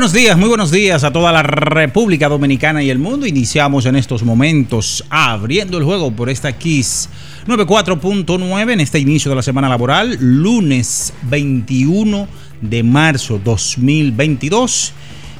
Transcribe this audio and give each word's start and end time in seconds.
Buenos 0.00 0.14
días, 0.14 0.38
muy 0.38 0.48
buenos 0.48 0.70
días 0.70 1.04
a 1.04 1.12
toda 1.12 1.30
la 1.30 1.42
República 1.42 2.30
Dominicana 2.30 2.82
y 2.82 2.88
el 2.88 2.98
mundo. 2.98 3.26
Iniciamos 3.26 3.84
en 3.84 3.96
estos 3.96 4.22
momentos 4.22 5.04
abriendo 5.10 5.76
el 5.76 5.84
juego 5.84 6.10
por 6.10 6.30
esta 6.30 6.56
Kiss 6.56 7.10
94.9 7.46 8.72
en 8.72 8.80
este 8.80 8.98
inicio 8.98 9.28
de 9.28 9.36
la 9.36 9.42
semana 9.42 9.68
laboral, 9.68 10.16
lunes 10.18 11.12
21 11.24 12.26
de 12.62 12.82
marzo 12.82 13.38
2022. 13.44 14.94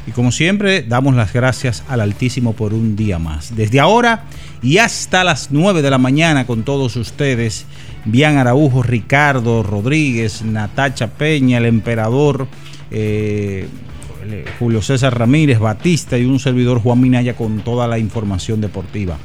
Y 0.06 0.10
como 0.10 0.30
siempre, 0.30 0.82
damos 0.82 1.14
las 1.14 1.32
gracias 1.32 1.82
al 1.88 2.02
Altísimo 2.02 2.52
por 2.52 2.74
un 2.74 2.96
día 2.96 3.18
más. 3.18 3.56
Desde 3.56 3.80
ahora 3.80 4.24
y 4.62 4.76
hasta 4.76 5.24
las 5.24 5.50
9 5.52 5.80
de 5.80 5.90
la 5.90 5.96
mañana 5.96 6.46
con 6.46 6.64
todos 6.64 6.96
ustedes, 6.96 7.64
Bian 8.04 8.36
Araujo, 8.36 8.82
Ricardo 8.82 9.62
Rodríguez, 9.62 10.42
Natacha 10.42 11.06
Peña, 11.06 11.56
el 11.56 11.64
emperador. 11.64 12.46
Eh, 12.90 13.66
Julio 14.58 14.82
César 14.82 15.18
Ramírez, 15.18 15.58
Batista 15.58 16.18
y 16.18 16.24
un 16.24 16.38
servidor 16.38 16.80
Juan 16.80 17.00
Minaya 17.00 17.34
con 17.34 17.60
toda 17.60 17.86
la 17.86 17.98
información 17.98 18.60
deportiva. 18.60 19.16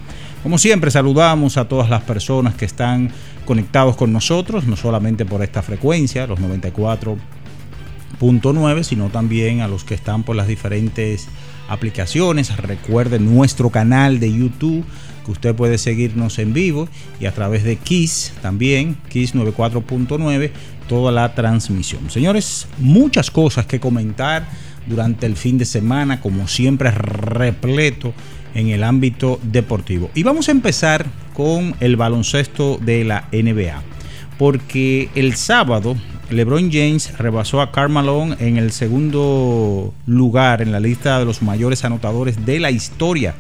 Como 0.44 0.58
siempre, 0.60 0.92
saludamos 0.92 1.58
a 1.58 1.68
todas 1.68 1.90
las 1.90 2.04
personas 2.04 2.54
que 2.54 2.66
están 2.66 3.10
conectados 3.46 3.96
con 3.96 4.14
nosotros, 4.14 4.68
no 4.68 4.76
solamente 4.76 5.26
por 5.26 5.42
esta 5.42 5.64
frecuencia, 5.64 6.28
los 6.28 6.40
94.9, 6.40 8.84
sino 8.84 9.10
también 9.10 9.62
a 9.62 9.68
los 9.68 9.84
que 9.84 9.96
están 9.96 10.22
por 10.22 10.36
las 10.36 10.48
diferentes 10.48 11.28
aplicaciones. 11.68 12.56
Recuerden 12.58 13.26
nuestro 13.26 13.72
canal 13.72 14.20
de 14.20 14.32
YouTube, 14.32 14.86
que 15.26 15.32
usted 15.32 15.56
puede 15.56 15.80
seguirnos 15.80 16.38
en 16.38 16.54
vivo 16.54 16.88
y 17.20 17.26
a 17.26 17.32
través 17.32 17.64
de 17.64 17.78
Kiss 17.78 18.32
también, 18.44 18.98
Kiss 19.10 19.34
94.9, 19.34 20.52
toda 20.88 21.12
la 21.12 21.34
transmisión. 21.34 22.12
Señores, 22.12 22.68
muchas 22.78 23.32
cosas 23.32 23.66
que 23.66 23.80
comentar 23.80 24.48
durante 24.88 25.26
el 25.26 25.36
fin 25.36 25.58
de 25.58 25.66
semana, 25.66 26.22
como 26.22 26.48
siempre 26.48 26.92
repleto 26.92 28.14
en 28.54 28.70
el 28.70 28.84
ámbito 28.84 29.40
deportivo. 29.44 30.10
Y 30.16 30.24
vamos 30.24 30.48
a 30.48 30.52
empezar 30.52 31.06
con 31.34 31.76
el 31.80 31.96
baloncesto 31.96 32.78
de 32.82 33.04
la 33.04 33.28
NBA, 33.32 33.82
porque 34.38 35.10
el 35.16 35.36
sábado 35.36 35.96
LeBron 36.30 36.72
James 36.72 37.18
rebasó 37.18 37.62
a 37.62 37.72
Karl 37.72 37.92
Malone 37.92 38.36
en 38.40 38.58
el 38.58 38.72
segundo 38.72 39.94
lugar 40.08 40.62
en 40.62 40.72
la 40.72 40.80
lista 40.80 41.20
de 41.20 41.26
los 41.26 41.42
mayores 41.42 41.86
anotadores 41.86 42.46
de 42.46 42.60
la 42.60 42.72
historia 42.72 43.36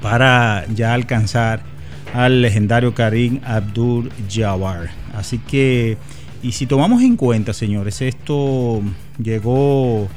para 0.00 0.66
ya 0.72 0.94
alcanzar 0.94 1.64
al 2.14 2.42
legendario 2.42 2.94
Karim 2.94 3.40
Abdul 3.44 4.12
Jabbar. 4.30 4.92
Así 5.12 5.38
que 5.38 5.98
y 6.46 6.52
si 6.52 6.66
tomamos 6.66 7.02
en 7.02 7.16
cuenta, 7.16 7.52
señores, 7.52 8.00
esto 8.02 8.80
llegó 9.22 10.08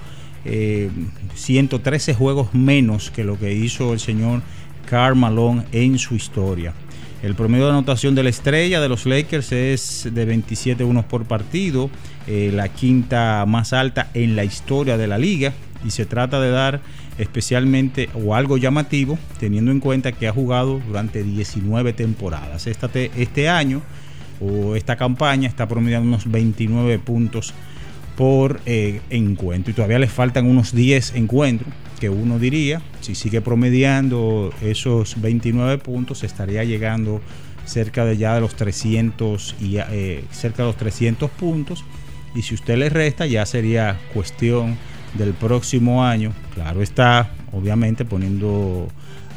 113 1.36 2.12
eh, 2.12 2.14
juegos 2.14 2.54
menos 2.54 3.12
que 3.12 3.24
lo 3.24 3.38
que 3.38 3.54
hizo 3.54 3.94
el 3.94 4.00
señor 4.00 4.42
Karl 4.90 5.16
Malone 5.16 5.64
en 5.72 6.00
su 6.00 6.16
historia. 6.16 6.74
El 7.22 7.36
promedio 7.36 7.66
de 7.66 7.72
anotación 7.72 8.16
de 8.16 8.24
la 8.24 8.30
estrella 8.30 8.80
de 8.80 8.88
los 8.88 9.06
Lakers 9.06 9.52
es 9.52 10.10
de 10.12 10.24
27 10.24 10.86
unos 10.86 11.04
por 11.04 11.26
partido, 11.26 11.90
eh, 12.28 12.50
la 12.54 12.70
quinta 12.70 13.44
más 13.46 13.74
alta 13.74 14.10
en 14.14 14.38
la 14.38 14.46
historia 14.46 14.98
de 14.98 15.08
la 15.08 15.18
liga. 15.18 15.54
Y 15.86 15.92
se 15.92 16.06
trata 16.06 16.40
de 16.42 16.50
dar 16.50 16.82
especialmente 17.18 18.10
o 18.14 18.36
algo 18.36 18.58
llamativo, 18.58 19.18
teniendo 19.40 19.72
en 19.72 19.80
cuenta 19.82 20.14
que 20.14 20.28
ha 20.28 20.34
jugado 20.34 20.82
durante 20.88 21.24
19 21.24 21.94
temporadas. 21.94 22.68
este 22.68 23.50
año 23.50 23.82
o 24.40 24.76
esta 24.76 24.96
campaña 24.96 25.50
está 25.50 25.68
promediando 25.68 26.08
unos 26.08 26.30
29 26.30 27.00
puntos 27.00 27.54
por 28.20 28.60
eh, 28.66 29.00
encuentro. 29.10 29.72
Y 29.72 29.74
todavía 29.74 29.98
le 29.98 30.10
faltan 30.10 30.46
unos 30.46 30.76
10 30.76 31.16
encuentros 31.16 31.72
que 32.02 32.10
uno 32.10 32.38
diría, 32.38 32.82
si 33.00 33.16
sigue 33.16 33.40
promediando 33.40 34.54
esos 34.62 35.22
29 35.22 35.78
puntos 35.78 36.26
estaría 36.26 36.66
llegando 36.66 37.22
cerca 37.64 38.04
de 38.04 38.18
ya 38.18 38.36
de 38.36 38.42
los 38.42 38.56
300 38.56 39.56
y 39.62 39.78
eh, 39.78 40.26
cerca 40.32 40.64
de 40.64 40.68
los 40.68 40.76
300 40.76 41.32
puntos. 41.32 41.86
Y 42.36 42.42
si 42.42 42.56
usted 42.56 42.78
le 42.78 42.90
resta 42.90 43.26
ya 43.26 43.46
sería 43.46 43.98
cuestión 44.14 44.78
del 45.14 45.32
próximo 45.32 46.04
año, 46.04 46.34
claro 46.54 46.82
está, 46.82 47.32
obviamente 47.54 48.04
poniendo 48.04 48.90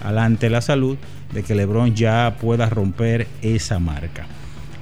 adelante 0.02 0.50
la 0.50 0.60
salud 0.60 0.98
de 1.32 1.44
que 1.44 1.54
LeBron 1.54 1.94
ya 1.94 2.36
pueda 2.40 2.68
romper 2.68 3.28
esa 3.42 3.78
marca. 3.78 4.26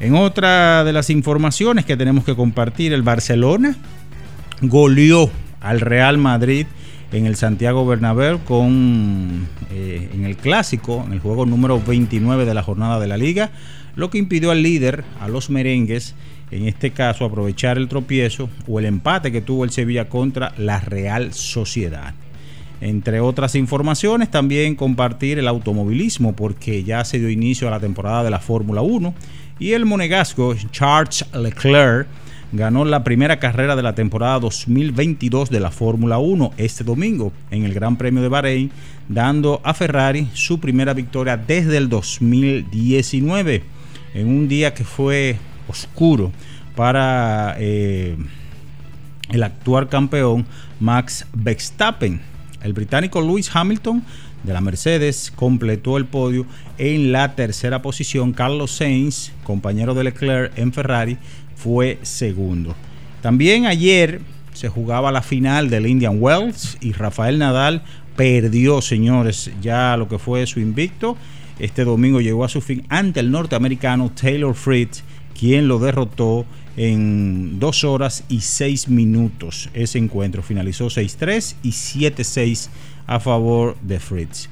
En 0.01 0.15
otra 0.15 0.83
de 0.83 0.95
las 0.95 1.11
informaciones 1.11 1.85
que 1.85 1.95
tenemos 1.95 2.25
que 2.25 2.35
compartir, 2.35 2.95
el 2.95 3.03
Barcelona 3.03 3.77
goleó 4.63 5.31
al 5.61 5.81
Real 5.81 6.17
Madrid 6.17 6.67
en 7.13 7.27
el 7.27 7.37
Santiago 7.37 7.85
Bernabéu 7.85 8.39
con 8.45 9.47
eh, 9.71 10.09
en 10.15 10.25
el 10.25 10.39
clásico, 10.39 11.05
en 11.07 11.13
el 11.13 11.21
juego 11.21 11.45
número 11.45 11.79
29 11.87 12.47
de 12.47 12.55
la 12.55 12.63
jornada 12.63 12.99
de 12.99 13.09
la 13.09 13.19
liga, 13.19 13.51
lo 13.95 14.09
que 14.09 14.17
impidió 14.17 14.53
al 14.53 14.63
líder, 14.63 15.05
a 15.21 15.29
los 15.29 15.51
merengues, 15.51 16.15
en 16.51 16.67
este 16.67 16.93
caso 16.93 17.27
aprovechar 17.27 17.77
el 17.77 17.89
tropiezo 17.89 18.49
o 18.67 18.79
el 18.79 18.87
empate 18.87 19.31
que 19.31 19.43
tuvo 19.43 19.65
el 19.65 19.71
Sevilla 19.71 20.09
contra 20.09 20.55
la 20.57 20.81
Real 20.81 21.35
Sociedad. 21.35 22.15
Entre 22.81 23.21
otras 23.21 23.55
informaciones, 23.55 24.31
también 24.31 24.77
compartir 24.77 25.39
el 25.39 25.47
automovilismo, 25.47 26.35
porque 26.35 26.85
ya 26.85 27.05
se 27.05 27.19
dio 27.19 27.29
inicio 27.29 27.69
a 27.69 27.71
la 27.71 27.81
temporada 27.81 28.25
de 28.25 28.31
la 28.31 28.39
Fórmula 28.39 28.81
1 28.81 29.15
y 29.61 29.75
el 29.75 29.85
monegasco 29.85 30.57
Charles 30.73 31.25
Leclerc 31.35 32.09
ganó 32.53 32.85
la 32.85 33.05
primera 33.05 33.39
carrera 33.39 33.77
de 33.77 33.83
la 33.83 33.95
temporada 33.95 34.41
2022 34.41 35.51
de 35.51 35.61
la 35.61 35.71
Fórmula 35.71 36.19
1 36.19 36.53
este 36.57 36.83
domingo 36.83 37.33
en 37.51 37.65
el 37.65 37.75
Gran 37.75 37.97
Premio 37.97 38.23
de 38.23 38.29
Bahrein, 38.29 38.73
dando 39.09 39.61
a 39.63 39.75
Ferrari 39.75 40.29
su 40.33 40.59
primera 40.59 40.95
victoria 40.95 41.37
desde 41.37 41.77
el 41.77 41.89
2019, 41.89 43.63
en 44.15 44.27
un 44.27 44.49
día 44.49 44.75
que 44.75 44.83
fue 44.83 45.37
oscuro 45.69 46.33
para 46.75 47.55
eh, 47.59 48.17
el 49.29 49.43
actual 49.43 49.89
campeón 49.89 50.47
Max 50.81 51.27
Verstappen. 51.33 52.21
El 52.63 52.73
británico 52.73 53.21
Lewis 53.21 53.51
Hamilton 53.55 54.03
de 54.43 54.53
la 54.53 54.61
Mercedes 54.61 55.33
completó 55.35 55.97
el 55.97 56.07
podio 56.07 56.47
en 56.79 57.13
la 57.13 57.35
tercera 57.35 57.83
posición. 57.83 58.33
Carlos 58.33 58.73
Sainz, 58.73 59.33
compañero 59.45 59.95
de 59.95 60.05
Leclerc 60.05 60.57
en 60.59 60.73
Ferrari, 60.73 61.19
fue 61.57 61.99
segundo. 62.03 62.75
También 63.21 63.67
ayer 63.67 64.21
se 64.53 64.69
jugaba 64.69 65.13
la 65.13 65.23
final 65.23 65.71
del 65.71 65.87
Indian 65.87 66.17
Wells 66.21 66.79
y 66.81 66.93
Rafael 66.93 67.39
Nadal 67.39 67.83
perdió, 68.17 68.83
señores, 68.83 69.51
ya 69.63 69.97
lo 69.97 70.09
que 70.09 70.19
fue 70.19 70.47
su 70.47 70.61
invicto. 70.61 71.17
Este 71.59 71.85
domingo 71.85 72.21
llegó 72.21 72.45
a 72.45 72.49
su 72.49 72.61
fin 72.61 72.85
ante 72.89 73.21
el 73.21 73.31
norteamericano 73.31 74.11
Taylor 74.11 74.55
Fritz, 74.55 75.03
quien 75.39 75.69
lo 75.69 75.79
derrotó 75.79 76.47
en 76.77 77.59
dos 77.59 77.85
horas 77.85 78.25
y 78.29 78.41
seis 78.41 78.89
minutos. 78.89 79.69
Ese 79.75 79.99
encuentro 79.99 80.43
finalizó 80.43 80.87
6-3 80.87 81.57
y 81.63 81.71
7-6 81.71 82.69
a 83.07 83.21
favor 83.21 83.77
de 83.83 84.01
Fritz. 84.01 84.49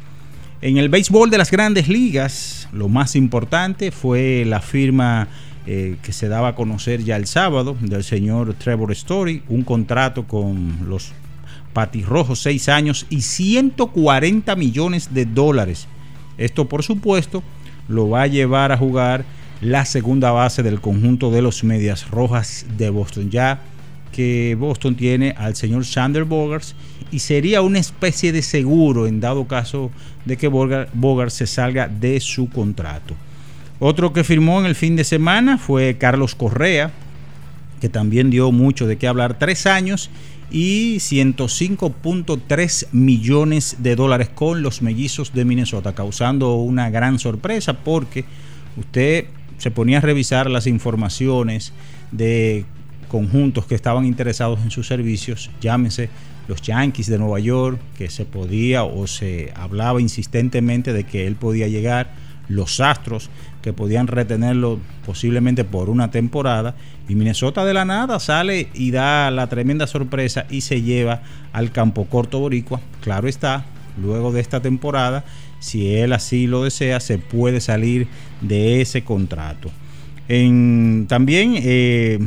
En 0.60 0.76
el 0.76 0.88
béisbol 0.88 1.30
de 1.30 1.38
las 1.38 1.50
grandes 1.50 1.88
ligas, 1.88 2.68
lo 2.72 2.88
más 2.88 3.14
importante 3.14 3.92
fue 3.92 4.44
la 4.44 4.60
firma 4.60 5.28
eh, 5.66 5.96
que 6.02 6.12
se 6.12 6.28
daba 6.28 6.48
a 6.48 6.54
conocer 6.54 7.04
ya 7.04 7.16
el 7.16 7.26
sábado 7.26 7.76
del 7.80 8.02
señor 8.02 8.54
Trevor 8.54 8.90
Story, 8.92 9.42
un 9.48 9.62
contrato 9.62 10.24
con 10.26 10.78
los 10.88 11.12
Patirrojos, 11.72 12.40
6 12.40 12.68
años 12.70 13.06
y 13.08 13.20
140 13.20 14.56
millones 14.56 15.14
de 15.14 15.26
dólares. 15.26 15.86
Esto, 16.38 16.68
por 16.68 16.82
supuesto, 16.82 17.42
lo 17.86 18.08
va 18.08 18.22
a 18.22 18.26
llevar 18.26 18.72
a 18.72 18.76
jugar 18.76 19.24
la 19.60 19.84
segunda 19.84 20.30
base 20.30 20.62
del 20.62 20.80
conjunto 20.80 21.30
de 21.30 21.42
los 21.42 21.62
Medias 21.64 22.10
Rojas 22.10 22.66
de 22.76 22.90
Boston. 22.90 23.30
Ya 23.30 23.60
que 24.10 24.56
Boston 24.58 24.96
tiene 24.96 25.34
al 25.36 25.54
señor 25.54 25.84
Sander 25.84 26.24
Bogars 26.24 26.74
y 27.10 27.20
sería 27.20 27.62
una 27.62 27.78
especie 27.78 28.32
de 28.32 28.42
seguro 28.42 29.06
en 29.06 29.20
dado 29.20 29.46
caso 29.46 29.90
de 30.24 30.36
que 30.36 30.48
Bogart 30.48 31.30
se 31.30 31.46
salga 31.46 31.88
de 31.88 32.20
su 32.20 32.48
contrato. 32.50 33.14
Otro 33.80 34.12
que 34.12 34.24
firmó 34.24 34.58
en 34.60 34.66
el 34.66 34.74
fin 34.74 34.96
de 34.96 35.04
semana 35.04 35.56
fue 35.56 35.96
Carlos 35.98 36.34
Correa, 36.34 36.90
que 37.80 37.88
también 37.88 38.30
dio 38.30 38.50
mucho 38.50 38.86
de 38.86 38.98
qué 38.98 39.06
hablar, 39.06 39.38
tres 39.38 39.66
años 39.66 40.10
y 40.50 40.96
105.3 40.96 42.88
millones 42.92 43.76
de 43.78 43.94
dólares 43.94 44.30
con 44.34 44.62
los 44.62 44.82
mellizos 44.82 45.32
de 45.32 45.44
Minnesota, 45.44 45.94
causando 45.94 46.56
una 46.56 46.90
gran 46.90 47.18
sorpresa 47.18 47.74
porque 47.74 48.24
usted 48.76 49.26
se 49.58 49.70
ponía 49.70 49.98
a 49.98 50.00
revisar 50.00 50.50
las 50.50 50.66
informaciones 50.66 51.72
de 52.10 52.64
conjuntos 53.08 53.66
que 53.66 53.74
estaban 53.74 54.04
interesados 54.06 54.60
en 54.62 54.70
sus 54.70 54.86
servicios, 54.86 55.50
llámese 55.60 56.08
los 56.48 56.62
Yankees 56.62 57.06
de 57.06 57.18
Nueva 57.18 57.38
York, 57.38 57.78
que 57.96 58.10
se 58.10 58.24
podía 58.24 58.82
o 58.82 59.06
se 59.06 59.52
hablaba 59.54 60.00
insistentemente 60.00 60.92
de 60.92 61.04
que 61.04 61.26
él 61.26 61.36
podía 61.36 61.68
llegar, 61.68 62.10
los 62.48 62.80
Astros, 62.80 63.28
que 63.60 63.74
podían 63.74 64.06
retenerlo 64.06 64.80
posiblemente 65.04 65.64
por 65.64 65.90
una 65.90 66.10
temporada. 66.10 66.74
Y 67.06 67.14
Minnesota 67.14 67.66
de 67.66 67.74
la 67.74 67.84
nada 67.84 68.18
sale 68.18 68.68
y 68.72 68.90
da 68.90 69.30
la 69.30 69.48
tremenda 69.48 69.86
sorpresa 69.86 70.46
y 70.48 70.62
se 70.62 70.80
lleva 70.80 71.20
al 71.52 71.70
campo 71.70 72.06
corto 72.06 72.40
boricua. 72.40 72.80
Claro 73.02 73.28
está, 73.28 73.66
luego 74.00 74.32
de 74.32 74.40
esta 74.40 74.60
temporada, 74.60 75.24
si 75.60 75.94
él 75.96 76.14
así 76.14 76.46
lo 76.46 76.64
desea, 76.64 77.00
se 77.00 77.18
puede 77.18 77.60
salir 77.60 78.08
de 78.40 78.80
ese 78.80 79.04
contrato. 79.04 79.70
En, 80.28 81.06
también 81.08 81.54
eh, 81.56 82.18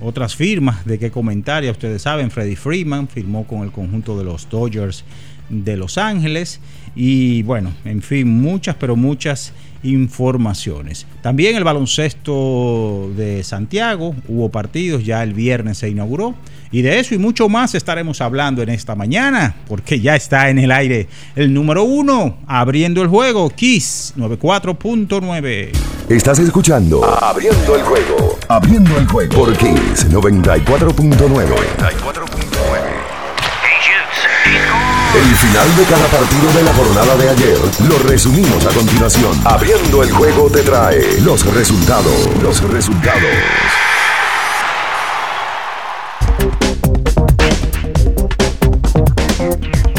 otras 0.00 0.36
firmas 0.36 0.84
de 0.84 0.98
qué 0.98 1.10
comentario, 1.10 1.70
ustedes 1.70 2.02
saben, 2.02 2.30
Freddie 2.30 2.56
Freeman 2.56 3.08
firmó 3.08 3.46
con 3.46 3.62
el 3.62 3.72
conjunto 3.72 4.18
de 4.18 4.24
los 4.24 4.48
Dodgers 4.48 5.04
de 5.48 5.76
Los 5.76 5.96
Ángeles 5.96 6.60
y 6.94 7.42
bueno, 7.42 7.72
en 7.84 8.02
fin, 8.02 8.28
muchas, 8.28 8.76
pero 8.76 8.96
muchas 8.96 9.52
informaciones. 9.86 11.06
También 11.22 11.56
el 11.56 11.64
baloncesto 11.64 13.10
de 13.16 13.42
Santiago, 13.42 14.14
hubo 14.28 14.50
partidos, 14.50 15.04
ya 15.04 15.22
el 15.22 15.32
viernes 15.32 15.78
se 15.78 15.88
inauguró. 15.88 16.34
Y 16.70 16.82
de 16.82 16.98
eso 16.98 17.14
y 17.14 17.18
mucho 17.18 17.48
más 17.48 17.74
estaremos 17.74 18.20
hablando 18.20 18.62
en 18.62 18.68
esta 18.68 18.94
mañana, 18.94 19.56
porque 19.68 20.00
ya 20.00 20.16
está 20.16 20.50
en 20.50 20.58
el 20.58 20.72
aire 20.72 21.08
el 21.36 21.54
número 21.54 21.84
uno, 21.84 22.38
abriendo 22.46 23.02
el 23.02 23.08
juego, 23.08 23.48
Kiss 23.50 24.14
94.9. 24.16 25.70
Estás 26.08 26.38
escuchando 26.38 27.04
Abriendo 27.04 27.76
el 27.76 27.82
juego, 27.82 28.38
abriendo 28.48 28.96
el 28.98 29.08
juego 29.08 29.34
por 29.34 29.56
Kiss 29.56 30.08
94.9. 30.10 32.25
El 35.16 35.34
final 35.34 35.76
de 35.76 35.84
cada 35.84 36.06
partido 36.08 36.52
de 36.52 36.62
la 36.62 36.74
jornada 36.74 37.16
de 37.16 37.30
ayer 37.30 37.58
lo 37.88 37.98
resumimos 38.00 38.66
a 38.66 38.74
continuación. 38.74 39.32
Abriendo 39.46 40.02
el 40.02 40.12
juego 40.12 40.50
te 40.50 40.60
trae 40.60 41.18
los 41.22 41.42
resultados. 41.54 42.28
Los 42.42 42.62
resultados. 42.62 43.22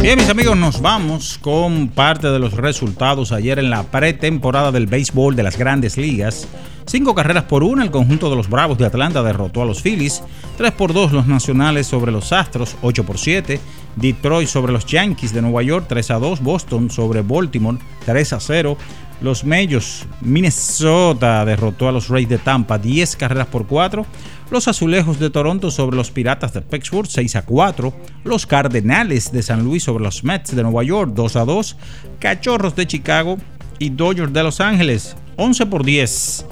Bien, 0.04 0.20
mis 0.20 0.30
amigos, 0.30 0.56
nos 0.56 0.82
vamos 0.82 1.40
con 1.42 1.90
parte 1.90 2.28
de 2.28 2.38
los 2.38 2.54
resultados 2.54 3.32
ayer 3.32 3.58
en 3.58 3.72
la 3.72 3.82
pretemporada 3.82 4.72
del 4.72 4.86
béisbol 4.86 5.36
de 5.36 5.42
las 5.42 5.58
grandes 5.58 5.98
ligas. 5.98 6.48
Cinco 6.86 7.16
carreras 7.16 7.46
por 7.46 7.64
una, 7.64 7.84
el 7.84 7.90
conjunto 7.90 8.30
de 8.30 8.36
los 8.36 8.50
Bravos 8.50 8.78
de 8.78 8.86
Atlanta 8.86 9.24
derrotó 9.24 9.64
a 9.64 9.66
los 9.66 9.82
Phillies. 9.82 10.24
3 10.58 10.72
por 10.74 10.94
2 10.94 11.12
los 11.12 11.26
Nacionales 11.28 11.88
sobre 11.88 12.12
los 12.12 12.32
Astros, 12.32 12.76
8 12.84 13.04
por 13.04 13.18
7. 13.18 13.60
Detroit 13.98 14.48
sobre 14.48 14.72
los 14.72 14.86
Yankees 14.86 15.34
de 15.34 15.42
Nueva 15.42 15.64
York, 15.64 15.86
3 15.90 16.12
a 16.12 16.20
2. 16.20 16.42
Boston 16.42 16.90
sobre 16.90 17.22
Baltimore, 17.22 17.78
3 18.06 18.34
a 18.34 18.40
0. 18.40 18.78
Los 19.20 19.44
Mellos, 19.44 20.06
Minnesota 20.22 21.44
derrotó 21.44 21.90
a 21.90 21.92
los 21.92 22.08
Rays 22.08 22.30
de 22.30 22.38
Tampa, 22.38 22.78
10 22.78 23.16
carreras 23.16 23.48
por 23.48 23.66
4. 23.66 24.06
Los 24.52 24.68
Azulejos 24.68 25.20
de 25.20 25.30
Toronto 25.30 25.72
sobre 25.72 25.98
los 25.98 26.12
Piratas 26.12 26.54
de 26.54 26.62
Pittsburgh 26.62 27.08
6 27.08 27.36
a 27.36 27.42
4. 27.42 27.94
Los 28.24 28.46
Cardenales 28.46 29.32
de 29.32 29.42
San 29.42 29.64
Luis 29.64 29.84
sobre 29.84 30.04
los 30.04 30.24
Mets 30.24 30.56
de 30.56 30.64
Nueva 30.64 30.84
York 30.84 31.12
2 31.14 31.36
a 31.36 31.46
2. 31.46 31.78
Cachorros 32.20 32.76
de 32.76 32.88
Chicago 32.88 33.38
y 33.80 33.90
Dodgers 33.90 34.32
de 34.32 34.44
Los 34.44 34.62
Ángeles 34.62 35.16
11 35.38 35.66
por 35.66 35.84
10. 35.84 36.46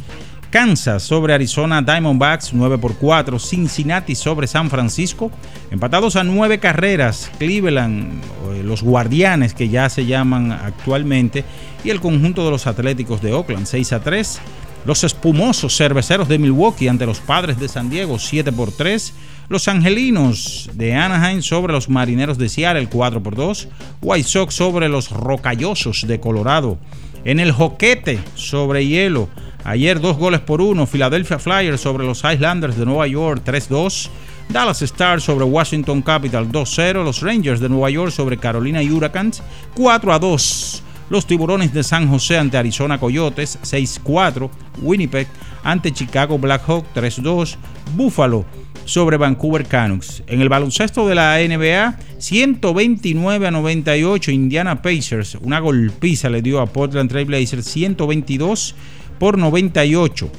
Kansas 0.56 1.04
sobre 1.04 1.34
Arizona 1.34 1.82
Diamondbacks 1.82 2.54
9 2.54 2.78
por 2.78 2.96
4. 2.96 3.40
Cincinnati 3.40 4.16
sobre 4.16 4.48
San 4.48 4.70
Francisco. 4.70 5.30
Empatados 5.70 6.16
a 6.16 6.24
9 6.24 6.60
carreras. 6.60 7.30
Cleveland, 7.38 8.24
eh, 8.54 8.64
los 8.64 8.82
Guardianes 8.82 9.54
que 9.54 9.68
ya 9.68 9.90
se 9.90 10.06
llaman 10.06 10.54
actualmente. 10.54 11.44
Y 11.84 11.90
el 11.90 12.00
conjunto 12.00 12.46
de 12.46 12.52
los 12.52 12.68
Atléticos 12.68 13.22
de 13.22 13.34
Oakland 13.34 13.66
6 13.66 13.92
a 13.92 14.00
3. 14.00 14.40
Los 14.86 15.04
espumosos 15.04 15.76
cerveceros 15.76 16.30
de 16.30 16.40
Milwaukee 16.40 16.88
ante 16.88 17.06
los 17.06 17.20
padres 17.20 17.60
de 17.60 17.68
San 17.68 17.90
Diego 17.90 18.18
7 18.18 18.54
por 18.54 18.72
3. 18.72 19.14
Los 19.50 19.68
angelinos 19.68 20.70
de 20.74 20.94
Anaheim 20.94 21.42
sobre 21.42 21.74
los 21.74 21.90
marineros 21.90 22.38
de 22.38 22.48
Seattle 22.48 22.88
4 22.88 23.22
por 23.22 23.36
2. 23.36 23.68
White 24.02 24.30
Sox 24.30 24.56
sobre 24.56 24.88
los 24.88 25.12
rocallosos 25.12 26.08
de 26.08 26.22
Colorado. 26.22 26.78
En 27.26 27.42
el 27.42 27.52
joquete 27.52 28.20
sobre 28.36 28.88
hielo. 28.88 29.28
Ayer 29.66 30.00
dos 30.00 30.16
goles 30.16 30.42
por 30.42 30.62
uno. 30.62 30.86
Philadelphia 30.86 31.40
Flyers 31.40 31.82
sobre 31.82 32.06
los 32.06 32.24
Islanders 32.24 32.78
de 32.78 32.86
Nueva 32.86 33.08
York 33.08 33.42
3-2. 33.44 34.10
Dallas 34.48 34.84
Stars 34.84 35.24
sobre 35.24 35.44
Washington 35.44 36.04
Capital 36.04 36.48
2-0. 36.48 37.04
Los 37.04 37.22
Rangers 37.22 37.60
de 37.60 37.68
Nueva 37.68 37.90
York 37.90 38.12
sobre 38.12 38.38
Carolina 38.38 38.82
Hurricanes 38.82 39.42
4-2. 39.76 40.82
Los 41.10 41.26
Tiburones 41.26 41.74
de 41.74 41.84
San 41.84 42.08
José 42.08 42.38
ante 42.38 42.58
Arizona 42.58 43.00
Coyotes 43.00 43.58
6-4. 43.64 44.52
Winnipeg 44.84 45.28
ante 45.64 45.92
Chicago 45.92 46.38
Blackhawk 46.38 46.86
3-2. 46.94 47.56
Buffalo 47.96 48.46
sobre 48.86 49.18
Vancouver 49.18 49.66
Canucks. 49.66 50.22
En 50.28 50.42
el 50.42 50.50
baloncesto 50.50 51.08
de 51.08 51.16
la 51.16 51.40
NBA, 51.40 51.98
129 52.20 53.48
a 53.48 53.52
98 53.52 54.30
Indiana 54.30 54.84
Pacers. 54.84 55.40
Una 55.42 55.60
golpiza 55.60 56.30
le 56.30 56.44
dio 56.44 56.62
a 56.62 56.68
Portland 56.68 57.10
Trail 57.10 57.26
Blazers 57.26 57.66
122 57.66 58.76
por 59.20 59.38
98. 59.38 60.30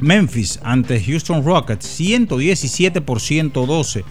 Memphis 0.00 0.60
ante 0.62 1.02
Houston 1.02 1.44
Rockets 1.44 1.86
117 1.86 3.00
por 3.00 3.20
112. 3.20 4.04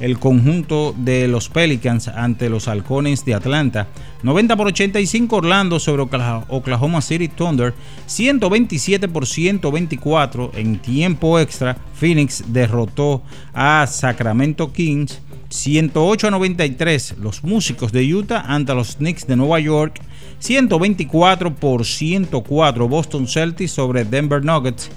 el 0.00 0.18
conjunto 0.18 0.94
de 0.98 1.28
los 1.28 1.48
Pelicans 1.48 2.08
ante 2.08 2.48
los 2.48 2.66
Halcones 2.66 3.24
de 3.24 3.34
Atlanta. 3.34 3.86
90 4.24 4.56
por 4.56 4.66
85 4.66 5.36
Orlando 5.36 5.78
sobre 5.78 6.02
Oklahoma 6.02 7.00
City 7.00 7.28
Thunder. 7.28 7.72
127 8.06 9.06
por 9.08 9.26
124 9.26 10.52
en 10.54 10.80
tiempo 10.80 11.38
extra. 11.38 11.76
Phoenix 11.94 12.42
derrotó 12.48 13.22
a 13.54 13.86
Sacramento 13.86 14.72
Kings. 14.72 15.20
108 15.50 16.28
a 16.28 16.30
93 16.30 17.16
los 17.18 17.44
músicos 17.44 17.92
de 17.92 18.12
Utah 18.12 18.40
ante 18.40 18.74
los 18.74 18.96
Knicks 18.96 19.26
de 19.26 19.36
Nueva 19.36 19.60
York. 19.60 20.00
124 20.42 21.54
por 21.54 21.86
104 21.86 22.88
Boston 22.88 23.28
Celtics 23.28 23.70
sobre 23.70 24.04
Denver 24.04 24.44
Nuggets. 24.44 24.90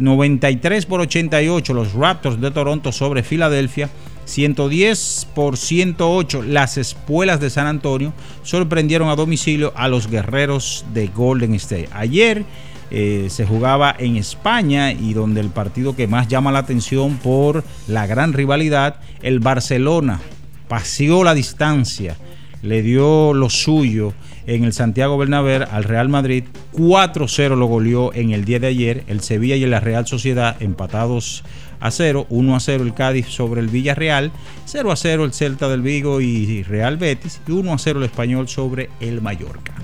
93 0.00 0.84
por 0.86 1.00
88 1.00 1.74
los 1.74 1.92
Raptors 1.92 2.40
de 2.40 2.50
Toronto 2.50 2.90
sobre 2.90 3.22
Filadelfia. 3.22 3.88
110 4.24 5.28
por 5.32 5.56
108 5.56 6.42
las 6.42 6.76
espuelas 6.76 7.38
de 7.38 7.50
San 7.50 7.68
Antonio 7.68 8.12
sorprendieron 8.42 9.10
a 9.10 9.14
domicilio 9.14 9.72
a 9.76 9.86
los 9.86 10.10
guerreros 10.10 10.84
de 10.92 11.06
Golden 11.06 11.54
State. 11.54 11.88
Ayer 11.92 12.44
eh, 12.90 13.28
se 13.30 13.46
jugaba 13.46 13.94
en 13.96 14.16
España 14.16 14.90
y 14.90 15.14
donde 15.14 15.40
el 15.40 15.50
partido 15.50 15.94
que 15.94 16.08
más 16.08 16.26
llama 16.26 16.50
la 16.50 16.60
atención 16.60 17.16
por 17.18 17.62
la 17.86 18.08
gran 18.08 18.32
rivalidad, 18.32 18.96
el 19.22 19.38
Barcelona 19.38 20.20
paseó 20.66 21.22
la 21.22 21.34
distancia, 21.34 22.16
le 22.62 22.82
dio 22.82 23.34
lo 23.34 23.50
suyo 23.50 24.14
en 24.46 24.64
el 24.64 24.72
Santiago 24.72 25.18
Bernabéu 25.18 25.64
al 25.70 25.84
Real 25.84 26.08
Madrid. 26.08 26.44
4-0 26.72 27.56
lo 27.56 27.66
goleó 27.66 28.12
en 28.14 28.30
el 28.30 28.44
día 28.44 28.58
de 28.58 28.68
ayer. 28.68 29.04
El 29.06 29.20
Sevilla 29.20 29.56
y 29.56 29.66
la 29.66 29.80
Real 29.80 30.06
Sociedad 30.06 30.56
empatados 30.60 31.44
a 31.80 31.90
0. 31.90 32.26
1 32.28 32.56
a 32.56 32.60
0 32.60 32.84
el 32.84 32.94
Cádiz 32.94 33.26
sobre 33.26 33.60
el 33.60 33.68
Villarreal. 33.68 34.32
0 34.66 34.92
a 34.92 34.96
0 34.96 35.24
el 35.24 35.32
Celta 35.32 35.68
del 35.68 35.82
Vigo 35.82 36.20
y 36.20 36.62
Real 36.62 36.96
Betis. 36.96 37.40
Y 37.46 37.52
1 37.52 37.72
a 37.72 37.78
0 37.78 37.98
el 37.98 38.04
Español 38.04 38.48
sobre 38.48 38.90
el 39.00 39.20
Mallorca. 39.20 39.74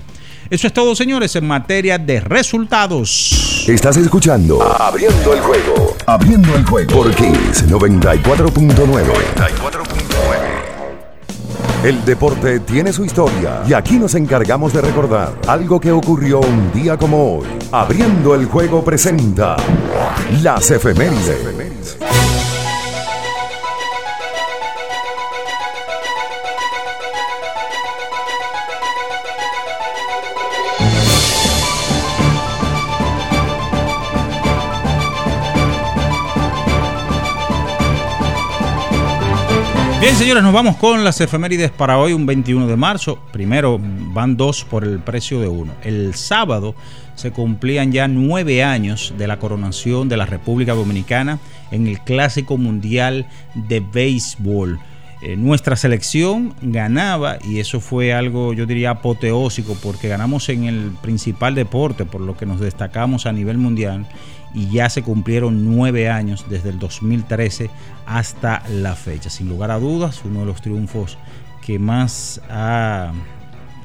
Eso 0.49 0.67
es 0.67 0.73
todo, 0.73 0.95
señores, 0.95 1.35
en 1.35 1.45
materia 1.45 1.97
de 1.97 2.21
resultados. 2.21 3.65
Estás 3.67 3.97
escuchando 3.97 4.63
Abriendo 4.63 5.33
el 5.33 5.41
juego. 5.41 5.97
Abriendo 6.05 6.55
el 6.55 6.65
juego 6.65 6.93
por 6.93 7.13
Kings 7.13 7.67
94.9. 7.67 9.96
El 11.83 12.03
deporte 12.05 12.59
tiene 12.61 12.91
su 12.91 13.05
historia 13.05 13.61
y 13.67 13.73
aquí 13.73 13.99
nos 13.99 14.15
encargamos 14.15 14.73
de 14.73 14.81
recordar 14.81 15.33
algo 15.47 15.79
que 15.79 15.91
ocurrió 15.91 16.39
un 16.39 16.71
día 16.73 16.97
como 16.97 17.37
hoy. 17.37 17.47
Abriendo 17.71 18.33
el 18.33 18.47
juego 18.47 18.83
presenta 18.83 19.55
las 20.41 20.71
efemérides. 20.71 21.97
Bien, 39.99 40.15
señores, 40.15 40.43
nos 40.43 40.53
vamos 40.53 40.77
con 40.77 41.03
las 41.03 41.19
efemérides 41.21 41.71
para 41.71 41.97
hoy, 41.97 42.13
un 42.13 42.27
21 42.27 42.67
de 42.67 42.75
marzo. 42.75 43.17
Primero, 43.33 43.79
van 43.81 44.37
dos 44.37 44.63
por 44.63 44.83
el 44.83 44.99
precio 44.99 45.39
de 45.39 45.47
uno. 45.47 45.73
El 45.83 46.13
sábado 46.13 46.75
se 47.15 47.31
cumplían 47.31 47.91
ya 47.91 48.07
nueve 48.07 48.63
años 48.63 49.15
de 49.17 49.25
la 49.25 49.39
coronación 49.39 50.07
de 50.07 50.17
la 50.17 50.27
República 50.27 50.75
Dominicana 50.75 51.39
en 51.71 51.87
el 51.87 51.99
Clásico 52.01 52.57
Mundial 52.57 53.25
de 53.55 53.79
Béisbol. 53.79 54.79
Eh, 55.23 55.35
nuestra 55.35 55.75
selección 55.75 56.53
ganaba 56.61 57.39
y 57.43 57.59
eso 57.59 57.79
fue 57.79 58.13
algo, 58.13 58.53
yo 58.53 58.67
diría, 58.67 58.91
apoteósico 58.91 59.75
porque 59.81 60.09
ganamos 60.09 60.47
en 60.49 60.65
el 60.65 60.91
principal 61.01 61.55
deporte, 61.55 62.05
por 62.05 62.21
lo 62.21 62.37
que 62.37 62.45
nos 62.45 62.59
destacamos 62.59 63.25
a 63.25 63.31
nivel 63.31 63.57
mundial 63.57 64.05
y 64.53 64.69
ya 64.69 64.89
se 64.89 65.03
cumplieron 65.03 65.65
nueve 65.65 66.09
años 66.09 66.45
desde 66.49 66.69
el 66.69 66.79
2013 66.79 67.69
hasta 68.05 68.63
la 68.69 68.95
fecha. 68.95 69.29
Sin 69.29 69.49
lugar 69.49 69.71
a 69.71 69.79
dudas, 69.79 70.21
uno 70.25 70.41
de 70.41 70.45
los 70.45 70.61
triunfos 70.61 71.17
que 71.61 71.79
más 71.79 72.41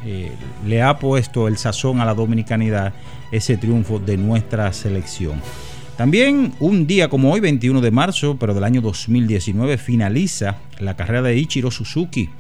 eh, 0.04 0.33
le 0.66 0.83
ha 0.83 0.99
puesto 0.99 1.49
el 1.49 1.59
sazón 1.59 2.00
a 2.00 2.04
la 2.04 2.14
dominicanidad, 2.14 2.92
ese 3.31 3.57
triunfo 3.57 3.99
de 3.99 4.16
nuestra 4.16 4.73
selección. 4.73 5.40
También 5.97 6.54
un 6.59 6.87
día 6.87 7.09
como 7.09 7.33
hoy, 7.33 7.40
21 7.40 7.81
de 7.81 7.90
marzo, 7.90 8.37
pero 8.38 8.54
del 8.54 8.64
año 8.64 8.81
2019, 8.81 9.76
finaliza 9.78 10.57
la 10.78 10.97
carrera 10.97 11.23
de 11.23 11.37
Ichiro 11.37 11.71
Suzuki 11.71 12.31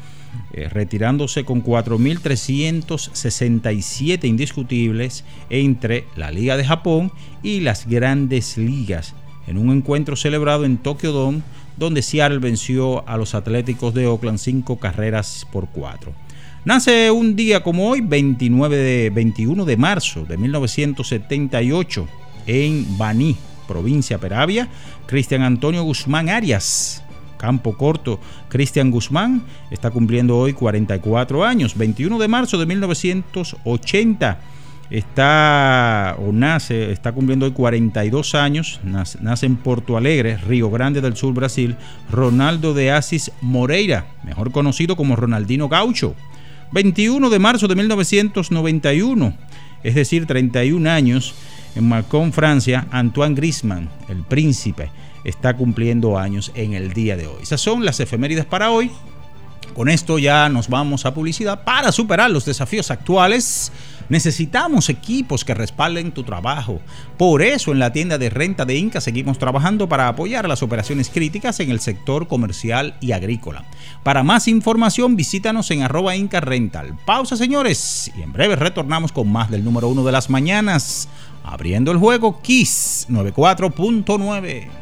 eh, 0.52 0.68
retirándose 0.68 1.44
con 1.44 1.64
4.367 1.64 4.24
indiscutibles 4.24 5.24
entre 5.50 6.06
la 6.16 6.30
Liga 6.30 6.56
de 6.56 6.64
Japón 6.64 7.10
y 7.42 7.58
las 7.60 7.86
grandes 7.86 8.56
ligas, 8.58 9.14
en 9.46 9.58
un 9.58 9.70
encuentro 9.70 10.16
celebrado 10.16 10.64
en 10.64 10.78
Tokyo 10.78 11.12
Dome, 11.12 11.42
donde 11.76 12.02
Seattle 12.02 12.38
venció 12.38 13.08
a 13.08 13.16
los 13.16 13.34
Atléticos 13.34 13.94
de 13.94 14.06
Oakland 14.06 14.38
cinco 14.38 14.78
carreras 14.78 15.46
por 15.50 15.68
cuatro. 15.68 16.12
Nace 16.64 17.10
un 17.10 17.34
día 17.34 17.62
como 17.62 17.88
hoy, 17.88 18.02
29 18.02 18.76
de, 18.76 19.10
21 19.10 19.64
de 19.64 19.76
marzo 19.76 20.24
de 20.24 20.36
1978, 20.36 22.08
en 22.46 22.98
Baní, 22.98 23.36
provincia 23.66 24.18
Peravia, 24.18 24.68
Cristian 25.06 25.42
Antonio 25.42 25.82
Guzmán 25.82 26.28
Arias, 26.28 27.01
campo 27.42 27.76
corto, 27.76 28.20
Cristian 28.48 28.92
Guzmán, 28.92 29.42
está 29.72 29.90
cumpliendo 29.90 30.38
hoy 30.38 30.52
44 30.52 31.44
años, 31.44 31.76
21 31.76 32.16
de 32.20 32.28
marzo 32.28 32.56
de 32.56 32.66
1980. 32.66 34.38
Está 34.90 36.16
o 36.18 36.32
nace, 36.32 36.92
está 36.92 37.10
cumpliendo 37.12 37.46
hoy 37.46 37.52
42 37.52 38.36
años, 38.36 38.78
nace, 38.84 39.46
en 39.46 39.56
Porto 39.56 39.96
Alegre, 39.96 40.36
Río 40.36 40.70
Grande 40.70 41.00
del 41.00 41.16
Sur, 41.16 41.34
Brasil, 41.34 41.76
Ronaldo 42.10 42.74
de 42.74 42.92
Asis 42.92 43.32
Moreira, 43.40 44.06
mejor 44.22 44.52
conocido 44.52 44.94
como 44.94 45.16
Ronaldinho 45.16 45.68
Gaucho. 45.68 46.14
21 46.72 47.28
de 47.28 47.38
marzo 47.38 47.66
de 47.68 47.74
1991, 47.74 49.34
es 49.82 49.94
decir, 49.94 50.26
31 50.26 50.88
años, 50.88 51.34
en 51.74 51.88
Macon, 51.88 52.32
Francia, 52.32 52.86
Antoine 52.90 53.34
Griezmann, 53.34 53.88
el 54.08 54.22
príncipe, 54.22 54.90
está 55.24 55.56
cumpliendo 55.56 56.18
años 56.18 56.52
en 56.54 56.74
el 56.74 56.92
día 56.92 57.16
de 57.16 57.26
hoy. 57.26 57.42
Esas 57.42 57.60
son 57.60 57.84
las 57.84 58.00
efemérides 58.00 58.44
para 58.44 58.70
hoy. 58.70 58.90
Con 59.74 59.88
esto 59.88 60.18
ya 60.18 60.48
nos 60.50 60.68
vamos 60.68 61.06
a 61.06 61.14
publicidad. 61.14 61.64
Para 61.64 61.92
superar 61.92 62.30
los 62.30 62.44
desafíos 62.44 62.90
actuales, 62.90 63.72
necesitamos 64.10 64.90
equipos 64.90 65.46
que 65.46 65.54
respalden 65.54 66.12
tu 66.12 66.24
trabajo. 66.24 66.80
Por 67.16 67.40
eso 67.40 67.72
en 67.72 67.78
la 67.78 67.90
tienda 67.90 68.18
de 68.18 68.28
renta 68.28 68.66
de 68.66 68.76
Inca 68.76 69.00
seguimos 69.00 69.38
trabajando 69.38 69.88
para 69.88 70.08
apoyar 70.08 70.46
las 70.46 70.62
operaciones 70.62 71.08
críticas 71.08 71.58
en 71.60 71.70
el 71.70 71.80
sector 71.80 72.28
comercial 72.28 72.96
y 73.00 73.12
agrícola. 73.12 73.64
Para 74.02 74.22
más 74.22 74.46
información 74.46 75.16
visítanos 75.16 75.70
en 75.70 75.82
arroba 75.82 76.16
Inca 76.16 76.40
Rental. 76.40 76.98
Pausa 77.06 77.38
señores 77.38 78.12
y 78.14 78.20
en 78.20 78.32
breve 78.34 78.56
retornamos 78.56 79.10
con 79.10 79.32
más 79.32 79.50
del 79.50 79.64
número 79.64 79.88
uno 79.88 80.04
de 80.04 80.12
las 80.12 80.28
mañanas. 80.28 81.08
Abriendo 81.44 81.90
el 81.92 81.98
juego 81.98 82.42
Kiss 82.42 83.06
94.9. 83.08 84.81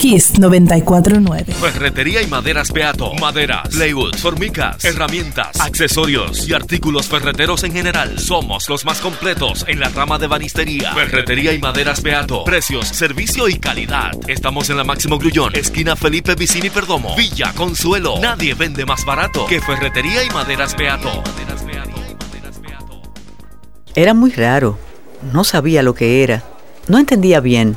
Kiss 0.00 0.38
949. 0.38 1.52
Ferretería 1.52 2.22
y 2.22 2.26
maderas 2.26 2.72
Beato. 2.72 3.12
Maderas, 3.20 3.68
plywood, 3.68 4.16
formicas, 4.16 4.82
herramientas, 4.82 5.60
accesorios 5.60 6.48
y 6.48 6.54
artículos 6.54 7.06
ferreteros 7.06 7.64
en 7.64 7.72
general. 7.74 8.18
Somos 8.18 8.70
los 8.70 8.86
más 8.86 9.02
completos 9.02 9.66
en 9.68 9.78
la 9.78 9.90
rama 9.90 10.16
de 10.16 10.26
banistería. 10.26 10.94
Ferretería 10.94 11.52
y 11.52 11.58
maderas 11.58 12.02
Beato. 12.02 12.44
Precios, 12.44 12.88
servicio 12.88 13.46
y 13.46 13.58
calidad. 13.58 14.12
Estamos 14.26 14.70
en 14.70 14.78
la 14.78 14.84
Máximo 14.84 15.18
Grullón, 15.18 15.54
esquina 15.54 15.94
Felipe 15.96 16.34
Vicini 16.34 16.70
Perdomo, 16.70 17.14
Villa 17.14 17.52
Consuelo. 17.54 18.14
Nadie 18.22 18.54
vende 18.54 18.86
más 18.86 19.04
barato 19.04 19.44
que 19.48 19.60
Ferretería 19.60 20.24
y 20.24 20.30
maderas 20.30 20.74
Beato. 20.78 21.22
Era 23.94 24.14
muy 24.14 24.30
raro. 24.30 24.78
No 25.30 25.44
sabía 25.44 25.82
lo 25.82 25.94
que 25.94 26.22
era. 26.22 26.42
No 26.88 26.98
entendía 26.98 27.40
bien 27.40 27.76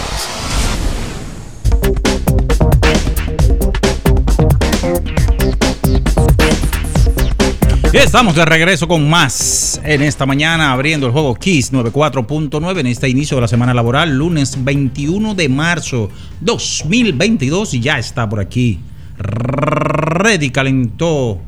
Estamos 7.99 8.35
de 8.35 8.45
regreso 8.45 8.87
con 8.87 9.09
más 9.09 9.81
en 9.83 10.01
esta 10.01 10.25
mañana, 10.25 10.71
abriendo 10.71 11.07
el 11.07 11.11
juego 11.11 11.35
Kiss 11.35 11.73
94.9 11.73 12.79
en 12.79 12.87
este 12.87 13.09
inicio 13.09 13.35
de 13.35 13.41
la 13.41 13.47
semana 13.47 13.73
laboral, 13.73 14.17
lunes 14.17 14.63
21 14.63 15.35
de 15.35 15.49
marzo 15.49 16.09
2022 16.39 17.73
y 17.73 17.79
ya 17.81 17.99
está 17.99 18.29
por 18.29 18.39
aquí. 18.39 18.79
Ready 19.17 20.51
calentó 20.51 21.39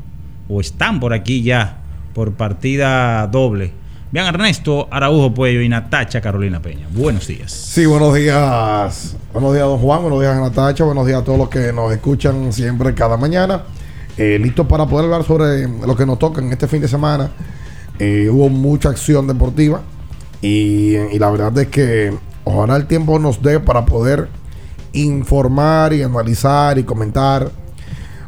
o 0.48 0.60
están 0.60 1.00
por 1.00 1.14
aquí 1.14 1.42
ya 1.42 1.78
por 2.12 2.34
partida 2.34 3.26
doble. 3.26 3.72
Vean 4.12 4.26
Ernesto 4.26 4.86
Araujo 4.90 5.32
Puello 5.32 5.62
y 5.62 5.68
Natacha 5.68 6.20
Carolina 6.20 6.60
Peña. 6.60 6.86
Buenos 6.90 7.26
días. 7.26 7.50
Sí, 7.52 7.86
buenos 7.86 8.14
días. 8.14 9.16
Buenos 9.32 9.54
días, 9.54 9.64
don 9.64 9.78
Juan. 9.78 10.02
Buenos 10.02 10.20
días, 10.20 10.36
Natacha. 10.36 10.84
Buenos 10.84 11.06
días 11.06 11.22
a 11.22 11.24
todos 11.24 11.38
los 11.38 11.48
que 11.48 11.72
nos 11.72 11.90
escuchan 11.90 12.52
siempre 12.52 12.94
cada 12.94 13.16
mañana. 13.16 13.62
Eh, 14.16 14.38
listo 14.40 14.68
para 14.68 14.86
poder 14.86 15.06
hablar 15.06 15.24
sobre 15.24 15.66
lo 15.66 15.96
que 15.96 16.06
nos 16.06 16.18
toca 16.18 16.40
en 16.40 16.52
este 16.52 16.68
fin 16.68 16.80
de 16.80 16.88
semana. 16.88 17.30
Eh, 17.98 18.28
hubo 18.30 18.48
mucha 18.48 18.88
acción 18.88 19.26
deportiva 19.26 19.82
y, 20.40 20.96
la 21.18 21.30
verdad 21.30 21.56
es 21.58 21.68
que 21.68 22.12
ojalá 22.44 22.76
el 22.76 22.86
tiempo 22.86 23.18
nos 23.18 23.42
dé 23.42 23.60
para 23.60 23.86
poder 23.86 24.28
informar 24.92 25.92
y 25.92 26.02
analizar 26.02 26.78
y 26.78 26.84
comentar 26.84 27.50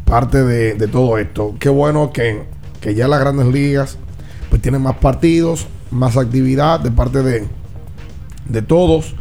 parte 0.05 0.43
de, 0.43 0.88
todo 0.88 1.19
esto. 1.19 1.55
Qué 1.59 1.69
bueno 1.69 2.12
que, 2.12 2.45
ya 2.95 3.09
las 3.09 3.21
grandes 3.21 3.47
ligas 3.47 3.99
pues 4.49 4.62
tienen 4.62 4.81
más 4.81 4.97
partidos, 4.97 5.66
más 5.90 6.16
actividad 6.16 6.79
de 6.81 6.92
parte 6.92 7.22
de, 7.22 7.49
de 8.49 8.62
todos 8.62 9.14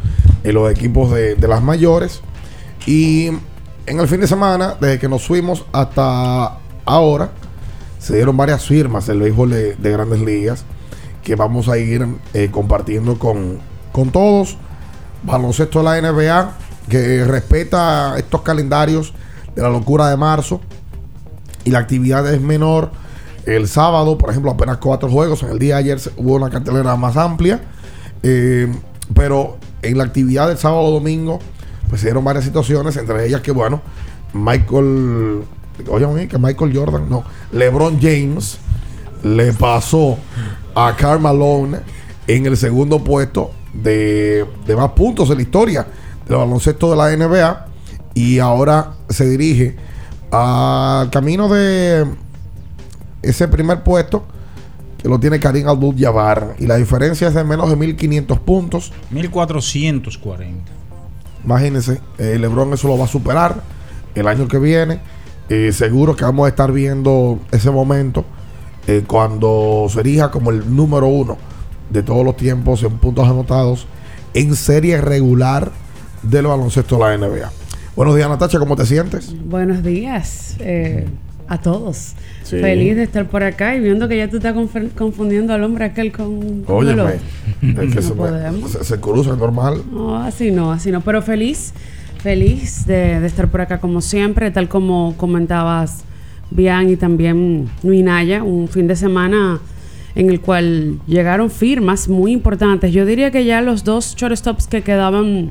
en 0.44 0.54
los 0.54 0.70
equipos 0.70 1.12
de, 1.12 1.34
de 1.34 1.48
las 1.48 1.62
mayores. 1.62 2.22
Y 2.86 3.30
en 3.86 4.00
el 4.00 4.08
fin 4.08 4.20
de 4.20 4.26
semana, 4.26 4.76
desde 4.80 4.98
que 4.98 5.08
nos 5.08 5.26
fuimos 5.26 5.64
hasta 5.72 6.58
ahora, 6.84 7.30
se 7.98 8.16
dieron 8.16 8.36
varias 8.36 8.64
firmas 8.64 9.06
del 9.06 9.20
béisbol 9.20 9.50
de, 9.50 9.90
grandes 9.90 10.20
ligas 10.20 10.64
que 11.22 11.34
vamos 11.34 11.68
a 11.68 11.78
ir 11.78 12.06
eh, 12.34 12.50
compartiendo 12.50 13.18
con, 13.18 13.58
con 13.92 14.10
todos. 14.10 14.56
Baloncesto 15.22 15.82
de 15.82 15.84
la 15.84 16.12
NBA, 16.12 16.52
que 16.88 17.24
respeta 17.24 18.16
estos 18.16 18.42
calendarios 18.42 19.12
de 19.54 19.62
la 19.62 19.70
locura 19.70 20.08
de 20.08 20.16
marzo 20.16 20.60
y 21.64 21.70
la 21.70 21.80
actividad 21.80 22.32
es 22.32 22.40
menor. 22.40 22.90
El 23.44 23.68
sábado, 23.68 24.18
por 24.18 24.30
ejemplo, 24.30 24.52
apenas 24.52 24.78
cuatro 24.78 25.08
juegos. 25.08 25.42
En 25.42 25.50
el 25.50 25.58
día 25.58 25.76
de 25.76 25.80
ayer 25.80 26.00
hubo 26.16 26.34
una 26.34 26.50
cartelera 26.50 26.96
más 26.96 27.16
amplia. 27.16 27.60
Eh, 28.22 28.72
pero 29.14 29.56
en 29.82 29.98
la 29.98 30.04
actividad 30.04 30.48
del 30.48 30.58
sábado 30.58 30.90
domingo 30.90 31.38
pues 31.88 32.00
se 32.00 32.08
dieron 32.08 32.24
varias 32.24 32.44
situaciones, 32.44 32.96
entre 32.96 33.26
ellas 33.26 33.40
que, 33.40 33.52
bueno, 33.52 33.80
Michael, 34.32 35.42
oye, 35.88 36.28
que 36.28 36.38
Michael 36.38 36.76
Jordan, 36.76 37.08
no, 37.08 37.24
LeBron 37.52 37.98
James 38.00 38.58
le 39.22 39.52
pasó 39.52 40.18
a 40.74 40.94
Karl 40.96 41.20
Malone 41.20 41.78
en 42.26 42.46
el 42.46 42.56
segundo 42.56 43.02
puesto 43.02 43.52
de, 43.72 44.44
de 44.66 44.76
más 44.76 44.90
puntos 44.90 45.30
en 45.30 45.36
la 45.36 45.42
historia 45.42 45.86
del 46.28 46.38
baloncesto 46.38 46.90
de 46.90 46.96
la 46.96 47.16
NBA 47.16 47.66
y 48.14 48.38
ahora 48.38 48.94
se 49.08 49.28
dirige 49.28 49.76
al 50.30 51.10
camino 51.10 51.48
de 51.48 52.06
ese 53.22 53.48
primer 53.48 53.82
puesto 53.82 54.24
que 54.98 55.08
lo 55.08 55.20
tiene 55.20 55.38
Karim 55.38 55.68
Abdul-Jabbar. 55.68 56.56
Y 56.58 56.66
la 56.66 56.76
diferencia 56.76 57.28
es 57.28 57.34
de 57.34 57.44
menos 57.44 57.68
de 57.68 57.76
1500 57.76 58.38
puntos. 58.40 58.92
1440 59.10 60.75
Imagínense, 61.46 62.00
eh, 62.18 62.38
LeBron 62.38 62.74
eso 62.74 62.88
lo 62.88 62.98
va 62.98 63.04
a 63.04 63.08
superar 63.08 63.62
el 64.14 64.28
año 64.28 64.48
que 64.48 64.58
viene. 64.58 65.00
Eh, 65.48 65.70
seguro 65.72 66.16
que 66.16 66.24
vamos 66.24 66.46
a 66.46 66.48
estar 66.48 66.72
viendo 66.72 67.38
ese 67.52 67.70
momento 67.70 68.24
eh, 68.88 69.04
cuando 69.06 69.86
se 69.88 70.00
erija 70.00 70.32
como 70.32 70.50
el 70.50 70.74
número 70.74 71.06
uno 71.06 71.38
de 71.88 72.02
todos 72.02 72.24
los 72.24 72.36
tiempos 72.36 72.82
en 72.82 72.98
puntos 72.98 73.28
anotados 73.28 73.86
en 74.34 74.56
serie 74.56 75.00
regular 75.00 75.70
del 76.22 76.48
baloncesto 76.48 76.96
de 76.96 77.00
la 77.00 77.16
NBA. 77.16 77.52
Buenos 77.94 78.16
días, 78.16 78.28
Natacha, 78.28 78.58
¿cómo 78.58 78.74
te 78.74 78.84
sientes? 78.84 79.32
Buenos 79.44 79.84
días 79.84 80.56
a 81.48 81.58
todos. 81.58 82.14
Feliz 82.44 82.96
de 82.96 83.02
estar 83.02 83.26
por 83.26 83.42
acá 83.42 83.74
y 83.76 83.80
viendo 83.80 84.08
que 84.08 84.16
ya 84.16 84.28
tú 84.28 84.36
estás 84.36 84.54
confundiendo 84.94 85.52
al 85.52 85.64
hombre 85.64 85.84
aquel 85.84 86.12
con. 86.12 86.64
Oye, 86.66 86.94
es 87.62 87.94
que 87.94 88.02
se, 88.78 88.84
se, 88.84 89.00
cruza 89.00 89.36
normal. 89.36 89.82
No, 89.90 90.16
así 90.16 90.50
no, 90.50 90.72
así 90.72 90.90
no. 90.90 91.00
Pero 91.00 91.22
feliz, 91.22 91.72
feliz 92.22 92.86
de, 92.86 93.24
estar 93.26 93.48
por 93.48 93.60
acá 93.60 93.78
como 93.78 94.00
siempre, 94.00 94.50
tal 94.50 94.68
como 94.68 95.14
comentabas, 95.16 96.04
Bian 96.50 96.90
y 96.90 96.96
también 96.96 97.68
Nuinaya, 97.82 98.42
un 98.42 98.68
fin 98.68 98.86
de 98.86 98.96
semana 98.96 99.60
en 100.14 100.30
el 100.30 100.40
cual 100.40 100.98
llegaron 101.06 101.50
firmas 101.50 102.08
muy 102.08 102.32
importantes. 102.32 102.92
Yo 102.92 103.04
diría 103.04 103.30
que 103.30 103.44
ya 103.44 103.60
los 103.60 103.84
dos 103.84 104.14
shortstops 104.16 104.66
que 104.66 104.82
quedaban 104.82 105.50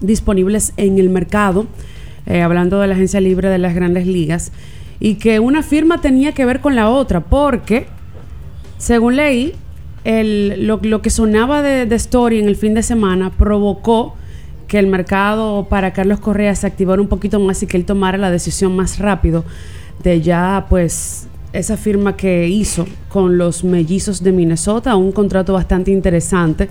disponibles 0.00 0.72
en 0.76 0.98
el 0.98 1.10
mercado, 1.10 1.66
eh, 2.26 2.42
hablando 2.42 2.80
de 2.80 2.88
la 2.88 2.94
agencia 2.94 3.20
libre 3.20 3.48
de 3.48 3.58
las 3.58 3.74
grandes 3.74 4.06
ligas, 4.06 4.52
y 5.00 5.14
que 5.14 5.40
una 5.40 5.62
firma 5.62 6.00
tenía 6.00 6.32
que 6.32 6.44
ver 6.44 6.60
con 6.60 6.76
la 6.76 6.90
otra, 6.90 7.20
porque, 7.20 7.86
según 8.78 9.16
leí, 9.16 9.54
el, 10.04 10.66
lo, 10.66 11.02
que 11.02 11.10
sonaba 11.10 11.62
de, 11.62 11.86
de, 11.86 11.96
Story 11.96 12.38
en 12.38 12.48
el 12.48 12.56
fin 12.56 12.74
de 12.74 12.82
semana 12.82 13.30
provocó 13.30 14.14
que 14.68 14.78
el 14.78 14.86
mercado 14.86 15.66
para 15.68 15.92
Carlos 15.92 16.20
Correa 16.20 16.54
se 16.54 16.66
activara 16.66 17.02
un 17.02 17.08
poquito 17.08 17.40
más 17.40 17.62
y 17.62 17.66
que 17.66 17.76
él 17.76 17.84
tomara 17.84 18.16
la 18.18 18.30
decisión 18.30 18.76
más 18.76 18.98
rápido 18.98 19.44
de 20.02 20.20
ya, 20.20 20.66
pues, 20.68 21.26
esa 21.52 21.76
firma 21.76 22.16
que 22.16 22.48
hizo 22.48 22.86
con 23.08 23.36
los 23.36 23.64
mellizos 23.64 24.22
de 24.22 24.32
Minnesota, 24.32 24.96
un 24.96 25.12
contrato 25.12 25.52
bastante 25.52 25.90
interesante, 25.90 26.68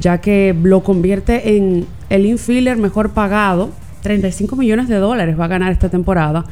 ya 0.00 0.20
que 0.20 0.54
lo 0.60 0.82
convierte 0.82 1.56
en 1.56 1.86
el 2.10 2.26
infielder 2.26 2.76
mejor 2.76 3.10
pagado, 3.10 3.70
35 4.02 4.56
millones 4.56 4.88
de 4.88 4.96
dólares 4.96 5.38
va 5.38 5.44
a 5.44 5.48
ganar 5.48 5.72
esta 5.72 5.88
temporada. 5.88 6.44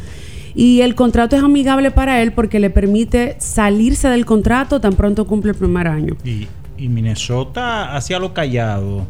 Y 0.59 0.81
el 0.81 0.95
contrato 0.95 1.37
es 1.37 1.42
amigable 1.42 1.90
para 1.90 2.23
él 2.23 2.33
porque 2.33 2.59
le 2.59 2.71
permite 2.71 3.37
salirse 3.38 4.09
del 4.09 4.25
contrato 4.25 4.81
tan 4.81 4.95
pronto 4.95 5.27
cumple 5.27 5.51
el 5.51 5.57
primer 5.57 5.87
año. 5.87 6.16
Y, 6.25 6.49
y 6.79 6.88
Minnesota 6.88 7.95
hacia 7.95 8.19
lo 8.19 8.33
callado 8.33 9.07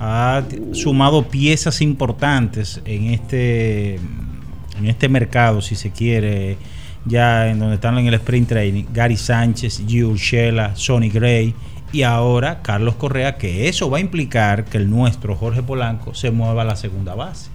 ha 0.00 0.42
sumado 0.72 1.28
piezas 1.28 1.80
importantes 1.82 2.82
en 2.84 3.06
este 3.06 3.94
en 3.94 4.86
este 4.86 5.08
mercado, 5.08 5.60
si 5.60 5.76
se 5.76 5.90
quiere, 5.90 6.56
ya 7.04 7.48
en 7.48 7.60
donde 7.60 7.76
están 7.76 7.98
en 7.98 8.06
el 8.06 8.14
sprint 8.14 8.48
training, 8.48 8.84
Gary 8.92 9.16
Sánchez, 9.16 9.82
Gio 9.86 10.08
Urshela, 10.08 10.74
Sonny 10.74 11.10
Gray 11.10 11.54
y 11.92 12.02
ahora 12.02 12.60
Carlos 12.62 12.96
Correa, 12.96 13.36
que 13.36 13.68
eso 13.68 13.88
va 13.88 13.98
a 13.98 14.00
implicar 14.00 14.64
que 14.64 14.78
el 14.78 14.90
nuestro 14.90 15.36
Jorge 15.36 15.62
Polanco 15.62 16.14
se 16.14 16.32
mueva 16.32 16.62
a 16.62 16.64
la 16.64 16.76
segunda 16.76 17.14
base. 17.14 17.50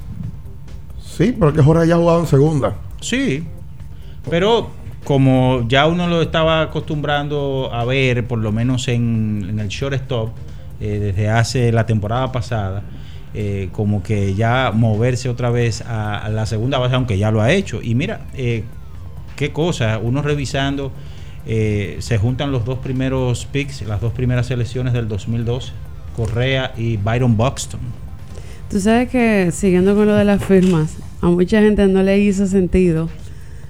Sí, 1.01 1.35
porque 1.37 1.61
Jorge 1.61 1.87
ya 1.87 1.95
ha 1.95 1.97
jugado 1.97 2.21
en 2.21 2.27
segunda. 2.27 2.75
Sí, 3.03 3.43
pero 4.29 4.69
como 5.03 5.65
ya 5.67 5.87
uno 5.87 6.07
lo 6.07 6.21
estaba 6.21 6.61
acostumbrando 6.61 7.69
a 7.73 7.85
ver, 7.85 8.25
por 8.27 8.39
lo 8.39 8.51
menos 8.51 8.87
en, 8.87 9.59
el 9.59 9.67
shortstop, 9.67 10.29
eh, 10.79 10.99
desde 10.99 11.29
hace 11.29 11.71
la 11.71 11.85
temporada 11.85 12.31
pasada, 12.31 12.83
eh, 13.33 13.69
como 13.71 14.03
que 14.03 14.35
ya 14.35 14.71
moverse 14.73 15.29
otra 15.29 15.49
vez 15.49 15.81
a, 15.81 16.17
a, 16.17 16.29
la 16.29 16.45
segunda 16.45 16.77
base, 16.77 16.95
aunque 16.95 17.17
ya 17.17 17.31
lo 17.31 17.41
ha 17.41 17.51
hecho. 17.51 17.81
Y 17.81 17.95
mira, 17.95 18.21
eh, 18.35 18.63
qué 19.35 19.51
cosa, 19.51 19.99
uno 20.01 20.21
revisando, 20.21 20.91
eh, 21.45 21.97
se 21.99 22.17
juntan 22.17 22.51
los 22.51 22.63
dos 22.63 22.79
primeros 22.79 23.45
picks, 23.45 23.81
las 23.81 23.99
dos 23.99 24.13
primeras 24.13 24.47
selecciones 24.47 24.93
del 24.93 25.07
2012, 25.07 25.71
Correa 26.15 26.73
y 26.77 26.97
Byron 26.97 27.35
Buxton. 27.35 27.81
Tú 28.69 28.79
sabes 28.79 29.09
que, 29.09 29.51
siguiendo 29.51 29.95
con 29.95 30.07
lo 30.07 30.15
de 30.15 30.23
las 30.23 30.43
firmas, 30.43 30.97
a 31.23 31.29
mucha 31.29 31.59
gente 31.61 31.87
no 31.87 32.03
le 32.03 32.19
hizo 32.19 32.45
sentido. 32.47 33.09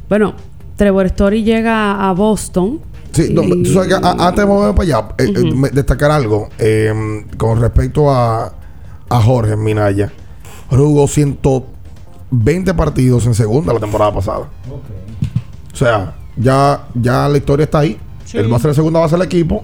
Bueno, 0.10 0.34
Trevor 0.76 1.06
Story 1.08 1.44
llega 1.44 2.10
a 2.10 2.14
Boston. 2.14 2.80
Sí, 3.12 3.28
no, 3.32 3.44
tú 3.44 3.66
sabes 3.74 3.90
que 3.90 3.94
a- 3.96 4.12
antes 4.28 4.38
de 4.38 4.46
moverme 4.46 4.74
para 4.76 4.84
allá, 5.00 5.08
eh, 5.20 5.34
eh, 5.36 5.70
destacar 5.72 6.12
algo 6.12 6.50
eh, 6.58 6.92
con 7.38 7.62
respecto 7.62 8.10
a, 8.12 8.54
a 9.10 9.22
Jorge 9.22 9.56
Minaya. 9.56 10.12
Jorge 10.70 10.84
jugó 10.86 11.08
120 12.32 12.74
partidos 12.74 13.26
en 13.28 13.34
segunda 13.36 13.74
la 13.74 13.80
temporada 13.80 14.14
pasada. 14.14 14.50
O 15.72 15.76
sea, 15.76 16.16
ya, 16.36 16.88
ya 16.96 17.28
la 17.30 17.38
historia 17.38 17.66
está 17.66 17.80
ahí. 17.80 17.98
Sí. 18.26 18.38
Él 18.38 18.52
va 18.52 18.58
a 18.58 18.60
ser 18.60 18.74
segunda 18.74 19.00
base 19.00 19.16
del 19.16 19.26
equipo. 19.26 19.64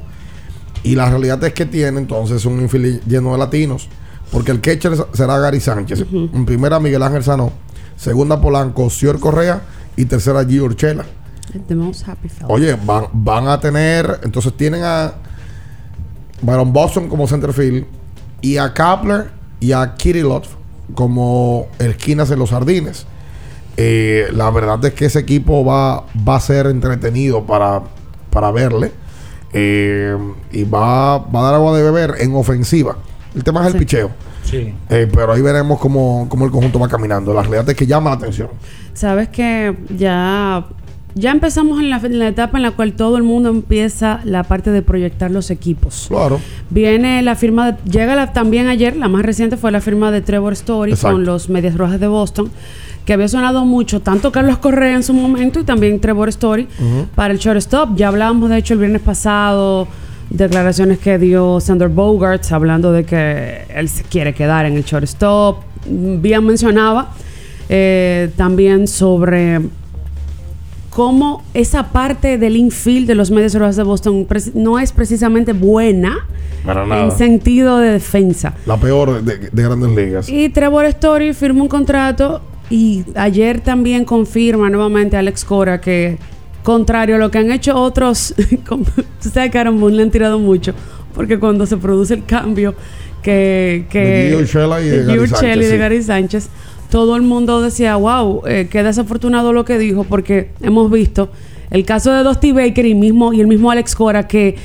Y 0.84 0.96
la 0.96 1.10
realidad 1.10 1.44
es 1.44 1.54
que 1.54 1.66
tiene 1.66 2.00
entonces 2.00 2.46
un 2.46 2.62
infield 2.62 3.02
lleno 3.08 3.32
de 3.34 3.38
latinos. 3.40 3.90
Porque 4.32 4.52
el 4.52 4.62
catcher 4.62 4.94
será 5.14 5.40
Gary 5.40 5.60
Sánchez. 5.60 6.06
En 6.12 6.46
primera, 6.46 6.80
Miguel 6.80 7.02
Ángel 7.02 7.24
Sanó. 7.24 7.52
Segunda, 8.00 8.40
Polanco, 8.40 8.90
Sior 8.90 9.20
Correa. 9.20 9.62
Y 9.98 10.06
tercera, 10.06 10.46
Gio 10.46 10.64
Urchela. 10.64 11.04
The 11.68 11.76
most 11.76 12.08
happy 12.08 12.30
fella. 12.30 12.48
Oye, 12.48 12.78
van, 12.86 13.06
van 13.12 13.48
a 13.50 13.60
tener. 13.60 14.22
Entonces 14.24 14.56
tienen 14.56 14.84
a 14.84 15.14
Baron 16.42 16.72
Boston 16.72 17.10
como 17.10 17.28
centerfield. 17.28 17.86
Y 18.42 18.56
a 18.56 18.74
Kapler 18.74 19.32
y 19.60 19.74
a 19.74 19.96
Kirilov 19.96 20.44
como 20.96 21.68
esquinas 21.78 22.32
en 22.32 22.40
los 22.40 22.52
jardines. 22.52 23.06
Eh, 23.76 24.30
la 24.32 24.50
verdad 24.50 24.84
es 24.86 24.94
que 24.94 25.06
ese 25.06 25.20
equipo 25.20 25.66
va, 25.66 26.06
va 26.28 26.38
a 26.38 26.40
ser 26.40 26.68
entretenido 26.68 27.46
para, 27.46 27.82
para 28.30 28.52
verle. 28.52 28.94
Eh, 29.52 30.18
y 30.52 30.64
va, 30.64 31.18
va 31.18 31.40
a 31.42 31.44
dar 31.44 31.54
agua 31.56 31.78
de 31.78 31.84
beber 31.84 32.16
en 32.20 32.34
ofensiva. 32.34 32.98
El 33.36 33.44
tema 33.44 33.68
es 33.68 33.74
el 33.74 33.80
picheo. 33.80 34.12
Sí. 34.44 34.74
Eh, 34.90 35.08
pero 35.14 35.34
ahí 35.34 35.42
veremos 35.42 35.80
cómo, 35.80 36.26
cómo 36.30 36.46
el 36.46 36.52
conjunto 36.52 36.80
va 36.80 36.88
caminando. 36.88 37.34
La 37.34 37.42
realidad 37.42 37.70
es 37.70 37.76
que 37.76 37.86
llama 37.86 38.10
la 38.12 38.16
atención. 38.18 38.50
Sabes 38.94 39.30
que 39.30 39.76
ya, 39.98 40.66
ya 41.14 41.32
empezamos 41.32 41.80
en 41.80 41.90
la, 41.90 41.98
en 41.98 42.20
la 42.20 42.28
etapa 42.28 42.58
en 42.58 42.64
la 42.64 42.72
cual 42.72 42.94
todo 42.94 43.18
el 43.18 43.24
mundo 43.24 43.50
empieza 43.50 44.22
la 44.24 44.44
parte 44.44 44.72
de 44.72 44.82
proyectar 44.82 45.30
los 45.32 45.52
equipos. 45.52 46.06
Claro. 46.10 46.40
Viene 46.70 47.22
la 47.22 47.36
firma, 47.36 47.72
de- 47.74 47.92
llega 47.92 48.16
la- 48.16 48.34
también 48.34 48.68
ayer, 48.68 48.96
la 48.96 49.08
más 49.08 49.24
reciente 49.24 49.56
fue 49.58 49.72
la 49.72 49.82
firma 49.82 50.12
de 50.12 50.22
Trevor 50.22 50.54
Story 50.54 50.92
Exacto. 50.94 51.16
con 51.16 51.26
los 51.26 51.50
Medias 51.50 51.76
Rojas 51.78 52.00
de 52.00 52.08
Boston, 52.08 52.50
que 53.06 53.14
había 53.14 53.28
sonado 53.28 53.66
mucho, 53.66 54.02
tanto 54.02 54.32
Carlos 54.32 54.58
Correa 54.58 54.96
en 54.96 55.04
su 55.04 55.14
momento 55.14 55.60
y 55.60 55.64
también 55.64 56.00
Trevor 56.00 56.30
Story 56.30 56.68
para 57.16 57.34
el 57.34 57.40
shortstop. 57.40 57.96
Ya 57.96 58.08
hablábamos, 58.10 58.50
de 58.50 58.58
hecho, 58.58 58.74
el 58.74 58.80
viernes 58.80 59.02
pasado, 59.02 59.88
declaraciones 60.30 61.00
que 61.00 61.18
dio 61.18 61.60
Sander 61.60 61.90
Bogarts 61.90 62.52
hablando 62.52 62.92
de 62.92 63.04
que 63.04 63.64
él 63.74 63.90
se 63.90 64.04
quiere 64.04 64.34
quedar 64.34 64.66
en 64.66 64.74
el 64.74 64.84
shortstop. 64.84 65.64
Bien 65.86 66.46
mencionaba 66.46 67.12
eh, 67.68 68.32
también 68.36 68.88
sobre 68.88 69.62
cómo 70.90 71.44
esa 71.54 71.92
parte 71.92 72.38
del 72.38 72.58
infield 72.58 73.08
de 73.08 73.16
los 73.16 73.32
Medias 73.32 73.54
Rojas 73.54 73.76
de 73.76 73.84
Boston 73.84 74.28
no 74.54 74.80
es 74.80 74.92
precisamente 74.92 75.54
buena 75.54 76.28
Para 76.66 76.84
en 77.04 77.12
sentido 77.12 77.78
de 77.78 77.92
defensa. 77.92 78.54
La 78.66 78.78
peor 78.78 79.24
de, 79.24 79.50
de 79.52 79.64
grandes 79.64 79.92
ligas. 79.92 80.30
Y 80.30 80.50
Trevor 80.50 80.86
Story 80.86 81.34
firma 81.34 81.62
un 81.62 81.70
contrato 81.70 82.42
y 82.70 83.04
ayer 83.16 83.62
también 83.62 84.06
confirma 84.06 84.70
nuevamente 84.70 85.18
Alex 85.18 85.44
Cora 85.46 85.82
que 85.82 86.18
contrario 86.64 87.16
a 87.16 87.18
lo 87.18 87.32
que 87.32 87.38
han 87.40 87.52
hecho 87.52 87.76
otros, 87.76 88.34
como- 88.68 88.86
tú 88.86 89.30
sabes 89.32 89.52
que 89.52 89.58
Aaron 89.60 89.80
Boone 89.80 89.96
le 89.98 90.04
han 90.04 90.12
tirado 90.12 90.40
mucho, 90.40 90.74
porque 91.14 91.40
cuando 91.40 91.66
se 91.66 91.78
produce 91.78 92.14
el 92.14 92.26
cambio 92.26 92.76
que... 93.22 93.86
que 93.90 94.00
De 94.00 94.30
y 94.82 94.90
de 94.90 95.04
Gary 95.06 95.24
y 95.24 95.28
Sánchez, 95.28 95.60
de 95.60 95.72
sí. 95.72 95.78
Gary 95.78 96.04
Sánchez, 96.04 96.50
todo 96.90 97.16
el 97.16 97.22
mundo 97.22 97.62
decía, 97.62 97.96
wow, 97.98 98.42
eh, 98.48 98.68
qué 98.72 98.82
desafortunado 98.84 99.54
lo 99.54 99.66
que 99.66 99.78
dijo, 99.78 100.04
porque 100.06 100.52
hemos 100.62 100.90
visto 100.92 101.30
el 101.70 101.86
caso 101.86 102.12
de 102.12 102.24
Dusty 102.24 102.52
Baker 102.52 102.86
y, 102.86 102.96
mismo, 102.96 103.32
y 103.34 103.42
el 103.42 103.48
mismo 103.48 103.70
Alex 103.72 103.94
Cora 103.96 104.28
que 104.28 104.56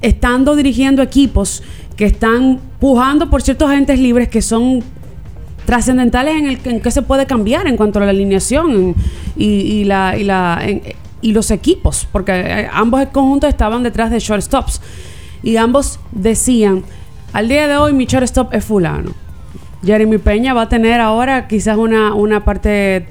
estando 0.00 0.56
dirigiendo 0.56 1.02
equipos 1.02 1.62
que 1.96 2.04
están 2.06 2.60
pujando 2.80 3.28
por 3.30 3.42
ciertos 3.42 3.68
agentes 3.70 3.98
libres 4.00 4.28
que 4.28 4.42
son 4.42 4.82
trascendentales 5.66 6.34
en 6.36 6.46
el 6.46 6.58
en 6.64 6.80
qué 6.80 6.90
se 6.90 7.02
puede 7.02 7.26
cambiar 7.26 7.66
en 7.66 7.76
cuanto 7.76 7.98
a 7.98 8.04
la 8.04 8.10
alineación 8.10 8.94
y, 9.36 9.44
y 9.46 9.84
la, 9.84 10.16
y, 10.16 10.24
la, 10.24 10.58
en- 10.62 10.82
y 11.20 11.32
los 11.32 11.50
equipos, 11.50 12.06
porque 12.12 12.32
eh, 12.32 12.68
ambos 12.72 13.04
conjuntos 13.12 13.48
estaban 13.48 13.82
detrás 13.82 14.10
de 14.10 14.18
shortstops 14.20 14.80
y 15.42 15.56
ambos 15.56 15.98
decían, 16.12 16.84
al 17.32 17.48
día 17.48 17.68
de 17.68 17.76
hoy 17.76 17.92
mi 17.92 18.06
shortstop 18.06 18.52
es 18.54 18.64
fulano. 18.64 19.12
Jeremy 19.84 20.18
Peña 20.18 20.54
va 20.54 20.62
a 20.62 20.68
tener 20.68 21.00
ahora 21.00 21.46
quizás 21.46 21.76
una, 21.76 22.12
una 22.14 22.44
parte, 22.44 23.06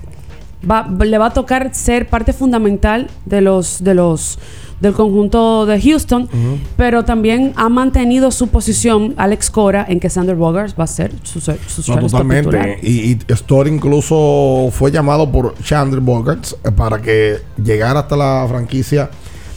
va- 0.70 0.88
le 0.88 1.18
va 1.18 1.28
a 1.28 1.34
tocar 1.34 1.74
ser 1.74 2.10
parte 2.10 2.34
fundamental 2.34 3.10
de 3.26 3.42
los, 3.42 3.84
de 3.84 3.94
los, 3.94 4.38
del 4.80 4.94
conjunto 4.94 5.66
de 5.66 5.82
Houston, 5.82 6.30
pero 6.76 7.04
también 7.04 7.54
ha 7.56 7.68
mantenido 7.68 8.30
su 8.32 8.48
posición 8.50 9.16
Alex 9.18 9.50
Cora 9.50 9.86
en 9.90 10.00
que 10.00 10.10
Sander 10.10 10.36
Bogarts 10.36 10.76
va 10.80 10.84
a 10.84 10.88
ser 10.88 11.12
su, 11.24 11.40
su 11.42 11.52
No, 11.92 12.00
totalmente. 12.00 12.52
titular. 12.52 12.70
Y, 12.84 13.12
y 13.14 13.20
Story 13.30 13.72
incluso 13.72 14.70
fue 14.72 14.92
llamado 14.92 15.32
por 15.32 15.56
Chandler 15.64 16.00
Bogarts 16.02 16.56
eh, 16.64 16.72
para 16.72 17.02
que 17.02 17.38
llegara 17.64 18.02
hasta 18.02 18.16
la 18.16 18.46
franquicia 18.48 19.10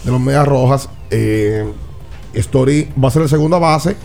de 0.05 0.11
los 0.11 0.21
Medias 0.21 0.47
Rojas. 0.49 0.89
Eh, 1.11 1.71
Story 2.33 2.89
va 3.03 3.09
a 3.09 3.11
ser 3.11 3.23
el 3.23 3.29
segunda 3.29 3.59
base 3.59 3.97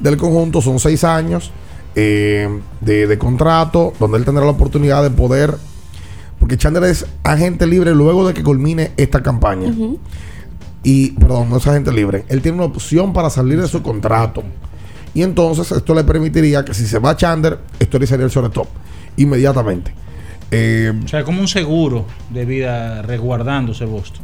del 0.00 0.16
conjunto. 0.18 0.60
Son 0.60 0.78
seis 0.78 1.02
años 1.04 1.50
eh, 1.94 2.60
de, 2.82 3.06
de 3.06 3.18
contrato, 3.18 3.94
donde 3.98 4.18
él 4.18 4.24
tendrá 4.26 4.44
la 4.44 4.50
oportunidad 4.50 5.02
de 5.02 5.10
poder. 5.10 5.54
Porque 6.38 6.56
Chandler 6.56 6.84
es 6.84 7.06
agente 7.24 7.66
libre 7.66 7.94
luego 7.94 8.26
de 8.26 8.34
que 8.34 8.42
culmine 8.44 8.92
esta 8.96 9.22
campaña. 9.22 9.72
Y, 10.82 11.10
perdón, 11.12 11.50
no 11.50 11.56
es 11.56 11.66
agente 11.66 11.92
libre. 11.92 12.24
Él 12.28 12.40
tiene 12.40 12.56
una 12.58 12.66
opción 12.66 13.12
para 13.12 13.30
salir 13.30 13.60
de 13.60 13.68
su 13.68 13.82
contrato. 13.82 14.42
Y 15.14 15.22
entonces 15.22 15.70
esto 15.72 15.94
le 15.94 16.04
permitiría 16.04 16.64
que 16.64 16.74
si 16.74 16.86
se 16.86 16.98
va 16.98 17.16
Chandler, 17.16 17.58
Story 17.80 18.06
sería 18.06 18.26
el 18.26 18.30
shortstop 18.30 18.68
inmediatamente. 19.16 19.92
Eh, 20.50 20.92
O 21.04 21.08
sea, 21.08 21.24
como 21.24 21.40
un 21.40 21.48
seguro 21.48 22.06
de 22.30 22.44
vida 22.44 23.02
resguardándose 23.02 23.84
Boston. 23.84 24.22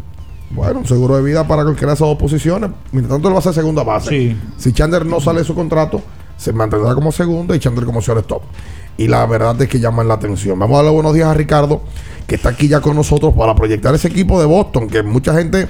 bueno, 0.50 0.80
un 0.80 0.86
seguro 0.86 1.16
de 1.16 1.22
vida 1.22 1.46
para 1.46 1.64
cualquiera 1.64 1.88
de 1.88 1.94
esas 1.96 2.06
dos 2.08 2.16
posiciones. 2.18 2.70
Mientras 2.92 3.14
tanto, 3.16 3.28
él 3.28 3.34
va 3.34 3.38
a 3.40 3.42
ser 3.42 3.54
segunda 3.54 3.82
base. 3.82 4.10
Sí. 4.10 4.36
Si 4.56 4.72
Chandler 4.72 5.04
no 5.04 5.20
sale 5.20 5.40
de 5.40 5.44
su 5.44 5.54
contrato, 5.54 6.00
se 6.36 6.52
mantendrá 6.52 6.94
como 6.94 7.10
segunda 7.12 7.56
y 7.56 7.58
Chandler 7.58 7.84
como 7.84 8.00
shortstop. 8.00 8.42
Y 8.96 9.08
la 9.08 9.26
verdad 9.26 9.60
es 9.60 9.68
que 9.68 9.80
llaman 9.80 10.06
la 10.06 10.14
atención. 10.14 10.56
Vamos 10.58 10.74
a 10.74 10.82
darle 10.82 10.92
buenos 10.92 11.12
días 11.14 11.26
a 11.26 11.34
Ricardo, 11.34 11.82
que 12.28 12.36
está 12.36 12.50
aquí 12.50 12.68
ya 12.68 12.80
con 12.80 12.94
nosotros 12.94 13.34
para 13.34 13.54
proyectar 13.56 13.92
ese 13.94 14.06
equipo 14.08 14.38
de 14.38 14.46
Boston, 14.46 14.88
que 14.88 15.02
mucha 15.02 15.34
gente 15.34 15.66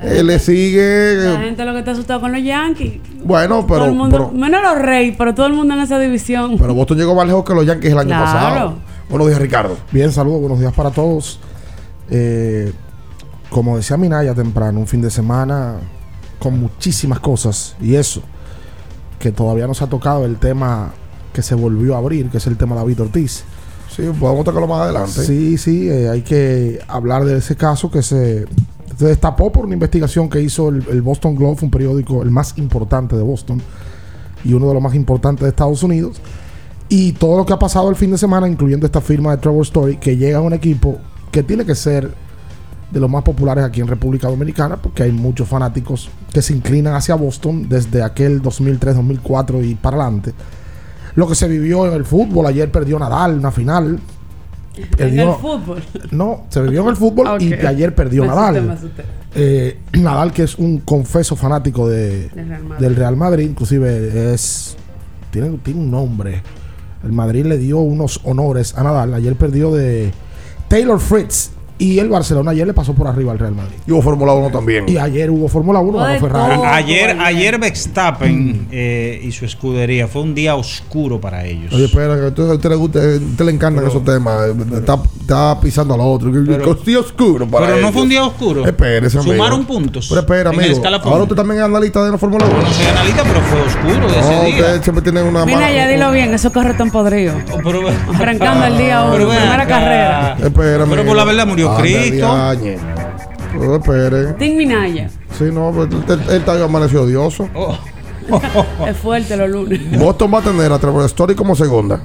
eh, 0.00 0.22
le 0.22 0.38
sigue. 0.38 1.16
La 1.16 1.40
gente 1.40 1.64
lo 1.64 1.72
que 1.72 1.78
está 1.78 1.92
asustado 1.92 2.20
con 2.20 2.32
los 2.32 2.42
Yankees. 2.42 3.00
Bueno, 3.24 3.66
pero, 3.66 3.80
todo 3.80 3.88
el 3.88 3.94
mundo, 3.94 4.16
pero, 4.16 4.30
menos 4.32 4.62
los 4.62 4.78
Reyes, 4.78 5.14
pero 5.16 5.34
todo 5.34 5.46
el 5.46 5.54
mundo 5.54 5.74
en 5.74 5.80
esa 5.80 5.98
división. 5.98 6.56
pero 6.58 6.74
Boston 6.74 6.98
llegó 6.98 7.14
más 7.14 7.26
lejos 7.26 7.44
que 7.44 7.54
los 7.54 7.66
Yankees 7.66 7.92
el 7.92 7.98
año 7.98 8.08
Claro. 8.08 8.24
pasado. 8.24 8.74
Buenos 9.08 9.28
días, 9.28 9.40
Ricardo. 9.40 9.76
Bien, 9.92 10.12
saludos, 10.12 10.40
buenos 10.40 10.58
días 10.60 10.72
para 10.72 10.90
todos. 10.90 11.38
Eh, 12.10 12.72
como 13.50 13.76
decía 13.76 13.96
Minaya 13.96 14.34
temprano, 14.34 14.80
un 14.80 14.86
fin 14.86 15.00
de 15.00 15.10
semana 15.10 15.76
con 16.38 16.58
muchísimas 16.58 17.20
cosas. 17.20 17.76
Y 17.80 17.94
eso, 17.94 18.22
que 19.18 19.32
todavía 19.32 19.66
no 19.66 19.74
se 19.74 19.84
ha 19.84 19.86
tocado 19.86 20.24
el 20.26 20.36
tema 20.36 20.92
que 21.32 21.42
se 21.42 21.54
volvió 21.54 21.94
a 21.94 21.98
abrir, 21.98 22.28
que 22.30 22.38
es 22.38 22.46
el 22.46 22.56
tema 22.56 22.74
de 22.74 22.82
David 22.82 23.02
Ortiz. 23.02 23.44
Sí, 23.94 24.02
podemos 24.18 24.44
tocarlo 24.44 24.66
más 24.66 24.82
adelante. 24.82 25.24
Sí, 25.24 25.56
sí, 25.56 25.88
eh, 25.88 26.08
hay 26.10 26.22
que 26.22 26.80
hablar 26.88 27.24
de 27.24 27.38
ese 27.38 27.56
caso 27.56 27.90
que 27.90 28.02
se, 28.02 28.46
se 28.96 29.06
destapó 29.06 29.52
por 29.52 29.64
una 29.66 29.74
investigación 29.74 30.28
que 30.28 30.40
hizo 30.40 30.68
el, 30.68 31.02
Boston 31.02 31.36
Globe, 31.36 31.58
un 31.62 31.70
periódico 31.70 32.22
el 32.22 32.30
más 32.30 32.56
importante 32.56 33.14
de 33.16 33.22
Boston 33.22 33.60
y 34.44 34.54
uno 34.54 34.68
de 34.68 34.74
los 34.74 34.82
más 34.82 34.94
importantes 34.94 35.42
de 35.42 35.50
Estados 35.50 35.82
Unidos. 35.82 36.20
Y 36.88 37.12
todo 37.12 37.36
lo 37.36 37.44
que 37.44 37.52
ha 37.52 37.58
pasado 37.58 37.90
el 37.90 37.96
fin 37.96 38.10
de 38.12 38.18
semana, 38.18 38.48
incluyendo 38.48 38.86
esta 38.86 39.00
firma 39.00 39.32
de 39.32 39.38
Trevor 39.38 39.62
Story, 39.62 39.96
que 39.96 40.16
llega 40.16 40.38
a 40.38 40.40
un 40.40 40.52
equipo 40.52 40.98
que 41.30 41.42
tiene 41.42 41.64
que 41.64 41.74
ser 41.74 42.10
de 42.90 43.00
los 43.00 43.10
más 43.10 43.24
populares 43.24 43.64
aquí 43.64 43.80
en 43.80 43.88
República 43.88 44.28
Dominicana, 44.28 44.76
porque 44.76 45.02
hay 45.02 45.12
muchos 45.12 45.48
fanáticos 45.48 46.08
que 46.32 46.40
se 46.40 46.54
inclinan 46.54 46.94
hacia 46.94 47.16
Boston 47.16 47.68
desde 47.68 48.02
aquel 48.02 48.40
2003, 48.40 48.94
2004 48.94 49.62
y 49.62 49.74
para 49.74 49.96
adelante. 49.96 50.32
Lo 51.16 51.26
que 51.26 51.34
se 51.34 51.48
vivió 51.48 51.86
en 51.86 51.94
el 51.94 52.04
fútbol, 52.04 52.46
ayer 52.46 52.70
perdió 52.70 52.98
Nadal 52.98 53.38
una 53.38 53.50
final. 53.50 53.98
En 54.98 55.18
el 55.18 55.32
fútbol. 55.34 55.82
No, 56.10 56.44
se 56.48 56.62
vivió 56.62 56.82
en 56.82 56.88
el 56.88 56.96
fútbol 56.96 57.42
y 57.42 57.52
ayer 57.54 57.94
perdió 57.94 58.22
Me 58.24 58.28
asusté, 58.28 58.46
Nadal. 58.46 58.66
me 58.66 58.72
asusté. 58.72 59.02
Eh, 59.34 59.78
Nadal, 59.94 60.32
que 60.32 60.42
es 60.44 60.56
un 60.56 60.78
confeso 60.78 61.36
fanático 61.36 61.88
de, 61.88 62.28
Del 62.28 62.48
Real 62.48 62.62
Madrid. 62.64 62.86
del 62.86 62.96
Real 62.96 63.16
Madrid, 63.16 63.48
inclusive 63.50 64.32
es 64.34 64.76
tiene, 65.30 65.58
tiene 65.62 65.80
un 65.80 65.90
nombre. 65.90 66.42
El 67.04 67.12
Madrid 67.12 67.44
le 67.46 67.58
dio 67.58 67.78
unos 67.78 68.20
honores 68.24 68.76
a 68.76 68.82
Nadal. 68.82 69.14
Ayer 69.14 69.34
perdió 69.36 69.72
de 69.72 70.12
Taylor 70.68 70.98
Fritz. 70.98 71.50
Y 71.78 71.98
el 71.98 72.08
Barcelona 72.08 72.52
ayer 72.52 72.66
le 72.66 72.72
pasó 72.72 72.94
por 72.94 73.06
arriba 73.06 73.32
al 73.32 73.38
Real 73.38 73.54
Madrid. 73.54 73.74
Y 73.86 73.92
hubo 73.92 74.00
Fórmula 74.00 74.32
1 74.32 74.50
también. 74.50 74.88
Y 74.88 74.96
ayer 74.96 75.30
hubo 75.30 75.46
Fórmula 75.48 75.80
1, 75.80 75.98
ganó 75.98 76.20
Ferrari. 76.20 76.54
A- 76.62 76.74
ayer, 76.76 77.16
ayer 77.20 77.58
Verstappen 77.58 78.68
eh, 78.70 79.20
y 79.22 79.30
su 79.32 79.44
escudería 79.44 80.08
fue 80.08 80.22
un 80.22 80.34
día 80.34 80.54
oscuro 80.56 81.20
para 81.20 81.44
ellos. 81.44 81.72
Oye, 81.74 81.84
espera, 81.84 82.14
que 82.16 82.22
a 82.24 82.28
usted, 82.28 82.48
a 82.50 82.54
usted 82.54 82.68
le 82.70 82.76
gusta, 82.76 82.98
a 83.00 83.02
usted 83.02 83.44
le 83.44 83.52
encantan 83.52 83.86
esos 83.86 84.02
temas. 84.04 84.48
eh, 84.48 84.54
Está, 84.78 84.98
está 85.20 85.60
pisando 85.60 85.92
al 85.94 86.00
otro. 86.00 86.32
Que- 86.32 86.38
Pero- 86.40 86.74
día 86.86 87.00
oscuro 87.00 87.46
para 87.46 87.66
pero 87.66 87.80
no 87.80 87.92
fue 87.92 88.02
un 88.02 88.08
día 88.08 88.24
oscuro. 88.24 88.64
Espérese, 88.66 89.18
amigo. 89.18 89.32
Sumaron 89.34 89.64
puntos 89.66 90.06
Pero 90.08 90.20
espera, 90.22 90.50
amigo. 90.50 90.82
Ahora 91.04 91.24
usted 91.24 91.36
también 91.36 91.58
es 91.60 91.64
analista 91.66 92.02
de 92.04 92.10
la 92.12 92.16
Fórmula 92.18 92.46
1. 92.46 92.56
No 92.62 92.70
soy 92.72 92.86
analista, 92.86 93.22
pero 93.22 93.40
fue 93.40 93.60
oscuro 93.60 94.12
de 94.12 94.18
ese 94.20 94.30
No, 94.34 94.42
día. 94.44 94.54
usted 94.56 94.82
siempre 94.82 95.02
tiene 95.02 95.22
una 95.22 95.44
Mira, 95.44 95.70
ya 95.70 95.88
dilo 95.88 96.10
bien, 96.10 96.32
esos 96.32 96.52
carros 96.52 96.72
están 96.72 96.90
podridos. 96.90 97.36
Pero- 97.62 97.82
Arrancando 98.14 98.66
el 98.66 98.78
día 98.78 99.04
ven 99.10 99.14
primera 99.26 99.54
acá. 99.54 99.66
carrera. 99.66 100.36
Espera, 100.42 100.86
Pero 100.88 101.04
por 101.04 101.16
la 101.16 101.24
verdad 101.24 101.46
murió 101.46 101.65
Cristo. 101.80 102.28
Pero 103.52 103.76
espere. 103.76 104.32
Tim 104.34 104.56
Minaya. 104.56 105.08
Sí, 105.38 105.44
no, 105.52 105.70
pero 105.72 105.84
él, 105.84 106.04
él- 106.08 106.30
él 106.30 106.36
está 106.36 106.62
amaneció 106.64 107.02
odioso. 107.02 107.48
Oh. 107.54 107.76
Es 108.88 108.96
fuerte 108.96 109.36
los 109.36 109.48
lunes. 109.48 109.98
Boston 110.00 110.34
va 110.34 110.38
a 110.38 110.42
tener 110.42 110.72
a 110.72 110.78
Trevor 110.80 111.04
Story 111.04 111.34
como 111.36 111.54
segunda. 111.54 112.00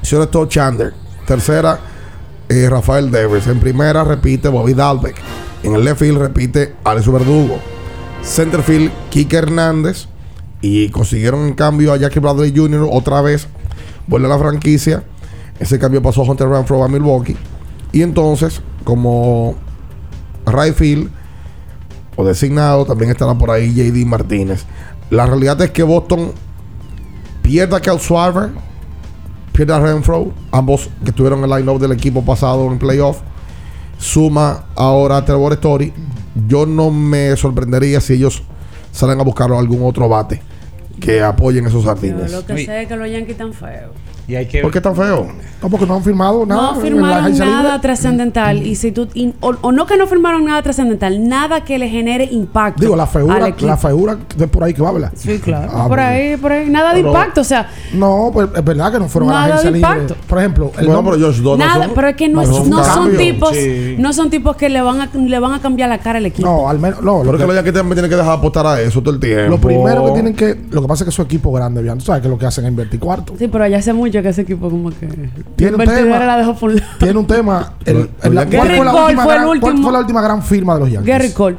Señor 0.00 0.26
Todd 0.28 0.48
Chandler. 0.48 0.94
Tercera, 1.26 1.78
eh, 2.48 2.66
Rafael 2.70 3.10
Devers. 3.10 3.46
En 3.46 3.60
primera 3.60 4.04
repite 4.04 4.48
Bobby 4.48 4.72
Dalbeck. 4.72 5.16
En 5.62 5.74
el 5.74 5.84
left 5.84 5.98
field 6.00 6.18
repite 6.18 6.74
Alex 6.84 7.12
Verdugo. 7.12 7.58
Centerfield, 8.22 8.90
Kike 9.10 9.36
Hernández. 9.36 10.06
Y 10.62 10.88
consiguieron 10.88 11.46
en 11.46 11.54
cambio 11.54 11.92
a 11.92 11.98
Jackie 11.98 12.20
Bradley 12.20 12.52
Jr. 12.56 12.88
otra 12.90 13.20
vez. 13.20 13.46
Vuelve 14.06 14.26
a 14.26 14.30
la 14.30 14.38
franquicia. 14.38 15.02
Ese 15.60 15.78
cambio 15.78 16.00
pasó 16.00 16.22
a 16.22 16.24
Hunter 16.24 16.48
Renfro 16.48 16.82
a 16.82 16.88
Milwaukee. 16.88 17.36
Y 17.92 18.02
entonces, 18.02 18.60
como 18.84 19.54
right 20.46 20.74
field 20.74 21.10
o 22.16 22.24
designado, 22.24 22.84
también 22.84 23.10
estará 23.10 23.34
por 23.34 23.50
ahí 23.50 23.72
JD 23.74 24.06
Martínez. 24.06 24.64
La 25.10 25.26
realidad 25.26 25.60
es 25.62 25.70
que 25.70 25.82
Boston 25.82 26.32
pierde 27.42 27.76
a 27.76 27.80
Kel 27.80 27.98
Schwarber, 27.98 28.50
pierde 29.52 29.72
a 29.72 29.80
Renfro, 29.80 30.32
ambos 30.50 30.90
que 31.02 31.10
estuvieron 31.10 31.38
en 31.40 31.50
el 31.50 31.58
line-up 31.58 31.80
del 31.80 31.92
equipo 31.92 32.24
pasado 32.24 32.70
en 32.70 32.78
playoff. 32.78 33.20
Suma 33.98 34.66
ahora 34.76 35.16
a 35.18 35.24
Trevor 35.24 35.54
Story. 35.54 35.92
Yo 36.46 36.66
no 36.66 36.90
me 36.90 37.36
sorprendería 37.36 38.00
si 38.00 38.14
ellos 38.14 38.42
salen 38.92 39.18
a 39.20 39.24
buscar 39.24 39.50
algún 39.50 39.82
otro 39.82 40.08
bate 40.08 40.40
que 41.00 41.22
apoyen 41.22 41.66
esos 41.66 41.82
Yo 41.82 41.88
jardines. 41.88 42.32
lo 42.32 42.44
que 42.44 42.64
sé 42.64 42.82
es 42.82 42.88
que 42.88 42.96
los 42.96 43.10
Yankees 43.10 43.30
están 43.30 43.52
feos. 43.52 43.92
Y 44.28 44.34
hay 44.36 44.46
que 44.46 44.60
¿Por 44.60 44.70
qué 44.70 44.80
tan 44.80 44.94
feo? 44.94 45.26
No, 45.62 45.70
porque 45.70 45.86
no 45.86 45.94
han 45.94 46.04
firmado 46.04 46.44
nada. 46.46 46.74
No 46.74 46.80
firmaron 46.80 47.36
nada 47.38 47.80
trascendental. 47.80 48.64
Y 48.64 48.74
si 48.76 48.92
tú, 48.92 49.08
y- 49.14 49.32
o, 49.40 49.54
o 49.62 49.72
no 49.72 49.86
que 49.86 49.96
no 49.96 50.06
firmaron 50.06 50.44
nada 50.44 50.62
trascendental, 50.62 51.26
nada 51.26 51.64
que 51.64 51.78
le 51.78 51.88
genere 51.88 52.28
impacto. 52.30 52.80
Digo, 52.82 52.94
la 52.94 53.06
figura, 53.06 53.52
la 53.58 53.76
figura 53.76 54.18
de 54.36 54.46
por 54.46 54.62
ahí 54.64 54.74
que 54.74 54.82
va, 54.82 54.92
¿verdad? 54.92 55.12
Sí, 55.16 55.38
claro. 55.38 55.72
Ah, 55.74 55.88
por 55.88 55.98
ahí, 55.98 56.36
por 56.36 56.52
ahí. 56.52 56.68
Nada 56.68 56.90
de 56.90 56.96
Pero- 56.96 57.08
impacto. 57.08 57.40
O 57.40 57.44
sea, 57.44 57.70
No, 57.94 58.30
pues 58.32 58.48
es 58.54 58.62
verdad 58.64 58.92
que 58.92 58.98
no 58.98 59.08
fueron 59.08 59.30
a 59.30 59.32
la 59.32 59.38
Nada 59.40 59.54
agencia 59.54 59.70
de 59.72 59.76
libre. 59.78 59.90
impacto. 60.02 60.16
Por 60.28 60.38
ejemplo, 60.38 60.64
el 60.66 60.86
Bueno, 60.86 60.92
nombre- 61.02 61.18
pero 61.18 61.56
nada, 61.56 61.88
pero 61.94 62.08
es 62.08 62.16
que 62.16 62.28
no, 62.28 62.42
es- 62.42 62.48
no 62.66 62.84
son 62.84 63.16
tipos, 63.16 63.50
Sí. 63.56 63.96
no 63.98 64.12
son 64.12 64.30
tipos 64.30 64.56
que 64.56 64.68
le 64.68 64.80
van 64.82 65.00
a, 65.00 65.08
le 65.14 65.38
van 65.38 65.54
a 65.54 65.60
cambiar 65.60 65.88
la 65.88 65.98
cara 65.98 66.18
al 66.18 66.26
equipo. 66.26 66.46
No, 66.46 66.68
al 66.68 66.78
menos. 66.78 67.00
No, 67.02 67.18
lo, 67.18 67.24
Porque 67.24 67.38
que- 67.42 67.46
los 67.46 67.56
Yankees 67.56 67.72
también 67.74 67.94
tienen 67.94 68.10
que 68.10 68.16
dejar 68.16 68.32
de 68.32 68.38
apostar 68.38 68.66
a 68.66 68.80
eso 68.80 69.00
todo 69.00 69.14
el 69.14 69.20
tiempo. 69.20 69.50
lo 69.50 69.58
primero 69.58 70.04
que 70.04 70.12
tienen 70.12 70.34
que. 70.34 70.58
Lo 70.70 70.82
que 70.82 70.88
pasa 70.88 71.04
es 71.04 71.06
que 71.08 71.12
su 71.16 71.22
equipo 71.22 71.50
grande, 71.50 71.82
bien, 71.82 71.96
tú 71.98 72.04
sabes 72.04 72.22
que 72.22 72.28
lo 72.28 72.38
que 72.38 72.46
hacen 72.46 72.64
es 72.64 72.70
invertir 72.70 73.00
cuarto. 73.00 73.34
Sí, 73.38 73.48
pero 73.48 73.66
ya 73.66 73.78
hace 73.78 73.92
mucho 73.92 74.17
que 74.22 74.28
ese 74.30 74.42
equipo 74.42 74.70
como 74.70 74.90
que 74.90 75.06
Tiene 75.56 75.76
un 75.76 75.84
tema. 75.84 76.18
la 76.18 76.36
dejó 76.38 76.54
por 76.54 76.70
un 76.70 76.76
lado. 76.76 76.88
Tiene 76.98 77.18
un 77.18 77.26
tema. 77.26 77.72
el- 77.84 77.96
el- 78.22 78.32
¿cuál, 78.32 78.48
fue 78.50 78.84
la 78.84 78.92
última 78.92 78.92
Cole 78.92 79.14
fue 79.14 79.22
el 79.22 79.26
gran, 79.26 79.44
cuál 79.44 79.48
último- 79.48 79.82
fue 79.82 79.92
la 79.92 79.98
última 80.00 80.22
gran 80.22 80.42
firma 80.42 80.74
de 80.74 80.80
los 80.80 80.90
Yankees? 80.90 81.06
Gary 81.08 81.30
Cole. 81.32 81.56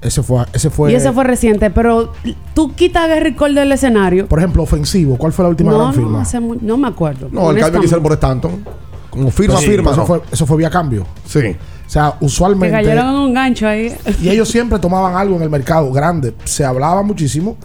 Ese 0.00 0.22
fue, 0.24 0.44
ese 0.52 0.68
fue. 0.68 0.90
y 0.90 0.96
ese 0.96 1.12
fue 1.12 1.22
reciente, 1.22 1.70
pero 1.70 2.12
tú 2.54 2.74
quitas 2.74 3.04
a 3.04 3.06
Gary 3.06 3.34
Cole 3.34 3.54
del 3.60 3.70
escenario. 3.70 4.26
Por 4.26 4.40
ejemplo, 4.40 4.64
ofensivo. 4.64 5.16
¿Cuál 5.16 5.32
fue 5.32 5.44
la 5.44 5.50
última 5.50 5.70
No, 5.70 5.78
gran 5.78 5.88
no, 5.90 5.94
firma? 5.94 6.22
hace 6.22 6.40
no 6.40 6.76
me 6.76 6.88
acuerdo. 6.88 7.28
No, 7.30 7.50
el 7.52 7.58
cambio 7.60 7.80
que 7.80 7.86
hicieron 7.86 8.02
por 8.02 8.12
Stanton. 8.14 8.64
Como 9.10 9.30
firma, 9.30 9.58
Sí, 9.58 9.66
firma. 9.66 9.90
eso, 9.92 10.00
no. 10.00 10.06
fue, 10.06 10.22
eso 10.32 10.46
fue 10.46 10.56
vía 10.56 10.70
cambio. 10.70 11.06
Sí. 11.26 11.38
O 11.86 11.90
sea, 11.92 12.14
usualmente. 12.20 12.74
cayeron 12.74 13.08
en 13.10 13.14
un 13.14 13.34
gancho 13.34 13.68
ahí. 13.68 13.94
Y 14.22 14.30
ellos 14.30 14.48
siempre 14.48 14.78
tomaban 14.78 15.14
algo 15.14 15.36
en 15.36 15.42
el 15.42 15.50
mercado 15.50 15.92
grande. 15.92 16.34
Se 16.44 16.64
hablaba 16.64 17.02
muchísimo 17.02 17.56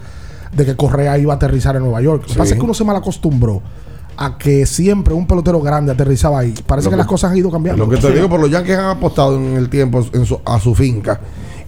de 0.52 0.66
que 0.66 0.76
Correa 0.76 1.18
iba 1.18 1.34
a 1.34 1.38
aterrizar 1.38 1.76
en 1.78 1.84
Nueva 1.84 2.02
York. 2.02 2.22
Lo 2.24 2.28
que 2.28 2.34
Sí. 2.34 2.38
pasa 2.38 2.54
es 2.54 2.60
que 2.60 2.66
uno 2.66 2.74
se 2.74 2.84
mal 2.84 2.98
acostumbró 2.98 3.62
a 4.18 4.38
que 4.38 4.66
siempre 4.66 5.14
un 5.14 5.28
pelotero 5.28 5.62
grande 5.62 5.92
aterrizaba 5.92 6.40
ahí. 6.40 6.54
Parece 6.66 6.88
que, 6.88 6.92
que- 6.94 6.98
las 6.98 7.08
cosas 7.08 7.32
han 7.32 7.38
ido 7.38 7.52
cambiando. 7.52 7.86
Lo 7.86 7.90
que 7.90 7.98
te 7.98 8.12
digo, 8.12 8.28
por 8.30 8.40
los 8.40 8.50
Yankees 8.50 8.78
han 8.78 8.86
apostado 8.98 9.36
en 9.38 9.56
el 9.56 9.70
tiempo 9.70 10.06
en 10.14 10.26
su- 10.26 10.40
a 10.44 10.60
su 10.60 10.74
finca. 10.76 11.20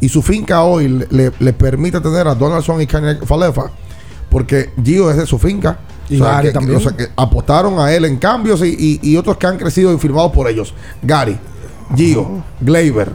Y 0.02 0.10
su 0.10 0.22
finca 0.22 0.64
hoy 0.64 0.88
le, 0.88 1.08
le- 1.10 1.32
le 1.40 1.54
permite 1.54 2.00
tener 2.02 2.28
a 2.28 2.34
Donaldson 2.36 2.82
y 2.82 2.88
Kanye 2.88 3.16
Falefa. 3.26 3.70
Porque 4.30 4.70
Gio 4.84 5.10
es 5.12 5.18
de 5.18 5.26
su 5.26 5.38
finca. 5.40 5.80
Y 6.10 6.18
Gary 6.20 6.48
que, 6.48 6.54
también. 6.54 6.78
o 6.78 6.80
sea, 6.82 6.92
que 6.94 7.08
apostaron 7.16 7.78
a 7.80 7.94
él 7.94 8.06
en 8.06 8.18
cambios 8.18 8.62
y, 8.64 9.00
y- 9.02 9.10
y 9.12 9.18
otros 9.18 9.38
que 9.38 9.46
han 9.48 9.58
crecido 9.58 9.94
y 9.94 9.98
firmados 10.00 10.32
por 10.32 10.48
ellos. 10.50 10.74
Gary, 11.04 11.38
Gio, 11.96 12.22
Oh. 12.22 12.44
Gleyber, 12.62 13.12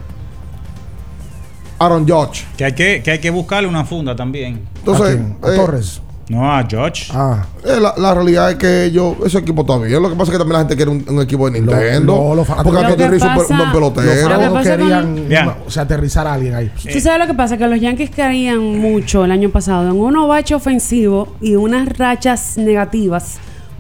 Aaron 1.79 2.07
Judge. 2.09 2.47
Que 2.57 2.65
hay 2.67 2.73
que, 2.75 3.03
que 3.03 3.11
hay 3.11 3.19
que 3.21 3.31
buscarle 3.31 3.69
una 3.69 3.85
funda 3.85 4.15
también. 4.15 4.61
Entonces, 4.77 5.07
¿A 5.07 5.11
quién? 5.11 5.37
¿A 5.43 5.53
eh, 5.53 5.57
Torres. 5.57 6.01
No, 6.29 6.51
a 6.51 6.65
George. 6.67 7.13
Ah. 7.15 7.45
eh, 7.65 7.79
la, 7.81 7.95
la 7.99 8.15
realidad 8.15 8.51
es 8.51 8.57
que 8.57 8.91
yo, 8.91 9.15
ese 9.27 9.39
equipo 9.39 9.61
está 9.61 9.77
bien. 9.79 10.03
Lo 10.03 10.09
que 10.09 10.17
pasa 10.17 10.31
es 10.33 10.39
que 10.39 10.39
también 10.39 10.53
la 10.55 10.59
gente 10.61 10.77
quiere 10.77 10.91
un, 10.91 11.05
un 11.09 11.21
equipo 11.23 11.51
de 11.51 11.61
Nintendo. 11.61 12.17
lo- 12.17 12.35
los 12.37 12.47
fanáticos- 12.49 12.65
porque 12.73 12.87
Anthony 12.87 12.97
que 12.97 13.09
Rizzo 13.09 13.27
es 13.27 13.51
un 13.51 13.57
buen 13.59 13.73
pelotero. 13.73 14.07
Lo 14.29 14.39
que 14.39 14.45
Todos 14.47 14.53
pasa 14.59 14.77
querían 14.77 15.15
con- 15.45 15.55
o 15.67 15.71
sea, 15.71 15.83
aterrizar 15.83 16.27
a 16.27 16.33
alguien 16.35 16.55
ahí. 16.55 16.71
¿Tú 16.93 17.01
sabes 17.01 17.19
lo 17.21 17.27
que 17.27 17.35
pasa? 17.35 17.57
Que 17.59 17.67
los 17.69 17.79
Yankees 17.81 18.11
caían 18.11 18.59
mucho 18.79 19.25
el 19.25 19.33
año 19.33 19.51
pasado 19.51 19.83
en 19.85 19.91
un 20.01 20.29
bache 20.29 20.55
ofensivo 20.55 21.35
y 21.43 21.57
unas 21.57 21.89
rachas 21.99 22.57
negativas 22.57 23.37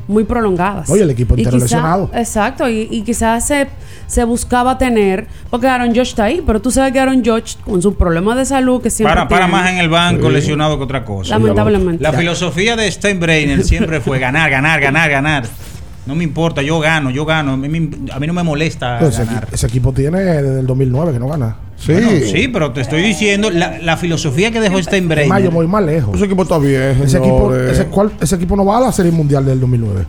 muy 0.08 0.24
prolongadas. 0.24 0.88
Oye, 0.90 1.02
el 1.02 1.10
equipo 1.10 1.34
entero 1.34 1.52
quizá- 1.56 1.64
lesionado. 1.64 2.10
Exacto, 2.14 2.68
y, 2.68 2.88
y 2.90 3.02
quizás 3.02 3.46
se, 3.46 3.68
se 4.06 4.24
buscaba 4.24 4.76
tener, 4.78 5.26
porque 5.50 5.66
Aaron 5.66 5.92
George 5.94 6.10
está 6.10 6.24
ahí, 6.24 6.42
pero 6.46 6.60
tú 6.60 6.70
sabes 6.70 6.92
que 6.92 7.00
Aaron 7.00 7.22
George, 7.24 7.56
con 7.64 7.80
sus 7.80 7.94
problemas 7.96 8.36
de 8.36 8.44
salud 8.44 8.82
que 8.82 8.90
siempre 8.90 9.14
Para, 9.14 9.28
para 9.28 9.46
tiene, 9.46 9.52
más 9.60 9.70
en 9.70 9.78
el 9.78 9.88
banco 9.88 10.28
lesionado 10.30 10.76
que 10.78 10.84
otra 10.84 11.04
cosa. 11.04 11.30
lamentablemente. 11.38 12.02
La 12.02 12.12
filosofía 12.12 12.76
de 12.76 12.90
Steinbrenner 12.90 13.62
siempre 13.64 14.00
fue 14.00 14.18
ganar, 14.18 14.50
ganar, 14.50 14.80
ganar, 14.80 15.10
ganar. 15.10 15.44
No 16.06 16.14
me 16.14 16.24
importa, 16.24 16.60
yo 16.62 16.78
gano, 16.80 17.10
yo 17.10 17.24
gano. 17.24 17.52
A 17.52 17.56
mí, 17.56 17.68
me- 17.68 18.12
a 18.12 18.18
mí 18.20 18.26
no 18.26 18.32
me 18.34 18.42
molesta 18.42 18.98
ese, 19.00 19.24
ganar. 19.24 19.46
equi- 19.48 19.54
ese 19.54 19.66
equipo 19.66 19.92
tiene 19.92 20.20
desde 20.20 20.60
el 20.60 20.66
2009 20.66 21.12
que 21.12 21.18
no 21.18 21.28
gana. 21.28 21.56
Sí. 21.76 21.92
Bueno, 21.92 22.08
sí, 22.30 22.48
pero 22.48 22.72
te 22.72 22.80
estoy 22.82 23.02
diciendo 23.02 23.50
la, 23.50 23.78
la 23.78 23.96
filosofía 23.96 24.50
que 24.50 24.60
dejó 24.60 24.78
Es 24.78 24.86
más, 24.86 24.92
yo 24.92 24.98
Steinbrenner. 24.98 25.50
voy 25.50 25.66
más 25.66 25.82
lejos. 25.84 26.14
Ese 26.16 26.26
equipo 26.26 26.42
está 26.42 26.58
bien. 26.58 27.00
Ese 27.02 27.18
equipo, 27.18 27.54
ese, 27.54 27.86
cual- 27.86 28.12
ese 28.20 28.34
equipo 28.36 28.54
no 28.56 28.64
va 28.64 28.78
a 28.78 28.80
la 28.82 28.92
Serie 28.92 29.12
Mundial 29.12 29.44
del 29.46 29.58
2009. 29.60 30.04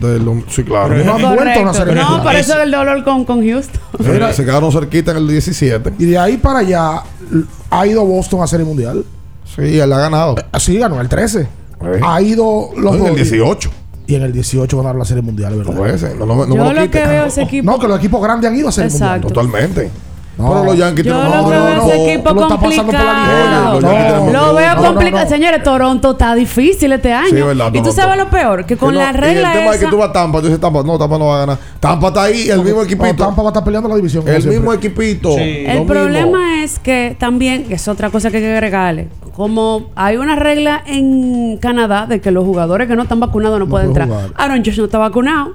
De 0.00 0.18
lo- 0.20 0.42
sí, 0.48 0.62
claro. 0.64 0.88
Pero- 0.90 1.04
No 1.04 1.14
han 1.28 1.34
vuelto 1.36 1.58
a 1.58 1.62
una. 1.62 1.74
Serie 1.74 1.94
No, 1.94 2.02
Mundial. 2.02 2.22
por 2.22 2.34
eso 2.36 2.54
es 2.56 2.60
el 2.62 2.70
dolor 2.70 3.04
con, 3.04 3.24
con 3.24 3.46
Houston. 3.46 3.80
Se- 4.02 4.32
se 4.32 4.44
quedaron 4.44 4.72
cerquita 4.72 5.10
en 5.10 5.16
el 5.18 5.28
17. 5.28 5.92
Y 5.98 6.06
de 6.06 6.18
ahí 6.18 6.36
para 6.36 6.60
allá 6.60 7.02
ha 7.70 7.86
ido 7.86 8.04
Boston 8.04 8.42
a 8.42 8.46
Serie 8.46 8.64
Mundial. 8.64 9.04
Sí, 9.44 9.78
él 9.78 9.92
ha 9.92 9.98
ganado. 9.98 10.36
Así 10.52 10.78
ganó 10.78 11.00
el 11.00 11.08
13. 11.08 11.42
Sí. 11.42 11.86
Ha 12.02 12.22
ido 12.22 12.70
los 12.76 12.94
en 12.94 13.00
el 13.02 13.08
Dodgers. 13.10 13.30
18. 13.30 13.70
Y 14.10 14.14
en 14.16 14.22
el 14.22 14.32
18 14.32 14.76
ganaron 14.76 14.98
la 14.98 15.04
Serie 15.04 15.22
Mundial, 15.22 15.54
¿verdad? 15.56 15.72
No 15.72 15.78
puede 15.78 15.96
ser. 15.96 16.16
No, 16.16 16.26
no, 16.26 16.34
no 16.34 16.54
Yo 16.56 16.64
me 16.64 16.74
lo 16.74 16.80
lo 16.82 16.90
que 16.90 17.06
veo 17.06 17.26
ese 17.26 17.42
equipo. 17.42 17.70
No, 17.70 17.78
que 17.78 17.86
los 17.86 17.98
equipos 17.98 18.20
grandes 18.20 18.50
han 18.50 18.56
ido 18.56 18.68
a 18.68 18.72
Serie. 18.72 18.90
Mundial. 18.90 19.20
Totalmente. 19.20 19.90
Pero 20.36 20.64
los 20.64 20.76
Yankees 20.76 21.04
Yo 21.04 21.12
tienen- 21.12 21.30
lo 21.30 21.42
no, 21.42 21.48
veo 21.50 21.60
no, 21.60 21.68
ese 21.86 21.96
no. 21.98 22.04
equipo 22.04 22.34
complicado. 22.34 23.80
Lo 23.80 24.54
veo 24.54 24.74
no, 24.74 24.82
no, 24.82 24.88
complicado. 24.88 25.24
no. 25.24 25.30
Señores, 25.30 25.62
Toronto 25.62 26.12
está 26.12 26.34
difícil 26.34 26.92
este 26.92 27.12
año. 27.12 27.28
Sí, 27.28 27.34
verdad, 27.42 27.70
y 27.74 27.82
tú 27.82 27.92
sabes 27.92 28.16
lo 28.16 28.28
peor, 28.30 28.64
que 28.64 28.76
con 28.76 28.90
Que 28.90 28.98
no- 28.98 29.02
la 29.04 29.10
y 29.10 29.16
regla 29.16 29.52
El 29.52 29.58
tema 29.58 29.74
es 29.74 29.80
que 29.80 29.86
tú 29.86 29.98
vas 29.98 30.08
a 30.10 30.12
Tampa, 30.12 30.38
tú 30.40 30.46
dices 30.46 30.60
Tampa, 30.60 30.82
no, 30.82 30.98
Tampa 30.98 31.18
no 31.18 31.26
va 31.26 31.36
a 31.36 31.38
ganar. 31.40 31.58
Tampa 31.78 32.08
está 32.08 32.22
ahí, 32.24 32.48
el 32.48 32.62
mismo 32.62 32.82
equipito. 32.82 33.14
Tampa 33.16 33.42
va 33.42 33.48
a 33.48 33.50
estar 33.50 33.64
peleando 33.64 33.88
la 33.88 33.96
división. 33.96 34.26
El 34.26 34.46
mismo 34.46 34.72
equipito. 34.72 35.36
El 35.38 35.84
problema 35.84 36.38
mismo. 36.38 36.64
es 36.64 36.78
que 36.78 37.16
también, 37.18 37.64
que 37.64 37.74
es 37.74 37.86
otra 37.88 38.10
cosa 38.10 38.30
que 38.30 38.38
hay 38.38 38.42
que 38.42 38.52
agregarle, 38.52 39.08
como 39.34 39.90
hay 39.94 40.16
una 40.16 40.36
regla 40.36 40.82
en 40.86 41.56
Canadá 41.58 42.06
de 42.06 42.20
que 42.20 42.30
los 42.30 42.44
jugadores 42.44 42.88
que 42.88 42.96
no 42.96 43.02
están 43.04 43.20
vacunados 43.20 43.58
no, 43.58 43.66
pueden 43.68 43.92
pueden 43.92 44.02
entrar. 44.10 44.26
jugar. 44.28 44.42
Aaron 44.50 44.64
Josh 44.64 44.78
no 44.78 44.84
está 44.84 44.98
vacunado. 44.98 45.52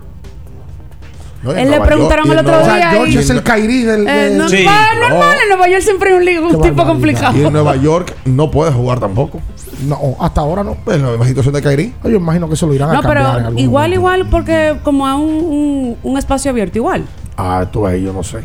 No, 1.44 1.52
en 1.52 1.60
Él 1.60 1.72
le 1.72 1.82
preguntaron 1.82 2.26
York, 2.26 2.40
el 2.40 2.48
en 2.48 2.54
otro 2.56 2.74
día. 2.74 2.90
George 2.90 3.12
y- 3.12 3.18
es 3.18 3.30
el 3.30 3.44
Kairi 3.44 3.84
del. 3.84 4.08
Eh, 4.08 4.12
del- 4.12 4.38
no, 4.40 4.50
Sí. 4.50 4.66
va, 4.66 4.96
normal, 5.00 5.38
en 5.44 5.50
Nueva 5.50 5.68
York 5.70 5.82
siempre 5.84 6.12
hay 6.18 6.38
un, 6.40 6.56
un 6.56 6.62
tipo 6.62 6.86
complicado. 6.88 7.38
Y 7.38 7.44
en 7.46 7.54
Nueva 7.54 7.76
York 7.76 8.16
no 8.26 8.50
puede 8.50 8.72
jugar 8.72 9.00
tampoco. 9.00 9.40
No, 9.88 10.00
hasta 10.20 10.42
ahora 10.42 10.64
no. 10.64 10.76
Pues 10.84 10.98
en 10.98 11.20
la 11.20 11.26
situación 11.26 11.54
de 11.54 11.62
Kairi. 11.62 11.94
Yo 12.04 12.10
imagino 12.12 12.48
que 12.48 12.56
eso 12.56 12.66
lo 12.66 12.74
irán 12.74 12.90
a 12.90 12.94
No, 12.94 13.02
cambiar 13.04 13.18
en 13.18 13.24
pero 13.34 13.46
algún 13.48 13.60
igual, 13.60 13.90
momento. 13.92 14.00
igual, 14.00 14.28
porque 14.32 14.76
como 14.84 15.08
es 15.08 15.14
un, 15.14 15.22
un, 15.22 15.98
un 16.02 16.18
espacio 16.18 16.50
abierto, 16.50 16.80
igual. 16.80 17.04
Ah, 17.38 17.64
tú 17.72 17.86
ahí, 17.86 18.02
yo 18.02 18.12
no 18.12 18.24
sé. 18.24 18.40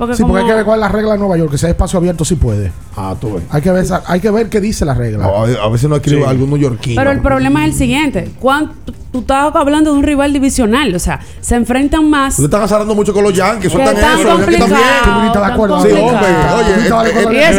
Porque 0.00 0.16
Sí, 0.16 0.22
como, 0.22 0.32
porque 0.32 0.44
hay 0.44 0.48
que 0.50 0.54
ver 0.56 0.64
cuál 0.64 0.78
es 0.78 0.80
la 0.80 0.88
regla 0.88 1.12
de 1.12 1.18
Nueva 1.18 1.36
York, 1.36 1.50
que 1.50 1.58
sea 1.58 1.68
espacio 1.68 1.98
abierto 1.98 2.24
sí 2.24 2.34
puede. 2.36 2.72
Ah, 2.96 3.14
tú 3.20 3.34
ves. 3.34 3.42
Hay 3.50 3.60
que 3.60 3.70
ver, 3.70 3.84
hay 4.06 4.18
que 4.20 4.30
ver 4.30 4.48
qué 4.48 4.58
dice 4.60 4.86
la 4.86 4.94
regla. 4.94 5.26
A, 5.26 5.42
a 5.66 5.68
veces 5.68 5.90
no 5.90 5.96
escribe 5.96 6.24
algún 6.24 6.48
neoyorquino. 6.48 6.98
Pero 6.98 7.10
el 7.12 7.20
problema 7.20 7.64
es 7.66 7.72
el 7.72 7.78
siguiente. 7.78 8.30
¿Cuán- 8.40 8.72
tú, 9.12 9.18
tú 9.18 9.20
estás 9.20 9.54
hablando 9.54 9.92
de 9.92 9.98
un 9.98 10.02
rival 10.04 10.32
divisional. 10.32 10.94
O 10.94 10.98
sea, 10.98 11.20
se 11.40 11.54
enfrentan 11.56 12.08
más. 12.08 12.34
Ustedes 12.34 12.46
están 12.46 12.62
azarando 12.62 12.94
mucho 12.94 13.12
con 13.12 13.24
los 13.24 13.32
Yankees. 13.32 13.70
Que 13.70 13.76
Sueltan 13.76 13.94
tan 13.96 14.18
eso. 14.20 14.28
Los 14.28 14.38
Yankees 14.40 14.58
complicado, 14.60 14.70
también. 14.70 15.04
Tú 15.04 15.10
ahorita 15.10 15.38
de 15.38 15.44
tan 15.44 15.52
acuerdo. 15.52 15.82
Sí, 15.82 15.88
hombre. 15.92 16.28
Oye, 17.28 17.48
Es 17.48 17.56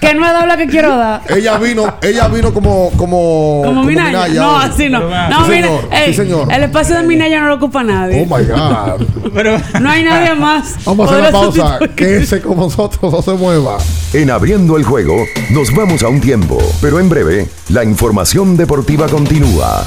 que, 0.00 0.14
no 0.14 0.26
he 0.26 0.32
dado 0.32 0.46
la 0.46 0.56
que 0.56 0.66
quiero 0.66 0.96
dar. 0.96 1.20
ella 1.28 1.58
vino, 1.58 1.94
ella 2.02 2.28
vino 2.28 2.52
como, 2.52 2.90
como, 2.96 3.62
Como 3.64 3.84
Minaya. 3.84 4.28
No, 4.42 4.58
así 4.58 4.88
no. 4.88 5.00
No, 5.00 5.44
Sí, 5.46 5.50
mira, 5.52 5.66
señor. 5.68 5.88
ey, 5.92 6.06
Sí, 6.06 6.14
señor. 6.14 6.52
el 6.52 6.62
espacio 6.64 6.96
de 6.96 7.02
Minaya 7.04 7.40
no 7.40 7.48
lo 7.48 7.54
ocupa 7.56 7.82
nadie. 7.82 8.26
Oh 8.28 8.36
my 8.36 8.44
God. 8.44 9.06
Pero 9.34 9.58
No 9.80 9.90
hay 9.90 10.02
nadie 10.04 10.34
más. 10.34 10.74
Vamos 10.84 11.08
a 11.08 11.12
hacer 11.12 11.24
la 11.24 11.30
pausa. 11.32 11.78
tipo- 11.78 11.94
Que 11.94 12.16
ese 12.18 12.40
con 12.40 12.56
nosotros 12.56 13.12
no 13.12 13.22
se 13.22 13.32
mueva. 13.32 13.78
En 14.12 14.30
abriendo 14.30 14.76
el 14.76 14.84
juego, 14.84 15.24
nos 15.50 15.74
vamos 15.74 16.02
a 16.02 16.08
un 16.08 16.20
tiempo, 16.20 16.58
pero 16.80 16.98
en 16.98 17.08
breve, 17.08 17.48
la 17.68 17.84
información 17.84 18.56
deportiva 18.56 19.06
continúa. 19.08 19.86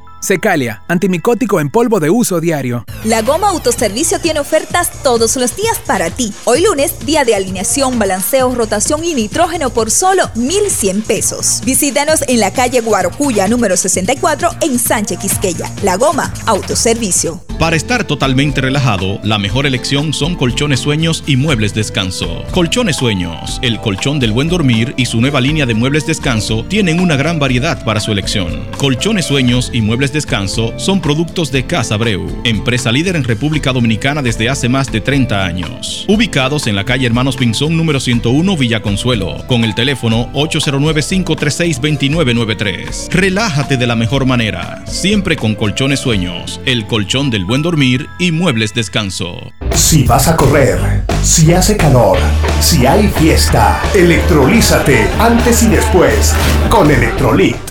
Secalia, 0.21 0.83
antimicótico 0.87 1.59
en 1.59 1.71
polvo 1.71 1.99
de 1.99 2.11
uso 2.11 2.39
diario. 2.39 2.85
La 3.03 3.23
Goma 3.23 3.49
Autoservicio 3.49 4.19
tiene 4.19 4.39
ofertas 4.39 4.91
todos 5.01 5.35
los 5.35 5.55
días 5.55 5.79
para 5.79 6.11
ti. 6.11 6.31
Hoy 6.45 6.61
lunes, 6.61 7.03
día 7.07 7.25
de 7.25 7.33
alineación, 7.33 7.97
balanceo, 7.97 8.53
rotación 8.53 9.03
y 9.03 9.15
nitrógeno 9.15 9.71
por 9.71 9.89
solo 9.89 10.29
1,100 10.35 11.01
pesos. 11.01 11.61
Visítanos 11.65 12.23
en 12.27 12.39
la 12.39 12.53
calle 12.53 12.81
Guarocuya, 12.81 13.47
número 13.47 13.75
64, 13.75 14.51
en 14.61 14.77
Sánchez 14.77 15.17
Quisqueya. 15.17 15.71
La 15.81 15.97
Goma 15.97 16.31
Autoservicio. 16.45 17.41
Para 17.57 17.75
estar 17.75 18.05
totalmente 18.05 18.59
relajado, 18.59 19.19
la 19.23 19.37
mejor 19.37 19.67
elección 19.67 20.13
son 20.13 20.35
colchones 20.35 20.79
sueños 20.79 21.23
y 21.27 21.35
muebles 21.35 21.75
descanso. 21.75 22.43
Colchones 22.51 22.95
sueños, 22.95 23.59
el 23.61 23.79
colchón 23.79 24.19
del 24.19 24.31
buen 24.31 24.49
dormir 24.49 24.95
y 24.97 25.05
su 25.05 25.21
nueva 25.21 25.41
línea 25.41 25.67
de 25.67 25.75
muebles 25.75 26.07
descanso 26.07 26.65
tienen 26.67 26.99
una 26.99 27.17
gran 27.17 27.37
variedad 27.37 27.83
para 27.85 27.99
su 27.99 28.11
elección. 28.11 28.67
Colchones 28.77 29.25
sueños 29.25 29.69
y 29.73 29.81
muebles 29.81 30.10
descanso 30.13 30.73
son 30.77 31.01
productos 31.01 31.51
de 31.51 31.65
Casa 31.65 31.97
Breu, 31.97 32.27
empresa 32.43 32.91
líder 32.91 33.15
en 33.15 33.23
República 33.23 33.73
Dominicana 33.73 34.21
desde 34.21 34.49
hace 34.49 34.69
más 34.69 34.91
de 34.91 35.01
30 35.01 35.45
años. 35.45 36.05
Ubicados 36.07 36.67
en 36.67 36.75
la 36.75 36.85
calle 36.85 37.05
Hermanos 37.05 37.37
Pinzón 37.37 37.77
número 37.77 37.99
101 37.99 38.57
Villa 38.57 38.81
Consuelo, 38.81 39.45
con 39.47 39.63
el 39.63 39.75
teléfono 39.75 40.31
809-536-2993. 40.33 43.09
Relájate 43.09 43.77
de 43.77 43.87
la 43.87 43.95
mejor 43.95 44.25
manera, 44.25 44.83
siempre 44.85 45.35
con 45.35 45.55
colchones 45.55 45.99
sueños, 45.99 46.61
el 46.65 46.87
colchón 46.87 47.29
del 47.29 47.45
buen 47.45 47.61
dormir 47.61 48.07
y 48.19 48.31
muebles 48.31 48.73
descanso. 48.73 49.51
Si 49.73 50.03
vas 50.03 50.27
a 50.27 50.35
correr, 50.35 51.03
si 51.23 51.53
hace 51.53 51.77
calor, 51.77 52.17
si 52.59 52.85
hay 52.85 53.07
fiesta, 53.07 53.81
electrolízate 53.93 55.07
antes 55.19 55.63
y 55.63 55.67
después 55.67 56.33
con 56.69 56.91
Electrolit. 56.91 57.70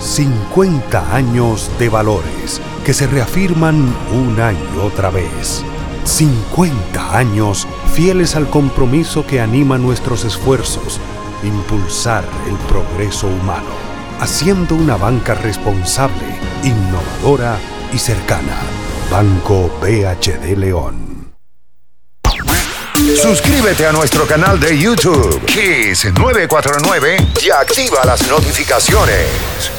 50 0.00 1.14
años 1.14 1.70
de 1.78 1.88
valores 1.88 2.60
que 2.84 2.94
se 2.94 3.06
reafirman 3.06 3.94
una 4.12 4.52
y 4.52 4.78
otra 4.82 5.10
vez. 5.10 5.64
50 6.04 7.16
años 7.16 7.66
fieles 7.92 8.36
al 8.36 8.48
compromiso 8.48 9.26
que 9.26 9.40
anima 9.40 9.76
nuestros 9.76 10.24
esfuerzos, 10.24 11.00
impulsar 11.42 12.24
el 12.46 12.56
progreso 12.68 13.26
humano, 13.26 13.68
haciendo 14.20 14.74
una 14.74 14.96
banca 14.96 15.34
responsable, 15.34 16.24
innovadora 16.62 17.58
y 17.92 17.98
cercana. 17.98 18.56
Banco 19.10 19.70
BHD 19.80 20.56
León. 20.56 21.32
Suscríbete 23.16 23.86
a 23.86 23.92
nuestro 23.92 24.26
canal 24.26 24.58
de 24.60 24.78
YouTube, 24.78 25.44
Kiss 25.46 26.12
949, 26.12 27.16
y 27.44 27.50
activa 27.50 28.04
las 28.04 28.28
notificaciones. 28.28 29.78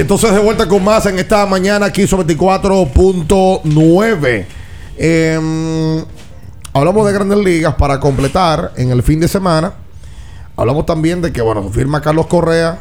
Entonces 0.00 0.32
de 0.32 0.38
vuelta 0.38 0.68
con 0.68 0.84
más 0.84 1.06
en 1.06 1.18
esta 1.18 1.44
mañana 1.44 1.86
aquí 1.86 2.06
sobre 2.06 2.36
24.9. 2.36 4.46
Em, 4.96 6.04
hablamos 6.72 7.04
de 7.04 7.12
grandes 7.12 7.38
ligas 7.38 7.74
para 7.74 7.98
completar 7.98 8.70
en 8.76 8.92
el 8.92 9.02
fin 9.02 9.18
de 9.18 9.26
semana. 9.26 9.72
Hablamos 10.56 10.86
también 10.86 11.20
de 11.20 11.32
que, 11.32 11.42
bueno, 11.42 11.68
firma 11.70 12.00
Carlos 12.00 12.26
Correa. 12.26 12.78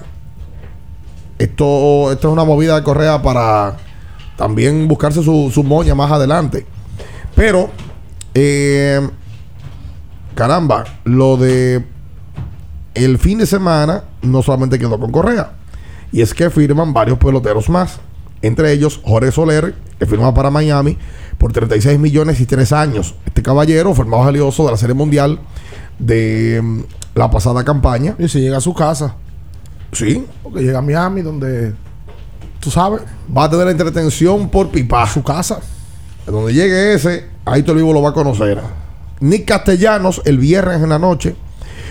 Esto, 1.40 2.12
esto 2.12 2.28
es 2.28 2.34
una 2.34 2.44
movida 2.44 2.76
de 2.76 2.84
Correa 2.84 3.20
para 3.24 3.78
también 4.36 4.88
buscarse 4.88 5.24
su, 5.24 5.50
su 5.52 5.64
moña 5.64 5.96
más 5.96 6.12
adelante. 6.12 6.68
Pero, 7.36 7.72
em, 8.36 9.10
caramba, 10.36 10.84
lo 11.04 11.36
de 11.36 11.84
el 12.94 13.18
fin 13.18 13.40
de 13.40 13.48
semana 13.48 14.04
no 14.22 14.44
solamente 14.44 14.78
quedó 14.78 15.00
con 15.00 15.12
Correa, 15.12 15.57
y 16.12 16.22
es 16.22 16.34
que 16.34 16.50
firman 16.50 16.94
varios 16.94 17.18
peloteros 17.18 17.70
más. 17.70 18.00
Entre 18.42 18.72
ellos, 18.72 19.02
Jorge 19.04 19.32
Soler, 19.32 19.74
que 20.00 20.06
firma 20.06 20.34
para 20.34 20.52
Miami 20.52 20.98
por 21.38 21.52
36 21.52 22.00
millones 22.00 22.40
y 22.40 22.46
3 22.46 22.72
años. 22.72 23.16
Este 23.26 23.42
caballero, 23.42 23.94
formado 23.94 24.24
valioso 24.24 24.66
de 24.66 24.72
la 24.72 24.78
Serie 24.78 24.94
Mundial 24.94 25.40
de 26.00 26.62
mm, 26.62 26.82
la 27.16 27.32
pasada 27.32 27.64
campaña. 27.64 28.16
Y 28.20 28.28
si 28.28 28.40
llega 28.40 28.58
a 28.58 28.62
su 28.62 28.74
casa. 28.74 29.16
Sí. 29.92 30.26
Porque 30.44 30.62
llega 30.62 30.80
a 30.80 30.82
Miami, 30.82 31.22
donde 31.22 31.74
tú 32.60 32.70
sabes. 32.70 33.02
Va 33.36 33.46
a 33.46 33.50
tener 33.50 33.68
entretención 33.70 34.50
por 34.50 34.70
pipa. 34.70 35.08
Su 35.08 35.24
casa. 35.24 35.60
Donde 36.26 36.54
llegue 36.54 36.94
ese, 36.94 37.30
ahí 37.46 37.64
todo 37.64 37.74
el 37.74 37.78
vivo 37.78 37.94
lo 37.94 38.02
va 38.02 38.10
a 38.10 38.14
conocer. 38.14 38.62
Nick 39.20 39.46
Castellanos, 39.46 40.22
el 40.26 40.38
viernes 40.38 40.84
en 40.84 40.90
la 40.90 41.00
noche, 41.00 41.36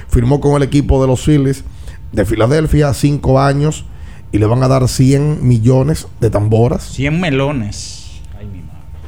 firmó 0.09 0.41
con 0.41 0.55
el 0.57 0.63
equipo 0.63 1.01
de 1.01 1.09
los 1.09 1.25
Phillies 1.25 1.65
de 2.13 2.25
Filadelfia, 2.25 2.93
5 2.95 3.41
años, 3.41 3.85
y 4.33 4.39
le 4.39 4.47
van 4.47 4.63
a 4.63 4.69
dar 4.69 4.87
100 4.89 5.47
millones 5.47 6.07
de 6.21 6.31
tamboras. 6.31 6.85
100 6.85 7.21
melones. 7.21 8.03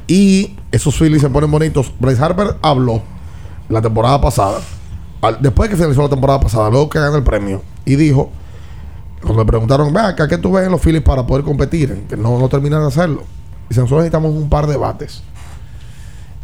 Y 0.07 0.57
esos 0.73 0.97
Phillies 0.99 1.21
se 1.21 1.29
ponen 1.31 1.51
bonitos. 1.51 1.93
Bryce 1.99 2.23
Harper 2.23 2.57
habló 2.63 3.03
la 3.69 3.83
temporada 3.83 4.21
pasada, 4.21 4.59
al- 5.21 5.39
después 5.43 5.69
de 5.69 5.73
que 5.73 5.77
finalizó 5.77 6.03
la 6.03 6.09
temporada 6.09 6.41
pasada, 6.41 6.71
luego 6.71 6.89
que 6.89 6.99
gana 6.99 7.17
el 7.17 7.23
premio, 7.23 7.63
y 7.85 7.97
dijo, 7.97 8.31
cuando 9.21 9.43
le 9.43 9.47
preguntaron, 9.47 9.93
vea, 9.93 10.15
¿qué 10.17 10.39
tú 10.39 10.53
ves 10.53 10.65
en 10.65 10.73
los 10.73 10.81
Phillies 10.81 11.03
para 11.03 11.27
poder 11.27 11.45
competir? 11.45 12.07
Que 12.09 12.17
no, 12.17 12.39
no 12.39 12.49
terminan 12.49 12.81
de 12.81 12.87
hacerlo. 12.89 13.25
Dice, 13.69 13.81
nosotros 13.83 13.99
necesitamos 14.05 14.33
un 14.33 14.49
par 14.49 14.67
de 14.67 14.77
bates. 14.79 15.23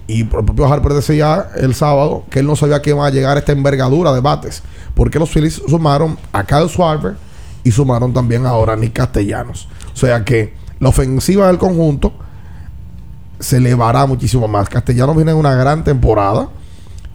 Y 0.06 0.20
el 0.22 0.28
propio 0.28 0.70
Harper 0.70 0.92
decía 0.92 1.46
el 1.56 1.74
sábado 1.74 2.24
que 2.28 2.40
él 2.40 2.46
no 2.46 2.56
sabía 2.56 2.82
que 2.82 2.90
iba 2.90 3.06
a 3.06 3.10
llegar 3.10 3.38
esta 3.38 3.52
envergadura 3.52 4.12
de 4.12 4.20
bates. 4.20 4.62
Porque 4.94 5.18
los 5.18 5.30
Phillies 5.30 5.62
sumaron 5.66 6.18
a 6.32 6.44
Kyle 6.44 6.68
Schwarber 6.68 7.16
y 7.64 7.72
sumaron 7.72 8.12
también 8.12 8.46
ahora 8.46 8.76
Nick 8.76 8.92
Castellanos. 8.92 9.68
O 9.92 9.96
sea 9.96 10.24
que 10.24 10.54
la 10.78 10.90
ofensiva 10.90 11.46
del 11.48 11.58
conjunto 11.58 12.12
se 13.40 13.56
elevará 13.56 14.06
muchísimo 14.06 14.46
más. 14.46 14.68
Castellanos 14.68 15.16
viene 15.16 15.32
en 15.32 15.38
una 15.38 15.54
gran 15.54 15.82
temporada 15.82 16.48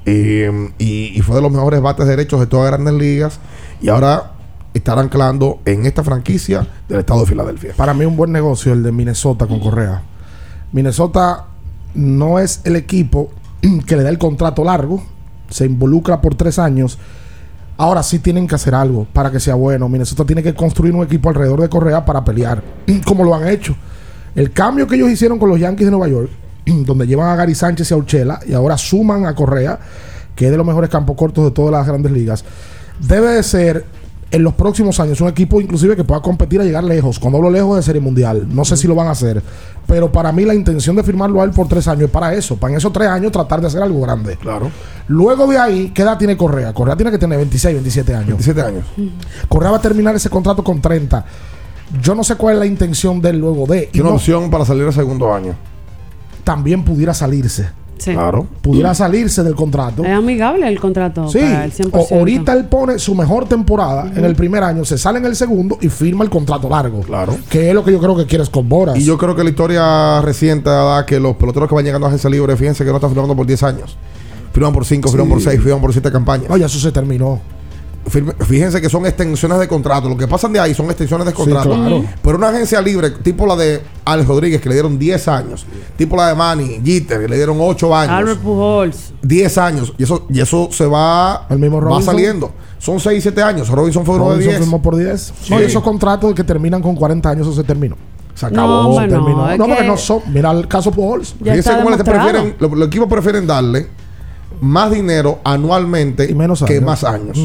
eh, 0.06 0.72
y, 0.80 1.22
fue 1.22 1.36
de 1.36 1.42
los 1.42 1.52
mejores 1.52 1.82
bates 1.82 2.08
derechos 2.08 2.40
de 2.40 2.48
todas 2.48 2.72
las 2.72 2.80
grandes 2.80 3.02
ligas. 3.02 3.40
Y 3.82 3.90
ahora 3.90 4.34
estará 4.74 5.02
anclando 5.02 5.60
en 5.66 5.86
esta 5.86 6.04
franquicia 6.04 6.68
del 6.88 7.00
estado 7.00 7.22
de 7.22 7.28
Filadelfia. 7.28 7.74
Para 7.76 7.94
mí 7.94 8.06
un 8.06 8.18
buen 8.18 8.32
negocio 8.32 8.74
el 8.74 8.84
de 8.84 8.92
Minnesota 8.92 9.48
con 9.48 9.60
Correa. 9.60 10.04
Minnesota 10.72 11.46
no 11.94 12.40
es 12.40 12.62
el 12.64 12.76
equipo 12.76 13.32
que 13.86 13.96
le 13.96 14.04
da 14.04 14.10
el 14.10 14.18
contrato 14.18 14.64
largo, 14.64 15.04
se 15.50 15.66
involucra 15.66 16.22
por 16.22 16.36
tres 16.36 16.60
años. 16.60 16.98
Ahora 17.80 18.04
sí 18.04 18.20
tienen 18.20 18.46
que 18.46 18.56
hacer 18.56 18.76
algo 18.76 19.08
para 19.14 19.32
que 19.32 19.40
sea 19.40 19.56
bueno. 19.56 19.88
Minnesota 19.88 20.26
tiene 20.26 20.44
que 20.44 20.54
construir 20.54 20.94
un 20.94 21.02
equipo 21.02 21.30
alrededor 21.30 21.62
de 21.62 21.70
Correa 21.70 22.04
para 22.04 22.26
pelear, 22.26 22.62
como 23.06 23.24
lo 23.24 23.34
han 23.34 23.48
hecho. 23.48 23.74
El 24.36 24.52
cambio 24.52 24.86
que 24.86 24.98
ellos 24.98 25.10
hicieron 25.10 25.40
con 25.40 25.48
los 25.48 25.58
Yankees 25.58 25.88
de 25.88 25.92
Nueva 25.92 26.10
York, 26.10 26.30
donde 26.66 27.08
llevan 27.08 27.30
a 27.30 27.38
Gary 27.38 27.56
Sánchez 27.56 27.90
y 27.90 27.94
a 27.94 27.98
Urchela 27.98 28.42
y 28.46 28.52
ahora 28.52 28.78
suman 28.78 29.26
a 29.26 29.34
Correa, 29.34 29.80
que 30.36 30.48
es 30.48 30.52
de 30.52 30.58
los 30.58 30.68
mejores 30.68 30.90
campos 30.90 31.16
cortos 31.16 31.46
de 31.46 31.52
todas 31.52 31.72
las 31.72 31.88
grandes 31.88 32.12
ligas, 32.12 32.44
debe 33.00 33.30
de 33.30 33.44
ser 33.44 33.86
en 34.32 34.44
los 34.44 34.54
próximos 34.54 35.00
años 35.00 35.20
un 35.22 35.28
equipo 35.28 35.60
inclusive 35.60 35.96
que 35.96 36.04
pueda 36.04 36.22
competir 36.22 36.62
a 36.62 36.64
llegar 36.64 36.84
lejos. 36.84 37.18
Cuando 37.20 37.38
hablo 37.38 37.50
lejos 37.50 37.76
de 37.78 37.82
Serie 37.84 38.00
Mundial, 38.02 38.48
no 38.50 38.64
sé 38.64 38.78
si 38.78 38.88
lo 38.88 38.94
van 38.96 39.08
a 39.08 39.12
hacer, 39.12 39.42
pero 39.88 40.12
para 40.12 40.32
mí 40.32 40.46
la 40.46 40.54
intención 40.54 40.96
de 40.96 41.04
firmarlo 41.04 41.42
a 41.42 41.46
él 41.46 41.52
por 41.52 41.68
tres 41.68 41.88
años 41.88 42.04
es 42.04 42.10
para 42.12 42.34
eso, 42.36 42.56
para 42.58 42.74
en 42.74 42.78
esos 42.78 42.94
tres 42.94 43.08
años 43.08 43.32
tratar 43.32 43.60
de 43.62 43.68
hacer 43.68 43.82
algo 43.82 44.02
grande. 44.02 44.38
Claro. 44.38 44.70
Luego 45.08 45.48
de 45.48 45.58
ahí, 45.58 45.92
¿qué 45.96 46.04
edad 46.04 46.18
tiene 46.18 46.38
Correa? 46.38 46.74
Correa 46.74 46.96
tiene 46.96 47.12
que 47.12 47.18
tener 47.18 47.38
26, 47.40 47.74
27 47.76 48.14
años. 48.14 48.28
27 48.28 48.62
años. 48.62 48.86
Correa 49.48 49.72
va 49.72 49.78
a 49.78 49.82
terminar 49.82 50.16
ese 50.16 50.30
contrato 50.30 50.64
con 50.64 50.80
30. 50.80 51.26
Yo 52.02 52.14
no 52.14 52.24
sé 52.24 52.36
cuál 52.36 52.54
es 52.54 52.60
la 52.60 52.66
intención 52.68 53.20
de 53.20 53.32
él 53.32 53.40
luego 53.40 53.66
de. 53.66 53.88
Tiene 53.92 54.10
no- 54.10 54.16
opción 54.16 54.52
para 54.52 54.64
salir 54.64 54.84
el 54.84 54.94
segundo 54.94 55.34
año. 55.34 55.56
también 56.44 56.84
pudiera 56.84 57.14
salirse. 57.14 57.70
Sí. 58.00 58.12
Claro. 58.14 58.48
Pudiera 58.62 58.94
salirse 58.96 59.44
del 59.44 59.54
contrato. 59.56 60.04
Es 60.04 60.12
amigable 60.12 60.68
el 60.68 60.80
contrato 60.80 61.28
Sí, 61.30 61.40
para 61.40 61.66
el 61.66 61.72
100%. 61.72 61.92
o- 61.94 62.16
ahorita 62.20 62.54
él 62.54 62.66
pone 62.66 62.98
su 62.98 63.14
mejor 63.14 63.48
temporada 63.48 64.10
en 64.16 64.26
el 64.26 64.36
primer 64.36 64.64
año, 64.64 64.84
se 64.86 64.98
sale 64.98 65.20
en 65.20 65.26
el 65.26 65.36
segundo 65.36 65.78
y 65.82 65.90
firma 65.90 66.24
el 66.24 66.30
contrato 66.30 66.70
largo. 66.70 67.02
Claro. 67.02 67.36
Que 67.50 67.70
es 67.70 67.76
lo 67.76 67.84
que 67.84 67.92
yo 67.92 68.00
creo 68.00 68.16
que 68.16 68.26
quiere 68.26 68.46
Scott 68.46 68.68
Boras. 68.68 68.98
Y 68.98 69.04
yo 69.04 69.18
creo 69.18 69.36
que 69.36 69.44
la 69.44 69.50
historia 69.50 70.22
reciente 70.22 70.70
da 70.70 71.06
que 71.06 71.20
los 71.20 71.36
peloteros 71.36 71.68
que 71.70 71.76
van 71.76 71.86
llegando 71.86 72.08
a 72.08 72.10
agencia 72.10 72.30
libre, 72.30 72.56
fíjense 72.56 72.84
que 72.84 72.90
no 72.90 72.96
están 72.98 73.10
firmando 73.12 73.36
por 73.36 73.46
10 73.46 73.62
años. 73.64 73.98
Firman 74.54 74.74
por 74.74 74.86
5, 74.86 75.10
firman 75.10 75.30
por 75.30 75.42
6, 75.42 75.62
firman 75.62 75.82
por 75.82 75.92
7 75.92 76.12
campañas. 76.12 76.50
No, 76.50 76.58
ya 76.58 76.66
eso 76.66 76.80
se 76.80 76.92
terminó. 76.92 77.40
Firme- 78.10 78.34
Fíjense 78.46 78.82
que 78.82 78.90
son 78.90 79.06
extensiones 79.06 79.60
de 79.60 79.68
contrato. 79.68 80.10
Lo 80.10 80.18
que 80.18 80.28
pasan 80.28 80.52
de 80.54 80.60
ahí 80.60 80.74
son 80.74 80.88
extensiones 80.88 81.26
de 81.28 81.34
contrato. 81.34 81.70
claro. 81.76 82.04
Pero 82.22 82.38
una 82.38 82.50
agencia 82.50 82.82
libre, 82.82 83.12
tipo 83.12 83.46
la 83.46 83.56
de 83.56 83.82
Alex 84.06 84.28
Rodríguez, 84.28 84.62
que 84.62 84.70
le 84.70 84.76
dieron 84.76 84.98
10 85.00 85.28
años. 85.28 85.66
Tipo 85.98 86.16
la 86.16 86.30
de 86.30 86.36
Manny, 86.36 86.82
Jeter, 86.84 87.22
que 87.22 87.28
le 87.28 87.36
dieron 87.36 87.58
8 87.60 87.96
años. 87.96 88.14
Albert 88.14 88.40
Pujols. 88.42 89.14
10 89.22 89.58
años. 89.58 89.94
Y 89.98 90.04
eso, 90.04 90.26
y 90.30 90.40
eso 90.40 90.70
se 90.72 90.86
va, 90.86 91.46
El 91.50 91.60
mismo 91.60 91.78
va 91.78 91.84
Robinson. 91.90 92.04
saliendo. 92.16 92.52
Son 92.80 93.00
6, 93.00 93.22
7 93.22 93.42
años. 93.42 93.68
Robinson 93.70 94.06
fue 94.06 94.16
uno 94.16 94.26
de 94.26 94.32
Robinson 94.32 94.52
10. 94.54 94.60
firmó 94.62 94.82
por 94.82 94.96
10. 94.96 95.34
No, 95.50 95.60
y 95.62 95.64
esos 95.64 95.84
contratos 95.84 96.34
que 96.34 96.44
terminan 96.44 96.82
con 96.82 96.96
40 96.96 97.30
años, 97.30 97.48
eso 97.48 97.56
se 97.56 97.64
terminó. 97.64 97.96
Se 98.36 98.46
acabó. 98.46 98.84
No, 98.84 98.96
se 99.02 99.08
no, 99.08 99.10
terminó. 99.10 99.58
No, 99.58 99.66
porque 99.66 99.82
que- 99.82 99.88
no 99.88 99.98
son. 99.98 100.22
Mira 100.28 100.52
el 100.52 100.66
caso 100.68 100.92
Pujols. 100.92 101.36
Fíjense 101.44 101.72
cómo 101.76 101.90
le 101.90 102.04
prefieren, 102.04 102.56
lo- 102.58 102.74
los 102.74 102.88
equipos 102.88 103.10
prefieren 103.10 103.46
darle 103.46 103.88
más 104.62 104.92
dinero 104.92 105.40
anualmente 105.44 106.30
Y 106.30 106.34
menos 106.36 106.64
que 106.64 106.74
años. 106.74 106.86
más 106.86 107.04
años. 107.04 107.38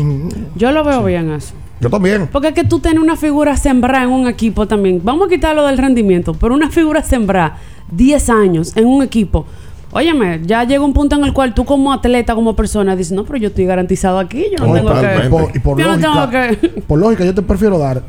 Yo 0.57 0.73
lo 0.73 0.85
veo 0.85 1.05
bien 1.05 1.31
eso. 1.33 1.55
Yo 1.81 1.91
también. 1.91 2.29
Porque 2.33 2.49
es 2.49 2.55
que 2.55 2.65
tú 2.65 2.79
tienes 2.81 3.03
una 3.03 3.17
figura 3.17 3.57
sembrada 3.57 4.05
en 4.05 4.11
un 4.11 4.27
equipo 4.29 4.67
también. 4.67 5.01
Vamos 5.05 5.27
a 5.27 5.31
quitarlo 5.31 5.67
del 5.67 5.77
rendimiento, 5.79 6.35
pero 6.35 6.55
una 6.55 6.71
figura 6.71 7.03
sembrada 7.03 7.59
10 7.91 8.31
años 8.31 8.77
en 8.77 8.87
un 8.87 9.03
equipo. 9.03 9.45
Óyeme, 9.93 10.41
ya 10.45 10.65
llega 10.65 10.85
un 10.85 10.93
punto 10.93 11.15
en 11.15 11.25
el 11.25 11.33
cual 11.33 11.55
tú 11.55 11.65
como 11.65 11.93
atleta, 11.93 12.35
como 12.35 12.57
persona, 12.57 12.97
dices, 12.97 13.13
no, 13.13 13.25
pero 13.25 13.39
yo 13.39 13.49
estoy 13.49 13.65
garantizado 13.67 14.19
aquí, 14.19 14.47
yo 14.57 14.67
no 14.67 14.73
tengo 14.75 14.93
que... 14.93 15.27
Y 15.27 15.29
por, 15.29 15.57
y 15.57 15.59
por 15.61 15.79
Yo 15.79 15.85
no 15.87 15.97
lógica, 15.97 16.49
tengo 16.49 16.61
que- 16.61 16.81
por 16.83 16.99
lógica, 16.99 17.25
yo 17.25 17.33
te 17.35 17.43
prefiero 17.43 17.79
dar 17.79 18.03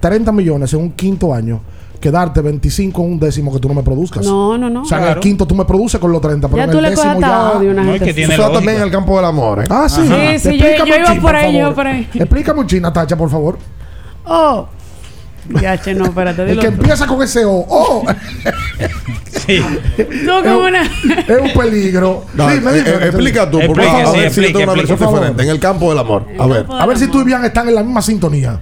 30 0.00 0.32
millones 0.32 0.72
en 0.72 0.80
un 0.80 0.92
quinto 0.92 1.34
año 1.34 1.60
que 2.00 2.10
darte 2.10 2.40
25 2.40 3.02
en 3.02 3.12
un 3.12 3.18
décimo 3.18 3.52
que 3.52 3.58
tú 3.58 3.68
no 3.68 3.74
me 3.74 3.82
produzcas. 3.82 4.24
No, 4.24 4.56
no, 4.58 4.68
no. 4.70 4.82
O 4.82 4.84
sea, 4.84 4.98
en 4.98 5.04
el 5.16 5.20
quinto 5.20 5.46
tú 5.46 5.54
me 5.54 5.64
produces 5.64 6.00
con 6.00 6.12
los 6.12 6.20
30, 6.20 6.48
pero 6.48 6.58
Ya 6.58 6.64
en 6.64 6.70
tú 6.70 6.76
el 6.78 6.82
le 6.84 6.90
décimo 6.90 7.20
ya... 7.20 7.50
odio 7.52 7.70
a 7.70 7.72
una 7.72 7.82
No, 7.82 7.88
es 7.92 7.92
gente 7.94 8.04
que 8.06 8.14
tiene 8.14 8.34
Eso 8.34 8.42
lógica. 8.42 8.58
también 8.58 8.76
en 8.78 8.82
el 8.84 8.90
campo 8.90 9.16
del 9.16 9.24
amor. 9.24 9.62
¿eh? 9.64 9.66
Ah, 9.70 9.88
sí. 9.88 10.00
Sí, 10.02 10.38
sí, 10.50 10.58
yo- 10.58 10.84
yo 10.84 10.96
iba 10.96 11.14
por 11.20 11.34
ahí, 11.36 11.58
yo 11.58 11.74
por 11.74 11.86
ahí. 11.86 12.08
Explícame 12.14 12.60
un 12.60 12.66
chin, 12.66 12.82
Natacha, 12.82 13.16
por 13.16 13.30
favor. 13.30 13.58
Oh. 14.24 14.66
Ya, 15.62 15.80
che, 15.80 15.94
no, 15.94 16.06
espérate. 16.06 16.42
El 16.50 16.58
que 16.58 16.66
empieza 16.66 17.06
con 17.06 17.22
ese 17.22 17.44
O. 17.44 17.64
Oh, 17.68 18.04
Sí. 19.46 19.60
Tú 19.96 20.32
como 20.42 20.58
una... 20.64 20.82
es 20.82 21.40
un 21.40 21.52
peligro. 21.60 22.24
No, 22.34 22.48
Dime, 22.50 22.70
eh, 22.70 22.74
dime. 22.82 22.88
eh, 22.90 23.06
explica 23.06 23.48
tú, 23.48 23.60
por 23.64 23.80
favor, 23.80 24.02
a 24.06 24.10
sí, 24.12 24.18
ver 24.18 24.30
si 24.32 24.40
yo 24.42 24.46
tengo 24.48 24.62
una 24.64 24.72
versión 24.74 24.98
diferente. 24.98 25.42
En 25.44 25.48
el 25.50 25.60
campo 25.60 25.88
del 25.90 25.98
amor. 26.00 26.26
A 26.38 26.46
ver. 26.46 26.66
A 26.68 26.86
ver 26.86 26.98
si 26.98 27.06
tú 27.08 27.20
y 27.20 27.24
Bian 27.24 27.44
están 27.44 27.68
en 27.68 27.74
la 27.76 27.82
misma 27.84 28.02
sintonía. 28.02 28.60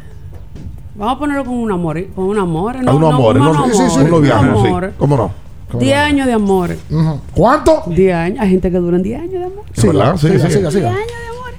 Vamos 0.97 1.17
a 1.17 1.19
ponerlo 1.19 1.45
con 1.45 1.55
un 1.55 1.73
amor, 1.73 2.05
con 2.15 2.25
un 2.27 2.39
amor. 2.39 2.77
A 2.77 2.95
unos 2.95 3.15
amores, 3.15 3.43
no, 3.43 3.65
sí, 3.67 3.73
sí, 3.73 3.83
sí, 3.91 4.01
unos 4.01 4.23
viajes, 4.23 4.51
sí. 4.63 4.69
¿Cómo 4.99 5.17
no? 5.17 5.45
10 5.79 5.97
años 5.97 6.27
de 6.27 6.33
amor. 6.33 6.77
Ujú. 6.91 7.21
¿Cuánto? 7.35 7.83
10 7.87 8.15
años. 8.15 8.39
Hay 8.41 8.51
gente 8.51 8.71
que 8.71 8.79
duran 8.79 9.03
10 9.03 9.21
años 9.21 9.33
de 9.33 9.45
amor. 9.45 9.65
Sí, 9.73 9.87
¿verdad? 9.89 10.17
Sí, 10.17 10.29
sí. 10.29 10.51
siga. 10.51 10.71
10 10.71 10.75
años 10.85 10.93
de 10.93 11.29
amor. 11.37 11.53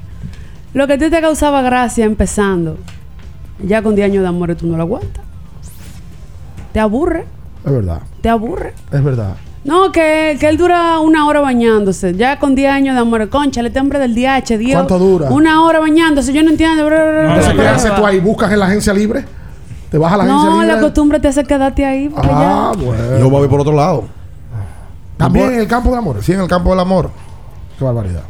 Lo 0.73 0.87
que 0.87 0.93
a 0.93 0.97
ti 0.97 1.09
te 1.09 1.19
causaba 1.21 1.61
gracia 1.61 2.05
empezando, 2.05 2.77
ya 3.61 3.81
con 3.81 3.95
10 3.95 4.05
años 4.11 4.21
de 4.23 4.27
amor 4.29 4.55
tú 4.55 4.67
no 4.67 4.77
lo 4.77 4.83
aguantas. 4.83 5.23
Te 6.71 6.79
aburre, 6.79 7.25
Es 7.65 7.71
verdad, 7.71 8.01
te 8.21 8.29
aburre. 8.29 8.73
es 8.91 9.03
verdad. 9.03 9.35
No, 9.65 9.91
que, 9.91 10.37
que 10.39 10.47
él 10.47 10.57
dura 10.57 10.99
una 10.99 11.25
hora 11.27 11.41
bañándose. 11.41 12.13
Ya 12.15 12.37
con 12.39 12.53
10 12.55 12.71
años 12.71 12.95
de 12.95 13.01
amor. 13.01 13.27
Concha, 13.29 13.61
este 13.61 13.79
hombre 13.79 13.97
del 13.99 14.13
DH, 14.15 14.57
Dios. 14.59 14.73
¿Cuánto 14.75 14.99
dura? 14.99 15.29
Una 15.31 15.63
hora 15.63 15.79
bañándose. 15.79 16.31
Yo 16.31 16.43
no 16.43 16.51
entiendo. 16.51 16.87
Entonces, 16.87 17.53
¿qué 17.53 17.67
haces 17.67 17.95
tú 17.95 18.05
ahí? 18.05 18.19
¿Buscas 18.19 18.51
en 18.51 18.59
la 18.59 18.67
agencia 18.67 18.93
libre? 18.93 19.25
¿Te 19.89 19.97
vas 19.97 20.13
a 20.13 20.17
la 20.17 20.23
agencia 20.25 20.49
No, 20.49 20.61
libre? 20.61 20.75
la 20.75 20.81
costumbre 20.81 21.19
te 21.19 21.27
hace 21.29 21.43
quedarte 21.43 21.83
ahí. 21.85 22.11
Ah, 22.15 22.73
ya- 22.75 22.83
bueno. 22.83 23.19
Yo 23.19 23.29
voy 23.29 23.47
por 23.47 23.59
otro 23.61 23.73
lado. 23.73 24.05
También 25.17 25.53
en 25.53 25.59
el 25.61 25.67
campo 25.67 25.89
del 25.89 25.99
amor. 25.99 26.21
Sí, 26.21 26.33
en 26.33 26.41
el 26.41 26.47
campo 26.47 26.69
del 26.71 26.79
amor. 26.79 27.09
Qué 27.79 27.83
barbaridad. 27.85 28.23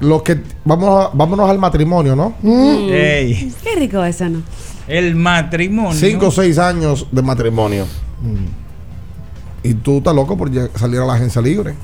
Los 0.00 0.22
que 0.22 0.40
vamos 0.64 1.06
a- 1.06 1.10
vámonos 1.12 1.48
al 1.50 1.58
matrimonio, 1.58 2.14
¿no? 2.14 2.34
Ey, 2.44 3.52
Qué 3.62 3.74
rico 3.76 4.04
ese, 4.04 4.28
¿no? 4.28 4.42
el 4.86 5.14
matrimonio. 5.16 5.94
Cinco 5.98 6.26
o 6.26 6.30
seis 6.30 6.58
años 6.58 7.06
de 7.10 7.22
matrimonio. 7.22 7.86
Y 9.64 9.74
tú 9.74 9.98
estás 9.98 10.14
loco 10.14 10.36
por 10.36 10.50
salir 10.78 11.00
a 11.00 11.06
la 11.06 11.14
agencia 11.14 11.42
libre. 11.42 11.74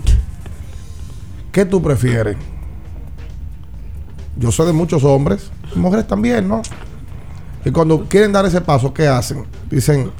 ¿Qué 1.50 1.64
tú 1.64 1.82
prefieres? 1.82 2.36
Yo 4.36 4.52
sé 4.52 4.64
de 4.64 4.72
muchos 4.72 5.02
hombres, 5.02 5.50
mujeres 5.74 6.06
también, 6.06 6.46
¿no? 6.46 6.62
Que 7.64 7.72
cuando 7.72 8.04
quieren 8.04 8.32
dar 8.32 8.46
ese 8.46 8.60
paso, 8.60 8.94
¿qué 8.94 9.08
hacen? 9.08 9.44
Dicen, 9.68 10.12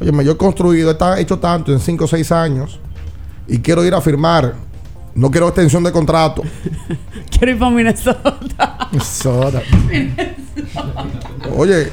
oye, 0.00 0.24
yo 0.24 0.32
he 0.32 0.36
construido, 0.36 0.90
he 1.16 1.20
hecho 1.20 1.38
tanto 1.38 1.72
en 1.72 1.78
cinco 1.78 2.06
o 2.06 2.08
seis 2.08 2.32
años 2.32 2.80
y 3.46 3.58
quiero 3.58 3.84
ir 3.84 3.94
a 3.94 4.00
firmar 4.00 4.54
No 5.14 5.30
quiero 5.30 5.48
extensión 5.48 5.82
de 5.82 5.90
contrato. 5.90 6.42
Quiero 7.30 7.52
ir 7.52 7.58
para 7.58 7.70
Minnesota. 7.70 8.38
Minnesota. 8.92 9.62
Oye, 11.56 11.90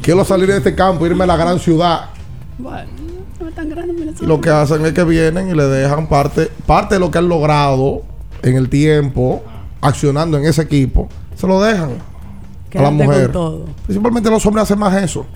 quiero 0.00 0.24
salir 0.24 0.48
de 0.48 0.56
este 0.56 0.74
campo, 0.74 1.06
irme 1.06 1.24
a 1.24 1.26
la 1.26 1.36
gran 1.36 1.58
ciudad. 1.58 2.10
Bueno, 2.58 2.88
no 3.06 3.11
es 3.52 3.56
tan 3.56 3.68
grande 3.68 4.12
lo 4.26 4.40
que 4.40 4.50
hacen 4.50 4.84
es 4.86 4.92
que 4.92 5.04
vienen 5.04 5.48
y 5.48 5.54
le 5.54 5.64
dejan 5.64 6.08
parte, 6.08 6.50
parte 6.66 6.94
de 6.96 7.00
lo 7.00 7.10
que 7.10 7.18
han 7.18 7.28
logrado 7.28 8.02
en 8.42 8.56
el 8.56 8.68
tiempo, 8.68 9.42
accionando 9.80 10.38
en 10.38 10.44
ese 10.44 10.62
equipo, 10.62 11.08
se 11.36 11.46
lo 11.46 11.60
dejan 11.62 11.90
a 11.90 11.92
la 11.92 12.70
Quédate 12.70 12.90
mujer. 12.92 13.22
con 13.24 13.32
todo. 13.32 13.64
Principalmente 13.84 14.30
los 14.30 14.44
hombres 14.46 14.64
hacen 14.64 14.78
más 14.78 14.94
eso. 15.02 15.26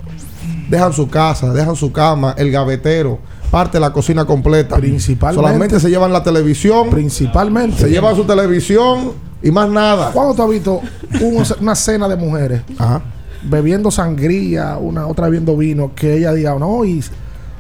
Dejan 0.70 0.92
su 0.92 1.08
casa, 1.08 1.52
dejan 1.52 1.76
su 1.76 1.92
cama, 1.92 2.34
el 2.38 2.50
gavetero, 2.50 3.18
parte 3.50 3.76
de 3.76 3.80
la 3.80 3.92
cocina 3.92 4.24
completa. 4.24 4.76
Principalmente. 4.76 5.42
Solamente 5.46 5.80
se 5.80 5.88
llevan 5.90 6.12
la 6.12 6.22
televisión, 6.22 6.90
Principalmente. 6.90 7.78
se 7.78 7.88
llevan 7.90 8.16
su 8.16 8.24
televisión 8.24 9.12
y 9.42 9.50
más 9.50 9.68
nada. 9.68 10.10
¿Cuándo 10.12 10.34
tú 10.34 10.42
has 10.42 10.48
visto 10.50 10.80
un- 11.20 11.44
una 11.60 11.74
cena 11.76 12.08
de 12.08 12.16
mujeres 12.16 12.62
Ajá. 12.78 13.02
bebiendo 13.44 13.90
sangría, 13.92 14.76
una 14.78 15.06
otra 15.06 15.26
bebiendo 15.26 15.56
vino, 15.56 15.92
que 15.94 16.16
ella 16.18 16.32
diga, 16.32 16.56
no, 16.58 16.84
y 16.84 17.00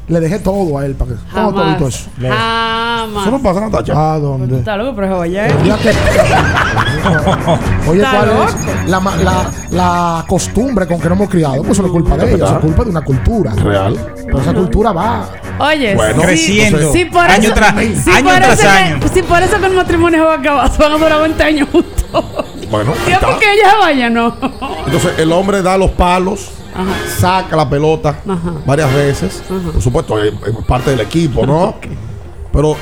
le 0.08 0.20
dejé 0.20 0.38
todo 0.38 0.78
a 0.78 0.86
él 0.86 0.94
para 0.94 1.12
que. 1.12 1.16
¿Cuándo 1.32 1.52
tú 1.54 1.60
has 1.60 1.68
visto 1.68 1.88
eso? 1.88 2.10
Jamás. 2.20 3.22
Eso 3.22 3.30
no 3.30 3.38
pasa, 3.42 3.60
Natacha. 3.60 4.14
¿A 4.14 4.18
dónde? 4.18 4.58
Está 4.58 4.76
loco, 4.76 4.94
pero. 4.96 5.24
Ya 5.24 5.48
que- 5.48 5.54
Oye, 7.88 8.02
Está 8.02 8.18
¿cuál 8.18 8.30
es 8.84 8.90
la, 8.90 9.00
la, 9.00 9.50
la 9.70 10.24
costumbre 10.26 10.86
con 10.86 11.00
que 11.00 11.08
nos 11.08 11.16
hemos 11.18 11.30
criado? 11.30 11.58
Pues 11.62 11.70
eso 11.72 11.82
no 11.82 11.88
es 11.88 11.92
culpa 11.92 12.16
de 12.16 12.34
ella, 12.34 12.44
eso 12.44 12.54
es 12.54 12.60
culpa 12.60 12.84
de 12.84 12.90
una 12.90 13.00
cultura. 13.02 13.52
Real. 13.52 14.14
Pero 14.24 14.40
esa 14.40 14.54
cultura 14.54 14.92
va. 14.92 15.28
Oye, 15.58 15.94
Bueno, 15.94 16.20
sí, 16.20 16.26
creciendo, 16.26 16.92
sí, 16.92 17.04
por 17.06 17.24
año 17.24 17.44
eso, 17.44 17.54
tras- 17.54 17.74
sí, 18.04 18.10
año 18.10 18.24
por 18.28 18.36
tras 18.36 18.52
eso 18.58 18.62
que- 18.62 18.68
año. 18.68 18.96
sí, 19.14 19.22
por 19.22 19.42
eso 19.42 19.58
que 19.60 19.66
el 19.66 19.74
matrimonio 19.74 20.18
se 20.18 20.24
va 20.24 20.32
a 20.32 20.36
acabar. 20.36 20.70
Se 20.70 20.82
van 20.82 20.92
a 20.92 20.98
durar 20.98 21.20
20 21.22 21.42
años 21.42 21.68
juntos. 21.72 22.24
Bueno, 22.70 22.92
está. 23.06 23.26
porque 23.28 23.46
ella 23.54 23.74
vaya, 23.80 24.10
no. 24.10 24.36
Entonces 24.86 25.12
el 25.18 25.32
hombre 25.32 25.62
da 25.62 25.78
los 25.78 25.90
palos, 25.92 26.50
saca 27.18 27.56
la 27.56 27.68
pelota 27.68 28.20
Ajá. 28.28 28.52
varias 28.66 28.92
veces. 28.94 29.42
Por 29.72 29.80
supuesto, 29.82 30.22
es, 30.22 30.32
es 30.32 30.64
parte 30.66 30.90
del 30.90 31.00
equipo, 31.00 31.46
¿no? 31.46 31.74
Pero 32.52 32.76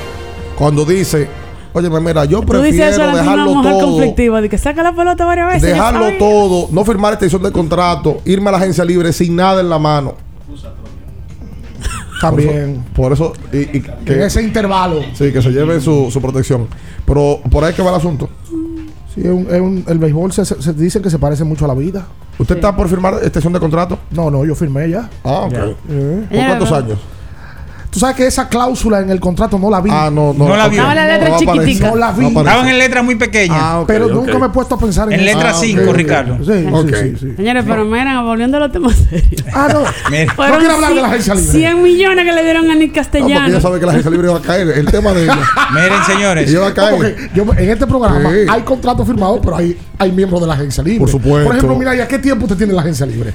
cuando 0.57 0.85
dice, 0.85 1.27
oye, 1.73 1.89
mira, 1.89 2.25
yo 2.25 2.41
Tú 2.41 2.61
dices 2.61 2.79
eso 2.95 3.01
prefiero 3.01 3.03
a 3.03 3.09
una 3.11 3.21
dejarlo 3.21 3.53
mujer 3.53 3.71
todo, 3.73 3.81
conflictiva, 3.91 4.41
de 4.41 4.49
que 4.49 4.57
saca 4.57 4.83
la 4.83 4.95
pelota 4.95 5.25
varias 5.25 5.47
veces. 5.47 5.63
dejarlo 5.69 6.11
todo, 6.17 6.67
no 6.71 6.85
firmar 6.85 7.13
extensión 7.13 7.43
de 7.43 7.51
contrato, 7.51 8.19
irme 8.25 8.49
a 8.49 8.51
la 8.53 8.57
agencia 8.59 8.85
libre 8.85 9.11
sin 9.13 9.35
nada 9.35 9.61
en 9.61 9.69
la 9.69 9.79
mano. 9.79 10.15
También. 12.21 12.83
Por 12.95 13.11
eso, 13.11 13.33
y, 13.51 13.57
y 13.57 13.77
En 13.77 14.05
que, 14.05 14.25
ese 14.25 14.41
intervalo. 14.41 15.01
sí, 15.13 15.31
que 15.31 15.41
se 15.41 15.49
lleve 15.51 15.79
su, 15.81 16.09
su 16.11 16.21
protección. 16.21 16.67
Pero 17.05 17.39
por 17.51 17.63
ahí 17.63 17.73
que 17.73 17.81
va 17.83 17.89
el 17.89 17.97
asunto. 17.97 18.29
Sí, 19.15 19.21
es 19.21 19.29
un- 19.29 19.47
es 19.49 19.61
un- 19.61 19.83
el 19.87 19.97
béisbol 19.97 20.31
se, 20.33 20.43
se- 20.45 20.73
dicen 20.73 21.01
que 21.01 21.09
se 21.09 21.17
parece 21.17 21.43
mucho 21.45 21.65
a 21.65 21.67
la 21.69 21.73
vida. 21.73 22.05
¿Usted 22.37 22.55
está 22.55 22.75
por 22.75 22.89
firmar 22.89 23.13
extensión 23.23 23.53
de 23.53 23.59
contrato? 23.61 23.97
No, 24.11 24.29
no, 24.29 24.43
yo 24.45 24.53
firmé 24.55 24.89
ya. 24.89 25.09
Ah, 25.23 25.41
ok. 25.45 25.53
¿Por 26.29 26.37
cuántos 26.45 26.71
años? 26.73 26.99
Tú 27.95 28.01
sabes 28.01 28.17
que 28.17 28.27
esa 28.27 28.49
cláusula 28.49 28.99
en 28.99 29.09
el 29.09 29.21
contrato 29.21 29.57
no 29.57 29.69
la 29.69 29.79
vi. 29.79 29.89
Ah, 29.89 30.09
no, 30.11 30.33
no. 30.33 30.49
No 30.49 30.57
la 30.57 30.67
vio. 30.67 30.83
No, 30.83 30.93
la 30.93 31.07
letra 31.07 31.37
chiquitica. 31.37 31.87
No 31.91 31.95
la 31.95 32.11
vi. 32.11 32.25
Estaban 32.27 32.67
en 32.67 32.77
letras 32.77 33.05
muy 33.05 33.15
pequeñas. 33.15 33.57
Ah, 33.57 33.79
ok, 33.79 33.87
pero 33.87 34.07
ok. 34.07 34.11
nunca 34.11 34.37
me 34.37 34.47
he 34.47 34.49
puesto 34.49 34.75
a 34.75 34.77
pensar 34.77 35.07
en 35.07 35.13
En 35.17 35.25
eso. 35.25 35.37
letra 35.37 35.51
Ah, 35.51 35.57
5, 35.57 35.81
ok. 35.87 35.95
Ricardo. 35.95 36.37
Sí, 36.43 36.65
Ok. 36.73 36.89
sí, 36.89 36.95
sí, 37.11 37.15
sí. 37.21 37.33
Señores, 37.37 37.63
pero 37.65 37.85
miren, 37.85 38.21
volviendo 38.25 38.57
a 38.57 38.59
los 38.59 38.71
temas 38.73 38.97
serios. 39.09 39.45
Ah, 39.53 39.69
no. 39.71 39.83
Mira. 40.11 40.25
No 40.37 40.57
quiero 40.59 40.73
hablar 40.75 40.93
de 40.93 41.01
la 41.01 41.07
agencia 41.07 41.35
libre. 41.35 41.51
100 41.51 41.81
millones 41.83 42.25
que 42.25 42.31
le 42.33 42.43
dieron 42.43 42.69
a 42.69 42.75
Nick 42.75 42.89
No, 42.89 42.93
porque 42.95 42.99
Castellano. 42.99 43.47
ella 43.47 43.61
sabe 43.61 43.79
que 43.79 43.85
la 43.85 43.91
agencia 43.93 44.11
libre 44.11 44.27
va 44.27 44.37
a 44.39 44.41
caer. 44.41 44.67
El 44.71 44.85
tema 44.91 45.13
de 45.13 45.23
ella. 45.23 45.37
Miren, 45.73 46.03
señores. 46.05 46.49
Ella 46.49 46.59
va 46.59 46.65
a 46.67 46.69
No, 46.69 46.75
caer. 46.75 47.29
yo, 47.33 47.45
en 47.57 47.69
este 47.69 47.87
programa 47.87 48.29
Sí. 48.29 48.39
hay 48.49 48.61
contratos 48.63 49.07
firmados, 49.07 49.39
pero 49.41 49.55
hay, 49.55 49.77
hay 49.99 50.11
miembros 50.11 50.41
de 50.41 50.47
la 50.47 50.53
agencia 50.55 50.83
libre. 50.83 50.99
Por 50.99 51.09
supuesto. 51.09 51.45
Por 51.47 51.55
ejemplo, 51.55 51.79
mira, 51.79 51.95
¿y 51.95 52.01
a 52.01 52.07
qué 52.09 52.19
tiempo 52.19 52.43
usted 52.43 52.57
tiene 52.57 52.73
la 52.73 52.81
agencia 52.81 53.05
libre? 53.05 53.31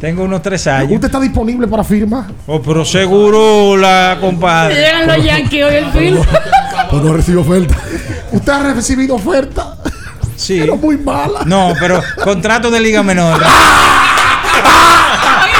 Tengo 0.00 0.24
unos 0.24 0.40
tres 0.40 0.66
años. 0.66 0.92
¿Usted 0.92 1.08
está 1.08 1.20
disponible 1.20 1.66
para 1.68 1.84
firma? 1.84 2.26
Oh, 2.46 2.62
pero 2.62 2.86
seguro 2.86 3.76
la 3.76 4.16
compadre. 4.18 4.74
Llegan 4.76 5.06
los 5.06 5.22
Yankees 5.22 5.64
hoy 5.64 5.74
el 5.74 5.90
fin. 5.92 6.18
Pues 6.90 7.02
no 7.02 7.12
recibe 7.12 7.38
oferta. 7.38 7.76
¿Usted 8.32 8.52
ha 8.52 8.72
recibido 8.74 9.16
oferta? 9.16 9.76
Sí. 10.36 10.58
Pero 10.60 10.76
muy 10.76 10.96
mala. 10.96 11.42
No, 11.44 11.74
pero 11.78 12.02
contrato 12.24 12.70
de 12.70 12.80
liga 12.80 13.02
menor. 13.02 13.42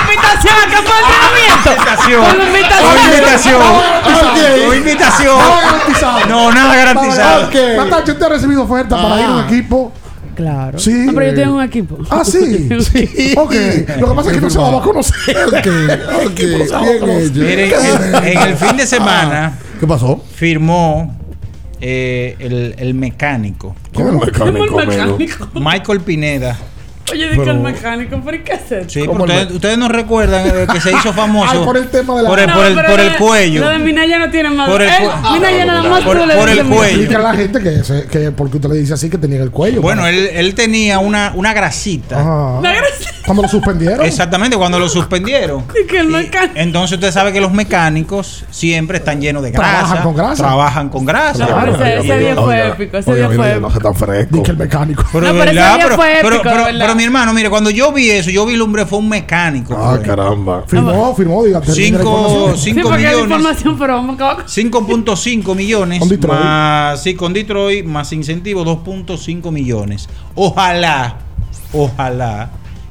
invitación 0.00 0.54
a 0.54 0.70
campo 0.72 0.90
de 0.90 1.00
entrenamiento. 1.00 1.70
Invitación. 1.76 2.24
Con 2.24 2.40
invitación. 2.46 3.60
Con 4.02 4.16
invitación. 4.16 4.66
Con 4.66 4.76
invitación. 4.76 5.38
Nada 5.38 5.60
garantizado. 5.60 6.26
No, 6.26 6.52
nada 6.52 6.76
garantizado. 6.76 7.46
Ok. 7.46 7.54
Natacha, 7.76 8.12
¿usted 8.12 8.24
ha 8.24 8.28
recibido 8.30 8.62
oferta 8.62 8.96
para 8.96 9.20
ir 9.20 9.26
a 9.26 9.30
un 9.32 9.44
equipo? 9.44 9.92
Claro. 10.34 10.78
Sí. 10.78 10.92
No, 11.06 11.12
pero 11.14 11.26
yo 11.26 11.34
tengo 11.34 11.56
un 11.56 11.62
equipo. 11.62 11.98
Ah, 12.10 12.24
sí. 12.24 12.68
sí. 12.80 13.34
Ok. 13.36 13.54
Lo 13.98 14.08
que 14.10 14.14
pasa 14.14 14.30
es 14.30 14.36
que 14.36 14.40
no 14.42 14.50
se 14.50 14.58
va 14.58 14.78
a 14.78 14.82
conocer. 14.82 15.36
Ok, 15.46 15.54
ok. 16.26 16.38
Bien 16.38 16.62
hecho. 16.62 16.80
Miren, 17.34 17.70
en, 18.14 18.36
en 18.38 18.38
el 18.48 18.56
fin 18.56 18.76
de 18.76 18.86
semana 18.86 19.58
¿Qué 19.78 19.86
pasó? 19.86 20.22
firmó 20.34 21.16
eh, 21.80 22.36
el, 22.38 22.74
el 22.78 22.94
mecánico. 22.94 23.74
¿Quién 23.92 24.08
es 24.08 24.12
el 24.14 24.18
mecánico, 24.20 24.80
el 24.80 24.88
amigo? 24.90 25.16
mecánico. 25.18 25.48
Michael 25.54 26.00
Pineda. 26.00 26.58
Oye, 27.12 27.28
de 27.28 27.42
que 27.42 27.50
el 27.50 27.58
mecánico, 27.58 28.20
¿pero 28.24 28.44
qué 28.44 28.52
hacer? 28.52 28.90
Sí, 28.90 29.00
¿Cómo 29.06 29.18
porque 29.18 29.32
el 29.32 29.38
ustedes, 29.40 29.54
ustedes 29.56 29.78
no 29.78 29.88
recuerdan 29.88 30.46
eh, 30.46 30.66
que 30.72 30.80
se 30.80 30.90
hizo 30.92 31.12
famoso 31.14 31.50
Ay, 31.52 31.64
por 31.64 31.76
el 31.76 31.88
tema 31.88 32.16
de 32.16 32.22
la- 32.22 32.28
por 32.28 32.38
el, 32.40 32.46
No, 32.46 32.54
por 32.54 32.64
el, 32.66 32.74
por 32.74 33.00
el 33.00 33.16
cuello. 33.16 33.60
Lo 33.60 33.68
de 33.70 33.78
Minaya 33.78 34.18
no 34.18 34.30
tiene 34.30 34.50
más. 34.50 34.68
Por 34.70 34.82
el 34.82 34.88
Él- 34.88 34.94
cu- 35.02 35.30
Minaya 35.32 35.64
nada 35.66 35.82
más 35.82 36.02
por- 36.04 36.18
por 36.18 36.48
el 36.48 36.64
cuello. 36.66 36.82
Explica 36.84 37.16
a 37.18 37.22
la 37.22 37.34
gente 37.34 37.60
que, 37.62 37.74
ese- 37.80 38.06
que 38.06 38.30
porque 38.30 38.56
usted 38.58 38.68
le 38.70 38.76
dice 38.76 38.94
así 38.94 39.10
que 39.10 39.18
tenía 39.18 39.42
el 39.42 39.50
cuello. 39.50 39.80
Bueno, 39.82 40.06
él, 40.06 40.28
él 40.32 40.54
tenía 40.54 40.98
una, 40.98 41.32
una 41.34 41.52
grasita. 41.52 42.20
Ajá. 42.20 42.60
La 42.62 42.72
gracia 42.72 43.10
Cuando 43.24 43.42
lo 43.42 43.48
suspendieron. 43.48 44.04
Exactamente, 44.04 44.56
cuando 44.56 44.78
lo 44.78 44.88
suspendieron. 44.88 45.64
de 45.74 45.86
que 45.86 45.98
el 46.00 46.08
Y 46.10 46.12
mecánico. 46.12 46.54
entonces 46.56 46.96
usted 46.98 47.12
sabe 47.12 47.32
que 47.32 47.40
los 47.40 47.52
mecánicos 47.52 48.44
siempre 48.50 48.98
están 48.98 49.20
llenos 49.20 49.42
de 49.42 49.50
grasa. 49.50 49.70
Trabajan 49.70 50.02
con 50.02 50.14
grasa. 50.16 50.42
Trabajan 50.42 50.88
con 50.88 51.04
grasa. 51.04 51.46
No, 51.46 51.74
ese, 51.74 51.98
ese 51.98 52.18
día 52.18 52.36
fue 52.36 52.68
épico. 52.68 52.96
Ese 52.98 53.14
día 53.14 53.26
fue 53.26 53.36
No 53.36 53.44
épico. 53.46 53.70
se 53.70 53.80
tan 53.80 53.94
fresco. 53.94 54.36
Di 54.36 54.42
que 54.42 54.50
el 54.50 54.56
mecánico. 54.56 55.04
Pero, 55.12 55.26
No, 55.26 55.32
de 55.32 55.38
pero 55.38 55.50
ese 55.50 55.54
verdad, 55.60 55.74
día 55.76 55.84
pero, 55.84 55.96
fue 55.96 56.18
pero, 56.22 56.34
épico, 56.36 56.42
pero- 56.50 56.78
pero 56.78 56.94
mi 56.94 57.04
hermano, 57.04 57.32
mire, 57.32 57.50
cuando 57.50 57.70
yo 57.70 57.92
vi 57.92 58.10
eso, 58.10 58.30
yo 58.30 58.46
vi 58.46 58.54
el 58.54 58.62
hombre 58.62 58.86
fue 58.86 58.98
un 58.98 59.08
mecánico. 59.08 59.74
Ah, 59.78 59.96
fue. 59.96 60.02
caramba. 60.06 60.64
Firmó, 60.66 61.14
firmó. 61.14 61.42
Sí, 61.44 61.92
porque 62.82 63.06
hay 63.06 63.14
millones. 63.16 63.22
información, 63.22 63.78
pero 63.78 63.94
vamos 63.94 64.12
a 64.12 64.14
acabar 64.14 64.36
con 64.36 64.46
5.5 64.46 65.54
millones 65.54 65.98
Con 66.00 66.08
Detroit. 66.08 66.38
más 66.40 67.02
sí 67.02 67.14
con 67.14 67.32
Detroit 67.32 67.84
más 67.84 68.12
incentivo 68.12 68.64
2.5 68.64 69.50
millones. 69.52 70.08
Ojalá, 70.34 71.16
ojalá 71.72 72.50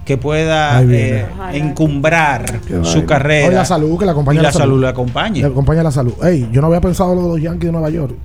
que 0.09 0.17
pueda 0.17 0.81
eh, 0.81 1.23
encumbrar 1.53 2.61
su 2.67 2.81
vaina. 2.81 3.05
carrera. 3.05 3.47
Hoy 3.47 3.53
la 3.53 3.63
salud, 3.65 3.99
que 3.99 4.05
la 4.05 4.11
y 4.11 4.13
acompaña 4.13 4.41
la 4.41 4.51
salud 4.51 4.81
la 4.81 4.89
acompañe. 4.89 5.39
Le 5.41 5.45
acompaña 5.45 5.83
la 5.83 5.91
salud. 5.91 6.13
Ey, 6.23 6.49
yo 6.51 6.61
no 6.61 6.67
había 6.67 6.81
pensado 6.81 7.13
lo 7.13 7.21
de 7.21 7.27
los 7.27 7.41
Yankees 7.43 7.67
de 7.67 7.71
Nueva 7.71 7.91
York. 7.91 8.15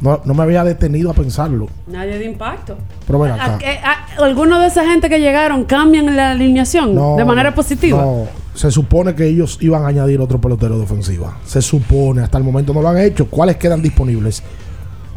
No, 0.00 0.20
no 0.24 0.34
me 0.34 0.44
había 0.44 0.62
detenido 0.62 1.10
a 1.10 1.14
pensarlo. 1.14 1.66
Nadie 1.88 2.16
de 2.18 2.26
impacto. 2.26 2.76
Pero 3.08 3.18
ven 3.18 3.32
acá. 3.32 3.56
¿A 3.56 3.58
qué- 3.58 3.80
a- 3.82 4.22
¿Alguno 4.24 4.60
de 4.60 4.68
esa 4.68 4.84
gente 4.88 5.08
que 5.08 5.18
llegaron 5.18 5.64
cambian 5.64 6.14
la 6.14 6.30
alineación 6.30 6.94
No, 6.94 7.16
de 7.16 7.24
manera 7.24 7.52
positiva? 7.52 8.00
No, 8.00 8.26
se 8.54 8.70
supone 8.70 9.16
que 9.16 9.26
ellos 9.26 9.58
iban 9.60 9.82
a 9.84 9.88
añadir 9.88 10.20
otro 10.20 10.40
pelotero 10.40 10.76
de 10.78 10.84
ofensiva. 10.84 11.38
Se 11.44 11.60
supone, 11.60 12.22
hasta 12.22 12.38
el 12.38 12.44
momento 12.44 12.72
no 12.72 12.82
lo 12.82 12.88
han 12.88 12.98
hecho. 12.98 13.26
¿Cuáles 13.28 13.56
quedan 13.56 13.82
disponibles? 13.82 14.44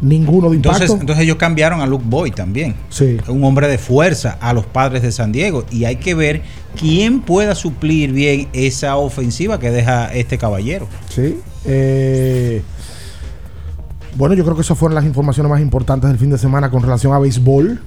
Ninguno 0.02 0.50
de 0.50 0.56
impacto. 0.56 0.82
Entonces, 0.82 1.00
entonces 1.00 1.24
ellos 1.24 1.36
cambiaron 1.36 1.80
a 1.80 1.86
Luke 1.86 2.04
Boyd 2.06 2.34
también. 2.34 2.74
Sí. 2.90 3.16
Un 3.28 3.42
hombre 3.44 3.68
de 3.68 3.78
fuerza 3.78 4.36
a 4.40 4.52
los 4.52 4.66
padres 4.66 5.00
de 5.02 5.12
San 5.12 5.30
Diego. 5.32 5.64
Y 5.70 5.84
hay 5.84 5.96
que 5.96 6.14
ver 6.14 6.42
quién 6.78 7.20
pueda 7.20 7.54
suplir 7.54 8.12
bien 8.12 8.48
esa 8.52 8.96
ofensiva 8.96 9.58
que 9.60 9.70
deja 9.70 10.12
este 10.12 10.36
caballero. 10.38 10.88
Sí. 11.08 11.38
Eh, 11.64 12.62
bueno, 14.16 14.34
yo 14.34 14.42
creo 14.44 14.56
que 14.56 14.62
esas 14.62 14.76
fueron 14.76 14.94
las 14.94 15.04
informaciones 15.04 15.48
más 15.50 15.60
importantes 15.60 16.10
del 16.10 16.18
fin 16.18 16.30
de 16.30 16.38
semana 16.38 16.68
con 16.70 16.82
relación 16.82 17.14
a 17.14 17.18
béisbol. 17.18 17.80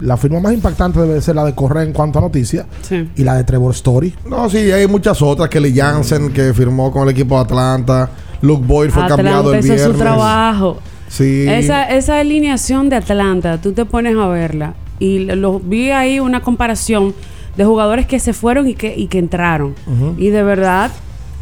La 0.00 0.16
firma 0.16 0.40
más 0.40 0.54
impactante 0.54 0.98
debe 0.98 1.20
ser 1.20 1.36
la 1.36 1.44
de 1.44 1.54
Correa 1.54 1.82
en 1.82 1.92
cuanto 1.92 2.18
a 2.18 2.22
noticias 2.22 2.64
Sí. 2.82 3.08
y 3.16 3.22
la 3.22 3.34
de 3.36 3.44
Trevor 3.44 3.72
Story. 3.74 4.14
No, 4.26 4.48
sí, 4.48 4.56
hay 4.72 4.86
muchas 4.86 5.20
otras. 5.20 5.50
Kelly 5.50 5.74
Jansen, 5.76 6.32
que 6.32 6.54
firmó 6.54 6.90
con 6.90 7.02
el 7.02 7.10
equipo 7.10 7.36
de 7.36 7.42
Atlanta. 7.42 8.10
Luke 8.40 8.64
Boyd 8.66 8.88
fue 8.90 9.06
cambiado 9.06 9.52
el 9.52 9.62
viernes. 9.62 9.82
su 9.84 9.92
trabajo. 9.92 10.78
Sí. 11.10 11.46
Esa, 11.48 11.84
esa 11.90 12.18
alineación 12.20 12.88
de 12.88 12.96
Atlanta, 12.96 13.60
tú 13.60 13.72
te 13.72 13.84
pones 13.84 14.16
a 14.16 14.26
verla 14.28 14.74
y 14.98 15.18
lo- 15.20 15.58
vi 15.60 15.90
ahí 15.90 16.20
una 16.20 16.40
comparación 16.40 17.14
de 17.56 17.64
jugadores 17.64 18.06
que 18.06 18.18
se 18.20 18.32
fueron 18.32 18.68
y 18.68 18.74
que, 18.74 18.94
y 18.96 19.08
que 19.08 19.18
entraron. 19.18 19.74
Y 20.16 20.28
de 20.28 20.42
verdad, 20.42 20.90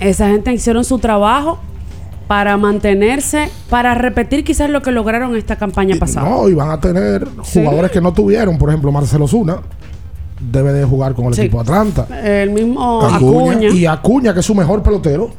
esa 0.00 0.28
gente 0.30 0.52
hicieron 0.52 0.84
su 0.84 0.98
trabajo 0.98 1.58
para 2.26 2.56
mantenerse, 2.56 3.50
para 3.70 3.94
repetir 3.94 4.42
quizás 4.44 4.68
lo 4.70 4.82
que 4.82 4.90
lograron 4.90 5.36
esta 5.36 5.56
campaña 5.56 5.96
pasada. 5.98 6.28
No, 6.28 6.48
y 6.48 6.54
van 6.54 6.70
a 6.70 6.80
tener 6.80 7.26
Sí. 7.42 7.60
jugadores 7.60 7.90
que 7.90 8.00
no 8.00 8.12
tuvieron. 8.12 8.58
Por 8.58 8.70
ejemplo, 8.70 8.90
Marcelo 8.90 9.28
Zuna 9.28 9.58
debe 10.40 10.72
de 10.72 10.84
jugar 10.84 11.14
con 11.14 11.26
el 11.26 11.34
Sí. 11.34 11.42
equipo 11.42 11.58
de 11.58 11.62
Atlanta. 11.70 12.06
El 12.24 12.50
mismo 12.50 13.02
Acuña. 13.02 13.16
Acuña. 13.52 13.68
Y 13.70 13.86
Acuña, 13.86 14.32
que 14.34 14.40
es 14.40 14.46
su 14.46 14.54
mejor 14.54 14.82
pelotero, 14.82 15.30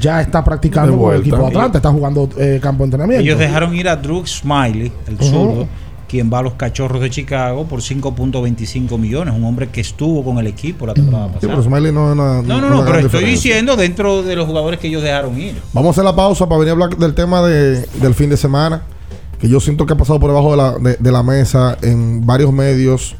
ya 0.00 0.20
está 0.20 0.44
practicando 0.44 0.96
con 0.96 1.14
el 1.14 1.20
equipo 1.20 1.38
de 1.38 1.46
Atlanta, 1.46 1.78
está 1.78 1.90
jugando 1.90 2.28
eh, 2.38 2.58
campo 2.62 2.82
de 2.82 2.86
entrenamiento. 2.86 3.22
Ellos 3.22 3.38
dejaron 3.38 3.74
ir 3.74 3.88
a 3.88 3.96
Drew 3.96 4.26
Smiley, 4.26 4.92
el 5.06 5.18
zurdo, 5.18 5.66
quien 6.08 6.30
va 6.32 6.38
a 6.38 6.42
los 6.42 6.54
cachorros 6.54 7.00
de 7.00 7.10
Chicago 7.10 7.66
por 7.66 7.80
5.25 7.80 8.98
millones. 8.98 9.34
Un 9.34 9.44
hombre 9.44 9.68
que 9.68 9.80
estuvo 9.80 10.24
con 10.24 10.38
el 10.38 10.46
equipo 10.46 10.86
la 10.86 10.94
temporada 10.94 11.26
pasada. 11.26 11.54
pero 11.54 11.62
Smiley 11.62 11.92
no, 11.92 12.14
no, 12.14 12.42
no, 12.42 12.60
no, 12.60 12.84
pero 12.84 12.98
estoy 13.00 13.24
diciendo 13.24 13.76
dentro 13.76 14.22
de 14.22 14.34
los 14.34 14.46
jugadores 14.46 14.80
que 14.80 14.88
ellos 14.88 15.02
dejaron 15.02 15.38
ir. 15.38 15.54
Vamos 15.72 15.88
a 15.88 15.90
hacer 15.92 16.04
la 16.04 16.16
pausa 16.16 16.48
para 16.48 16.60
venir 16.60 16.70
a 16.70 16.72
hablar 16.72 16.96
del 16.96 17.14
tema 17.14 17.42
de, 17.42 17.80
del 18.00 18.14
fin 18.14 18.30
de 18.30 18.36
semana, 18.36 18.82
que 19.38 19.48
yo 19.48 19.60
siento 19.60 19.86
que 19.86 19.92
ha 19.92 19.96
pasado 19.96 20.18
por 20.18 20.30
debajo 20.30 20.52
de 20.52 20.56
la, 20.56 20.96
de 20.98 21.12
la 21.12 21.22
mesa 21.22 21.76
en 21.82 22.24
varios 22.26 22.52
medios. 22.52 23.16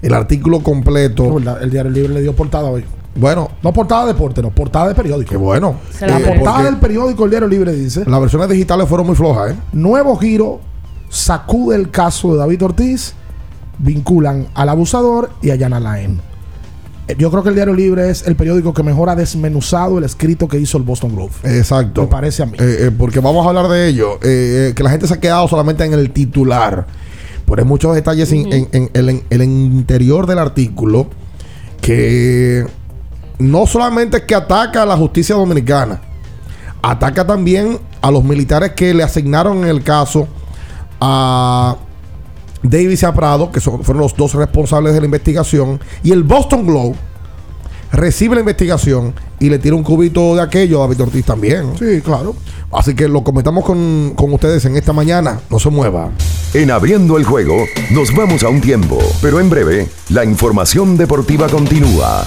El 0.00 0.14
artículo 0.14 0.60
completo. 0.60 1.38
El 1.60 1.70
Diario 1.70 1.90
Libre 1.90 2.14
le 2.14 2.22
dio 2.22 2.34
portada 2.34 2.68
hoy. 2.68 2.84
Bueno. 3.14 3.50
No 3.62 3.72
portada 3.72 4.06
de 4.06 4.12
deporte, 4.12 4.42
no, 4.42 4.50
portada 4.50 4.88
de 4.88 4.94
periódico. 4.94 5.30
Qué 5.30 5.36
bueno. 5.36 5.76
La 6.00 6.18
portada 6.18 6.64
del 6.64 6.78
periódico 6.78 7.24
El 7.24 7.30
Diario 7.30 7.48
Libre 7.48 7.72
dice. 7.72 8.04
Las 8.06 8.20
versiones 8.20 8.48
digitales 8.48 8.88
fueron 8.88 9.06
muy 9.06 9.16
flojas, 9.16 9.52
¿eh? 9.52 9.56
Nuevo 9.72 10.16
giro 10.16 10.60
sacude 11.08 11.76
el 11.76 11.90
caso 11.90 12.32
de 12.32 12.38
David 12.38 12.64
Ortiz, 12.64 13.12
vinculan 13.78 14.48
al 14.54 14.70
abusador 14.70 15.30
y 15.42 15.50
a 15.50 15.56
Yana 15.56 15.78
Laen. 15.78 16.20
Eh, 17.06 17.16
yo 17.18 17.30
creo 17.30 17.42
que 17.42 17.50
el 17.50 17.54
Diario 17.54 17.74
Libre 17.74 18.08
es 18.08 18.26
el 18.26 18.34
periódico 18.34 18.72
que 18.72 18.82
mejor 18.82 19.10
ha 19.10 19.16
desmenuzado 19.16 19.98
el 19.98 20.04
escrito 20.04 20.48
que 20.48 20.58
hizo 20.58 20.78
el 20.78 20.84
Boston 20.84 21.14
Globe. 21.14 21.32
Exacto. 21.42 22.02
Me 22.02 22.06
parece 22.06 22.44
a 22.44 22.46
mí. 22.46 22.56
Eh, 22.58 22.90
porque 22.96 23.20
vamos 23.20 23.44
a 23.44 23.50
hablar 23.50 23.68
de 23.68 23.88
ello. 23.88 24.18
que 24.20 24.74
la 24.82 24.90
gente 24.90 25.06
se 25.06 25.14
ha 25.14 25.20
quedado 25.20 25.46
solamente 25.48 25.84
en 25.84 25.92
el 25.92 26.10
titular. 26.10 26.86
Pero 27.44 27.60
hay 27.60 27.68
muchos 27.68 27.94
detalles 27.94 28.32
en, 28.32 28.68
en, 28.72 29.22
el 29.28 29.42
interior 29.42 30.26
del 30.26 30.38
artículo 30.38 31.08
que 31.82 32.64
no 33.42 33.66
solamente 33.66 34.24
que 34.24 34.34
ataca 34.34 34.82
a 34.82 34.86
la 34.86 34.96
justicia 34.96 35.34
dominicana, 35.34 36.00
ataca 36.80 37.26
también 37.26 37.78
a 38.00 38.10
los 38.10 38.24
militares 38.24 38.72
que 38.72 38.94
le 38.94 39.02
asignaron 39.02 39.58
en 39.58 39.68
el 39.68 39.82
caso 39.82 40.28
a 41.00 41.76
Davis 42.62 43.02
y 43.02 43.06
a 43.06 43.12
Prado, 43.12 43.50
que 43.50 43.60
fueron 43.60 43.98
los 43.98 44.16
dos 44.16 44.34
responsables 44.34 44.94
de 44.94 45.00
la 45.00 45.06
investigación, 45.06 45.80
y 46.02 46.12
el 46.12 46.22
Boston 46.22 46.66
Globe 46.66 46.94
recibe 47.90 48.36
la 48.36 48.40
investigación 48.40 49.12
y 49.38 49.50
le 49.50 49.58
tira 49.58 49.76
un 49.76 49.82
cubito 49.82 50.34
de 50.34 50.42
aquello 50.42 50.78
a 50.78 50.86
David 50.86 51.02
Ortiz 51.02 51.24
también. 51.26 51.72
Sí, 51.78 52.00
claro. 52.00 52.34
Así 52.72 52.94
que 52.94 53.08
lo 53.08 53.22
comentamos 53.22 53.64
con, 53.64 54.14
con, 54.16 54.32
ustedes 54.32 54.64
en 54.64 54.76
esta 54.76 54.92
mañana. 54.92 55.40
No 55.50 55.58
se 55.58 55.68
mueva. 55.68 56.10
En 56.54 56.70
abriendo 56.70 57.18
el 57.18 57.24
juego, 57.24 57.64
nos 57.90 58.14
vamos 58.14 58.44
a 58.44 58.48
un 58.48 58.60
tiempo, 58.60 58.98
pero 59.20 59.40
en 59.40 59.50
breve, 59.50 59.88
la 60.08 60.24
información 60.24 60.96
deportiva 60.96 61.48
continúa. 61.48 62.26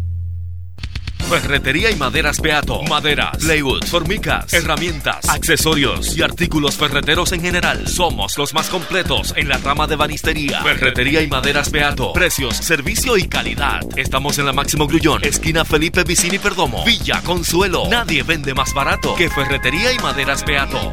Ferretería 1.31 1.89
y 1.89 1.95
maderas 1.95 2.41
Beato. 2.41 2.83
Maderas, 2.83 3.37
plywood, 3.37 3.85
formicas, 3.85 4.51
herramientas, 4.53 5.29
accesorios 5.29 6.17
y 6.17 6.21
artículos 6.21 6.75
ferreteros 6.75 7.31
en 7.31 7.39
general. 7.39 7.87
Somos 7.87 8.37
los 8.37 8.53
más 8.53 8.67
completos 8.67 9.33
en 9.37 9.47
la 9.47 9.57
rama 9.57 9.87
de 9.87 9.95
banistería. 9.95 10.61
Ferretería 10.61 11.21
y 11.21 11.27
maderas 11.27 11.71
Beato. 11.71 12.11
Precios, 12.11 12.57
servicio 12.57 13.15
y 13.15 13.29
calidad. 13.29 13.79
Estamos 13.95 14.39
en 14.39 14.45
la 14.45 14.51
Máximo 14.51 14.87
Grullón, 14.87 15.23
esquina 15.23 15.63
Felipe 15.63 16.03
Vicini 16.03 16.37
Perdomo. 16.37 16.83
Villa 16.83 17.21
Consuelo. 17.21 17.87
Nadie 17.89 18.23
vende 18.23 18.53
más 18.53 18.73
barato 18.73 19.15
que 19.15 19.29
Ferretería 19.29 19.93
y 19.93 19.99
maderas 19.99 20.43
Beato. 20.43 20.91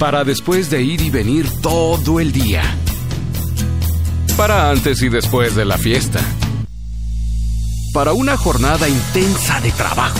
Para 0.00 0.24
después 0.24 0.70
de 0.70 0.82
ir 0.82 1.00
y 1.00 1.10
venir 1.10 1.46
todo 1.62 2.18
el 2.18 2.32
día. 2.32 2.62
Para 4.36 4.70
antes 4.70 5.00
y 5.02 5.08
después 5.08 5.54
de 5.54 5.64
la 5.64 5.78
fiesta 5.78 6.20
para 7.94 8.12
una 8.12 8.36
jornada 8.36 8.88
intensa 8.88 9.60
de 9.60 9.70
trabajo. 9.70 10.18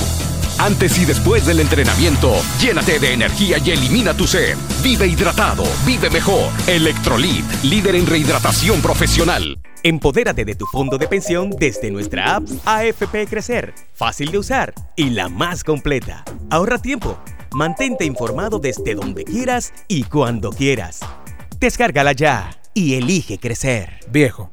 Antes 0.59 0.97
y 0.97 1.05
después 1.05 1.45
del 1.45 1.59
entrenamiento, 1.59 2.33
llénate 2.61 3.01
de 3.01 3.13
energía 3.13 3.59
y 3.59 3.73
elimina 3.73 4.15
tu 4.15 4.29
sed. 4.29 4.57
Vive 4.83 5.09
hidratado, 5.09 5.65
vive 5.85 6.09
mejor. 6.09 6.53
Electrolit, 6.69 7.45
líder 7.65 7.97
en 7.97 8.07
rehidratación 8.07 8.81
profesional. 8.81 9.59
Empodérate 9.83 10.45
de 10.45 10.55
tu 10.55 10.67
fondo 10.67 10.97
de 10.99 11.09
pensión 11.09 11.51
desde 11.51 11.91
nuestra 11.91 12.37
app 12.37 12.45
AFP 12.65 13.27
Crecer. 13.29 13.75
Fácil 13.93 14.31
de 14.31 14.39
usar 14.39 14.73
y 14.95 15.11
la 15.11 15.29
más 15.29 15.65
completa. 15.65 16.25
Ahorra 16.51 16.79
tiempo. 16.79 17.19
Mantente 17.53 18.05
informado 18.05 18.61
desde 18.61 18.95
donde 18.95 19.25
quieras 19.25 19.73
y 19.89 20.05
cuando 20.05 20.51
quieras. 20.51 21.01
Descárgala 21.59 22.13
ya 22.13 22.51
y 22.73 22.95
elige 22.95 23.39
crecer. 23.39 23.99
Viejo. 24.11 24.53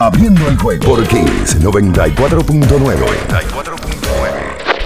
Abriendo 0.00 0.46
el 0.46 0.56
juego 0.56 0.84
por 0.84 1.04
Kiss 1.08 1.58
94.9. 1.60 2.94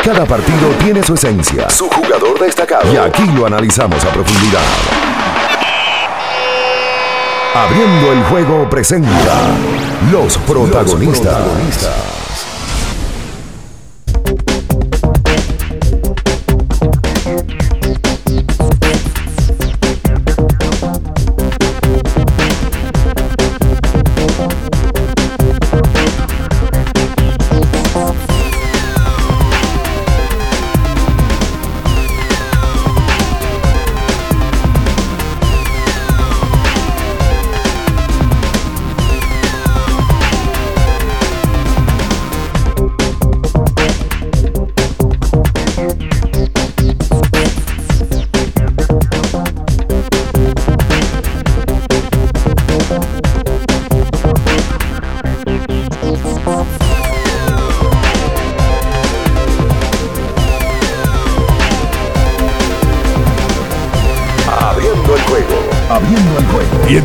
Cada 0.03 0.25
partido 0.25 0.71
tiene 0.83 1.03
su 1.03 1.13
esencia, 1.13 1.69
su 1.69 1.87
jugador 1.91 2.41
destacado. 2.41 2.91
Y 2.91 2.97
aquí 2.97 3.27
lo 3.35 3.45
analizamos 3.45 4.03
a 4.07 4.09
profundidad. 4.09 4.63
Abriendo 7.55 8.13
el 8.13 8.23
juego 8.25 8.71
presenta 8.71 9.11
Los 10.11 10.39
protagonistas. 10.39 12.22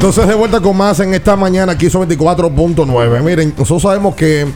Entonces 0.07 0.25
de 0.29 0.35
vuelta 0.35 0.61
con 0.61 0.77
más 0.77 1.01
en 1.01 1.13
esta 1.13 1.35
mañana 1.35 1.73
aquí 1.73 1.89
son 1.89 2.07
24.9. 2.07 3.21
Miren, 3.23 3.53
nosotros 3.57 3.81
sabemos 3.81 4.15
que, 4.15 4.47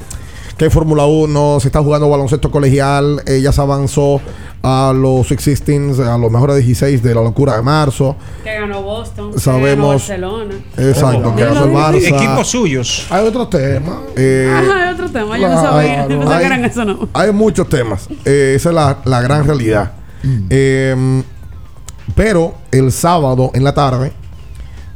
que 0.56 0.64
hay 0.64 0.72
Fórmula 0.72 1.06
1, 1.06 1.60
se 1.60 1.68
está 1.68 1.82
jugando 1.82 2.10
baloncesto 2.10 2.50
colegial, 2.50 3.22
eh, 3.26 3.42
ya 3.42 3.52
se 3.52 3.60
avanzó 3.60 4.22
a 4.64 4.94
los 4.96 5.30
existings, 5.30 6.00
a 6.00 6.18
los 6.18 6.32
mejores 6.32 6.56
16 6.56 7.04
de 7.04 7.14
la 7.14 7.22
locura 7.22 7.58
de 7.58 7.64
marzo. 7.64 8.16
Que 8.46 8.54
ganó 8.54 8.82
Boston. 8.82 9.38
Sabemos. 9.38 10.06
Que 10.06 10.14
ganó 10.14 10.38
Barcelona. 10.38 10.56
Exacto, 10.78 11.36
que 11.36 11.44
ganó 11.44 11.66
el 11.66 11.72
Barça. 11.72 12.16
Equipos 12.16 12.48
suyos. 12.48 13.08
Hay 13.10 13.28
otros 13.28 13.50
temas. 13.50 13.96
Eh, 14.16 14.50
Ajá, 14.56 14.88
hay 14.88 14.94
otro 14.94 15.10
tema, 15.10 15.38
yo 15.38 15.50
no 15.50 15.62
sabía. 15.62 16.08
Que 16.08 16.46
eran 16.46 16.64
eso, 16.64 16.86
no. 16.86 17.10
hay 17.12 17.34
muchos 17.34 17.68
temas. 17.68 18.08
Eh, 18.24 18.54
esa 18.56 18.70
es 18.70 18.76
la, 18.76 19.00
la 19.04 19.22
gran 19.22 19.46
realidad. 19.46 19.92
Eh, 20.50 21.24
pero 22.16 22.54
el 22.72 22.94
sábado 22.94 23.52
en 23.54 23.66
la 23.66 23.74
tarde 23.74 24.14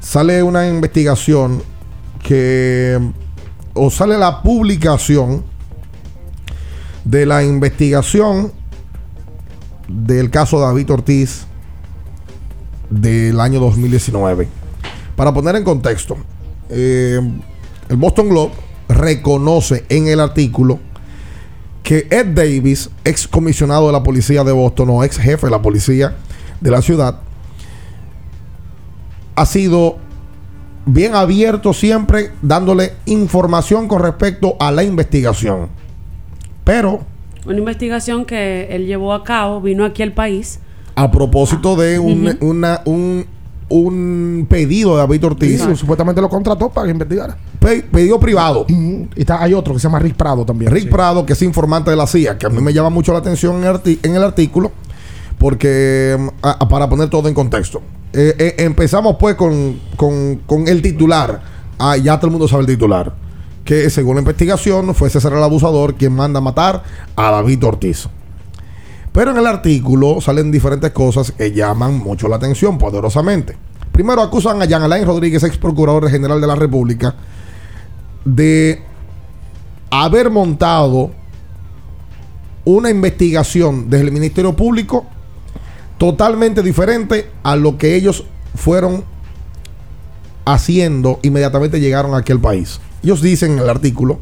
sale 0.06 0.44
una 0.44 0.68
investigación 0.68 1.64
que. 2.24 3.00
O 3.74 3.90
sale 3.90 4.18
la 4.18 4.42
publicación 4.42 5.44
de 7.04 7.26
la 7.26 7.44
investigación 7.44 8.54
del 9.90 10.30
caso 10.30 10.60
David 10.60 10.92
Ortiz 10.92 11.46
del 12.90 13.40
año 13.42 13.60
2019. 13.60 14.48
Para 15.18 15.34
poner 15.34 15.58
en 15.58 15.66
contexto, 15.66 16.16
eh, 16.70 17.20
el 17.90 17.98
Boston 17.98 18.30
Globe 18.30 18.54
reconoce 18.88 19.86
en 19.90 20.08
el 20.08 20.22
artículo 20.22 20.80
que 21.84 22.08
Ed 22.10 22.28
Davis, 22.28 22.90
ex 23.04 23.28
comisionado 23.28 23.88
de 23.88 23.92
la 23.92 24.04
policía 24.04 24.46
de 24.46 24.54
Boston 24.54 24.90
o 24.92 25.04
ex 25.04 25.18
jefe 25.18 25.48
de 25.48 25.52
la 25.52 25.62
policía 25.62 26.16
de 26.62 26.72
la 26.72 26.82
ciudad, 26.82 27.20
ha 29.36 29.46
sido 29.46 29.98
bien 30.86 31.16
abierto 31.16 31.74
siempre 31.74 32.32
dándole 32.42 32.94
información 33.06 33.88
con 33.88 34.02
respecto 34.02 34.56
a 34.60 34.72
la 34.72 34.84
investigación. 34.84 35.68
Pero 36.64 37.02
Una 37.46 37.58
investigación 37.58 38.26
que 38.26 38.68
él 38.72 38.86
llevó 38.86 39.14
a 39.14 39.24
cabo, 39.24 39.62
vino 39.62 39.86
aquí 39.86 40.02
al 40.04 40.14
país. 40.14 40.60
a 40.96 41.12
propósito 41.12 41.76
de 41.76 42.00
un, 42.00 42.38
una- 42.42 42.82
un, 42.86 43.26
un 43.70 44.48
pedido 44.50 44.92
de 44.92 44.98
David 44.98 45.26
Ortiz, 45.26 45.62
Sí, 45.62 45.76
supuestamente 45.76 46.22
lo 46.22 46.30
contrató 46.30 46.70
para 46.70 46.86
que 46.86 46.92
investigara. 46.92 47.36
pe- 47.60 47.84
pedido 47.84 48.20
privado. 48.20 48.66
Y 48.70 49.08
está, 49.20 49.42
hay 49.44 49.54
otro 49.54 49.74
que 49.74 49.80
se 49.80 49.88
llama 49.88 50.00
Rick 50.00 50.16
Prado 50.16 50.46
también. 50.46 50.72
Rick 50.72 50.90
Prado, 50.90 51.26
que 51.26 51.34
es 51.34 51.42
informante 51.42 51.90
de 51.92 51.98
la 51.98 52.08
CIA, 52.08 52.38
que 52.38 52.46
a 52.46 52.50
mí 52.50 52.62
me 52.62 52.72
llama 52.74 52.90
mucho 52.90 53.12
la 53.12 53.20
atención 53.20 53.64
en 53.64 54.00
en 54.04 54.16
el 54.16 54.24
artículo, 54.24 54.72
porque 55.38 56.18
mm, 56.18 56.68
para 56.68 56.90
poner 56.90 57.10
todo 57.10 57.28
en 57.28 57.34
contexto. 57.34 57.82
Eh, 58.14 58.36
eh, 58.38 58.56
empezamos 58.60 59.18
pues 59.20 59.36
con, 59.36 59.80
con- 59.98 60.38
con 60.46 60.68
el 60.68 60.82
titular. 60.82 61.42
Ah, 61.78 61.98
ya 61.98 62.18
todo 62.18 62.28
el 62.28 62.32
mundo 62.32 62.48
sabe 62.48 62.62
el 62.62 62.68
titular. 62.68 63.14
Que 63.66 63.90
según 63.90 64.16
la 64.16 64.22
investigación 64.22 64.94
fue 64.96 65.10
César 65.10 65.34
el 65.34 65.44
abusador 65.44 65.96
quien 65.96 66.14
manda 66.14 66.38
a 66.38 66.42
matar 66.42 66.84
a 67.16 67.32
David 67.32 67.64
Ortiz. 67.66 68.08
Pero 69.12 69.32
en 69.32 69.38
el 69.38 69.48
artículo 69.48 70.22
salen 70.22 70.52
diferentes 70.52 70.92
cosas 70.92 71.32
que 71.32 71.52
llaman 71.52 71.98
mucho 72.00 72.28
la 72.28 72.36
atención 72.36 72.78
poderosamente. 72.78 73.58
Primero 73.92 74.22
acusan 74.22 74.62
a 74.62 74.66
Jean 74.66 74.84
Alain 74.84 75.06
Rodríguez, 75.06 75.42
ex 75.44 75.58
procurador 75.58 76.10
general 76.10 76.42
de 76.42 76.48
la 76.48 76.56
República, 76.56 77.16
de 78.26 78.82
haber 79.90 80.30
montado 80.30 81.12
una 82.66 82.90
investigación 82.90 83.90
desde 83.90 84.06
el 84.08 84.12
Ministerio 84.12 84.54
Público 84.56 85.06
totalmente 85.98 86.62
diferente 86.62 87.30
a 87.44 87.56
lo 87.56 87.78
que 87.78 87.96
ellos 87.96 88.26
fueron 88.56 89.04
haciendo 90.46 91.20
inmediatamente 91.24 91.80
llegaron 91.80 92.14
aquí 92.16 92.32
al 92.32 92.40
país. 92.40 92.80
Ellos 93.04 93.22
dicen 93.22 93.54
en 93.54 93.60
el 93.60 93.70
artículo 93.70 94.20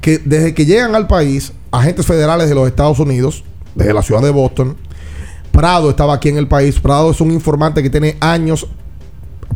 que 0.00 0.18
desde 0.18 0.54
que 0.54 0.66
llegan 0.66 0.94
al 0.94 1.06
país, 1.06 1.52
agentes 1.70 2.06
federales 2.06 2.48
de 2.48 2.54
los 2.54 2.66
Estados 2.66 2.98
Unidos, 2.98 3.44
desde 3.74 3.92
la 3.92 4.02
ciudad 4.02 4.22
de 4.22 4.30
Boston, 4.30 4.76
Prado 5.50 5.90
estaba 5.90 6.14
aquí 6.14 6.28
en 6.28 6.38
el 6.38 6.48
país, 6.48 6.80
Prado 6.80 7.10
es 7.10 7.20
un 7.20 7.30
informante 7.30 7.82
que 7.82 7.90
tiene 7.90 8.16
años 8.20 8.66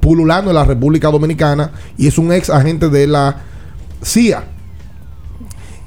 pululando 0.00 0.50
en 0.50 0.56
la 0.56 0.64
República 0.64 1.10
Dominicana 1.10 1.72
y 1.96 2.06
es 2.06 2.18
un 2.18 2.32
ex 2.32 2.50
agente 2.50 2.88
de 2.88 3.06
la 3.06 3.42
CIA. 4.04 4.44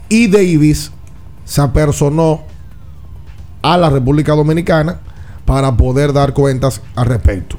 Y 0.10 0.28
Davis 0.28 0.92
se 1.46 1.62
apersonó 1.62 2.44
a 3.62 3.78
la 3.78 3.90
República 3.90 4.34
Dominicana 4.34 5.00
para 5.50 5.76
poder 5.76 6.14
dar 6.14 6.36
cuentas 6.36 6.80
al 6.94 7.08
respecto. 7.08 7.58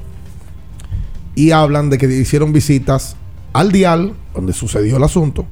Y 1.35 1.51
hablan 1.51 1.89
de 1.89 1.97
que 1.97 2.05
hicieron 2.05 2.53
visitas 2.53 3.17
al 3.51 3.73
dial, 3.73 4.13
donde 4.33 4.53
sucedió 4.53 4.95
el 4.95 5.03
asunto. 5.03 5.45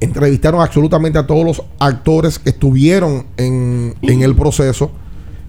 Entrevistaron 0.00 0.62
absolutamente 0.62 1.18
a 1.18 1.26
todos 1.26 1.44
los 1.44 1.62
actores 1.78 2.38
que 2.38 2.48
estuvieron 2.48 3.26
en, 3.36 3.94
en 4.00 4.22
el 4.22 4.34
proceso. 4.34 4.90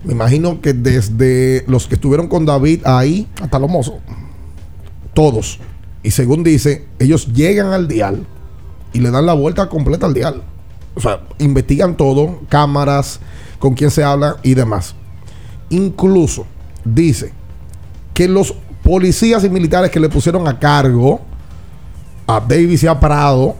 Me 0.03 0.11
imagino 0.11 0.59
que 0.59 0.73
desde 0.73 1.63
los 1.67 1.87
que 1.87 1.95
estuvieron 1.95 2.27
con 2.27 2.45
David 2.45 2.81
ahí 2.83 3.25
hasta 3.41 3.57
los 3.57 3.69
mozos. 3.69 3.95
Todos. 5.13 5.59
Y 6.03 6.11
según 6.11 6.43
dice, 6.43 6.85
ellos 6.99 7.31
llegan 7.31 7.67
al 7.67 7.87
dial 7.87 8.27
y 8.91 8.99
le 8.99 9.09
dan 9.09 9.25
la 9.25 9.35
vuelta 9.35 9.69
completa 9.69 10.07
al 10.07 10.13
dial. 10.13 10.43
O 10.95 10.99
sea, 10.99 11.21
investigan 11.37 11.95
todo, 11.95 12.41
cámaras, 12.49 13.21
con 13.57 13.73
quién 13.73 13.89
se 13.89 14.03
habla 14.03 14.35
y 14.43 14.55
demás. 14.55 14.95
Incluso 15.69 16.45
dice 16.83 17.33
que 18.13 18.27
los 18.27 18.53
policías 18.83 19.43
y 19.43 19.49
militares 19.49 19.91
que 19.91 19.99
le 19.99 20.09
pusieron 20.09 20.47
a 20.47 20.57
cargo 20.57 21.21
a 22.27 22.39
Davis 22.39 22.83
y 22.83 22.87
a 22.87 22.99
Prado 22.99 23.55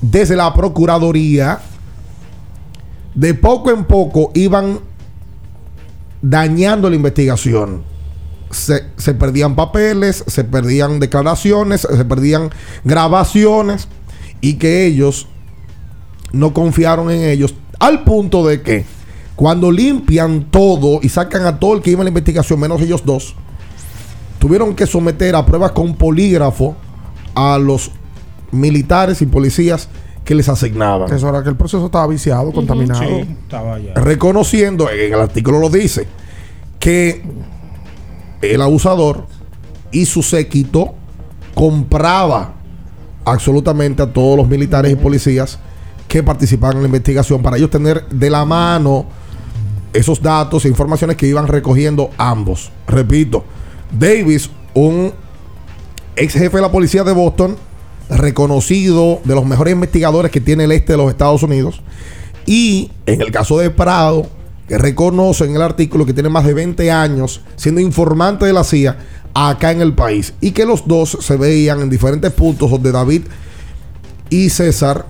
desde 0.00 0.36
la 0.36 0.52
Procuraduría, 0.52 1.60
de 3.14 3.34
poco 3.34 3.70
en 3.70 3.84
poco 3.84 4.32
iban 4.34 4.80
dañando 6.20 6.90
la 6.90 6.96
investigación. 6.96 7.84
Se, 8.50 8.84
se 8.96 9.14
perdían 9.14 9.54
papeles, 9.54 10.24
se 10.26 10.44
perdían 10.44 11.00
declaraciones, 11.00 11.82
se 11.82 12.04
perdían 12.04 12.50
grabaciones 12.84 13.88
y 14.40 14.54
que 14.54 14.86
ellos 14.86 15.28
no 16.32 16.52
confiaron 16.52 17.10
en 17.10 17.22
ellos 17.22 17.54
al 17.78 18.04
punto 18.04 18.46
de 18.46 18.62
que 18.62 18.84
cuando 19.42 19.72
limpian 19.72 20.44
todo 20.52 21.00
y 21.02 21.08
sacan 21.08 21.46
a 21.46 21.58
todo 21.58 21.74
el 21.74 21.82
que 21.82 21.90
iba 21.90 21.98
en 21.98 22.04
la 22.04 22.10
investigación, 22.10 22.60
menos 22.60 22.80
ellos 22.80 23.04
dos, 23.04 23.34
tuvieron 24.38 24.72
que 24.76 24.86
someter 24.86 25.34
a 25.34 25.44
pruebas 25.44 25.72
con 25.72 25.96
polígrafo 25.96 26.76
a 27.34 27.58
los 27.58 27.90
militares 28.52 29.20
y 29.20 29.26
policías 29.26 29.88
que 30.24 30.36
les 30.36 30.48
asignaban. 30.48 31.12
Eso 31.12 31.28
era 31.28 31.42
que 31.42 31.48
el 31.48 31.56
proceso 31.56 31.84
estaba 31.84 32.06
viciado, 32.06 32.52
contaminado. 32.52 33.02
Sí, 33.02 33.36
estaba 33.42 33.80
ya. 33.80 33.94
Reconociendo, 33.94 34.88
en 34.88 35.12
el 35.12 35.20
artículo 35.20 35.58
lo 35.58 35.70
dice, 35.70 36.06
que 36.78 37.24
el 38.42 38.62
abusador 38.62 39.26
y 39.90 40.04
su 40.04 40.22
séquito 40.22 40.94
compraba 41.52 42.54
absolutamente 43.24 44.04
a 44.04 44.12
todos 44.12 44.36
los 44.36 44.46
militares 44.46 44.92
y 44.92 44.94
policías 44.94 45.58
que 46.06 46.22
participaban 46.22 46.76
en 46.76 46.82
la 46.84 46.86
investigación 46.86 47.42
para 47.42 47.56
ellos 47.56 47.70
tener 47.70 48.08
de 48.08 48.30
la 48.30 48.44
mano 48.44 49.20
esos 49.92 50.22
datos 50.22 50.64
e 50.64 50.68
informaciones 50.68 51.16
que 51.16 51.26
iban 51.26 51.46
recogiendo 51.46 52.10
ambos. 52.18 52.70
Repito, 52.86 53.44
Davis, 53.98 54.50
un 54.74 55.12
ex 56.16 56.32
jefe 56.34 56.56
de 56.56 56.62
la 56.62 56.72
policía 56.72 57.04
de 57.04 57.12
Boston, 57.12 57.56
reconocido 58.08 59.20
de 59.24 59.34
los 59.34 59.44
mejores 59.46 59.72
investigadores 59.72 60.30
que 60.30 60.40
tiene 60.40 60.64
el 60.64 60.72
este 60.72 60.92
de 60.92 60.98
los 60.98 61.10
Estados 61.10 61.42
Unidos, 61.42 61.82
y 62.46 62.90
en 63.06 63.20
el 63.20 63.30
caso 63.30 63.58
de 63.58 63.70
Prado, 63.70 64.26
que 64.68 64.78
reconoce 64.78 65.44
en 65.44 65.56
el 65.56 65.62
artículo 65.62 66.06
que 66.06 66.14
tiene 66.14 66.28
más 66.28 66.44
de 66.44 66.54
20 66.54 66.90
años 66.90 67.42
siendo 67.56 67.80
informante 67.80 68.46
de 68.46 68.52
la 68.52 68.64
CIA 68.64 68.96
acá 69.34 69.70
en 69.70 69.80
el 69.80 69.94
país, 69.94 70.34
y 70.40 70.52
que 70.52 70.66
los 70.66 70.86
dos 70.86 71.18
se 71.20 71.36
veían 71.36 71.80
en 71.80 71.90
diferentes 71.90 72.32
puntos 72.32 72.70
donde 72.70 72.92
David 72.92 73.22
y 74.30 74.50
César 74.50 75.06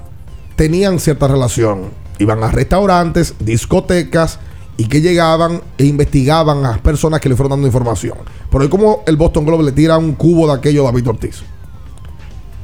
tenían 0.56 0.98
cierta 0.98 1.28
relación. 1.28 1.90
Iban 2.18 2.42
a 2.44 2.50
restaurantes, 2.50 3.34
discotecas 3.40 4.38
y 4.76 4.86
que 4.86 5.00
llegaban 5.00 5.60
e 5.78 5.84
investigaban 5.84 6.64
a 6.64 6.70
las 6.70 6.78
personas 6.78 7.20
que 7.20 7.28
le 7.28 7.36
fueron 7.36 7.50
dando 7.50 7.66
información. 7.66 8.18
Por 8.50 8.62
ahí 8.62 8.68
como 8.68 9.02
el 9.06 9.16
Boston 9.16 9.44
Globe 9.44 9.64
le 9.64 9.72
tira 9.72 9.98
un 9.98 10.14
cubo 10.14 10.46
de 10.46 10.54
aquello 10.54 10.82
a 10.82 10.90
David 10.90 11.08
Ortiz. 11.08 11.42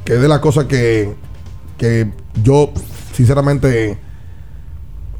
Que 0.03 0.15
es 0.15 0.21
de 0.21 0.27
las 0.27 0.39
cosas 0.39 0.65
que, 0.65 1.15
que 1.77 2.11
yo, 2.43 2.71
sinceramente, 3.13 3.97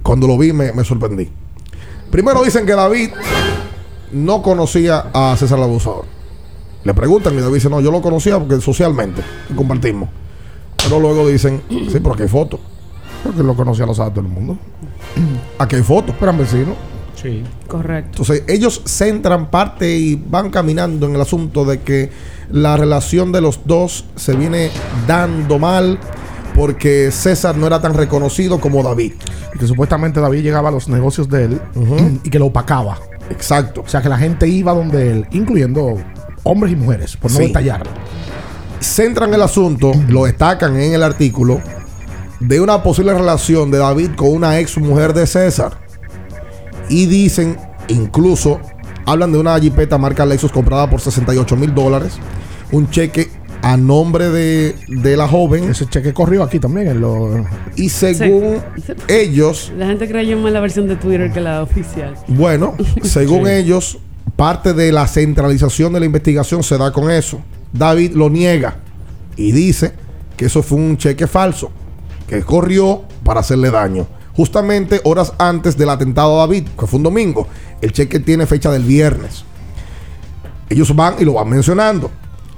cuando 0.02 0.28
lo 0.28 0.38
vi 0.38 0.52
me, 0.52 0.74
me 0.74 0.84
sorprendí. 0.84 1.30
Primero 2.12 2.44
dicen 2.44 2.66
que 2.66 2.74
David 2.74 3.12
no 4.12 4.42
conocía 4.42 5.12
a 5.14 5.36
César 5.38 5.60
el 5.60 5.66
Abusador. 5.66 6.06
Le 6.84 6.94
preguntan 6.94 7.34
y 7.34 7.38
David 7.38 7.56
dice, 7.56 7.70
no, 7.70 7.82
yo 7.82 7.92
lo 7.92 8.02
conocía 8.02 8.40
porque 8.40 8.60
socialmente 8.62 9.22
compartimos. 9.56 10.10
Pero 10.78 11.00
luego 11.00 11.28
dicen, 11.28 11.62
sí, 11.70 12.00
pero 12.00 12.14
aquí 12.14 12.24
hay 12.24 12.30
fotos. 12.30 12.60
Porque 13.24 13.44
lo 13.44 13.56
conocía 13.56 13.86
lo 13.86 13.94
sabe 13.94 14.12
todo 14.12 14.22
el 14.22 14.32
mundo. 14.32 14.58
Aquí 15.58 15.76
hay 15.76 15.84
fotos. 15.84 16.16
Eran 16.22 16.38
vecinos. 16.38 16.76
Sí. 17.22 17.44
Correcto. 17.68 18.22
Entonces, 18.22 18.44
ellos 18.48 18.82
centran 18.86 19.50
parte 19.52 19.94
y 19.98 20.16
van 20.16 20.50
caminando 20.50 21.06
en 21.06 21.16
el 21.16 21.22
asunto 21.22 21.66
de 21.66 21.82
que 21.82 22.10
la 22.50 22.78
relación 22.78 23.32
de 23.32 23.42
los 23.42 23.60
dos 23.66 24.06
se 24.16 24.36
viene 24.36 24.72
dando 25.06 25.60
mal 25.60 26.00
porque 26.56 27.12
César 27.12 27.58
no 27.58 27.68
era 27.68 27.82
tan 27.82 27.94
reconocido 27.94 28.60
como 28.60 28.82
David. 28.84 29.14
Y 29.54 29.60
que 29.60 29.68
supuestamente 29.68 30.20
David 30.22 30.42
llegaba 30.44 30.70
a 30.70 30.72
los 30.72 30.88
negocios 30.88 31.28
de 31.30 31.46
él 31.46 31.62
y 32.24 32.30
que 32.30 32.40
lo 32.40 32.48
opacaba. 32.48 32.98
Exacto. 33.30 33.82
O 33.86 33.88
sea, 33.90 34.02
que 34.02 34.10
la 34.10 34.18
gente 34.18 34.48
iba 34.48 34.74
donde 34.74 35.12
él, 35.12 35.26
incluyendo 35.32 35.98
hombres 36.44 36.72
y 36.74 36.76
mujeres, 36.78 37.18
por 37.18 37.32
no 37.32 37.38
Sí. 37.38 37.48
detallarlo. 37.48 37.92
Centran 38.80 39.34
el 39.34 39.42
asunto, 39.42 39.92
lo 40.08 40.24
destacan 40.26 40.80
en 40.80 40.94
el 40.94 41.04
artículo, 41.04 41.62
de 42.40 42.62
una 42.62 42.82
posible 42.84 43.14
relación 43.14 43.70
de 43.72 43.78
David 43.80 44.12
con 44.16 44.30
una 44.30 44.60
ex 44.60 44.78
mujer 44.78 45.14
de 45.14 45.28
César. 45.28 45.80
Y 46.90 47.06
dicen, 47.06 47.58
incluso, 47.88 48.60
hablan 49.06 49.32
de 49.32 49.38
una 49.40 49.60
jipeta 49.60 49.98
marca 49.98 50.26
Lexus 50.26 50.52
comprada 50.52 50.90
por 50.90 51.02
68 51.02 51.56
mil 51.56 51.74
dólares. 51.76 52.14
Un 52.72 52.90
cheque 52.90 53.30
a 53.62 53.76
nombre 53.76 54.30
de, 54.30 54.76
de 54.88 55.18
la 55.18 55.28
joven. 55.28 55.70
Ese 55.70 55.86
cheque 55.88 56.14
corrió 56.14 56.44
aquí 56.44 56.60
también. 56.60 56.88
En 56.88 57.02
lo... 57.02 57.46
Y 57.76 57.90
según 57.90 58.58
ellos, 59.08 59.72
La 59.78 59.88
gente 59.88 60.08
creyó 60.08 60.38
más 60.38 60.52
la 60.54 60.62
versión 60.62 60.88
de 60.88 60.96
Twitter 60.96 61.32
que 61.32 61.42
la 61.42 61.62
oficial. 61.62 62.16
Bueno, 62.28 62.76
según 63.04 63.46
Sí. 63.46 63.52
ellos, 63.52 63.98
parte 64.36 64.74
de 64.74 64.92
la 64.92 65.08
centralización 65.08 65.92
de 65.94 66.00
la 66.00 66.06
investigación 66.06 66.64
se 66.64 66.78
da 66.78 66.92
con 66.92 67.12
eso. 67.12 67.42
David 67.74 68.14
lo 68.14 68.30
niega 68.30 68.78
y 69.36 69.52
dice 69.52 69.92
que 70.38 70.46
eso 70.46 70.64
fue 70.64 70.78
un 70.80 70.98
cheque 70.98 71.28
falso, 71.28 71.70
que 72.30 72.44
corrió 72.44 73.04
para 73.24 73.40
hacerle 73.40 73.72
daño. 73.72 74.08
Justamente 74.36 75.02
horas 75.04 75.34
antes 75.40 75.76
del 75.76 75.90
atentado 75.90 76.36
a 76.36 76.46
David, 76.46 76.68
que 76.80 76.86
fue 76.86 76.98
un 76.98 77.04
domingo, 77.04 77.48
el 77.82 77.92
cheque 77.92 78.20
tiene 78.20 78.46
fecha 78.46 78.72
del 78.72 78.84
viernes. 78.84 79.44
Ellos 80.70 80.96
van 80.96 81.16
y 81.20 81.26
lo 81.26 81.34
van 81.34 81.50
mencionando. 81.50 82.12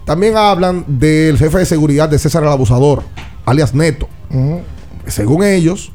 También 0.05 0.35
hablan 0.35 0.83
del 0.87 1.37
jefe 1.37 1.59
de 1.59 1.65
seguridad 1.65 2.09
de 2.09 2.19
César 2.19 2.43
el 2.43 2.49
Abusador, 2.49 3.03
alias 3.45 3.73
Neto. 3.73 4.09
Según 5.07 5.43
ellos, 5.43 5.91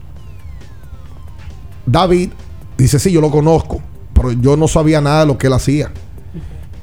David 1.84 2.30
dice, 2.78 2.98
sí, 2.98 3.12
yo 3.12 3.20
lo 3.20 3.30
conozco, 3.30 3.82
pero 4.14 4.32
yo 4.32 4.56
no 4.56 4.68
sabía 4.68 5.02
nada 5.02 5.20
de 5.20 5.26
lo 5.26 5.36
que 5.36 5.48
él 5.48 5.52
hacía. 5.52 5.92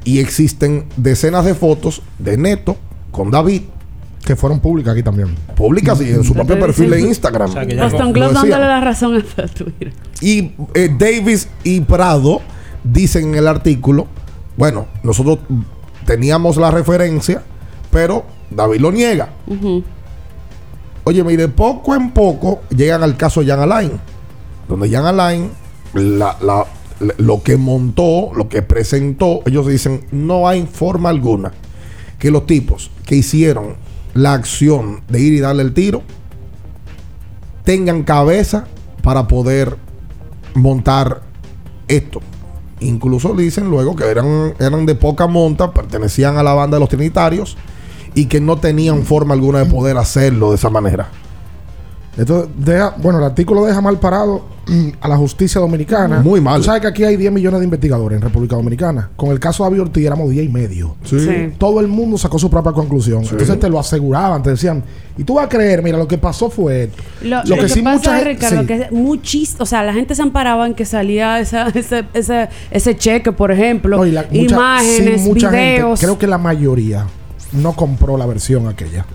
Y 0.04 0.20
existen 0.20 0.88
decenas 0.96 1.46
de 1.46 1.56
fotos 1.56 2.04
de 2.20 2.38
Neto 2.38 2.78
con 3.12 3.32
David. 3.32 3.64
Que 4.26 4.36
fueron 4.36 4.60
públicas 4.60 4.94
aquí 4.94 5.04
también. 5.04 5.36
Públicas 5.56 6.00
y 6.02 6.10
en 6.10 6.24
su 6.24 6.34
propio 6.34 6.58
perfil 6.60 6.90
de 6.92 7.02
Instagram. 7.02 7.54
Boston 7.54 8.08
Lo 8.08 8.12
Globe 8.14 8.28
decía. 8.34 8.42
dándole 8.42 8.66
la 8.68 8.80
razón 8.82 9.16
a 9.38 9.48
Twitter. 9.48 9.94
Y 10.22 10.52
eh, 10.74 10.90
Davis 10.98 11.50
y 11.64 11.82
Prado 11.82 12.42
dicen 12.84 13.30
en 13.30 13.36
el 13.36 13.48
artículo, 13.48 14.08
bueno, 14.56 14.88
nosotros 15.04 15.40
teníamos 16.06 16.56
la 16.58 16.72
referencia, 16.72 17.44
pero 17.92 18.26
David 18.50 18.80
lo 18.80 18.92
niega. 18.92 19.30
Oye, 21.06 21.24
mire, 21.24 21.50
poco 21.50 21.96
en 21.96 22.12
poco 22.12 22.62
llegan 22.70 23.04
al 23.04 23.18
caso 23.18 23.42
Jan 23.46 23.60
Alain, 23.60 23.92
donde 24.70 24.90
Jan 24.90 25.06
Alain, 25.06 25.50
la- 25.94 26.38
la- 26.42 26.66
la- 27.02 27.14
lo 27.18 27.44
que 27.44 27.58
montó, 27.58 28.32
lo 28.34 28.48
que 28.48 28.62
presentó, 28.62 29.42
ellos 29.46 29.68
dicen, 29.68 30.06
no 30.12 30.48
hay 30.48 30.66
forma 30.66 31.10
alguna 31.10 31.52
que 32.20 32.32
los 32.32 32.46
tipos 32.46 32.90
que 33.06 33.16
hicieron 33.18 33.76
la 34.14 34.34
acción 34.34 35.02
de 35.10 35.22
ir 35.22 35.34
y 35.34 35.40
darle 35.40 35.64
el 35.64 35.74
tiro 35.74 36.04
tengan 37.64 38.04
cabeza 38.04 38.66
para 39.02 39.28
poder 39.28 39.78
montar 40.54 41.22
esto. 41.88 42.22
Incluso 42.80 43.34
dicen 43.34 43.70
luego 43.70 43.96
que 43.96 44.06
eran, 44.06 44.54
eran 44.60 44.86
de 44.86 44.96
poca 44.96 45.28
monta, 45.28 45.72
pertenecían 45.72 46.38
a 46.38 46.44
la 46.44 46.54
banda 46.54 46.76
de 46.76 46.82
los 46.82 46.90
trinitarios 46.90 47.58
y 48.14 48.26
que 48.26 48.42
no 48.42 48.58
tenían 48.58 49.04
forma 49.04 49.34
alguna 49.34 49.60
de 49.60 49.66
poder 49.66 49.98
hacerlo 49.98 50.50
de 50.50 50.56
esa 50.56 50.70
manera. 50.70 51.10
Esto 52.18 52.48
deja, 52.56 52.94
bueno, 53.02 53.18
el 53.20 53.26
artículo 53.26 53.66
deja 53.66 53.82
mal 53.82 53.98
parado 54.00 54.46
mm, 54.68 54.90
a 55.02 55.08
la 55.08 55.18
justicia 55.18 55.60
dominicana. 55.60 56.20
Muy 56.20 56.40
mal. 56.40 56.58
Tú 56.60 56.64
sabes 56.66 56.82
que 56.82 56.88
aquí 56.88 57.04
hay 57.04 57.18
10 57.18 57.32
millones 57.32 57.60
de 57.60 57.64
investigadores 57.66 58.18
en 58.18 58.22
República 58.22 58.56
Dominicana. 58.56 59.10
Con 59.16 59.32
el 59.32 59.40
caso 59.40 59.64
de 59.64 59.72
David 59.72 59.82
Ortiz 59.82 60.06
éramos 60.06 60.30
10 60.30 60.46
y 60.46 60.50
medio. 60.50 60.96
Sí. 61.04 61.20
Sí. 61.20 61.54
Todo 61.58 61.80
el 61.80 61.88
mundo 61.88 62.18
sacó 62.20 62.38
su 62.38 62.52
propia 62.52 62.72
conclusión. 62.72 63.24
Sí. 63.24 63.30
Entonces 63.32 63.60
te 63.60 63.68
lo 63.70 63.80
aseguraban, 63.80 64.44
te 64.44 64.52
decían, 64.52 64.84
y 65.18 65.24
tú 65.24 65.34
vas 65.36 65.46
a 65.46 65.50
creer, 65.50 65.82
mira, 65.82 65.98
lo 65.98 66.08
que 66.08 66.20
pasó 66.20 66.52
fue 66.52 66.84
esto. 66.84 67.02
Lo, 67.24 67.38
Lo 67.38 67.44
lo 67.46 67.56
que 67.56 67.62
que, 67.62 67.70
sí 67.70 67.82
pasa 67.82 67.98
mucha 67.98 68.20
es, 68.20 68.26
Ricardo, 68.28 68.62
sí. 68.62 68.68
que 68.68 68.88
muchis, 68.92 69.56
o 69.60 69.66
sea, 69.66 69.84
la 69.84 69.94
gente 69.94 70.14
se 70.14 70.22
amparaba 70.22 70.68
en 70.68 70.76
que 70.76 70.86
salía 70.86 71.40
esa, 71.40 71.70
ese, 71.70 72.06
ese, 72.14 72.48
ese 72.70 72.96
cheque, 72.96 73.32
por 73.32 73.52
ejemplo, 73.52 73.98
No, 73.98 74.06
y 74.06 74.12
la- 74.12 74.26
mucha- 74.32 74.56
imágenes, 74.56 75.22
sí, 75.24 75.28
mucha 75.30 75.50
gente, 75.50 75.74
videos. 75.82 76.00
creo 76.00 76.20
que 76.20 76.28
la 76.28 76.38
mayoría 76.38 77.08
no 77.54 77.74
compró 77.76 78.18
la 78.18 78.26
versión 78.26 78.68
aquella. 78.68 79.06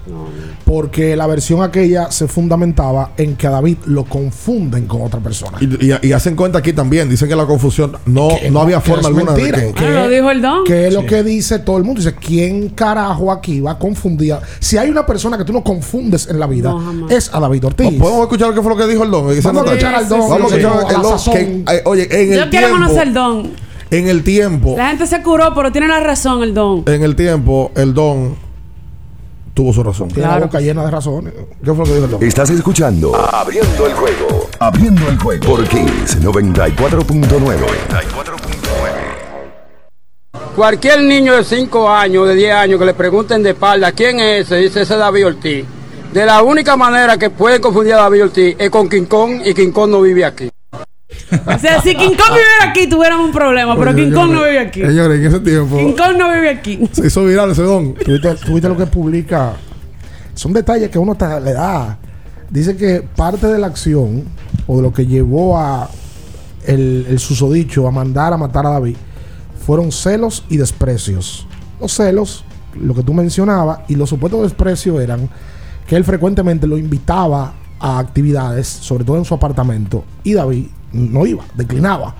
Porque 0.64 1.16
la 1.16 1.26
versión 1.26 1.62
aquella 1.62 2.10
se 2.10 2.28
fundamentaba 2.28 3.12
en 3.16 3.36
que 3.36 3.46
a 3.46 3.50
David 3.50 3.78
lo 3.86 4.04
confunden 4.04 4.86
con 4.86 5.02
otra 5.02 5.20
persona. 5.20 5.58
Y, 5.60 5.86
y- 5.86 5.98
y 6.02 6.12
hacen 6.12 6.36
cuenta 6.36 6.58
aquí 6.58 6.72
también, 6.72 7.08
dicen 7.08 7.28
que 7.28 7.36
la 7.36 7.46
confusión 7.46 7.92
no, 8.06 8.28
Que 8.40 8.50
no 8.50 8.60
había 8.60 8.80
que 8.80 8.90
forma 8.90 9.08
alguna 9.08 9.32
mentira. 9.32 9.58
de 9.58 9.72
que... 9.72 9.84
Ah, 9.86 9.90
lo 9.90 10.08
dijo 10.08 10.30
el 10.30 10.42
don. 10.42 10.64
Que 10.64 10.88
es 10.88 10.94
lo 10.94 11.06
que 11.06 11.22
dice 11.22 11.58
todo 11.60 11.78
el 11.78 11.84
mundo. 11.84 12.00
Dice, 12.00 12.14
¿quién 12.14 12.68
carajo 12.70 13.32
aquí 13.32 13.60
va 13.60 13.72
a 13.72 13.78
confundir? 13.78 14.36
Si 14.60 14.76
hay 14.76 14.90
una 14.90 15.06
persona 15.06 15.38
que 15.38 15.44
tú 15.44 15.52
no 15.52 15.62
confundes 15.64 16.28
en 16.28 16.38
la 16.38 16.46
vida, 16.46 16.70
No, 16.70 17.08
es 17.08 17.30
a 17.32 17.40
David 17.40 17.64
Ortiz. 17.66 17.98
¿Podemos 17.98 18.22
escuchar 18.22 18.52
qué 18.54 18.60
fue 18.60 18.70
lo 18.70 18.76
que 18.76 18.86
dijo 18.86 19.04
el 19.04 19.10
don? 19.10 19.26
Vamos 19.42 19.62
a 19.62 19.66
escuchar 19.74 19.94
al 19.94 20.08
don. 20.08 20.20
Vamos 20.20 20.52
a 20.52 20.56
escuchar 20.56 21.02
don. 21.02 21.64
eh, 21.74 21.82
oye, 21.84 22.08
en 22.10 22.34
Yo 22.36 22.42
el 22.44 22.50
quiero 22.50 22.66
tiempo... 22.68 22.84
conocer 22.84 23.08
el 23.08 23.14
don. 23.14 23.67
En 23.90 24.08
el 24.08 24.22
tiempo... 24.22 24.74
La 24.76 24.88
gente 24.88 25.06
se 25.06 25.22
curó, 25.22 25.54
pero 25.54 25.72
tiene 25.72 25.88
la 25.88 26.00
razón 26.00 26.42
el 26.42 26.52
don. 26.52 26.84
En 26.86 27.02
el 27.02 27.16
tiempo, 27.16 27.72
el 27.74 27.94
don 27.94 28.36
tuvo 29.54 29.72
su 29.72 29.82
razón. 29.82 30.08
Tiene 30.08 30.28
la 30.28 30.38
boca 30.38 30.60
llena 30.60 30.84
de 30.84 30.90
razones. 30.90 31.32
¿Qué 31.64 31.72
fue 31.72 31.78
lo 31.78 31.84
que 31.84 31.94
dijo 31.94 32.04
el 32.04 32.10
don? 32.10 32.22
Estás 32.22 32.50
escuchando 32.50 33.16
Abriendo 33.16 33.86
el 33.86 33.94
juego. 33.94 34.46
Abriendo 34.58 35.08
el 35.08 35.18
juego. 35.18 35.46
Por 35.46 35.66
Kiss 35.66 36.20
94.9. 36.20 37.56
Cualquier 40.54 41.02
niño 41.02 41.34
de 41.36 41.44
5 41.44 41.88
años, 41.88 42.28
de 42.28 42.34
10 42.34 42.52
años, 42.52 42.78
que 42.78 42.86
le 42.86 42.94
pregunten 42.94 43.42
de 43.42 43.50
espalda 43.50 43.92
quién 43.92 44.20
es 44.20 44.46
ese, 44.46 44.56
dice 44.56 44.82
ese 44.82 44.94
es 44.94 44.98
David 44.98 45.26
Ortiz. 45.26 45.64
De 46.12 46.26
la 46.26 46.42
única 46.42 46.76
manera 46.76 47.16
que 47.16 47.30
pueden 47.30 47.62
confundir 47.62 47.94
a 47.94 47.98
David 47.98 48.24
Ortiz 48.24 48.56
es 48.58 48.70
con 48.70 48.88
King 48.88 49.04
Kong 49.04 49.40
y 49.44 49.54
King 49.54 49.70
Kong 49.70 49.90
no 49.90 50.00
vive 50.02 50.24
aquí. 50.24 50.50
O 51.46 51.58
sea, 51.58 51.80
si 51.82 51.94
King 51.94 52.08
Kong 52.16 52.30
viviera 52.30 52.70
aquí, 52.70 52.86
tuviéramos 52.88 53.26
un 53.26 53.32
problema, 53.32 53.76
pero 53.76 53.94
King 53.94 54.12
Kong 54.12 54.30
no 54.32 54.44
vive 54.44 54.58
aquí. 54.60 54.80
Señores, 54.80 55.20
en 55.20 55.26
ese 55.26 55.40
tiempo 55.40 55.76
King 55.76 55.92
Kong 55.92 56.16
no 56.18 56.32
vive 56.32 56.48
aquí. 56.50 56.80
se 56.92 57.06
hizo 57.06 57.24
viral 57.24 57.50
ese 57.50 57.62
don. 57.62 57.94
¿Tú 57.94 58.12
viste, 58.12 58.34
tú 58.46 58.52
viste 58.54 58.68
lo 58.68 58.76
que 58.76 58.86
publica? 58.86 59.52
Son 60.34 60.52
detalles 60.52 60.88
que 60.90 60.98
uno 60.98 61.14
ta- 61.14 61.40
le 61.40 61.52
da. 61.52 61.98
Dice 62.50 62.76
que 62.76 63.02
parte 63.16 63.46
de 63.46 63.58
la 63.58 63.66
acción 63.66 64.24
o 64.66 64.76
de 64.76 64.82
lo 64.82 64.92
que 64.92 65.06
llevó 65.06 65.58
a 65.58 65.90
el, 66.66 67.06
el 67.08 67.18
susodicho 67.18 67.86
a 67.86 67.90
mandar 67.90 68.32
a 68.32 68.36
matar 68.36 68.64
a 68.66 68.70
David 68.70 68.96
fueron 69.66 69.92
celos 69.92 70.44
y 70.48 70.56
desprecios. 70.56 71.46
Los 71.80 71.92
celos, 71.92 72.44
lo 72.80 72.94
que 72.94 73.02
tú 73.02 73.12
mencionabas, 73.12 73.80
y 73.88 73.96
los 73.96 74.08
supuestos 74.08 74.42
desprecios 74.42 75.00
eran 75.00 75.28
que 75.86 75.96
él 75.96 76.04
frecuentemente 76.04 76.66
lo 76.66 76.78
invitaba 76.78 77.52
a 77.80 77.98
actividades, 77.98 78.66
sobre 78.66 79.04
todo 79.04 79.16
en 79.18 79.24
su 79.24 79.34
apartamento, 79.34 80.04
y 80.24 80.34
David 80.34 80.66
no 80.92 81.26
iba, 81.26 81.44
declinaba. 81.54 82.14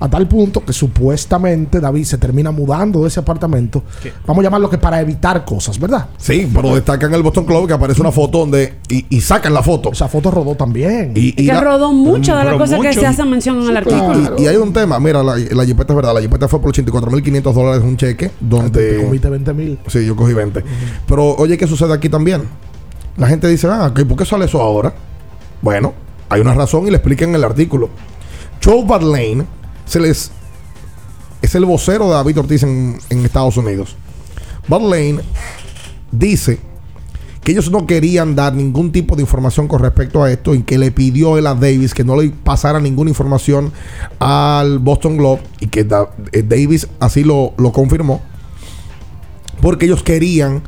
A 0.00 0.08
tal 0.10 0.26
punto 0.28 0.62
que 0.62 0.72
supuestamente 0.72 1.80
David 1.80 2.04
se 2.04 2.18
termina 2.18 2.50
mudando 2.50 3.00
de 3.02 3.08
ese 3.08 3.20
apartamento. 3.20 3.84
Vamos 4.26 4.42
a 4.42 4.44
llamarlo 4.44 4.68
que 4.68 4.76
para 4.76 5.00
evitar 5.00 5.44
cosas, 5.46 5.78
¿verdad? 5.78 6.08
Sí, 6.18 6.50
pero 6.52 6.74
destacan 6.74 7.14
el 7.14 7.22
Boston 7.22 7.46
Globe 7.46 7.68
que 7.68 7.72
aparece 7.74 8.00
una 8.00 8.10
foto 8.10 8.38
donde. 8.38 8.74
Y, 8.88 9.06
y 9.08 9.20
sacan 9.20 9.54
la 9.54 9.62
foto. 9.62 9.92
Esa 9.92 10.08
foto 10.08 10.30
rodó 10.30 10.56
también. 10.56 11.12
Y, 11.14 11.28
y 11.28 11.32
que 11.32 11.44
la- 11.44 11.60
rodó 11.60 11.92
muchas 11.92 12.38
de 12.38 12.44
las 12.44 12.54
cosas 12.58 12.80
que 12.80 12.88
mucho. 12.88 13.00
se 13.00 13.06
hacen 13.06 13.30
mención 13.30 13.62
en 13.62 13.68
el 13.70 13.76
artículo. 13.78 14.34
Y, 14.36 14.42
y 14.42 14.46
hay 14.48 14.56
un 14.56 14.72
tema, 14.74 14.98
mira, 15.00 15.22
la, 15.22 15.36
la 15.36 15.64
jipeta 15.64 15.92
es 15.92 15.96
verdad, 15.96 16.12
la 16.12 16.20
jipeta 16.20 16.48
fue 16.48 16.60
por 16.60 16.72
84.500 16.74 17.52
dólares 17.52 17.82
un 17.84 17.96
cheque, 17.96 18.30
donde... 18.40 18.96
Te 18.98 19.04
comiste 19.04 19.30
20 19.30 19.52
mil. 19.54 19.78
Sí, 19.86 20.04
yo 20.04 20.16
cogí 20.16 20.34
20. 20.34 20.62
Pero 21.06 21.34
oye, 21.36 21.56
¿qué 21.56 21.66
sucede 21.66 21.94
aquí 21.94 22.08
también? 22.10 22.42
La 23.16 23.28
gente 23.28 23.48
dice, 23.48 23.68
ah, 23.70 23.92
¿por 23.94 24.16
qué 24.16 24.24
sale 24.24 24.46
eso 24.46 24.60
ahora? 24.60 24.92
Bueno, 25.62 25.94
hay 26.28 26.40
una 26.40 26.54
razón 26.54 26.86
y 26.86 26.90
le 26.90 26.96
explican 26.96 27.30
en 27.30 27.36
el 27.36 27.44
artículo. 27.44 27.90
Joe 28.62 28.84
Badlane 28.84 29.44
se 29.86 30.00
les, 30.00 30.30
es 31.42 31.54
el 31.54 31.64
vocero 31.64 32.06
de 32.06 32.12
David 32.12 32.40
Ortiz 32.40 32.62
en, 32.62 32.98
Estados 33.10 33.56
Unidos. 33.56 33.96
Badlane 34.66 35.20
dice 36.10 36.58
que 37.42 37.52
ellos 37.52 37.70
no 37.70 37.86
querían 37.86 38.34
dar 38.34 38.54
ningún 38.54 38.90
tipo 38.90 39.14
de 39.16 39.22
información 39.22 39.68
con 39.68 39.80
respecto 39.80 40.22
a 40.22 40.32
esto 40.32 40.54
y 40.54 40.62
que 40.62 40.78
le 40.78 40.90
pidió 40.90 41.36
él 41.36 41.46
a 41.46 41.54
Davis 41.54 41.92
que 41.92 42.02
no 42.02 42.20
le 42.20 42.30
pasara 42.30 42.80
ninguna 42.80 43.10
información 43.10 43.70
al 44.18 44.78
Boston 44.78 45.18
Globe 45.18 45.42
y 45.60 45.66
que 45.66 45.86
eh, 46.32 46.42
Davis 46.42 46.88
así 47.00 47.22
lo, 47.22 47.52
lo 47.58 47.70
confirmó 47.70 48.22
porque 49.60 49.86
ellos 49.86 50.02
querían 50.02 50.62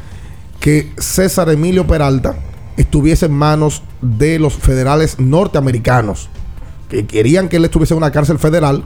que 0.60 0.92
César 0.98 1.48
Emilio 1.50 1.86
Peralta 1.86 2.36
estuviese 2.76 3.26
en 3.26 3.32
manos 3.32 3.82
de 4.00 4.38
los 4.38 4.54
federales 4.54 5.18
norteamericanos, 5.18 6.28
que 6.88 7.06
querían 7.06 7.48
que 7.48 7.56
él 7.56 7.64
estuviese 7.64 7.94
en 7.94 7.98
una 7.98 8.12
cárcel 8.12 8.38
federal 8.38 8.84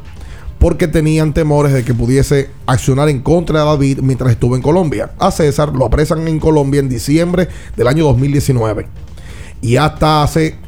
porque 0.58 0.88
tenían 0.88 1.32
temores 1.32 1.72
de 1.72 1.84
que 1.84 1.94
pudiese 1.94 2.50
accionar 2.66 3.08
en 3.08 3.22
contra 3.22 3.60
de 3.60 3.64
David 3.64 4.00
mientras 4.02 4.30
estuvo 4.30 4.56
en 4.56 4.62
Colombia. 4.62 5.12
A 5.18 5.30
César 5.30 5.70
lo 5.74 5.86
apresan 5.86 6.28
en 6.28 6.38
Colombia 6.38 6.80
en 6.80 6.88
diciembre 6.88 7.48
del 7.76 7.88
año 7.88 8.04
2019. 8.04 8.86
Y 9.62 9.76
hasta 9.76 10.22
hace 10.22 10.58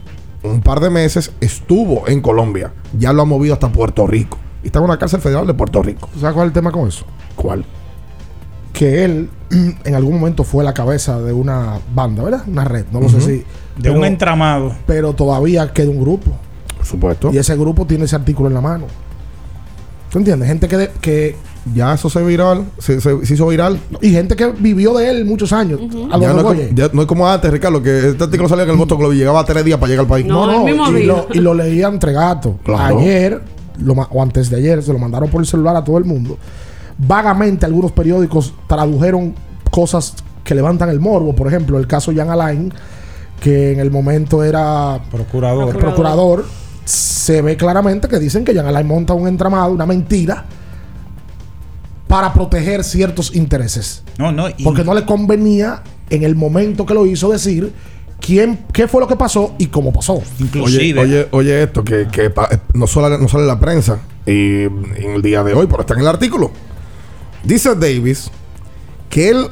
un 0.43 0.63
par 0.63 0.81
de 0.81 0.89
meses 0.89 1.33
estuvo 1.41 2.09
en 2.09 2.23
Colombia. 2.23 2.73
Ya 2.99 3.13
lo 3.13 3.23
ha 3.23 3.27
movido 3.27 3.53
hasta 3.53 3.71
Puerto 3.71 4.07
Rico. 4.07 4.39
Y 4.63 4.67
está 4.67 4.79
en 4.79 4.87
una 4.87 4.99
cárcel 4.99 5.21
federal 5.21 5.47
de 5.47 5.55
Puerto 5.55 5.83
Rico. 5.83 6.09
¿Sabes 6.19 6.35
cuál 6.35 6.47
es 6.47 6.51
el 6.51 6.55
tema 6.55 6.73
con 6.73 6.89
eso? 6.89 7.05
¿Cuál? 7.37 7.65
Que 8.73 9.05
él 9.05 9.29
en 9.85 9.95
algún 9.95 10.15
momento 10.19 10.45
fue 10.45 10.65
la 10.65 10.73
cabeza 10.75 11.21
de 11.21 11.33
una 11.33 11.79
banda, 11.95 12.23
¿verdad? 12.23 12.43
Una 12.47 12.65
red, 12.65 12.87
no 12.93 13.01
lo 13.01 13.09
sé 13.09 13.21
si. 13.21 13.45
De 13.81 13.91
un 13.91 14.05
entramado. 14.05 14.73
Pero 14.87 15.13
todavía 15.15 15.73
queda 15.73 15.91
un 15.91 16.01
grupo. 16.01 16.31
Por 16.77 16.87
supuesto. 16.87 17.31
Y 17.33 17.39
ese 17.39 17.57
grupo 17.57 17.87
tiene 17.87 18.05
ese 18.05 18.17
artículo 18.17 18.49
en 18.49 18.55
la 18.55 18.61
mano. 18.61 18.87
¿Tú 20.11 20.19
entiendes? 20.19 20.49
Gente 20.49 20.69
que, 20.69 20.77
de- 20.77 20.91
que 21.01 21.37
Ya 21.75 21.95
eso 21.95 22.11
se 22.11 22.21
viral, 22.25 22.67
se, 22.79 23.01
se- 23.01 23.25
se 23.25 23.35
hizo 23.35 23.47
viral. 23.47 23.79
y 24.01 24.11
gente 24.11 24.35
que 24.37 24.49
vivió 24.51 24.93
de 24.95 25.09
él 25.09 25.25
muchos 25.25 25.53
años. 25.53 25.81
A 26.11 26.19
Ya 26.19 26.33
lo 26.33 26.35
no, 26.35 26.39
es 26.41 26.45
oye. 26.45 26.65
como, 26.67 26.77
ya 26.77 26.91
no 26.93 27.03
es 27.03 27.07
como 27.09 27.29
antes, 27.29 27.51
Ricardo, 27.53 27.81
que 27.83 28.09
este 28.09 28.25
artículo 28.25 28.49
salía 28.49 28.65
en 28.65 28.71
el 28.71 28.77
Globe 28.85 29.15
y 29.15 29.19
llegaba 29.19 29.41
a 29.41 29.45
tres 29.45 29.65
días 29.65 29.79
para 29.79 29.89
llegar 29.91 30.05
al 30.05 30.09
país. 30.09 30.27
No, 30.27 30.45
no, 30.47 30.99
y, 30.99 31.05
lo, 31.05 31.29
y 31.33 31.39
lo 31.39 31.55
leía 31.55 31.87
entre 31.89 32.13
gatos. 32.13 32.57
Claro. 32.65 32.99
Ayer, 32.99 33.41
lo 33.79 33.93
o 33.95 34.23
antes 34.23 34.51
de 34.51 34.57
ayer, 34.57 34.83
se 34.83 34.93
lo 34.93 34.99
mandaron 34.99 35.31
por 35.31 35.41
el 35.41 35.47
celular 35.47 35.77
a 35.77 35.85
todo 35.85 35.99
el 35.99 36.05
mundo. 36.05 36.37
Vagamente 36.99 37.67
algunos 37.67 37.93
periódicos 37.93 38.55
tradujeron 38.69 39.35
cosas 39.71 40.15
que 40.45 40.55
levantan 40.55 40.89
el 40.89 41.01
morbo. 41.01 41.35
Por 41.35 41.47
ejemplo, 41.49 41.79
el 41.79 41.87
caso 41.87 42.13
Jan 42.15 42.31
Alain, 42.31 42.73
que 43.41 43.73
en 43.73 43.81
el 43.81 43.91
momento 43.91 44.45
era 44.45 45.01
Procurador. 45.11 45.69
el 45.75 45.77
procurador. 45.77 46.45
Se 46.85 47.41
ve 47.43 47.57
claramente 47.57 48.09
que 48.09 48.19
dicen 48.19 48.45
que 48.45 48.55
Jan 48.55 48.67
Alain 48.67 48.87
monta 48.87 49.15
un 49.15 49.29
entramado, 49.29 49.73
una 49.73 49.87
mentira, 49.87 50.45
para 52.09 52.33
proteger 52.33 52.85
ciertos 52.85 53.35
intereses. 53.35 54.03
No, 54.19 54.33
no. 54.33 54.49
y- 54.49 54.65
Porque 54.65 54.85
no 54.85 54.95
le 54.95 55.05
convenía 55.07 55.83
en 56.11 56.25
el 56.25 56.35
momento 56.35 56.85
que 56.85 56.93
lo 56.95 57.07
hizo 57.07 57.31
decir 57.31 57.73
quién, 58.21 58.67
qué 58.73 58.87
fue 58.87 59.01
lo 59.01 59.09
que 59.09 59.17
pasó 59.17 59.55
y 59.59 59.67
cómo 59.67 59.93
pasó. 59.93 60.21
Oye, 60.63 60.99
oye, 60.99 61.29
oye 61.31 61.63
esto, 61.63 61.83
que, 61.85 62.09
que 62.09 62.29
pa- 62.31 62.49
no, 62.75 62.87
sale, 62.87 63.17
no 63.19 63.29
sale 63.29 63.45
en 63.45 63.49
la 63.49 63.59
prensa 63.59 64.01
y 64.27 64.63
en 64.65 65.13
el 65.15 65.23
día 65.23 65.43
de 65.43 65.55
hoy, 65.55 65.67
pero 65.69 65.81
está 65.83 65.95
en 65.95 66.01
el 66.01 66.09
artículo. 66.09 66.51
Dice 67.45 67.75
Davis 67.75 68.31
que 69.11 69.29
él 69.31 69.49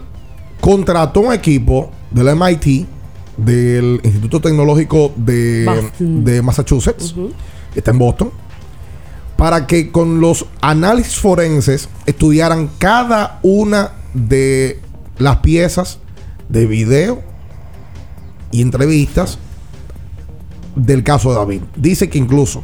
contrató 0.60 1.20
un 1.20 1.32
equipo 1.32 1.90
del 2.10 2.34
MIT, 2.36 2.86
del 3.36 4.00
Instituto 4.02 4.40
Tecnológico 4.40 5.12
de, 5.16 6.40
Massachusetts, 6.42 7.14
que 7.72 7.78
está 7.80 7.90
en 7.90 7.98
Boston, 7.98 8.30
para 9.36 9.66
que 9.66 9.90
con 9.90 10.20
los 10.20 10.46
análisis 10.60 11.16
forenses 11.16 11.88
estudiaran 12.06 12.70
cada 12.78 13.40
una 13.42 13.92
de 14.12 14.80
las 15.18 15.36
piezas 15.36 15.98
de 16.48 16.66
video 16.66 17.22
y 18.50 18.62
entrevistas 18.62 19.38
del 20.74 21.02
caso 21.04 21.30
de 21.30 21.36
David. 21.36 21.62
Dice 21.76 22.08
que 22.08 22.18
incluso 22.18 22.62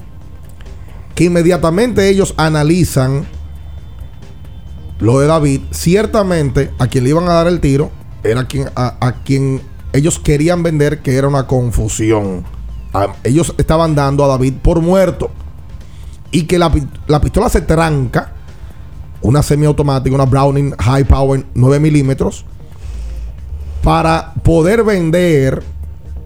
que 1.15 1.25
inmediatamente 1.25 2.09
ellos 2.09 2.35
analizan 2.37 3.27
lo 4.99 5.21
de 5.21 5.27
David, 5.27 5.61
ciertamente 5.71 6.71
a 6.79 6.87
quien 6.87 7.05
le 7.05 7.11
iban 7.11 7.25
a 7.25 7.35
dar 7.35 7.47
el 7.47 7.61
tiro 7.61 7.91
era 8.23 8.47
quien, 8.47 8.69
a, 8.75 8.97
a 9.01 9.23
quien 9.23 9.61
ellos 9.93 10.19
querían 10.19 10.63
vender 10.63 11.01
que 11.01 11.17
era 11.17 11.29
una 11.29 11.47
confusión. 11.47 12.45
Ellos 13.25 13.55
estaban 13.59 13.95
dando 13.95 14.25
a 14.25 14.29
David 14.29 14.55
por 14.63 14.81
muerto 14.81 15.31
y 16.31 16.45
que 16.45 16.59
la, 16.59 16.73
la 17.07 17.21
pistola 17.21 17.49
se 17.49 17.61
tranca, 17.61 18.33
una 19.21 19.43
semiautomática, 19.43 20.15
una 20.15 20.25
Browning 20.25 20.75
High 20.79 21.05
Power 21.05 21.45
9 21.55 21.81
milímetros, 21.81 22.45
para 23.83 24.33
poder 24.43 24.83
vender 24.83 25.63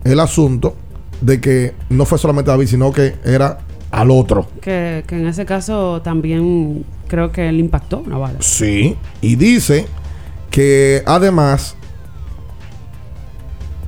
el 0.05 0.21
asunto 0.21 0.77
de 1.21 1.41
que 1.41 1.75
no 1.89 2.05
fue 2.05 2.18
solamente 2.18 2.51
David, 2.51 2.68
sino 2.68 2.93
que 2.93 3.16
era 3.25 3.59
al 3.91 4.11
otro. 4.11 4.47
Que, 4.61 5.05
que 5.07 5.16
en 5.16 5.26
ese 5.26 5.45
caso 5.45 6.01
también 6.03 6.84
creo 7.09 7.32
que 7.32 7.51
le 7.51 7.59
impactó 7.59 7.99
una 7.99 8.18
bala. 8.18 8.38
Sí, 8.41 8.97
y 9.20 9.36
dice 9.36 9.86
que 10.51 11.03
además 11.07 11.76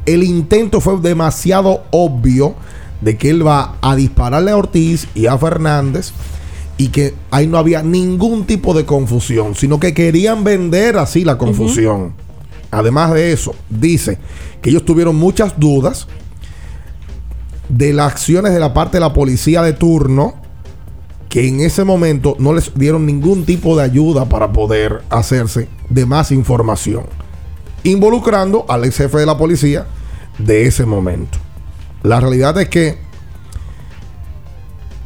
el 0.06 0.22
intento 0.24 0.80
fue 0.80 0.98
demasiado 1.00 1.84
obvio 1.90 2.54
de 3.00 3.16
que 3.16 3.30
él 3.30 3.46
va 3.46 3.76
a 3.80 3.96
dispararle 3.96 4.50
a 4.50 4.56
Ortiz 4.56 5.08
y 5.14 5.26
a 5.26 5.36
Fernández 5.38 6.12
y 6.78 6.88
que 6.88 7.14
ahí 7.30 7.46
no 7.46 7.58
había 7.58 7.82
ningún 7.82 8.44
tipo 8.44 8.74
de 8.74 8.84
confusión, 8.84 9.54
sino 9.54 9.78
que 9.78 9.94
querían 9.94 10.42
vender 10.42 10.96
así 10.98 11.24
la 11.24 11.38
confusión. 11.38 12.14
Además 12.70 13.12
de 13.12 13.32
eso, 13.32 13.54
dice 13.68 14.18
que 14.60 14.70
ellos 14.70 14.84
tuvieron 14.84 15.14
muchas 15.16 15.58
dudas 15.58 16.08
de 17.72 17.92
las 17.92 18.12
acciones 18.12 18.52
de 18.52 18.60
la 18.60 18.72
parte 18.74 18.98
de 18.98 19.00
la 19.00 19.12
policía 19.12 19.62
de 19.62 19.72
turno 19.72 20.34
que 21.28 21.48
en 21.48 21.60
ese 21.60 21.82
momento 21.84 22.36
no 22.38 22.52
les 22.52 22.72
dieron 22.74 23.06
ningún 23.06 23.44
tipo 23.46 23.74
de 23.76 23.82
ayuda 23.82 24.26
para 24.28 24.52
poder 24.52 25.02
hacerse 25.08 25.68
de 25.88 26.04
más 26.06 26.30
información, 26.30 27.06
involucrando 27.84 28.66
al 28.68 28.84
ex 28.84 28.98
jefe 28.98 29.18
de 29.18 29.26
la 29.26 29.38
policía 29.38 29.86
de 30.38 30.66
ese 30.66 30.84
momento. 30.84 31.38
La 32.02 32.20
realidad 32.20 32.60
es 32.60 32.68
que 32.68 32.98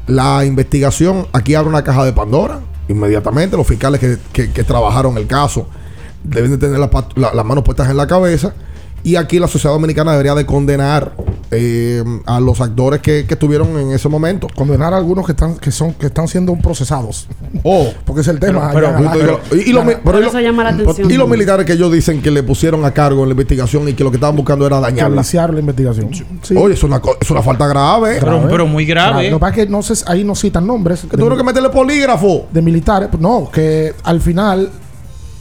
la 0.07 0.45
investigación 0.45 1.27
aquí 1.33 1.55
abre 1.55 1.69
una 1.69 1.85
caja 1.85 2.05
de 2.05 2.13
Pandora. 2.13 2.61
Inmediatamente 2.89 3.57
los 3.57 3.67
fiscales 3.67 4.01
que, 4.01 4.49
que- 4.53 4.65
trabajaron 4.65 5.17
el 5.19 5.27
caso 5.27 5.67
deben 6.23 6.53
de 6.53 6.59
tener 6.59 6.79
las 6.79 6.91
la- 7.17 7.43
manos 7.45 7.65
puestas 7.65 7.89
en 7.91 7.97
la 7.97 8.07
cabeza. 8.07 8.55
Y 9.07 9.15
aquí 9.15 9.39
la 9.39 9.47
sociedad 9.47 9.73
dominicana 9.73 10.11
debería 10.11 10.35
de 10.35 10.45
condenar 10.45 11.13
eh, 11.53 12.03
a 12.27 12.41
los 12.41 12.61
actores 12.61 13.01
que, 13.01 13.25
que 13.25 13.35
estuvieron 13.35 13.79
en 13.79 13.93
ese 13.93 14.09
momento. 14.09 14.49
Condenar 14.53 14.93
a 14.93 14.97
algunos 14.97 15.25
que 15.27 15.31
están, 15.31 15.57
que 15.59 15.71
son, 15.71 15.93
que 15.95 16.07
están 16.07 16.27
siendo 16.27 16.57
procesados. 16.57 17.29
Oh, 17.63 17.87
porque 18.05 18.23
es 18.23 18.27
el 18.29 18.41
tema. 18.41 18.71
Pero- 18.73 18.89
pero- 18.97 19.41
pero- 19.51 19.63
y, 19.63 19.73
los, 19.73 19.85
pero 20.03 20.19
militares 21.31 21.65
que 21.65 21.75
ellos 21.75 21.93
dicen 21.93 22.21
que 22.21 22.33
le 22.33 22.43
pusieron 22.43 22.85
a 22.85 22.91
cargo 22.91 23.23
en 23.23 23.29
la 23.29 23.33
investigación 23.35 23.89
y 23.89 23.93
que 23.95 24.03
lo 24.03 24.11
que 24.11 24.17
estaban 24.17 24.35
buscando 24.35 24.67
era 24.67 24.81
dañarla. 24.81 25.15
Policiar 25.19 25.55
la 25.55 25.61
investigación. 25.61 26.11
Sí. 26.43 26.57
Oye, 26.57 26.75
es 26.75 26.83
una, 26.83 26.99
co- 27.01 27.17
es 27.21 27.31
una 27.31 27.43
falta 27.43 27.69
grave. 27.69 28.19
Grave. 28.19 28.53
Lo 29.31 29.37
que 29.37 29.41
pasa 29.41 29.61
es 29.61 29.67
que 29.67 29.71
no 29.71 29.83
sé, 29.85 29.95
ahí 30.09 30.25
no 30.25 30.35
citan 30.35 30.67
nombres. 30.67 31.03
Que 31.09 31.17
tuvieron 31.17 31.39
que 31.39 31.45
meterle 31.45 31.69
polígrafo. 31.71 32.47
De 32.53 32.61
militares. 32.61 33.09
Pues 33.09 33.21
No, 33.23 33.49
que 33.53 33.95
al 34.03 34.21
final 34.21 34.69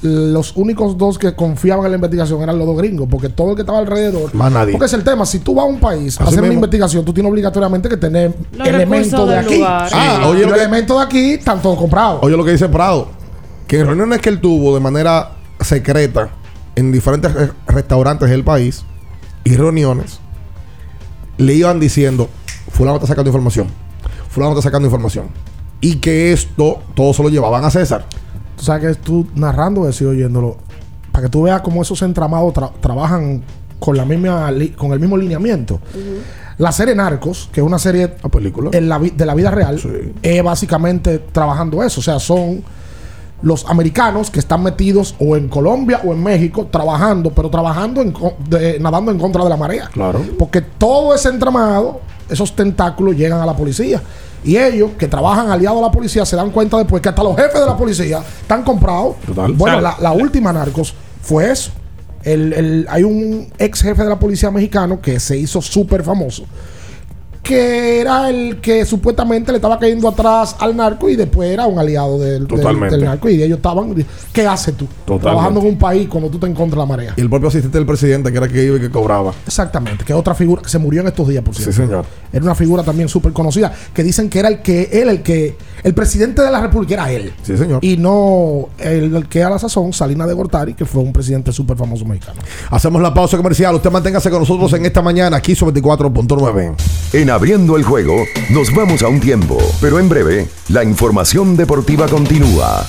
los 0.05 0.55
únicos 0.55 0.97
dos 0.97 1.17
que 1.17 1.35
confiaban 1.35 1.85
en 1.85 1.91
la 1.91 1.95
investigación 1.95 2.41
eran 2.43 2.57
los 2.57 2.67
dos 2.67 2.77
gringos, 2.77 3.07
porque 3.09 3.29
todo 3.29 3.49
el 3.51 3.55
que 3.55 3.63
estaba 3.63 3.79
alrededor. 3.79 4.33
Más 4.35 4.51
nadie. 4.51 4.71
Porque 4.73 4.85
es 4.85 4.93
el 4.93 5.03
tema, 5.03 5.25
si 5.25 5.39
tú 5.39 5.55
vas 5.55 5.65
a 5.65 5.67
un 5.67 5.79
país 5.79 6.19
a 6.21 6.25
hacer 6.25 6.41
una 6.43 6.53
investigación, 6.53 7.03
tú 7.03 7.13
tienes 7.13 7.31
obligatoriamente 7.31 7.89
que 7.89 7.97
tener 7.97 8.33
Los 8.53 8.67
elementos 8.67 9.27
de 9.27 9.37
aquí. 9.37 9.55
lugar. 9.57 9.89
Ah, 9.93 10.17
Sí. 10.21 10.25
oye, 10.27 10.41
lo 10.41 10.47
los 10.49 10.53
que- 10.57 10.63
elementos 10.63 10.97
de 10.99 11.03
aquí 11.03 11.31
están 11.33 11.61
todos 11.61 11.77
comprados. 11.77 12.19
Oye, 12.21 12.37
lo 12.37 12.45
que 12.45 12.51
dice 12.51 12.69
Prado, 12.69 13.07
que 13.67 13.79
en 13.79 13.87
reuniones 13.87 14.21
que 14.21 14.29
él 14.29 14.39
tuvo 14.39 14.73
de 14.75 14.79
manera 14.79 15.31
secreta 15.59 16.29
en 16.75 16.91
diferentes 16.91 17.33
re- 17.33 17.51
restaurantes 17.67 18.29
del 18.29 18.43
país 18.43 18.83
y 19.43 19.55
reuniones, 19.55 20.19
le 21.37 21.53
iban 21.53 21.79
diciendo, 21.79 22.29
fulano 22.71 22.95
está 22.97 23.07
sacando 23.07 23.29
información, 23.29 23.67
fulano 24.29 24.51
está 24.53 24.61
sacando 24.61 24.85
información. 24.87 25.25
Y 25.81 25.95
que 25.97 26.31
esto, 26.31 26.79
todo 26.95 27.13
se 27.13 27.21
lo 27.21 27.29
llevaban 27.29 27.63
a 27.65 27.69
César. 27.69 28.05
Tú 28.57 28.63
sabes 28.63 28.95
que 28.97 29.01
tú 29.03 29.27
narrando 29.35 29.87
eso 29.89 30.03
y 30.05 30.07
oyéndolo, 30.07 30.57
para 31.11 31.25
que 31.25 31.29
tú 31.31 31.43
veas 31.43 31.61
cómo 31.61 31.81
esos 31.81 32.01
entramados 32.01 32.53
tra- 32.53 32.71
trabajan 32.79 33.43
con 33.79 33.97
la 33.97 34.05
misma 34.05 34.51
con 34.77 34.91
el 34.93 34.99
mismo 34.99 35.17
lineamiento. 35.17 35.79
La 36.57 36.71
serie 36.71 36.95
Narcos, 36.95 37.49
que 37.51 37.59
es 37.59 37.67
una 37.67 37.77
serie 37.79 38.13
en 38.73 38.87
la 38.87 38.97
vi- 38.97 39.09
de 39.09 39.25
la 39.25 39.35
vida 39.35 39.51
real, 39.51 39.77
es 40.21 40.43
básicamente 40.43 41.19
trabajando 41.19 41.83
eso. 41.83 41.99
O 41.99 42.03
sea, 42.03 42.17
son 42.19 42.63
los 43.41 43.65
americanos 43.69 44.31
que 44.31 44.39
están 44.39 44.63
metidos 44.63 45.15
o 45.19 45.35
en 45.35 45.49
Colombia 45.49 45.99
o 46.05 46.13
en 46.13 46.23
México 46.23 46.67
trabajando, 46.71 47.31
pero 47.31 47.49
trabajando 47.49 48.01
en 48.01 48.11
co- 48.13 48.35
de- 48.49 48.79
nadando 48.79 49.11
en 49.11 49.19
contra 49.19 49.43
de 49.43 49.49
la 49.49 49.57
marea. 49.57 49.89
Claro. 49.91 50.21
Porque 50.39 50.61
todo 50.61 51.13
ese 51.13 51.27
entramado, 51.29 51.99
esos 52.29 52.55
tentáculos 52.55 53.15
llegan 53.17 53.41
a 53.41 53.45
la 53.45 53.55
policía. 53.55 54.01
Y 54.45 54.57
ellos, 54.57 54.91
que 54.97 55.07
trabajan 55.07 55.49
aliados 55.49 55.79
a 55.79 55.81
la 55.87 55.91
policía, 55.91 56.23
se 56.25 56.35
dan 56.35 56.51
cuenta 56.51 56.77
después 56.77 57.01
que 57.01 57.09
hasta 57.09 57.23
los 57.23 57.35
jefes 57.35 57.59
de 57.59 57.65
la 57.65 57.75
policía 57.75 58.21
están 58.41 58.63
comprados. 58.63 59.15
Bueno, 59.57 59.81
la 59.99 60.11
última 60.11 60.53
Narcos 60.53 60.93
fue 61.21 61.51
eso. 61.51 61.71
El- 62.23 62.53
el- 62.53 62.87
hay 62.89 63.03
un 63.03 63.51
ex 63.57 63.81
jefe 63.81 64.03
de 64.03 64.09
la 64.09 64.17
policía 64.19 64.49
mexicano 64.51 64.99
que 65.01 65.19
se 65.19 65.37
hizo 65.37 65.61
súper 65.61 66.03
famoso. 66.03 66.43
Que 67.45 68.01
era 68.01 68.27
el 68.29 68.59
que 68.59 68.85
supuestamente 68.85 69.51
le 69.51 69.57
estaba 69.59 69.77
cayendo 69.77 70.09
atrás 70.09 70.55
al 70.59 70.75
narco 70.75 71.07
y 71.09 71.15
después 71.15 71.47
era 71.51 71.67
un 71.67 71.77
aliado 71.77 72.17
del, 72.17 72.47
del- 72.47 73.03
narco. 73.05 73.29
Y 73.29 73.43
ellos 73.43 73.57
estaban, 73.57 73.93
¿qué 74.33 74.47
haces 74.47 74.75
tú? 74.75 74.87
Totalmente. 75.05 75.21
Trabajando 75.23 75.59
en 75.61 75.67
un 75.67 75.77
país 75.77 76.07
cuando 76.09 76.29
tú 76.31 76.39
te 76.39 76.47
encuentras 76.47 76.79
la 76.79 76.85
marea. 76.87 77.13
Y 77.15 77.21
el 77.21 77.29
propio 77.29 77.49
asistente 77.49 77.77
del 77.77 77.85
presidente, 77.85 78.31
que 78.31 78.37
era 78.39 78.47
que 78.47 78.63
iba 78.63 78.77
y 78.77 78.79
que 78.79 78.89
cobraba. 78.89 79.31
Exactamente, 79.45 80.03
que 80.03 80.13
otra 80.15 80.33
figura 80.33 80.63
que 80.63 80.69
se 80.69 80.79
murió 80.79 81.01
en 81.01 81.07
estos 81.07 81.27
días, 81.27 81.43
por 81.43 81.53
cierto. 81.55 81.71
Sí, 81.71 81.77
señor. 81.77 82.05
Era 82.33 82.43
una 82.43 82.55
figura 82.55 82.81
también 82.81 83.07
súper 83.07 83.31
conocida, 83.31 83.71
que 83.93 84.03
dicen 84.03 84.27
que 84.29 84.39
era 84.39 84.47
el 84.49 84.61
que, 84.63 84.89
él, 84.91 85.09
el 85.09 85.21
que, 85.21 85.55
el 85.83 85.93
presidente 85.93 86.41
de 86.41 86.49
la 86.51 86.59
República 86.61 86.95
era 86.95 87.11
él. 87.11 87.31
Sí, 87.43 87.55
señor. 87.55 87.85
Y 87.85 87.97
no 87.97 88.69
el, 88.79 89.15
el 89.15 89.27
que 89.29 89.43
a 89.43 89.51
la 89.51 89.59
sazón, 89.59 89.93
Salina 89.93 90.25
de 90.25 90.33
Gortari, 90.33 90.73
que 90.73 90.85
fue 90.85 91.03
un 91.03 91.13
presidente 91.13 91.51
súper 91.51 91.77
famoso 91.77 92.05
mexicano. 92.05 92.41
Hacemos 92.71 93.01
la 93.03 93.13
pausa 93.13 93.37
comercial. 93.37 93.75
Usted 93.75 93.91
manténgase 93.91 94.31
con 94.31 94.39
nosotros 94.39 94.73
en 94.73 94.85
esta 94.85 95.03
mañana, 95.03 95.37
aquí 95.37 95.53
sobre 95.55 95.79
24.9. 95.81 96.73
En 97.35 97.39
abriendo 97.39 97.75
el 97.75 97.83
juego, 97.83 98.15
nos 98.49 98.73
vamos 98.73 99.03
a 99.03 99.09
un 99.09 99.19
tiempo, 99.19 99.57
pero 99.81 99.99
en 99.99 100.07
breve, 100.07 100.47
la 100.69 100.85
información 100.85 101.57
deportiva 101.57 102.07
continúa. 102.07 102.87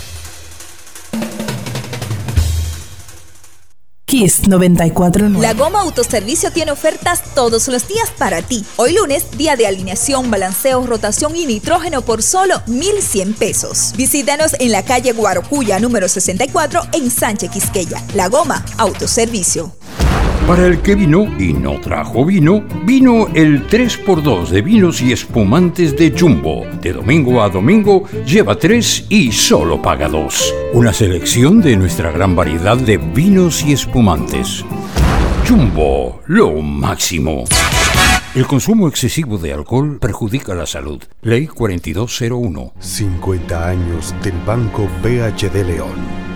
Kiss 4.04 4.46
949. 4.46 5.42
La 5.42 5.52
Goma 5.52 5.80
Autoservicio 5.80 6.52
tiene 6.52 6.70
ofertas 6.70 7.34
todos 7.34 7.66
los 7.66 7.88
días 7.88 8.08
para 8.16 8.40
ti. 8.40 8.64
Hoy 8.76 8.94
lunes, 8.94 9.36
día 9.36 9.56
de 9.56 9.66
alineación, 9.66 10.30
balanceo, 10.30 10.86
rotación 10.86 11.34
y 11.34 11.44
nitrógeno 11.46 12.02
por 12.02 12.22
solo 12.22 12.62
1,100 12.68 13.34
pesos. 13.34 13.94
Visítanos 13.96 14.54
en 14.60 14.70
la 14.70 14.84
calle 14.84 15.10
Guarocuya, 15.10 15.80
número 15.80 16.08
64, 16.08 16.82
en 16.92 17.10
Sánchez 17.10 17.50
Quisqueya. 17.50 18.00
La 18.14 18.28
Goma 18.28 18.64
Autoservicio. 18.78 19.75
Para 20.46 20.64
el 20.66 20.78
que 20.80 20.94
vino 20.94 21.26
y 21.40 21.52
no 21.52 21.80
trajo 21.80 22.24
vino, 22.24 22.62
vino 22.84 23.26
el 23.34 23.66
3x2 23.66 24.46
de 24.50 24.62
vinos 24.62 25.02
y 25.02 25.10
espumantes 25.10 25.96
de 25.96 26.14
Jumbo. 26.16 26.64
De 26.80 26.92
domingo 26.92 27.42
a 27.42 27.48
domingo, 27.48 28.04
lleva 28.24 28.56
3 28.56 29.06
y 29.08 29.32
solo 29.32 29.82
paga 29.82 30.08
2. 30.08 30.54
Una 30.74 30.92
selección 30.92 31.60
de 31.60 31.76
nuestra 31.76 32.12
gran 32.12 32.36
variedad 32.36 32.76
de 32.76 32.96
vinos 32.96 33.64
y 33.64 33.72
espumantes. 33.72 34.64
Jumbo, 35.48 36.20
lo 36.26 36.52
máximo. 36.62 37.42
El 38.36 38.46
consumo 38.46 38.86
excesivo 38.86 39.38
de 39.38 39.52
alcohol 39.52 39.98
perjudica 40.00 40.54
la 40.54 40.66
salud. 40.66 41.02
Ley 41.22 41.48
4201. 41.48 42.72
50 42.78 43.68
años 43.68 44.14
del 44.22 44.34
Banco 44.46 44.86
BHD 45.02 45.66
León. 45.66 46.35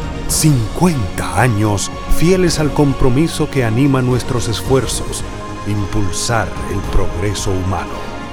50 0.31 1.41
años 1.41 1.91
fieles 2.17 2.59
al 2.59 2.73
compromiso 2.73 3.49
que 3.49 3.65
anima 3.65 4.01
nuestros 4.01 4.47
esfuerzos, 4.47 5.25
impulsar 5.67 6.47
el 6.71 6.79
progreso 6.89 7.51
humano, 7.51 7.91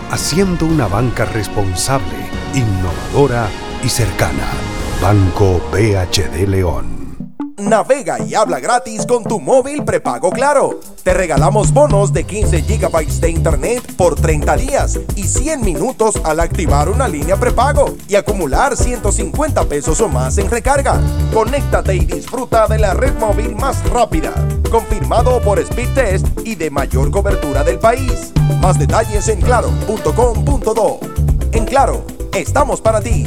haciendo 0.09 0.65
una 0.65 0.87
banca 0.87 1.25
responsable, 1.25 2.31
innovadora 2.55 3.49
y 3.85 3.89
cercana. 3.89 4.47
Banco 5.03 5.61
BHD 5.73 6.47
León. 6.47 6.98
Navega 7.59 8.19
y 8.21 8.35
habla 8.35 8.61
gratis 8.61 9.05
con 9.05 9.25
tu 9.25 9.41
móvil 9.41 9.85
prepago 9.85 10.31
Claro. 10.31 10.81
Te 11.03 11.15
regalamos 11.15 11.73
bonos 11.73 12.13
de 12.13 12.25
15 12.25 12.63
GB 12.63 13.07
de 13.21 13.31
internet 13.31 13.95
por 13.97 14.15
30 14.15 14.57
días 14.57 14.99
y 15.17 15.25
100 15.25 15.63
minutos 15.63 16.21
al 16.25 16.41
activar 16.41 16.89
una 16.89 17.09
línea 17.09 17.37
prepago 17.37 17.97
y 18.09 18.15
acumular 18.15 18.77
150 18.77 19.65
pesos 19.65 20.01
o 20.01 20.09
más 20.09 20.39
en 20.39 20.51
recarga. 20.51 21.01
Conéctate 21.33 21.95
y 21.95 22.05
disfruta 22.05 22.67
de 22.67 22.79
la 22.79 22.95
red 22.95 23.15
móvil 23.15 23.57
más 23.57 23.83
rápida, 23.91 24.33
confirmado 24.71 25.41
por 25.41 25.65
Speedtest 25.65 26.27
y 26.45 26.55
de 26.55 26.71
mayor 26.71 27.11
cobertura 27.11 27.65
del 27.65 27.79
país. 27.79 28.33
Más 28.61 28.79
detalles 28.79 29.29
en 29.29 29.41
claro.com.do. 29.41 31.01
En 31.53 31.65
Claro, 31.65 32.05
estamos 32.33 32.81
para 32.81 33.01
ti. 33.01 33.27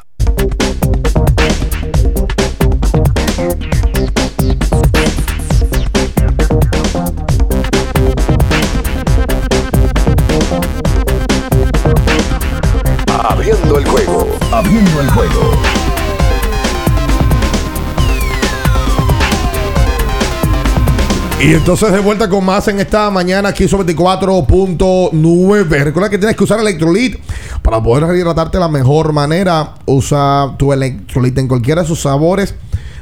Y 21.43 21.55
entonces 21.55 21.91
de 21.91 21.99
vuelta 22.01 22.29
con 22.29 22.45
más 22.45 22.67
en 22.67 22.79
esta 22.79 23.09
mañana 23.09 23.49
aquí 23.49 23.67
sobre 23.67 23.95
24.9. 23.95 25.83
Recuerda 25.83 26.07
que 26.07 26.19
tienes 26.19 26.37
que 26.37 26.43
usar 26.43 26.59
Electrolit 26.59 27.17
para 27.63 27.81
poder 27.81 28.03
rehidratarte 28.05 28.57
de 28.57 28.61
la 28.61 28.67
mejor 28.67 29.11
manera. 29.11 29.73
Usa 29.87 30.53
tu 30.59 30.71
Electrolit 30.71 31.35
en 31.39 31.47
cualquiera 31.47 31.81
de 31.81 31.87
sus 31.87 32.01
sabores. 32.01 32.53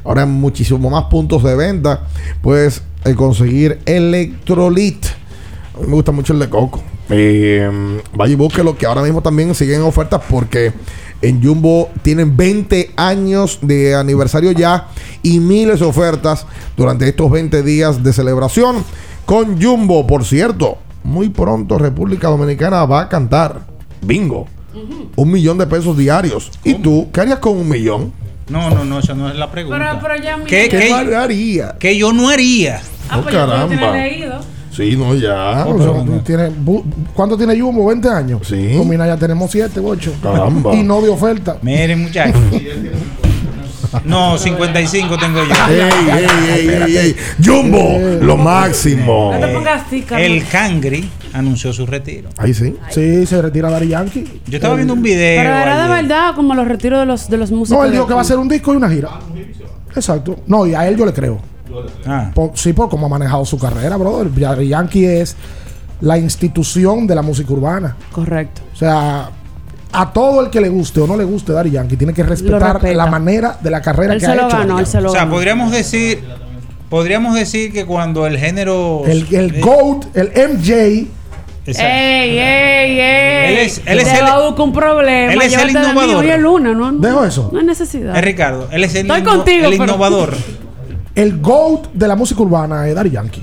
Ahora 0.06 0.24
en 0.24 0.32
muchísimo 0.32 0.90
más 0.90 1.04
puntos 1.06 1.44
de 1.44 1.54
venta 1.54 2.08
puedes 2.42 2.82
eh, 3.04 3.14
conseguir 3.14 3.80
Electrolit. 3.86 5.06
A 5.76 5.82
mí 5.82 5.88
me 5.88 5.96
gusta 5.96 6.14
mucho 6.14 6.32
el 6.32 6.40
de 6.40 6.50
coco. 6.50 6.82
Eh, 7.10 7.70
vaya 8.14 8.32
y 8.32 8.36
búsquelo 8.36 8.78
que 8.78 8.86
ahora 8.86 9.02
mismo 9.02 9.22
también 9.22 9.54
siguen 9.54 9.82
ofertas 9.82 10.22
porque 10.30 10.72
en 11.22 11.43
Jumbo 11.43 11.89
tienen 12.01 12.36
20 12.38 12.91
años 12.95 13.59
de 13.61 13.95
aniversario 13.95 14.51
ya 14.51 14.88
y 15.22 15.39
miles 15.39 15.80
de 15.82 15.86
ofertas 15.86 16.45
durante 16.78 17.07
estos 17.09 17.30
20 17.30 17.61
días 17.63 18.03
de 18.03 18.13
celebración 18.13 18.84
con 19.26 19.61
Jumbo. 19.61 20.07
Por 20.07 20.24
cierto, 20.26 20.78
muy 21.03 21.30
pronto 21.30 21.78
República 21.78 22.30
Dominicana 22.30 22.86
va 22.86 23.01
a 23.01 23.09
cantar 23.09 23.61
bingo. 24.01 24.47
Un 25.15 25.32
millón 25.32 25.57
de 25.57 25.67
pesos 25.67 25.97
diarios. 25.97 26.51
¿Y 26.63 26.76
tú 26.76 27.09
qué 27.11 27.22
harías 27.22 27.39
con 27.39 27.57
un 27.57 27.67
millón? 27.67 28.13
No, 28.47 28.70
no, 28.70 28.86
no, 28.86 28.99
esa 28.99 29.13
no 29.13 29.30
es 29.30 29.36
la 29.36 29.51
pregunta. 29.51 29.78
Pero, 29.78 29.99
pero 30.01 30.24
ya 30.24 30.38
¿Qué, 30.45 30.70
¿Qué 30.70 30.78
qué- 30.78 31.15
haría? 31.15 31.76
que 31.80 31.97
yo 31.97 32.13
no 32.13 32.30
haría. 32.30 32.82
Ah, 33.09 33.17
Oh, 33.20 33.22
pues 33.24 33.34
tú 33.36 33.41
lo 33.41 33.47
caramba. 33.47 33.91
leído. 33.97 34.39
Sí, 34.80 34.95
no, 34.95 35.13
ya. 35.15 35.65
O 35.67 35.77
sea, 35.77 36.05
tú 36.05 36.19
tienes 36.23 36.51
bu- 36.53 36.84
¿Cuánto 37.13 37.38
tiene 37.38 37.59
Jumbo? 37.59 37.86
20 37.88 38.07
años. 38.09 38.47
Sí. 38.47 38.75
Con 38.77 38.88
Minaya 38.88 39.17
tenemos 39.17 39.51
7, 39.51 39.80
8. 39.84 40.13
Caramba. 40.23 40.73
Y 40.73 40.84
no 40.84 41.01
de 41.01 41.09
oferta. 41.09 41.57
Miren, 41.61 42.01
muchachos. 42.03 42.39
No, 44.05 44.38
55 44.38 45.17
tengo 45.17 45.39
yo. 45.43 45.53
Ey, 45.67 45.80
ey, 45.80 46.27
ey, 46.53 46.67
ey, 46.69 46.97
ey. 46.97 47.15
Jumbo, 47.43 47.97
lo 48.21 48.38
máximo. 48.38 49.32
No 49.34 49.39
te 49.39 49.51
pongas 49.51 49.84
así, 49.88 50.01
Carlos. 50.03 50.27
El 50.30 50.45
Cangri 50.47 51.09
anunció 51.34 51.73
su 51.73 51.88
retiro. 51.88 52.30
Ahí 52.38 52.53
sí. 52.53 52.75
Sí, 52.91 53.25
se 53.25 53.41
retira 53.41 53.71
Dari 53.71 53.88
Yankee. 53.88 54.41
Yo 54.45 54.57
estaba 54.57 54.75
viendo 54.75 54.93
un 54.93 55.01
video. 55.01 55.41
Pero 55.41 55.49
era 55.55 55.82
de 55.88 55.89
verdad 56.03 56.36
como 56.36 56.53
los 56.53 56.67
retiros 56.67 56.99
de 56.99 57.05
los, 57.07 57.30
de 57.30 57.38
los 57.38 57.51
músicos. 57.51 57.80
No, 57.80 57.86
él 57.86 57.91
dijo 57.91 58.05
que 58.05 58.13
va 58.13 58.19
a 58.19 58.21
hacer 58.21 58.38
un 58.38 58.47
disco 58.47 58.73
y 58.73 58.75
una 58.77 58.89
gira. 58.89 59.09
Exacto. 59.95 60.36
No, 60.45 60.67
y 60.67 60.75
a 60.75 60.88
él 60.88 60.95
yo 60.95 61.05
le 61.07 61.13
creo. 61.13 61.39
Ah. 62.05 62.32
Por- 62.34 62.51
sí, 62.55 62.74
por 62.74 62.89
cómo 62.89 63.05
ha 63.05 63.09
manejado 63.09 63.45
su 63.45 63.57
carrera, 63.59 63.97
brother. 63.97 64.30
Yankee 64.67 65.05
es 65.05 65.36
la 66.01 66.17
institución 66.17 67.05
de 67.07 67.15
la 67.15 67.22
música 67.22 67.51
urbana. 67.53 67.95
Correcto. 68.11 68.61
O 68.74 68.76
sea, 68.76 69.30
a 69.91 70.13
todo 70.13 70.41
el 70.41 70.49
que 70.49 70.61
le 70.61 70.70
guste 70.70 71.01
o 71.01 71.07
no 71.07 71.17
le 71.17 71.24
guste 71.24 71.51
Daddy 71.51 71.72
Yankee, 71.72 71.97
tiene 71.97 72.13
que 72.13 72.24
respetar 72.24 72.74
respeta. 72.76 72.95
la 72.95 73.07
manera 73.07 73.57
de 73.61 73.70
la 73.72 73.82
carrera 73.82 74.13
Él 74.13 74.20
que 74.20 74.26
se 74.26 74.32
ha 74.32 74.36
lo 74.36 74.47
hecho. 74.47 74.57
ganó, 74.57 74.67
Daddy 74.76 74.80
él 74.82 74.88
se 74.88 75.01
lo 75.01 75.09
O 75.09 75.11
sea, 75.11 75.22
ganó. 75.22 75.32
podríamos 75.34 75.72
decir, 75.72 76.24
podríamos 76.89 77.36
decir 77.36 77.74
que 77.74 77.86
cuando 77.86 78.26
el 78.28 78.38
género. 78.38 79.03
El, 79.05 79.26
el 79.36 79.55
eh, 79.55 79.61
GOAT, 79.61 80.15
el 80.15 80.31
MJ. 80.35 81.07
¡Ey, 81.65 81.76
ey, 82.39 82.99
ey! 82.99 83.52
Él 83.53 83.57
es- 83.60 83.81
él 83.85 83.99
es 83.99 84.07
el- 84.07 84.26
un 84.57 84.73
problema. 84.73 85.34
él 85.34 85.41
es 85.41 85.53
el 85.56 85.69
innovador. 85.69 86.26
luna, 86.39 86.73
¿no? 86.73 86.91
Dejo 86.94 87.26
eso. 87.26 87.49
No 87.53 87.60
hay 87.60 87.65
necesidad. 87.65 88.15
Es 88.18 88.23
Ricardo, 88.23 88.68
él 88.72 88.84
es 88.84 88.95
el, 88.95 89.02
Estoy 89.02 89.22
inno- 89.22 89.35
contigo, 89.35 89.65
el 89.68 89.72
pero- 89.77 89.84
innovador. 89.84 90.34
El 91.20 91.41
GOAT 91.41 91.91
de 91.94 92.08
la 92.08 92.16
música 92.16 92.41
urbana 92.41 92.88
es 92.88 92.96
Daddy 92.96 93.10
Yankee. 93.10 93.41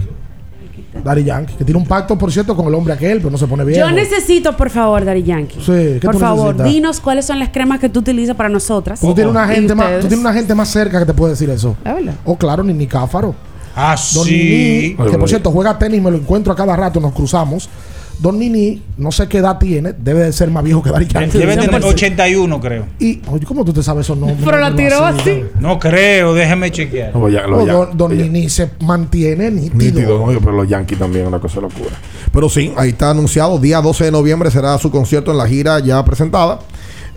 Daddy 1.05 1.25
Yankee, 1.25 1.55
que 1.59 1.65
tiene 1.65 1.79
un 1.79 1.87
pacto, 1.87 2.17
por 2.17 2.33
cierto, 2.33 2.57
con 2.57 2.67
el 2.69 2.75
hombre 2.75 2.95
aquel, 2.95 3.19
pero 3.19 3.31
no 3.31 3.37
se 3.37 3.47
pone 3.47 3.65
bien. 3.65 3.81
Yo 3.81 3.91
necesito, 3.91 4.57
por 4.57 4.71
favor, 4.71 5.05
Dari 5.05 5.23
Yankee. 5.23 5.57
Sí, 5.61 5.99
¿qué 6.01 6.01
por 6.03 6.15
tú 6.15 6.21
favor, 6.21 6.55
necesitas? 6.55 6.73
dinos 6.73 7.01
cuáles 7.01 7.27
son 7.27 7.39
las 7.39 7.51
cremas 7.51 7.79
que 7.79 7.91
tú 7.91 8.01
utilizas 8.01 8.35
para 8.35 8.49
nosotras. 8.49 8.99
Tú 8.99 9.13
tienes, 9.13 9.31
una 9.31 9.53
Y 9.53 9.57
gente 9.57 9.75
más, 9.75 10.01
tú 10.01 10.09
tienes 10.09 10.21
una 10.21 10.33
gente 10.33 10.55
más 10.55 10.69
cerca 10.71 11.01
que 11.01 11.05
te 11.05 11.13
puede 11.13 11.33
decir 11.33 11.51
eso. 11.51 11.77
¿Es 11.85 11.95
verdad? 11.95 12.15
Oh, 12.25 12.35
claro, 12.39 12.65
Nini 12.65 12.87
Cáfaro. 12.87 13.35
Ah, 13.77 13.95
Don 14.15 14.25
sí. 14.25 14.95
Nini, 14.97 15.11
que 15.11 15.19
por 15.19 15.29
cierto 15.29 15.51
juega 15.51 15.79
tenis, 15.79 16.01
me 16.01 16.11
lo 16.11 16.17
encuentro 16.17 16.55
a 16.55 16.57
cada 16.57 16.75
rato, 16.75 16.99
nos 16.99 17.13
cruzamos. 17.13 17.69
Don 18.19 18.39
Nini, 18.39 18.83
no 18.97 19.13
sé 19.13 19.29
qué 19.29 19.39
edad 19.39 19.59
tiene, 19.59 19.93
debe 19.93 20.21
de 20.21 20.33
ser 20.33 20.51
más 20.51 20.65
viejo 20.65 20.83
que 20.83 20.91
Daddy 20.91 21.07
Yankee. 21.07 21.39
Debe 21.39 21.53
tener 21.55 21.71
Debe 21.71 21.83
ser- 21.83 21.91
81, 21.93 22.61
creo. 22.61 22.87
Y, 22.99 23.21
oye, 23.31 23.45
¿cómo 23.45 23.65
tú 23.65 23.73
te 23.75 23.83
sabes 23.83 24.07
esos 24.07 24.17
nombres? 24.17 24.41
Pero 24.45 24.59
la 24.59 24.75
tiró 24.75 25.05
así. 25.05 25.45
No 25.61 25.79
creo, 25.79 26.33
déjeme 26.35 26.71
chequear. 26.71 27.15
No, 27.15 27.29
ya- 27.29 27.47
lo 27.47 27.67
ya- 27.67 27.73
don, 27.75 27.97
don 27.97 28.17
Nini 28.17 28.49
se 28.49 28.71
mantiene 28.81 29.51
nítido. 29.51 29.77
Nítido, 30.01 30.33
¿no? 30.33 30.41
pero 30.41 30.53
los 30.53 30.67
Yankees 30.69 30.99
también, 30.99 31.27
una 31.27 31.39
cosa 31.41 31.61
locura. 31.61 31.91
Pero 32.33 32.49
sí, 32.49 32.73
ahí 32.77 32.91
está 32.91 33.11
anunciado. 33.11 33.59
Día 33.59 33.81
12 33.83 34.05
de 34.05 34.11
noviembre 34.13 34.51
será 34.51 34.79
su 34.79 34.91
concierto 34.91 35.31
en 35.31 35.39
la 35.39 35.47
gira 35.47 35.79
ya 35.81 36.03
presentada 36.05 36.61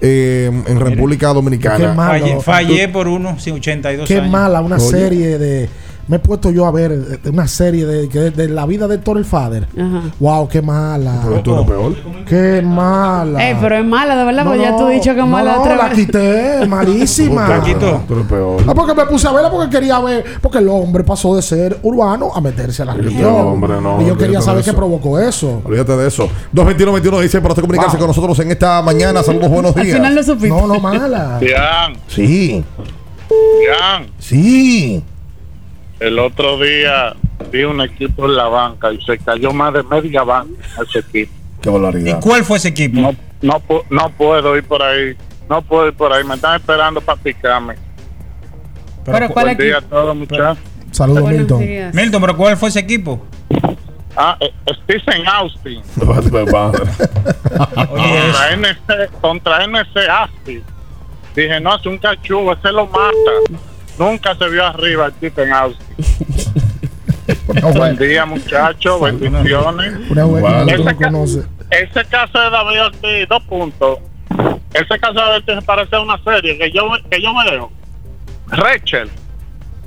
eh, 0.01 0.49
en 0.67 0.79
República 0.79 1.27
Qué 1.29 1.33
Dominicana. 1.33 1.93
malo. 1.93 2.25
Fallé, 2.25 2.41
fallé 2.41 2.87
por 2.89 3.07
uno, 3.07 3.37
sí, 3.39 3.51
82 3.51 4.07
Qué 4.07 4.15
años. 4.17 4.29
mala 4.31 4.61
una 4.61 4.75
Oye. 4.77 4.85
serie 4.89 5.37
de. 5.37 5.69
Me 6.09 6.15
he 6.17 6.19
puesto 6.19 6.49
yo 6.49 6.65
a 6.65 6.71
ver 6.71 6.91
eh, 6.91 7.29
una 7.29 7.47
serie 7.47 7.85
de, 7.85 8.09
que- 8.09 8.31
de 8.31 8.49
la 8.49 8.65
vida 8.65 8.87
de 8.87 8.97
Father. 9.23 9.67
Ajá. 9.79 10.01
Wow, 10.19 10.47
qué 10.47 10.59
mala. 10.61 11.21
Pero 11.23 11.37
es 11.37 11.45
lo 11.45 11.65
peor. 11.65 11.95
Qué 12.27 12.61
mala. 12.63 13.47
Ey, 13.47 13.55
pero 13.61 13.75
es 13.77 13.85
mala, 13.85 14.15
de 14.17 14.25
verdad, 14.25 14.43
No, 14.43 14.49
porque 14.51 14.63
ya 14.63 14.75
tú 14.75 14.85
has 14.87 14.91
dicho 14.93 15.13
que 15.13 15.19
es 15.19 15.25
no, 15.25 15.27
mala 15.27 15.53
no, 15.55 15.61
otra 15.61 15.75
la 15.75 15.89
quité, 15.91 16.65
malísima. 16.67 17.47
La 17.47 17.61
quitó. 17.61 18.01
Peor. 18.27 18.63
Ah, 18.67 18.73
porque 18.73 18.93
me 18.95 19.05
puse 19.05 19.27
a 19.27 19.31
verla 19.31 19.51
porque 19.51 19.69
quería 19.69 19.99
ver, 19.99 20.25
porque 20.41 20.57
el 20.57 20.67
hombre 20.69 21.03
pasó 21.03 21.35
de 21.35 21.41
ser 21.43 21.77
urbano 21.83 22.31
a 22.33 22.41
meterse 22.41 22.81
a 22.81 22.85
la 22.85 22.93
religión. 22.95 23.31
hombre, 23.33 23.79
no, 23.79 24.01
y 24.01 24.07
yo 24.07 24.17
quería 24.17 24.39
de 24.39 24.43
saber 24.43 24.63
qué 24.63 24.73
provocó 24.73 25.19
eso. 25.19 25.61
Olvídate 25.63 25.95
de 25.95 26.07
eso. 26.07 26.27
221-21 26.55 27.21
dice 27.21 27.39
para 27.39 27.51
usted 27.53 27.61
comunicarse 27.61 27.97
Wow. 27.97 27.99
con 27.99 28.07
nosotros 28.07 28.39
en 28.39 28.49
esta 28.51 28.81
mañana. 28.81 29.21
Saludos, 29.21 29.49
buenos 29.49 29.75
Al 29.77 29.83
días. 29.83 29.97
final 29.97 30.15
lo 30.15 30.23
supiste. 30.23 30.49
No, 30.49 30.65
no 30.67 30.79
mala. 30.79 31.37
Bian, 31.39 31.93
Sí, 32.07 32.63
Bian, 33.29 34.07
sí. 34.17 35.03
El 35.99 36.19
otro 36.19 36.57
día 36.59 37.15
vi 37.51 37.63
un 37.63 37.81
equipo 37.81 38.25
en 38.25 38.35
la 38.35 38.47
banca 38.47 38.91
y 38.93 39.01
se 39.01 39.17
cayó 39.17 39.51
más 39.51 39.73
de 39.73 39.83
media 39.83 40.23
banca 40.23 40.53
ese 40.87 40.99
equipo. 40.99 41.31
Qué 41.61 41.69
¿Y 42.09 42.13
cuál 42.21 42.43
fue 42.45 42.57
ese 42.57 42.69
equipo? 42.69 43.01
No, 43.01 43.13
no, 43.41 43.59
pu- 43.67 43.83
no 43.89 44.09
puedo 44.11 44.55
ir 44.55 44.63
por 44.63 44.81
ahí, 44.81 45.15
no 45.49 45.61
puedo 45.61 45.87
ir 45.87 45.93
por 45.93 46.13
ahí, 46.13 46.23
me 46.23 46.35
están 46.35 46.55
esperando 46.59 47.01
para 47.01 47.19
picarme. 47.21 47.75
Pero 49.05 49.29
¿cuál 49.29 49.45
Buen 49.47 49.57
día 49.57 49.77
equipo? 49.77 49.95
a 49.95 49.99
todos, 50.01 50.15
muchachos. 50.15 50.57
Saludos, 50.91 51.29
Milton. 51.29 51.59
días. 51.59 51.93
Milton, 51.93 52.21
pero 52.21 52.37
¿cuál 52.37 52.57
fue 52.57 52.69
ese 52.69 52.79
equipo? 52.79 53.25
Ah, 54.15 54.37
eh, 54.39 54.51
Stephen 54.83 55.27
Austin 55.27 55.81
contra 55.99 56.71
NC, 58.55 59.11
contra 59.21 59.63
NC 59.65 59.97
Austin. 60.09 60.63
Dije, 61.35 61.59
no, 61.59 61.75
es 61.75 61.85
un 61.85 61.97
cachugo, 61.97 62.53
ese 62.53 62.71
lo 62.71 62.87
mata. 62.87 63.59
Nunca 63.99 64.33
se 64.33 64.47
vio 64.49 64.65
arriba 64.65 65.11
Stephen 65.11 65.51
Austin. 65.51 65.85
Buen 67.75 67.97
día, 67.97 68.25
muchachos, 68.25 69.01
bendiciones. 69.01 70.09
Una 70.09 70.23
buena 70.23 70.61
Ese 70.63 70.77
no 70.77 72.09
caso 72.09 72.39
de 72.39 72.49
David 72.49 72.81
Ortiz, 72.85 73.27
dos 73.27 73.43
puntos. 73.43 73.99
Ese 74.73 74.99
caso 74.99 75.13
de 75.13 75.19
David 75.19 75.35
Ortiz 75.35 75.55
se 75.55 75.61
parece 75.63 75.95
a 75.97 75.99
una 75.99 76.17
serie 76.23 76.57
que 76.57 76.71
yo, 76.71 76.83
que 77.11 77.21
yo 77.21 77.31
veo. 77.43 77.71
Rachel, 78.47 79.09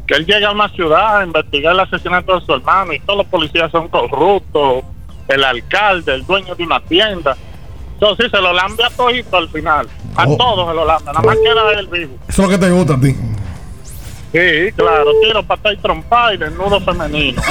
que 0.06 0.14
él 0.14 0.26
llega 0.26 0.48
a 0.48 0.52
una 0.52 0.68
ciudad 0.68 1.20
a 1.20 1.24
investigar 1.24 1.72
el 1.72 1.80
asesinato 1.80 2.38
de 2.38 2.44
su 2.44 2.52
hermano 2.52 2.92
y 2.92 3.00
todos 3.00 3.16
los 3.20 3.26
policías 3.28 3.70
son 3.72 3.88
corruptos, 3.88 4.84
el 5.28 5.42
alcalde, 5.42 6.14
el 6.14 6.26
dueño 6.26 6.54
de 6.54 6.64
una 6.64 6.80
tienda. 6.80 7.34
Entonces 7.94 8.26
sí, 8.26 8.30
se 8.36 8.42
lo 8.42 8.52
lambe 8.52 8.84
a 8.84 8.90
todito 8.90 9.38
al 9.38 9.48
final. 9.48 9.88
A 10.16 10.28
Oh. 10.28 10.36
todos 10.36 10.68
se 10.68 10.74
lo 10.74 10.84
lambe, 10.84 11.06
nada 11.06 11.22
más 11.22 11.36
queda 11.38 11.80
él 11.80 11.86
vivo. 11.86 12.14
Eso 12.28 12.42
es 12.42 12.48
lo 12.48 12.48
que 12.50 12.58
te 12.58 12.70
gusta 12.70 12.94
a 12.94 13.00
ti. 13.00 13.16
Sí, 14.32 14.72
claro, 14.74 15.10
tiro, 15.22 15.42
pata 15.42 15.72
y 15.72 15.76
trompa 15.82 16.32
y 16.34 16.38
desnudo 16.38 16.80
femenino. 16.80 17.42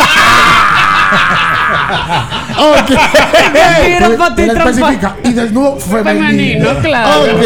Ok. 2.58 2.88
Tiro 2.88 4.18
pa' 4.18 4.36
ti, 4.36 4.42
Él 4.44 4.54
trompa. 4.54 5.16
Y 5.24 5.34
desnudo 5.34 5.76
femenino. 5.78 6.70
Femenino, 6.70 6.80
claro. 6.82 7.22
Ok. 7.22 7.42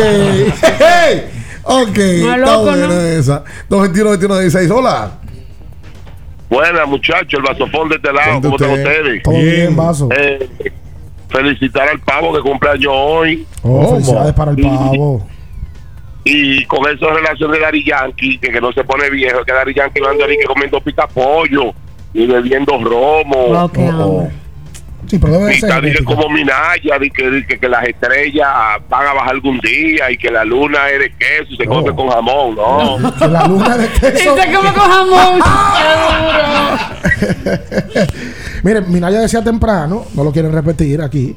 Hey. 0.80 1.24
Ok. 1.64 1.98
No 1.98 2.34
es 2.34 2.38
Está 2.40 2.58
buena 2.58 2.88
¿no? 2.88 2.94
esa. 3.02 3.44
221-21-16. 3.70 4.72
Hola. 4.72 5.12
Buena, 6.50 6.86
muchachos, 6.86 7.34
el 7.34 7.42
vasofón 7.42 7.90
de 7.90 7.96
este 7.96 8.14
lado, 8.14 8.40
¿Cómo 8.42 8.56
están 8.56 8.70
ustedes? 8.72 9.24
Todo 9.24 9.34
bien, 9.34 9.46
Bien. 9.46 9.76
vaso. 9.76 10.10
Eh, 10.16 10.48
felicitar 11.28 11.90
al 11.90 12.00
pavo 12.00 12.34
que 12.34 12.40
cumpleaños 12.42 12.94
hoy 12.96 13.46
Oh, 13.64 13.70
¿Cómo? 13.70 13.92
felicidades 13.96 14.34
para 14.34 14.52
el 14.52 14.58
pavo. 14.62 15.28
Y 16.28 16.66
con 16.66 16.80
eso 16.90 17.08
en 17.10 17.16
relación 17.18 17.52
de 17.52 17.60
Dari 17.60 17.86
Yankee, 17.86 18.40
que, 18.40 18.52
que 18.52 18.60
no 18.60 18.72
se 18.74 18.84
pone 18.84 19.10
viejo, 19.12 19.44
que 19.46 19.54
Dari 19.54 19.76
Yankee 19.76 20.02
no 20.02 20.10
anda 20.10 20.26
ni 20.28 20.38
que 20.38 20.46
comiendo 20.46 20.82
pica 20.82 21.06
pollo, 21.08 21.72
ni 22.14 22.26
bebiendo 22.26 22.72
romo, 22.84 23.48
Wow, 23.50 23.72
qué 23.72 23.86
hambre. 23.86 24.32
Sí, 25.08 25.20
pero 25.20 25.34
debe 25.34 25.46
de 25.54 25.60
ser. 25.60 25.86
está 25.86 26.04
como 26.04 26.28
Minaya, 26.30 26.98
que, 27.00 27.46
que, 27.48 27.60
que 27.60 27.70
las 27.70 27.88
estrellas 27.88 28.48
van 28.90 29.06
a 29.06 29.14
bajar 29.14 29.30
algún 29.36 29.60
día 29.60 30.10
y 30.10 30.18
que 30.18 30.32
la 30.32 30.44
luna 30.44 30.90
es 30.90 31.00
de 31.00 31.10
queso 31.12 31.54
y 31.54 31.58
se 31.58 31.66
come 31.68 31.94
con 31.94 32.10
jamón, 32.10 32.56
no. 32.56 33.14
Que 33.20 33.28
la 33.28 33.46
luna 33.48 33.78
de 33.78 33.86
Y 33.96 34.00
queso. 34.00 34.36
se 34.36 34.52
come 34.52 34.74
con 34.74 34.90
jamón. 34.90 35.40
Miren, 38.64 38.92
Minaya 38.92 39.20
decía 39.20 39.44
temprano, 39.44 40.06
no 40.16 40.24
lo 40.24 40.32
quieren 40.32 40.52
repetir 40.52 41.00
aquí, 41.02 41.36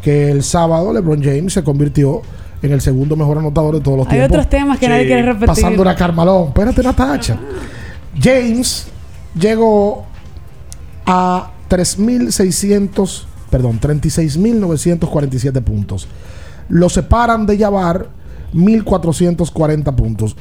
que 0.00 0.30
el 0.30 0.44
sábado 0.44 0.92
LeBron 0.92 1.24
James 1.24 1.52
se 1.52 1.64
convirtió 1.64 2.22
en 2.62 2.72
el 2.72 2.80
segundo 2.80 3.16
mejor 3.16 3.38
anotador 3.38 3.74
de 3.74 3.80
todos 3.80 3.98
los 3.98 4.06
Hay 4.06 4.18
tiempos. 4.18 4.36
otros 4.36 4.48
temas 4.48 4.78
que 4.78 4.88
nadie 4.88 5.06
quiere 5.06 5.22
repetir. 5.22 5.46
Pasando 5.48 5.88
a 5.88 5.94
Carmalón. 5.94 6.48
Espérate, 6.48 6.82
Natacha. 6.82 7.36
James 8.20 8.86
llegó 9.34 10.04
a 11.06 11.50
3.600, 11.68 13.24
perdón, 13.50 13.80
36.947 13.80 15.62
puntos. 15.62 16.06
Lo 16.68 16.88
separan 16.88 17.46
de 17.46 17.56
Yavar 17.58 18.06
1.440 18.54 19.94
puntos. 19.94 20.36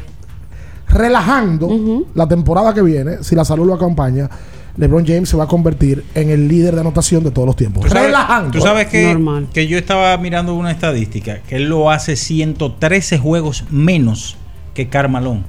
Relajando 0.88 2.06
la 2.14 2.28
temporada 2.28 2.74
que 2.74 2.82
viene, 2.82 3.24
si 3.24 3.34
la 3.36 3.46
salud 3.46 3.66
lo 3.66 3.74
acompaña, 3.74 4.30
LeBron 4.78 5.06
James 5.06 5.30
se 5.30 5.38
va 5.38 5.44
a 5.44 5.48
convertir 5.48 6.04
en 6.16 6.30
el 6.30 6.48
líder 6.48 6.74
de 6.76 6.82
anotación 6.82 7.24
de 7.24 7.32
todos 7.32 7.46
los 7.46 7.56
tiempos. 7.56 7.84
Tú 7.84 7.90
sabes- 7.90 8.06
Relajando. 8.06 8.52
Tú 8.52 8.62
sabes 8.62 8.88
que, 8.88 9.06
Normal. 9.08 9.48
que 9.54 9.68
yo 9.68 9.78
estaba 9.78 10.18
mirando 10.18 10.54
una 10.56 10.72
estadística, 10.72 11.40
que 11.42 11.58
él 11.58 11.70
lo 11.70 11.90
hace 11.92 12.16
113 12.16 13.18
juegos 13.20 13.66
menos 13.70 14.38
que 14.74 14.88
Carmalón 14.90 15.44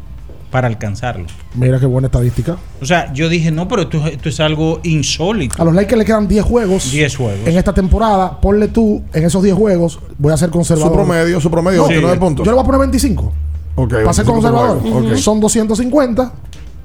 para 0.51 0.69
alcanzarlo. 0.69 1.25
Mira 1.55 1.81
qué 1.81 1.87
buena 1.87 2.09
estadística. 2.09 2.59
O 2.83 2.85
sea, 2.85 3.11
yo 3.15 3.31
dije, 3.31 3.51
no, 3.51 3.69
pero 3.69 3.83
esto, 3.83 4.07
esto 4.07 4.29
es 4.29 4.39
algo 4.41 4.81
insólito. 4.83 5.55
A 5.63 5.65
los 5.65 5.75
Lakers 5.75 5.99
le 5.99 6.05
quedan 6.05 6.29
10 6.29 6.45
juegos. 6.45 6.91
10 6.93 7.17
juegos. 7.17 7.47
En 7.49 7.57
esta 7.57 7.73
temporada, 7.73 8.39
ponle 8.39 8.69
tú 8.69 9.03
en 9.15 9.25
esos 9.25 9.43
10 9.43 9.55
juegos, 9.57 9.99
voy 10.19 10.33
a 10.33 10.37
ser 10.37 10.51
conservador. 10.51 10.91
Su 10.91 10.95
promedio, 10.95 11.41
su 11.41 11.51
promedio, 11.51 11.83
No, 11.83 11.89
29 11.89 12.15
Yo 12.17 12.21
puntos. 12.21 12.47
le 12.47 12.53
voy 12.53 12.61
a 12.63 12.65
poner 12.67 12.81
25. 12.81 13.33
Ok, 13.77 13.91
Para 14.05 14.13
ser 14.13 14.27
25 14.27 14.33
conservador. 14.35 14.79
por 14.83 14.93
juego. 14.93 15.09
Ok. 15.13 15.17
Son 15.17 15.41
250. 15.41 16.33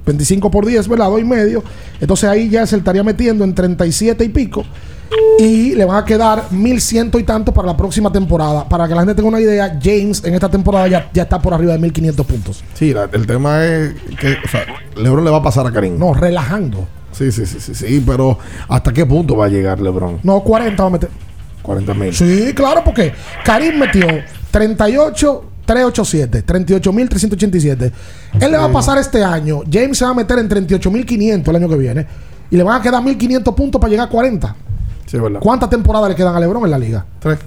25 0.07 0.49
por 0.49 0.65
10, 0.65 0.87
¿verdad? 0.87 1.05
2 1.09 1.21
y 1.21 1.25
medio. 1.25 1.63
Entonces 2.01 2.27
ahí 2.29 2.49
ya 2.49 2.65
se 2.65 2.77
estaría 2.77 3.03
metiendo 3.03 3.43
en 3.43 3.53
37 3.53 4.23
y 4.23 4.29
pico. 4.29 4.65
Y 5.39 5.73
le 5.75 5.85
van 5.85 5.97
a 6.03 6.05
quedar 6.05 6.47
1100 6.51 7.11
y 7.19 7.23
tanto 7.23 7.53
para 7.53 7.67
la 7.67 7.77
próxima 7.77 8.11
temporada. 8.11 8.67
Para 8.67 8.87
que 8.87 8.93
la 8.95 9.01
gente 9.01 9.13
tenga 9.15 9.29
una 9.29 9.39
idea, 9.39 9.79
James 9.81 10.21
en 10.25 10.33
esta 10.33 10.49
temporada 10.49 10.87
ya, 10.87 11.09
ya 11.13 11.23
está 11.23 11.39
por 11.39 11.53
arriba 11.53 11.73
de 11.73 11.79
1500 11.79 12.25
puntos. 12.25 12.63
Sí, 12.73 12.93
la- 12.93 13.07
el 13.13 13.25
tema 13.27 13.63
es 13.63 13.93
que, 14.19 14.35
o 14.43 14.47
sea, 14.49 14.65
LeBron 14.97 15.23
le 15.23 15.31
va 15.31 15.37
a 15.37 15.43
pasar 15.43 15.65
a 15.67 15.71
Karim. 15.71 15.97
No, 15.97 16.13
relajando. 16.13 16.87
Sí, 17.13 17.31
sí, 17.31 17.45
sí, 17.45 17.59
sí, 17.59 17.73
sí, 17.73 18.03
pero 18.05 18.37
¿hasta 18.67 18.91
qué 18.91 19.05
punto 19.05 19.35
va 19.37 19.45
a 19.45 19.49
llegar 19.49 19.79
LeBron? 19.79 20.19
No, 20.23 20.41
40 20.41 20.83
va 20.83 20.89
a 20.89 20.91
meter. 20.91 21.09
40 21.61 21.93
mil. 21.93 22.13
Sí, 22.13 22.51
claro, 22.53 22.81
porque 22.83 23.13
Karim 23.45 23.77
metió 23.79 24.07
38, 24.51 25.43
387, 25.67 26.45
38.387. 26.45 27.91
Él 28.39 28.51
le 28.51 28.57
va 28.57 28.65
a 28.65 28.71
pasar 28.71 28.97
este 28.97 29.23
año. 29.23 29.61
James 29.71 29.97
se 29.97 30.05
va 30.05 30.11
a 30.11 30.13
meter 30.13 30.39
en 30.39 30.49
38.500 30.49 31.47
el 31.49 31.55
año 31.55 31.69
que 31.69 31.77
viene. 31.77 32.07
Y 32.49 32.55
le 32.55 32.63
van 32.63 32.79
a 32.79 32.81
quedar 32.81 33.03
1.500 33.03 33.53
puntos 33.53 33.79
para 33.79 33.91
llegar 33.91 34.07
a 34.07 34.09
40. 34.09 34.55
Sí, 35.05 35.17
verdad. 35.17 35.39
¿Cuántas 35.41 35.69
temporadas 35.69 36.09
le 36.09 36.15
quedan 36.15 36.35
a 36.35 36.39
LeBron 36.39 36.63
en 36.63 36.71
la 36.71 36.79
liga? 36.79 37.05
Tres. 37.19 37.37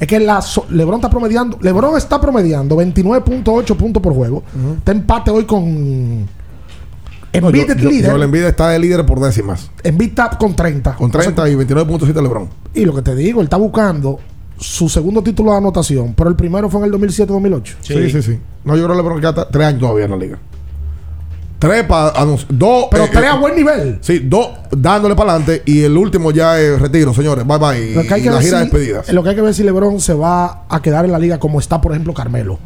Es 0.00 0.08
que 0.08 0.18
la 0.18 0.42
so- 0.42 0.66
LeBron 0.70 0.96
está 0.96 1.08
promediando, 1.08 1.56
LeBron 1.62 1.96
está 1.96 2.20
promediando 2.20 2.76
29.8 2.76 3.76
puntos 3.76 4.02
por 4.02 4.12
juego. 4.12 4.42
Está 4.78 4.90
empate 4.90 5.30
hoy 5.30 5.44
con 5.44 6.28
Embiid 7.32 7.70
es 7.70 7.82
líder. 7.82 8.10
Joel 8.10 8.22
Embiid 8.24 8.44
está 8.44 8.68
de 8.70 8.78
líder 8.80 9.06
por 9.06 9.20
décimas. 9.20 9.70
Embiid 9.82 10.08
está 10.10 10.30
con 10.30 10.54
30. 10.54 10.96
Con 10.96 11.10
30 11.12 11.48
y 11.48 11.54
29.7 11.54 12.22
LeBron. 12.22 12.48
Y 12.74 12.84
lo 12.84 12.94
que 12.94 13.02
te 13.02 13.14
digo, 13.14 13.40
él 13.40 13.44
está 13.46 13.56
buscando 13.56 14.18
su 14.58 14.88
segundo 14.88 15.22
título 15.22 15.52
de 15.52 15.58
anotación, 15.58 16.14
pero 16.14 16.30
el 16.30 16.36
primero 16.36 16.68
fue 16.70 16.80
en 16.86 16.86
el 16.92 17.00
2007-2008. 17.00 17.74
Sí. 17.80 18.10
sí, 18.10 18.22
sí, 18.22 18.38
No, 18.64 18.76
yo 18.76 18.84
creo 18.84 18.96
que 18.96 19.02
LeBron 19.02 19.20
queda 19.20 19.48
tres 19.48 19.66
años 19.66 19.80
todavía 19.80 20.04
en 20.06 20.10
la 20.12 20.16
liga. 20.16 20.38
Tres 21.58 21.84
para 21.84 22.24
dos. 22.24 22.46
Pero 22.48 23.04
eh, 23.04 23.08
tres 23.10 23.24
eh, 23.24 23.28
a 23.28 23.36
buen 23.36 23.56
nivel. 23.56 23.98
Sí, 24.02 24.18
dos 24.18 24.48
dándole 24.70 25.14
para 25.14 25.32
adelante 25.32 25.62
y 25.64 25.82
el 25.82 25.96
último 25.96 26.30
ya 26.30 26.60
es 26.60 26.78
retiro, 26.80 27.14
señores. 27.14 27.46
Bye 27.46 27.58
bye. 27.58 27.94
Lo 27.94 28.02
que 28.02 28.14
hay 28.14 28.20
Y 28.20 28.24
que 28.24 28.30
la 28.30 28.36
ver 28.36 28.44
gira 28.44 28.58
si- 28.58 28.64
despedidas. 28.64 29.12
Lo 29.12 29.22
que 29.22 29.28
hay 29.30 29.34
que 29.34 29.40
ver 29.42 29.54
si 29.54 29.62
LeBron 29.62 29.98
se 30.00 30.12
va 30.14 30.64
a 30.68 30.82
quedar 30.82 31.04
en 31.06 31.12
la 31.12 31.18
liga 31.18 31.38
como 31.38 31.58
está, 31.60 31.80
por 31.80 31.92
ejemplo, 31.92 32.12
Carmelo. 32.12 32.58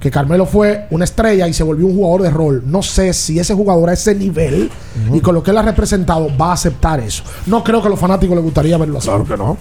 Que 0.00 0.10
Carmelo 0.10 0.44
fue 0.46 0.86
una 0.90 1.04
estrella 1.04 1.46
y 1.48 1.52
se 1.54 1.62
volvió 1.62 1.86
un 1.86 1.94
jugador 1.94 2.22
de 2.22 2.30
rol. 2.30 2.62
No 2.66 2.82
sé 2.82 3.12
si 3.14 3.38
ese 3.38 3.54
jugador 3.54 3.88
a 3.90 3.92
ese 3.94 4.14
nivel 4.14 4.70
y 5.12 5.20
con 5.20 5.34
lo 5.34 5.42
que 5.42 5.50
él 5.50 5.58
ha 5.58 5.62
representado 5.62 6.28
va 6.38 6.50
a 6.50 6.52
aceptar 6.54 7.00
eso. 7.00 7.22
No 7.46 7.62
creo 7.64 7.80
que 7.80 7.86
a 7.86 7.90
los 7.90 7.98
fanáticos 8.00 8.34
les 8.34 8.44
gustaría 8.44 8.76
verlo 8.78 8.98
así. 8.98 9.08
Claro 9.08 9.24
que 9.24 9.36
no. 9.36 9.56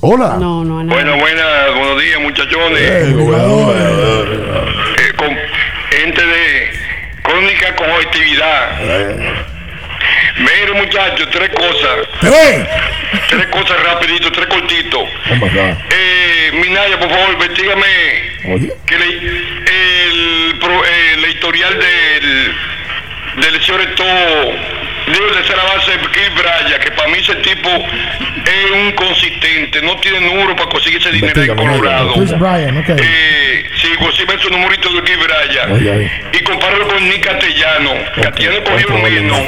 Hola. 0.00 0.36
No, 0.38 0.64
no, 0.64 0.84
no. 0.84 0.92
Bueno, 0.94 1.16
buenas, 1.16 1.74
buenos 1.74 2.00
días, 2.02 2.20
muchachones. 2.20 2.80
Eh, 2.80 3.12
gobernador. 3.14 4.26
Eh, 4.98 5.12
con 5.16 5.36
gente 5.90 6.24
de 6.24 6.70
crónica 7.22 7.74
con 7.74 7.90
objetividad. 7.90 8.80
Mire, 10.38 10.72
muchachos, 10.74 11.28
tres 11.32 11.50
cosas. 11.50 11.98
Tres 13.30 13.46
cosas 13.48 13.82
rapidito, 13.82 14.30
tres 14.30 14.46
cortitos. 14.46 15.02
Eh, 15.90 16.50
Minaya, 16.54 16.98
por 17.00 17.10
favor, 17.10 17.32
investigame 17.32 17.86
que 18.86 18.98
le- 18.98 19.16
el, 19.16 20.58
pro- 20.60 20.84
eh, 20.84 21.16
la 21.20 21.28
historial 21.28 21.74
del, 21.78 22.54
del 23.42 23.62
señor 23.64 23.80
Eto, 23.80 24.04
digo, 25.12 25.26
de 25.26 25.32
tercera 25.32 25.62
base, 25.64 25.92
Chris 26.12 26.34
Bryan, 26.34 26.80
que 26.80 26.90
para 26.92 27.08
mí 27.08 27.18
ese 27.18 27.34
tipo 27.36 27.68
es 27.68 28.70
un 28.72 28.92
consistente, 28.92 29.82
no 29.82 29.96
tiene 29.98 30.20
número 30.20 30.56
para 30.56 30.68
conseguir 30.70 30.98
ese 31.00 31.12
dinero 31.12 31.40
en 31.42 31.56
Colorado. 31.56 32.14
Chris 32.14 32.38
Bryan, 32.38 32.76
ok. 32.78 32.88
Eh, 32.90 33.64
sí, 33.76 33.88
consigue 33.98 34.38
su 34.38 34.50
numerito 34.50 34.92
de 34.92 35.02
Chris 35.02 35.18
Bryan 35.18 35.72
Oye, 35.72 35.90
oye. 35.90 36.12
y 36.32 36.38
compáralo 36.44 36.88
con 36.88 37.08
Nick 37.08 37.24
Castellano. 37.24 37.94
Castellano 38.22 38.64
cogió 38.64 38.88
lo 38.88 38.98
menos 38.98 39.38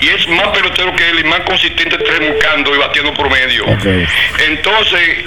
y 0.00 0.08
es 0.08 0.28
más 0.28 0.48
pelotero 0.48 0.94
que 0.94 1.08
él 1.10 1.20
y 1.20 1.24
más 1.24 1.40
consistente 1.40 1.96
buscando 2.20 2.74
y 2.74 2.78
batiendo 2.78 3.12
promedio. 3.14 3.64
Entonces, 4.46 5.24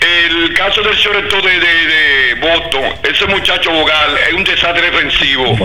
el 0.00 0.52
caso 0.54 0.82
del 0.82 0.96
Choreto 0.96 1.40
de, 1.40 1.58
de, 1.58 1.86
de 1.86 2.34
Boston, 2.34 2.82
ese 3.02 3.26
muchacho 3.26 3.70
Bogal 3.70 4.16
es 4.28 4.32
un 4.34 4.44
desastre 4.44 4.90
defensivo. 4.90 5.56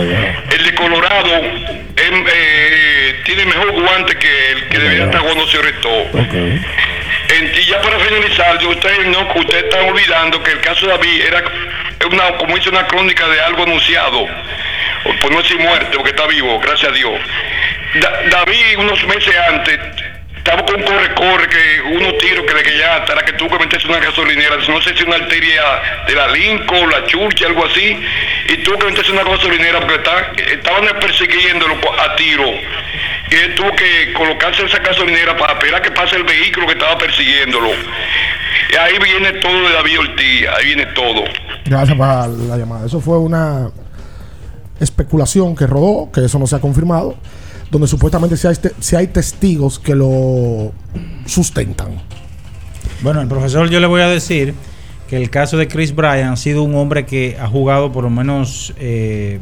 El 0.52 0.64
de 0.64 0.76
Colorado 0.76 1.36
em, 1.36 2.26
eh, 2.34 3.22
tiene 3.26 3.45
mejor 3.45 3.72
guante 3.72 4.16
que 4.18 4.52
el 4.52 4.68
que 4.70 4.80
debería 4.80 5.06
estar 5.06 5.22
jugando 5.22 5.45
Choreto. 5.48 5.90
En- 7.30 7.52
y 7.56 7.66
ya 7.66 7.82
para 7.82 7.99
finalizar, 7.99 8.58
yo 8.60 8.70
ustedes 8.70 9.06
no, 9.08 9.22
ustedes 9.36 9.64
están 9.64 9.86
olvidando 9.90 10.41
que 10.44 10.52
el 10.52 10.60
caso 10.62 10.86
de 10.88 10.91
David 10.94 11.22
era 11.28 11.44
una, 12.10 12.38
como 12.38 12.56
dice 12.56 12.70
una 12.70 12.88
crónica 12.88 13.28
de 13.28 13.40
algo 13.41 13.64
anunciado. 13.64 14.28
Pues 15.03 15.32
no 15.34 15.40
es 15.40 15.56
muerte, 15.58 15.98
porque 15.98 16.12
está 16.12 16.28
vivo, 16.28 16.60
gracias 16.60 16.91
a 16.91 16.95
Dios. 16.95 17.20
Da- 17.95 18.22
David, 18.30 18.78
unos 18.78 19.03
meses 19.06 19.34
antes, 19.49 19.80
estaba 20.44 20.66
con 20.66 20.82
corre-corre, 20.82 21.48
que 21.48 21.82
unos 21.98 22.18
tiros 22.18 22.46
que 22.48 22.54
le 22.54 22.64
que 22.64 22.78
ya 22.78 22.96
hasta 22.98 23.24
que 23.24 23.34
tuvo 23.34 23.50
que 23.58 23.60
meterse 23.66 23.86
en 23.88 23.94
una 23.96 24.04
gasolinera, 24.06 24.56
no 24.68 24.82
sé 24.82 24.96
si 24.98 25.04
una 25.04 25.16
arteria 25.18 25.62
de 26.08 26.16
la 26.16 26.28
Lincoln, 26.30 26.90
la 26.90 27.06
Church, 27.06 27.44
algo 27.44 27.66
así, 27.66 27.96
y 28.50 28.58
tuvo 28.64 28.78
que 28.80 28.86
meterse 28.88 29.12
en 29.12 29.20
una 29.20 29.30
gasolinera 29.30 29.80
porque 29.82 29.96
está- 29.96 30.32
estaban 30.52 30.86
persiguiéndolo 31.00 31.76
a 32.00 32.16
tiro. 32.16 32.46
Y 33.32 33.36
él 33.36 33.56
tuvo 33.56 33.72
que 33.76 34.12
colocarse 34.14 34.66
esa 34.66 34.80
gasolinera 34.80 35.38
para 35.38 35.54
esperar 35.54 35.82
que 35.82 35.92
pase 35.92 36.16
el 36.16 36.24
vehículo 36.24 36.66
que 36.68 36.74
estaba 36.74 36.98
persiguiéndolo. 36.98 37.70
Y 38.74 38.76
ahí 38.76 38.94
viene 39.04 39.34
todo 39.40 39.62
de 39.68 39.74
David 39.74 40.00
Ortiz, 40.00 40.48
ahí 40.58 40.66
viene 40.66 40.86
todo. 40.88 41.24
Gracias 41.66 41.96
por 41.98 42.08
la 42.28 42.58
llamada. 42.58 42.86
Eso 42.88 43.00
fue 43.00 43.18
una 43.20 43.70
especulación 44.80 45.56
que 45.56 45.68
rodó, 45.68 46.10
que 46.12 46.26
eso 46.26 46.40
no 46.40 46.48
se 46.48 46.56
ha 46.56 46.60
confirmado, 46.60 47.16
donde 47.72 47.88
supuestamente 47.88 48.35
si 48.38 48.48
hay, 48.48 48.56
te- 48.56 48.72
sí 48.80 48.95
hay 48.95 49.07
testigos 49.07 49.80
que 49.80 49.95
lo 49.95 50.72
sustentan. 51.26 51.89
Bueno, 53.02 53.22
el 53.22 53.27
profesor 53.27 53.69
yo 53.69 53.80
le 53.80 53.88
voy 53.88 54.02
a 54.02 54.07
decir 54.07 54.53
que 55.10 55.18
el 55.18 55.30
caso 55.30 55.57
de 55.57 55.68
Chris 55.68 55.95
Bryan 55.95 56.34
ha 56.34 56.38
sido 56.38 56.64
un 56.64 56.76
hombre 56.76 57.06
que 57.06 57.38
ha 57.39 57.48
jugado 57.48 57.91
por 57.91 58.03
lo 58.03 58.10
menos 58.10 58.73
eh, 58.77 59.39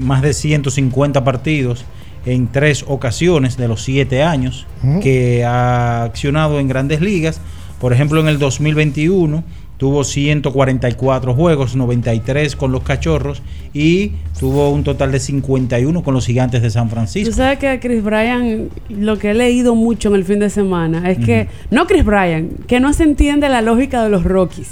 más 0.00 0.22
de 0.22 0.34
150 0.34 1.24
partidos 1.24 1.84
en 2.26 2.48
tres 2.48 2.84
ocasiones 2.86 3.56
de 3.56 3.66
los 3.68 3.82
siete 3.82 4.22
años 4.22 4.66
que 5.00 5.44
ha 5.44 6.02
accionado 6.04 6.60
en 6.60 6.68
grandes 6.68 7.00
ligas. 7.00 7.40
Por 7.80 7.92
ejemplo, 7.92 8.20
en 8.20 8.28
el 8.28 8.38
2021 8.38 9.42
tuvo 9.80 10.04
144 10.04 11.32
juegos, 11.34 11.74
93 11.74 12.54
con 12.54 12.70
los 12.70 12.82
Cachorros 12.82 13.40
y 13.72 14.12
tuvo 14.38 14.68
un 14.68 14.84
total 14.84 15.10
de 15.10 15.18
51 15.18 16.02
con 16.02 16.12
los 16.12 16.26
Gigantes 16.26 16.60
de 16.60 16.68
San 16.68 16.90
Francisco. 16.90 17.30
Tú 17.30 17.36
sabes 17.38 17.58
que 17.58 17.80
Chris 17.80 18.04
Bryan, 18.04 18.68
lo 18.90 19.18
que 19.18 19.30
he 19.30 19.34
leído 19.34 19.74
mucho 19.74 20.10
en 20.10 20.16
el 20.16 20.26
fin 20.26 20.38
de 20.38 20.50
semana, 20.50 21.10
es 21.10 21.18
que, 21.24 21.48
no 21.70 21.86
Chris 21.86 22.04
Bryan, 22.04 22.50
que 22.66 22.78
no 22.78 22.92
se 22.92 23.04
entiende 23.04 23.48
la 23.48 23.62
lógica 23.62 24.02
de 24.04 24.10
los 24.10 24.22
Rockies. 24.22 24.68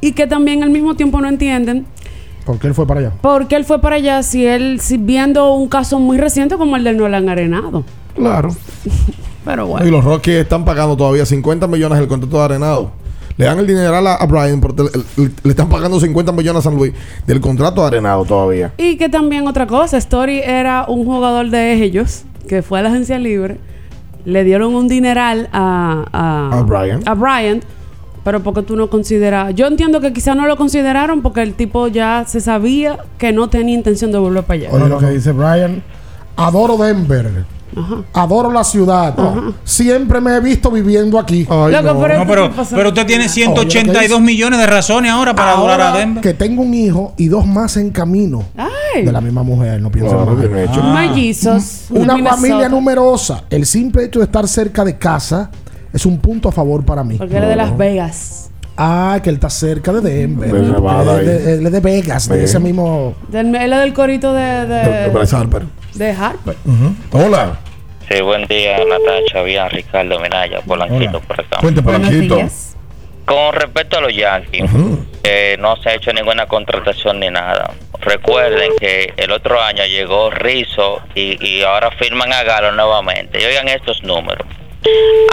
Y 0.00 0.10
que 0.10 0.26
también 0.26 0.64
al 0.64 0.70
mismo 0.70 0.96
tiempo 0.96 1.20
no 1.20 1.28
entienden 1.28 1.86
Porque 2.44 2.66
él 2.66 2.74
fue 2.74 2.84
para 2.84 2.98
allá. 2.98 3.12
por 3.20 3.46
qué 3.46 3.54
él 3.54 3.64
fue 3.64 3.80
para 3.80 3.94
allá 3.94 4.24
si 4.24 4.44
él, 4.44 4.80
si 4.80 4.96
viendo 4.96 5.54
un 5.54 5.68
caso 5.68 6.00
muy 6.00 6.18
reciente 6.18 6.56
como 6.56 6.74
el 6.76 6.82
del 6.82 6.96
Nolan 6.96 7.28
Arenado. 7.28 7.84
Claro. 8.16 8.48
Pero 9.44 9.66
Y 9.66 9.68
bueno. 9.68 9.90
los 9.92 10.04
Rockies 10.04 10.34
están 10.38 10.64
pagando 10.64 10.96
todavía 10.96 11.24
50 11.24 11.68
millones 11.68 12.00
el 12.00 12.08
contrato 12.08 12.38
de 12.38 12.44
Arenado. 12.44 13.05
Le 13.38 13.44
dan 13.44 13.58
el 13.58 13.66
dineral 13.66 14.06
a, 14.06 14.14
a 14.14 14.26
Brian, 14.26 14.60
porque 14.60 14.82
le, 14.84 14.90
le- 15.24 15.30
le 15.42 15.50
están 15.50 15.68
pagando 15.68 16.00
50 16.00 16.32
millones 16.32 16.60
a 16.60 16.70
San 16.70 16.76
Luis 16.76 16.92
del 17.26 17.40
contrato 17.40 17.82
de 17.82 17.86
Arenado 17.88 18.24
todavía. 18.24 18.72
Y 18.78 18.96
que 18.96 19.08
también 19.08 19.46
otra 19.46 19.66
cosa, 19.66 19.98
Story 19.98 20.40
era 20.42 20.86
un 20.88 21.04
jugador 21.04 21.50
de 21.50 21.74
ellos 21.74 22.22
que 22.48 22.62
fue 22.62 22.78
a 22.78 22.82
la 22.82 22.88
agencia 22.88 23.18
libre, 23.18 23.58
le 24.24 24.42
dieron 24.44 24.74
un 24.74 24.88
dineral 24.88 25.48
a, 25.52 26.04
a, 26.12 26.58
A 26.58 26.62
Bryant. 26.62 27.06
a 27.06 27.14
Bryant, 27.14 27.62
pero 28.24 28.40
porque 28.42 28.62
tú 28.62 28.74
no 28.74 28.88
consideras. 28.88 29.54
Yo 29.54 29.66
entiendo 29.66 30.00
que 30.00 30.12
quizás 30.12 30.34
no 30.34 30.46
lo 30.46 30.56
consideraron 30.56 31.22
porque 31.22 31.42
el 31.42 31.54
tipo 31.54 31.88
ya 31.88 32.24
se 32.26 32.40
sabía 32.40 32.98
que 33.18 33.32
no 33.32 33.48
tenía 33.48 33.74
intención 33.74 34.10
de 34.12 34.18
volver 34.18 34.44
para 34.44 34.60
allá. 34.60 34.68
Oye 34.72 34.88
lo 34.88 34.98
que 34.98 35.10
dice 35.10 35.32
Brian. 35.32 35.82
Adoro 36.36 36.76
Denver. 36.76 37.44
Adoro 38.14 38.50
la 38.50 38.64
ciudad. 38.64 39.14
Siempre 39.64 40.20
me 40.20 40.34
he 40.36 40.40
visto 40.40 40.70
viviendo 40.70 41.18
aquí. 41.18 41.44
Loco, 41.44 42.00
pero 42.00 42.18
No, 42.18 42.26
pero, 42.26 42.50
pero 42.70 42.88
usted 42.88 43.06
tiene 43.06 43.28
182 43.28 44.20
millones 44.20 44.58
de 44.58 44.66
razones 44.66 45.10
ahora 45.12 45.34
para 45.34 45.52
adorar 45.52 45.80
a 45.80 45.92
Denver. 45.96 46.22
Que 46.22 46.34
tengo 46.34 46.62
un 46.62 46.72
hijo 46.74 47.12
y 47.16 47.28
dos 47.28 47.46
más 47.46 47.76
en 47.76 47.90
camino. 47.90 48.42
Ay. 48.56 49.04
De 49.04 49.12
la 49.12 49.20
misma 49.20 49.42
mujer, 49.42 49.80
no 49.80 49.90
pienso 49.90 50.18
mujer. 50.24 50.56
hecho. 50.56 50.82
Mellizos. 50.82 51.84
Una 51.90 52.14
Minnesota. 52.14 52.40
familia 52.40 52.68
numerosa. 52.68 53.44
El 53.50 53.66
simple 53.66 54.04
hecho 54.04 54.20
de 54.20 54.24
estar 54.24 54.46
cerca 54.48 54.84
de 54.84 54.96
casa 54.96 55.50
es 55.92 56.06
un 56.06 56.18
punto 56.18 56.48
a 56.48 56.52
favor 56.52 56.84
para 56.84 57.04
mí. 57.04 57.16
Porque 57.16 57.36
era 57.36 57.48
de 57.48 57.56
Las 57.56 57.76
Vegas. 57.76 58.50
Ah, 58.78 59.18
que 59.22 59.30
él 59.30 59.36
está 59.36 59.48
cerca 59.48 59.90
de 59.92 60.00
Denver. 60.02 60.52
De 60.52 60.60
Nevada 60.70 61.18
Él 61.20 61.64
de, 61.64 61.70
de 61.70 61.80
Vegas, 61.80 62.28
de 62.28 62.44
ese 62.44 62.58
mismo. 62.58 63.14
Del, 63.28 63.54
él 63.54 63.72
es 63.72 63.78
del 63.80 63.94
corito 63.94 64.32
de, 64.34 64.42
De- 64.42 64.66
de 64.66 64.90
de, 65.04 65.08
Bryce 65.08 65.34
Harper. 65.36 65.62
de 65.94 66.10
Harper. 66.12 66.56
Hola. 67.12 67.58
Sí, 68.08 68.20
buen 68.20 68.46
día, 68.46 68.78
Natacha, 68.84 69.42
bien, 69.42 69.68
Ricardo 69.70 70.20
Minaya, 70.20 70.60
Polanquito 70.60 71.20
por 71.20 71.40
acá. 71.40 71.58
Cuente, 71.60 71.82
Polanquito. 71.82 72.36
Con 73.24 73.52
respecto 73.54 73.98
a 73.98 74.00
los 74.02 74.14
Yankees, 74.14 74.70
eh, 75.24 75.56
no 75.58 75.74
se 75.78 75.88
ha 75.90 75.94
hecho 75.94 76.12
ninguna 76.12 76.46
contratación 76.46 77.18
ni 77.18 77.28
nada. 77.28 77.72
Recuerden 78.00 78.70
que 78.78 79.12
el 79.16 79.32
otro 79.32 79.60
año 79.60 79.84
llegó 79.84 80.30
Rizzo 80.30 81.00
y, 81.16 81.44
y 81.44 81.62
ahora 81.64 81.90
firman 81.90 82.32
a 82.32 82.44
Galo 82.44 82.70
nuevamente. 82.70 83.42
Y 83.42 83.44
oigan 83.44 83.66
estos 83.68 84.00
números. 84.04 84.46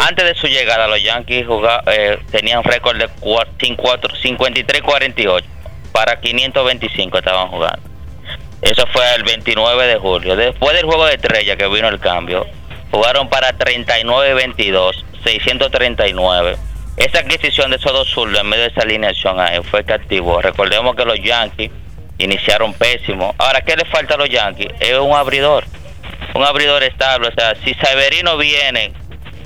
Antes 0.08 0.26
de 0.26 0.34
su 0.34 0.48
llegada, 0.48 0.88
los 0.88 1.04
Yankees 1.04 1.46
juga- 1.46 1.84
eh, 1.86 2.18
tenían 2.32 2.64
récord 2.64 2.98
de 2.98 3.08
cua- 3.22 3.46
54 3.60 4.16
53-48. 4.18 5.44
Para 5.92 6.20
525 6.20 7.20
estaban 7.20 7.50
jugando. 7.50 7.78
Eso 8.64 8.88
fue 8.92 9.04
el 9.16 9.24
29 9.24 9.86
de 9.86 9.98
julio. 9.98 10.36
Después 10.36 10.74
del 10.76 10.86
juego 10.86 11.06
de 11.06 11.14
estrella 11.16 11.56
que 11.56 11.68
vino 11.68 11.88
el 11.90 12.00
cambio, 12.00 12.48
jugaron 12.94 13.28
para 13.28 13.58
39-22, 13.58 15.04
639. 15.24 16.58
Esa 16.96 17.20
adquisición 17.20 17.72
de 17.72 17.78
esos 17.78 17.92
dos 17.92 18.08
zurdos 18.08 18.40
en 18.40 18.48
medio 18.48 18.66
de 18.66 18.70
esa 18.70 18.82
alineación 18.82 19.40
ahí 19.40 19.60
fue 19.64 19.84
que. 19.84 20.44
Recordemos 20.44 20.96
que 20.96 21.04
los 21.04 21.20
Yankees 21.20 21.72
iniciaron 22.20 22.72
pésimo. 22.74 23.34
Ahora, 23.40 23.62
¿qué 23.62 23.76
le 23.76 23.86
falta 23.86 24.14
a 24.14 24.18
los 24.18 24.30
Yankees? 24.30 24.72
Es 24.80 24.96
un 25.00 25.12
abridor. 25.12 25.66
Un 26.36 26.44
abridor 26.44 26.84
estable. 26.84 27.30
O 27.30 27.32
sea, 27.34 27.56
si 27.64 27.74
Severino 27.74 28.38
viene 28.38 28.94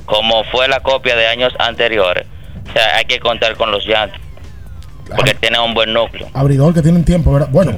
como 0.05 0.43
fue 0.45 0.67
la 0.67 0.81
copia 0.81 1.15
de 1.15 1.27
años 1.27 1.53
anteriores, 1.57 2.25
o 2.69 2.73
sea, 2.73 2.97
hay 2.97 3.05
que 3.05 3.19
contar 3.19 3.55
con 3.55 3.71
los 3.71 3.85
Yankees. 3.85 4.21
Porque 5.15 5.33
tiene 5.35 5.59
un 5.59 5.73
buen 5.73 5.93
núcleo. 5.93 6.27
Abridor 6.33 6.73
que 6.73 6.81
tienen 6.81 7.03
tiempo, 7.03 7.31
¿verdad? 7.33 7.49
Bueno, 7.51 7.73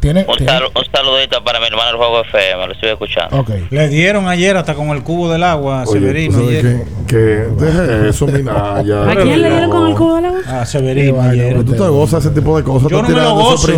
tiene, 0.00 0.24
Un, 0.28 0.36
tiene- 0.36 0.50
sal- 0.52 0.64
un 0.74 0.84
saludito 0.92 1.42
para 1.44 1.60
mi 1.60 1.66
hermano 1.66 1.90
el 1.90 1.96
Juego 1.96 2.20
FM, 2.22 2.66
lo 2.66 2.72
estoy 2.72 2.88
escuchando. 2.90 3.36
Ok. 3.40 3.50
Le 3.70 3.88
dieron 3.88 4.28
ayer 4.28 4.56
hasta 4.56 4.74
con 4.74 4.88
el 4.90 5.02
cubo 5.02 5.30
del 5.30 5.42
agua 5.42 5.82
a 5.82 5.84
Oye, 5.84 6.00
Severino. 6.00 6.38
¿tú 6.38 6.44
sabes 6.44 6.64
ayer. 6.64 6.82
Que 7.06 7.16
deje 7.16 8.08
eso, 8.08 8.26
Minaya. 8.26 9.02
¿A 9.10 9.16
quién 9.16 9.42
le 9.42 9.50
dieron 9.50 9.70
con 9.70 9.86
el 9.88 9.94
cubo 9.94 10.20
de 10.20 10.26
agua? 10.28 10.40
A 10.60 10.66
Severino 10.66 11.20
ayer. 11.20 11.48
Pero 11.50 11.64
tú 11.64 11.72
te 11.72 11.88
gozas 11.88 12.24
ese 12.24 12.34
tipo 12.34 12.56
de 12.56 12.64
cosas. 12.64 12.90
Yo 12.90 13.02
no 13.02 13.08
me 13.08 13.14
lo 13.20 13.34
gozo. 13.34 13.68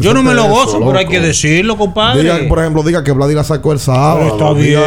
Yo 0.00 0.14
no 0.14 0.22
me 0.22 0.34
lo 0.34 0.44
gozo, 0.48 0.76
eso, 0.78 0.86
pero 0.86 0.98
hay 0.98 1.06
que 1.06 1.20
decirlo, 1.20 1.76
compadre. 1.76 2.22
Diga, 2.22 2.38
por 2.48 2.58
ejemplo, 2.60 2.82
diga 2.82 3.02
que 3.02 3.12
Vladi 3.12 3.34
la 3.34 3.44
sacó 3.44 3.72
el 3.72 3.78
sábado. 3.78 4.26
Está 4.28 4.52
bien. 4.52 4.78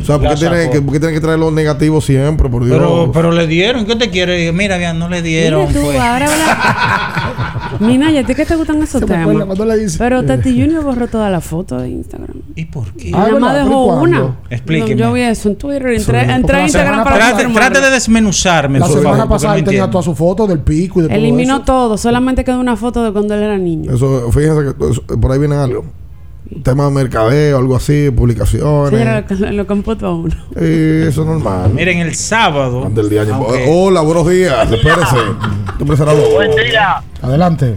O 0.00 0.04
sea, 0.04 0.18
¿por 0.18 0.28
qué 0.28 0.34
tiene 0.36 0.60
sacó. 0.62 0.72
que, 0.72 0.82
por 0.82 0.92
qué 0.94 1.00
tiene 1.00 1.14
que 1.14 1.20
traer 1.20 1.38
los 1.38 1.52
negativos 1.52 2.04
siempre? 2.04 2.48
Por 2.48 2.64
Dios. 2.64 2.76
Pero, 2.78 3.10
pero 3.12 3.32
le 3.32 3.46
dieron. 3.46 3.84
¿Qué 3.86 3.96
te 3.96 4.10
quiere? 4.10 4.50
Mira, 4.52 4.76
bien, 4.78 4.98
no 4.98 5.08
le 5.08 5.22
dieron. 5.22 5.68
Mira 5.68 5.80
tú, 5.80 5.86
pues. 5.86 5.98
ahora 5.98 6.26
habla. 6.48 7.78
Mina, 7.80 8.10
¿y 8.10 8.18
a 8.18 8.24
ti 8.26 8.34
qué 8.34 8.44
te 8.44 8.56
gustan 8.56 8.82
esos 8.82 9.00
temas? 9.00 9.20
acuerda 9.20 9.46
cuando 9.46 9.64
le 9.64 9.76
dice- 9.78 9.98
Pero 9.98 10.24
Tati 10.24 10.50
Junior 10.50 10.82
borró 10.82 11.06
toda 11.06 11.30
la 11.30 11.40
foto 11.40 11.78
de 11.78 11.90
Instagram. 11.90 12.36
¿Y 12.54 12.64
por 12.64 12.92
qué? 12.92 13.08
Y 13.10 13.12
Ah, 13.14 13.18
nada 13.28 13.38
más 13.40 13.52
¿Pero 13.52 13.64
y 13.64 13.68
dejó 13.68 13.84
una. 14.00 14.36
Explíqueme. 14.50 14.96
Yo 15.00 15.12
vi 15.12 15.20
eso 15.22 15.48
en 15.48 15.56
Twitter, 15.56 15.86
entré, 15.88 16.18
a 16.20 16.62
Instagram 16.64 17.04
para 17.04 17.16
Trate, 17.18 17.46
trate 17.52 17.80
de 17.80 17.90
desmenuzarme. 17.90 18.78
La 18.78 18.86
por 18.86 18.96
semana 18.98 19.16
favor, 19.18 19.28
pasada 19.30 19.54
él 19.56 19.64
tenía 19.64 19.80
entiendo. 19.84 19.90
toda 19.92 20.02
su 20.02 20.14
foto 20.14 20.46
del 20.46 20.60
pico 20.60 21.00
y 21.00 21.02
de 21.02 21.08
todo 21.08 21.18
Eliminó 21.18 21.56
eso. 21.56 21.64
todo, 21.64 21.98
solamente 21.98 22.44
quedó 22.44 22.58
una 22.60 22.76
foto 22.76 23.04
de 23.04 23.12
cuando 23.12 23.34
él 23.34 23.42
era 23.42 23.58
niño. 23.58 23.92
Eso, 23.92 24.30
fíjense 24.32 24.74
que 24.76 24.90
eso- 24.90 25.02
por 25.20 25.30
ahí 25.32 25.38
viene 25.38 25.54
algo. 25.56 25.84
Tema 26.62 26.86
de 26.86 26.90
mercadeo, 26.90 27.58
algo 27.58 27.76
así, 27.76 28.10
publicaciones. 28.10 28.90
Señora, 28.98 29.24
lo, 29.28 29.52
lo 29.52 29.66
computó 29.66 30.06
a 30.06 30.14
uno. 30.14 30.34
Eh, 30.56 31.06
eso 31.08 31.20
es 31.22 31.26
normal. 31.26 31.70
Miren, 31.74 31.98
el 31.98 32.14
sábado. 32.14 32.84
Antes 32.86 32.96
del 32.96 33.10
día. 33.10 33.34
aunque- 33.34 33.66
Hola, 33.68 34.00
buenos 34.00 34.28
días. 34.28 34.70
Espérese. 34.72 35.16
Buen 36.34 36.50
día. 36.56 37.02
Adelante. 37.22 37.74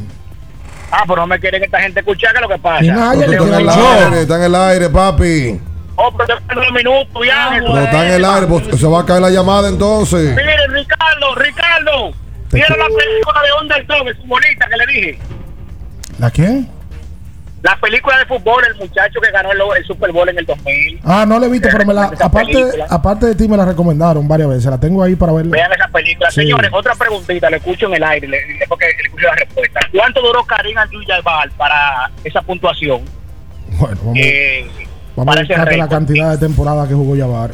Ah, 0.89 1.03
pero 1.07 1.21
no 1.21 1.27
me 1.27 1.39
quieren 1.39 1.63
esta 1.63 1.79
gente 1.79 1.99
escuchar, 1.99 2.31
¿qué 2.31 2.37
es 2.37 2.41
lo 2.41 2.49
que 2.49 2.61
pasa? 2.61 2.79
Está 2.79 3.13
en 3.13 3.21
el 3.23 3.69
aire, 3.69 4.21
está 4.21 4.35
en 4.37 4.43
el 4.43 4.55
aire, 4.55 4.89
papi. 4.89 5.59
Oh, 5.95 6.09
pero 6.17 6.37
te 6.39 6.45
pierdo 6.45 6.63
un 6.67 6.73
minuto, 6.73 7.19
viaje. 7.19 7.59
No 7.61 7.79
está 7.79 8.07
en 8.07 8.13
el 8.13 8.25
aire, 8.25 8.47
pues 8.47 8.79
se 8.79 8.87
va 8.87 9.01
a 9.01 9.05
caer 9.05 9.21
la 9.21 9.29
llamada 9.29 9.69
entonces. 9.69 10.29
Mire, 10.35 10.67
Ricardo, 10.69 11.35
Ricardo. 11.35 12.11
¿Vieron 12.51 12.77
la 12.79 12.85
película 12.85 13.41
de 13.41 13.61
Underdog, 13.61 14.07
es 14.09 14.27
bonita 14.27 14.67
que 14.69 14.77
le 14.77 14.87
dije? 14.93 15.19
¿La 16.19 16.29
quién? 16.31 16.69
La 17.63 17.77
película 17.79 18.17
de 18.17 18.25
fútbol, 18.25 18.63
el 18.65 18.75
muchacho 18.75 19.19
que 19.21 19.29
ganó 19.29 19.51
el, 19.51 19.59
el 19.77 19.85
Super 19.85 20.11
Bowl 20.11 20.27
en 20.27 20.37
el 20.39 20.45
2000. 20.47 20.99
Ah, 21.03 21.25
no 21.27 21.39
la 21.39 21.45
he 21.45 21.49
visto, 21.49 21.69
pero 21.71 21.85
me 21.85 21.93
la, 21.93 22.05
aparte, 22.05 22.53
película. 22.53 22.85
aparte 22.89 23.25
de 23.27 23.35
ti 23.35 23.47
me 23.47 23.55
la 23.55 23.65
recomendaron 23.65 24.27
varias 24.27 24.49
veces. 24.49 24.65
La 24.65 24.79
tengo 24.79 25.03
ahí 25.03 25.15
para 25.15 25.31
verla. 25.31 25.51
Vean 25.51 25.71
esa 25.71 25.87
película. 25.89 26.31
Sí. 26.31 26.41
Señores, 26.41 26.71
otra 26.73 26.95
preguntita, 26.95 27.49
le 27.51 27.57
escucho 27.57 27.85
en 27.87 27.93
el 27.95 28.03
aire, 28.03 28.27
le, 28.27 28.45
le- 28.57 28.67
porque 28.67 28.85
le 28.87 29.03
escucho 29.03 29.27
la 29.27 29.35
respuesta. 29.35 29.79
¿Cuánto 29.95 30.21
duró 30.21 30.43
Karim 30.43 30.75
Abdul-Jabbar 30.77 31.51
para 31.51 32.09
esa 32.23 32.41
puntuación? 32.41 33.01
Bueno, 33.77 33.97
vamos, 34.03 34.17
Eh, 34.17 34.65
vamos 35.15 35.37
a 35.37 35.39
buscarte 35.41 35.77
la 35.77 35.87
cantidad 35.87 36.31
de 36.31 36.37
temporadas 36.39 36.87
que 36.87 36.95
jugó 36.95 37.15
Yavar. 37.15 37.51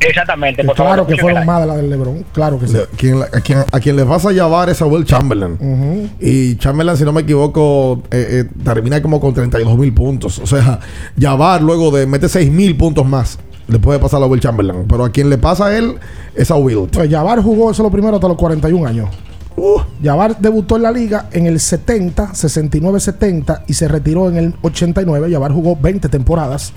Exactamente, 0.00 0.62
favor. 0.62 0.76
claro 0.76 1.06
que 1.06 1.16
fueron 1.16 1.46
más 1.46 1.60
de 1.60 1.66
la 1.66 1.76
del 1.76 1.90
LeBron. 1.90 2.24
Claro 2.32 2.58
que 2.58 2.66
sí. 2.68 2.74
Le- 2.74 2.86
quien, 2.96 3.22
a, 3.22 3.40
quien, 3.40 3.58
a 3.70 3.80
quien 3.80 3.96
le 3.96 4.04
vas 4.04 4.24
a 4.26 4.32
llevar 4.32 4.68
es 4.68 4.80
a 4.82 4.86
Will 4.86 5.04
Chamberlain. 5.04 6.10
Y 6.20 6.56
Chamberlain, 6.56 6.96
si 6.98 7.04
no 7.04 7.12
me 7.12 7.22
equivoco, 7.22 8.02
eh, 8.10 8.44
eh, 8.44 8.50
termina 8.64 9.00
como 9.00 9.20
con 9.20 9.32
32 9.32 9.76
mil 9.78 9.92
puntos. 9.94 10.38
O 10.38 10.46
sea, 10.46 10.80
Jabbar 11.18 11.62
luego 11.62 11.90
de 11.90 12.06
mete 12.06 12.28
6 12.28 12.50
mil 12.50 12.76
puntos 12.76 13.06
más. 13.06 13.38
Le 13.68 13.78
puede 13.78 13.98
pasar 13.98 14.22
a 14.22 14.26
Will 14.26 14.40
Chamberlain. 14.40 14.84
Pero 14.88 15.04
a 15.04 15.10
quien 15.10 15.28
le 15.30 15.38
pasa 15.38 15.66
a 15.66 15.76
él 15.76 15.94
es 16.34 16.50
a 16.50 16.56
Will. 16.56 16.88
Pues 16.92 17.08
Yavar 17.10 17.42
jugó 17.42 17.70
eso 17.70 17.82
lo 17.82 17.90
primero 17.90 18.14
hasta 18.16 18.28
los 18.28 18.36
41 18.36 18.86
años. 18.86 19.08
Uh. 19.56 19.80
Yavar 20.02 20.38
debutó 20.38 20.76
en 20.76 20.82
la 20.82 20.92
liga 20.92 21.28
en 21.32 21.46
el 21.46 21.58
70, 21.58 22.32
69-70 22.32 23.62
y 23.66 23.72
se 23.74 23.88
retiró 23.88 24.28
en 24.28 24.36
el 24.36 24.54
89. 24.62 25.30
Yavar 25.30 25.50
jugó 25.52 25.76
20 25.76 26.08
temporadas 26.08 26.72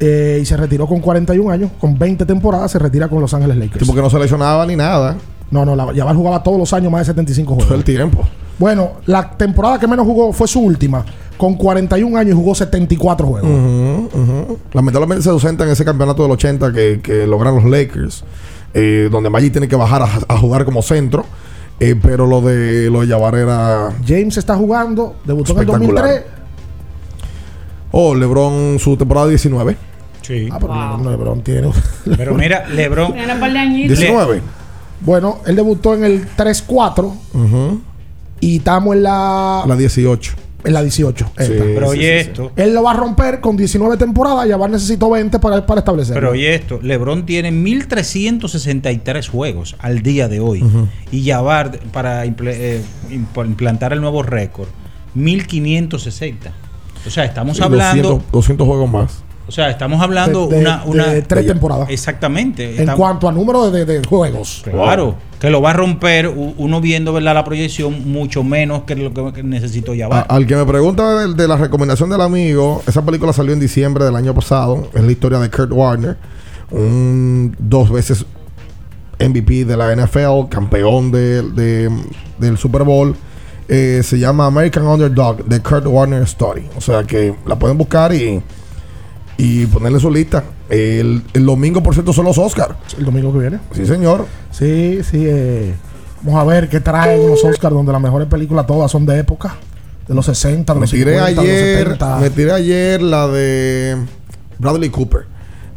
eh, 0.00 0.38
y 0.42 0.44
se 0.46 0.56
retiró 0.56 0.86
con 0.86 1.00
41 1.00 1.50
años, 1.50 1.70
con 1.80 1.98
20 1.98 2.24
temporadas, 2.24 2.70
se 2.70 2.78
retira 2.78 3.08
con 3.08 3.20
Los 3.20 3.34
Ángeles 3.34 3.56
Lakers. 3.56 3.80
Sí, 3.80 3.84
porque 3.84 4.02
no 4.02 4.10
se 4.10 4.18
lesionaba 4.18 4.64
ni 4.64 4.76
nada. 4.76 5.16
No, 5.50 5.64
no, 5.64 5.74
la, 5.74 5.92
Yabal 5.92 6.16
jugaba 6.16 6.42
todos 6.42 6.58
los 6.58 6.72
años 6.72 6.92
más 6.92 7.00
de 7.00 7.06
75 7.06 7.54
juegos. 7.54 7.66
Todo 7.66 7.78
el 7.78 7.84
tiempo. 7.84 8.24
Bueno, 8.58 8.92
la 9.06 9.30
temporada 9.30 9.78
que 9.78 9.86
menos 9.86 10.06
jugó 10.06 10.32
fue 10.32 10.46
su 10.46 10.60
última. 10.60 11.04
Con 11.36 11.54
41 11.54 12.16
años 12.16 12.32
y 12.32 12.36
jugó 12.36 12.54
74 12.54 13.26
juegos. 13.26 13.50
Uh 13.50 14.08
-huh. 14.12 14.56
Lamentablemente 14.72 15.22
se 15.22 15.30
ausenta 15.30 15.64
en 15.64 15.70
ese 15.70 15.84
campeonato 15.84 16.22
del 16.22 16.32
80 16.32 16.72
que, 16.72 17.00
que 17.00 17.26
logran 17.26 17.54
los 17.54 17.64
Lakers, 17.64 18.24
eh, 18.74 19.08
donde 19.10 19.30
Magic 19.30 19.52
tiene 19.52 19.68
que 19.68 19.76
bajar 19.76 20.02
a, 20.02 20.38
jugar 20.38 20.64
como 20.64 20.82
centro. 20.82 21.24
Eh, 21.80 21.94
pero 22.00 22.26
lo 22.26 22.40
de 22.40 22.90
lo 22.90 23.02
de 23.02 23.06
Yavar 23.06 23.36
era. 23.36 23.92
James 24.04 24.36
está 24.36 24.56
jugando, 24.56 25.14
debutó 25.24 25.52
en 25.52 25.58
el 25.60 25.66
2003 25.66 26.22
Oh, 27.90 28.14
LeBron 28.14 28.78
su 28.78 28.96
temporada 28.96 29.28
19. 29.28 29.76
Sí. 30.22 30.48
Ah, 30.50 30.58
pero 30.60 30.74
wow. 30.74 30.98
no, 30.98 31.10
LeBron 31.10 31.42
tiene. 31.42 31.70
pero 32.16 32.34
mira, 32.34 32.66
LeBron. 32.74 33.14
19. 33.14 34.42
Bueno, 35.00 35.38
él 35.46 35.56
debutó 35.56 35.94
en 35.94 36.04
el 36.04 36.28
3-4. 36.36 37.04
Uh 37.04 37.14
-huh. 37.34 37.80
Y 38.40 38.56
estamos 38.58 38.94
en 38.96 39.04
la. 39.04 39.64
La 39.66 39.76
18. 39.76 40.32
En 40.64 40.72
la 40.74 40.82
18. 40.82 41.24
Sí, 41.38 41.44
pero 41.48 41.92
sí, 41.92 41.98
oye 41.98 42.22
sí, 42.22 42.28
esto. 42.28 42.52
Él 42.56 42.74
lo 42.74 42.82
va 42.82 42.90
a 42.90 42.94
romper 42.94 43.40
con 43.40 43.56
19 43.56 43.96
temporadas. 43.96 44.48
Ya 44.48 44.56
va 44.56 44.66
a 44.66 44.68
necesitar 44.68 45.08
20 45.08 45.38
para, 45.38 45.64
para 45.64 45.78
establecer. 45.80 46.14
Pero 46.14 46.30
oye 46.32 46.54
esto. 46.54 46.80
LeBron 46.82 47.24
tiene 47.24 47.50
1.363 47.52 49.28
juegos 49.28 49.76
al 49.78 50.02
día 50.02 50.28
de 50.28 50.40
hoy. 50.40 50.62
Uh 50.62 50.66
-huh. 50.66 50.88
Y 51.12 51.24
Jabbar, 51.24 51.78
para 51.92 52.26
impl 52.26 52.48
eh, 52.48 52.82
implantar 53.10 53.92
el 53.92 54.00
nuevo 54.00 54.22
récord, 54.22 54.68
1.560. 55.16 56.34
O 57.06 57.10
sea, 57.10 57.24
estamos 57.24 57.56
Sí, 57.56 57.62
hablando, 57.62 58.02
200, 58.08 58.32
200 58.32 58.66
juegos 58.66 58.90
más. 58.90 59.22
o 59.46 59.52
sea, 59.52 59.70
estamos 59.70 60.00
hablando 60.02 60.46
De- 60.46 60.56
de- 60.56 60.62
una, 60.62 60.82
una 60.84 61.06
de 61.06 61.22
tres 61.22 61.46
temporadas. 61.46 61.88
Exactamente. 61.90 62.64
en 62.74 62.80
Estamos- 62.80 62.96
cuanto 62.98 63.28
a 63.28 63.32
número 63.32 63.70
de, 63.70 63.84
de- 63.84 64.00
de 64.00 64.06
juegos. 64.06 64.60
Claro, 64.64 65.14
que 65.40 65.48
lo 65.50 65.62
va 65.62 65.70
a 65.70 65.72
romper 65.72 66.28
uno 66.28 66.80
viendo 66.80 67.12
¿verdad? 67.12 67.32
la 67.34 67.44
proyección 67.44 68.10
mucho 68.12 68.42
menos 68.42 68.82
que 68.82 68.94
lo 68.96 69.14
que 69.14 69.32
que 69.32 69.42
necesitó 69.42 69.92
A- 69.92 69.96
Jabbar. 69.96 70.26
al 70.28 70.46
que 70.46 70.56
me 70.56 70.66
pregunta 70.66 71.20
de, 71.20 71.34
de 71.34 71.48
la 71.48 71.56
recomendación 71.56 72.10
del 72.10 72.20
amigo, 72.20 72.82
esa 72.86 73.02
película 73.04 73.32
salió 73.32 73.52
en 73.52 73.60
diciembre 73.60 74.04
del 74.04 74.16
año 74.16 74.34
pasado. 74.34 74.88
Es 74.94 75.02
la 75.02 75.12
historia 75.12 75.38
de 75.38 75.48
Kurt 75.50 75.70
Warner, 75.72 76.16
un 76.70 77.56
dos 77.58 77.90
veces 77.90 78.26
MVP 79.20 79.64
de 79.64 79.76
la 79.76 79.92
NFL, 79.94 80.48
campeón 80.48 81.10
de- 81.10 81.42
de- 81.42 81.90
del 82.38 82.58
Super 82.58 82.82
Bowl. 82.82 83.14
Eh, 83.68 84.00
se 84.02 84.18
llama 84.18 84.46
American 84.46 84.86
Underdog, 84.86 85.44
The 85.48 85.60
Kurt 85.60 85.86
Warner 85.86 86.22
Story. 86.22 86.66
O 86.76 86.80
sea 86.80 87.04
que 87.04 87.34
la 87.46 87.58
pueden 87.58 87.76
buscar 87.76 88.14
y, 88.14 88.42
y 89.36 89.66
ponerle 89.66 90.00
su 90.00 90.10
lista. 90.10 90.42
El, 90.70 91.22
el 91.34 91.46
domingo, 91.46 91.82
por 91.82 91.92
cierto, 91.94 92.12
son 92.12 92.24
los 92.24 92.38
Oscars. 92.38 92.74
El 92.98 93.04
domingo 93.04 93.32
que 93.32 93.38
viene. 93.40 93.58
Sí, 93.72 93.84
señor. 93.86 94.26
Sí, 94.50 95.00
sí. 95.02 95.24
eh, 95.26 95.74
vamos 96.22 96.40
a 96.40 96.44
ver 96.44 96.68
qué 96.68 96.80
traen 96.80 97.26
los 97.28 97.44
Oscars, 97.44 97.74
donde 97.74 97.92
las 97.92 98.00
mejores 98.00 98.26
películas 98.28 98.66
todas 98.66 98.90
son 98.90 99.04
de 99.06 99.18
época. 99.18 99.56
De 100.06 100.14
los 100.14 100.24
60, 100.24 100.72
de 100.72 100.78
Me 100.78 100.80
los 100.84 100.90
tiré 100.90 101.12
50, 101.18 101.28
de 101.28 101.34
los 101.36 101.44
ayer, 101.44 101.78
70. 101.88 102.16
me 102.20 102.30
tiré 102.30 102.52
ayer 102.52 103.02
la 103.02 103.28
de 103.28 103.96
Bradley 104.58 104.88
Cooper. 104.88 105.26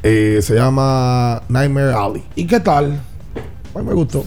Eh, 0.03 0.39
se 0.41 0.55
llama 0.55 1.43
Nightmare 1.49 1.93
Alley. 1.93 2.23
¿Y 2.35 2.47
qué 2.47 2.61
tal? 2.61 3.01
A 3.75 3.79
mí 3.79 3.85
me 3.85 3.93
gustó. 3.93 4.23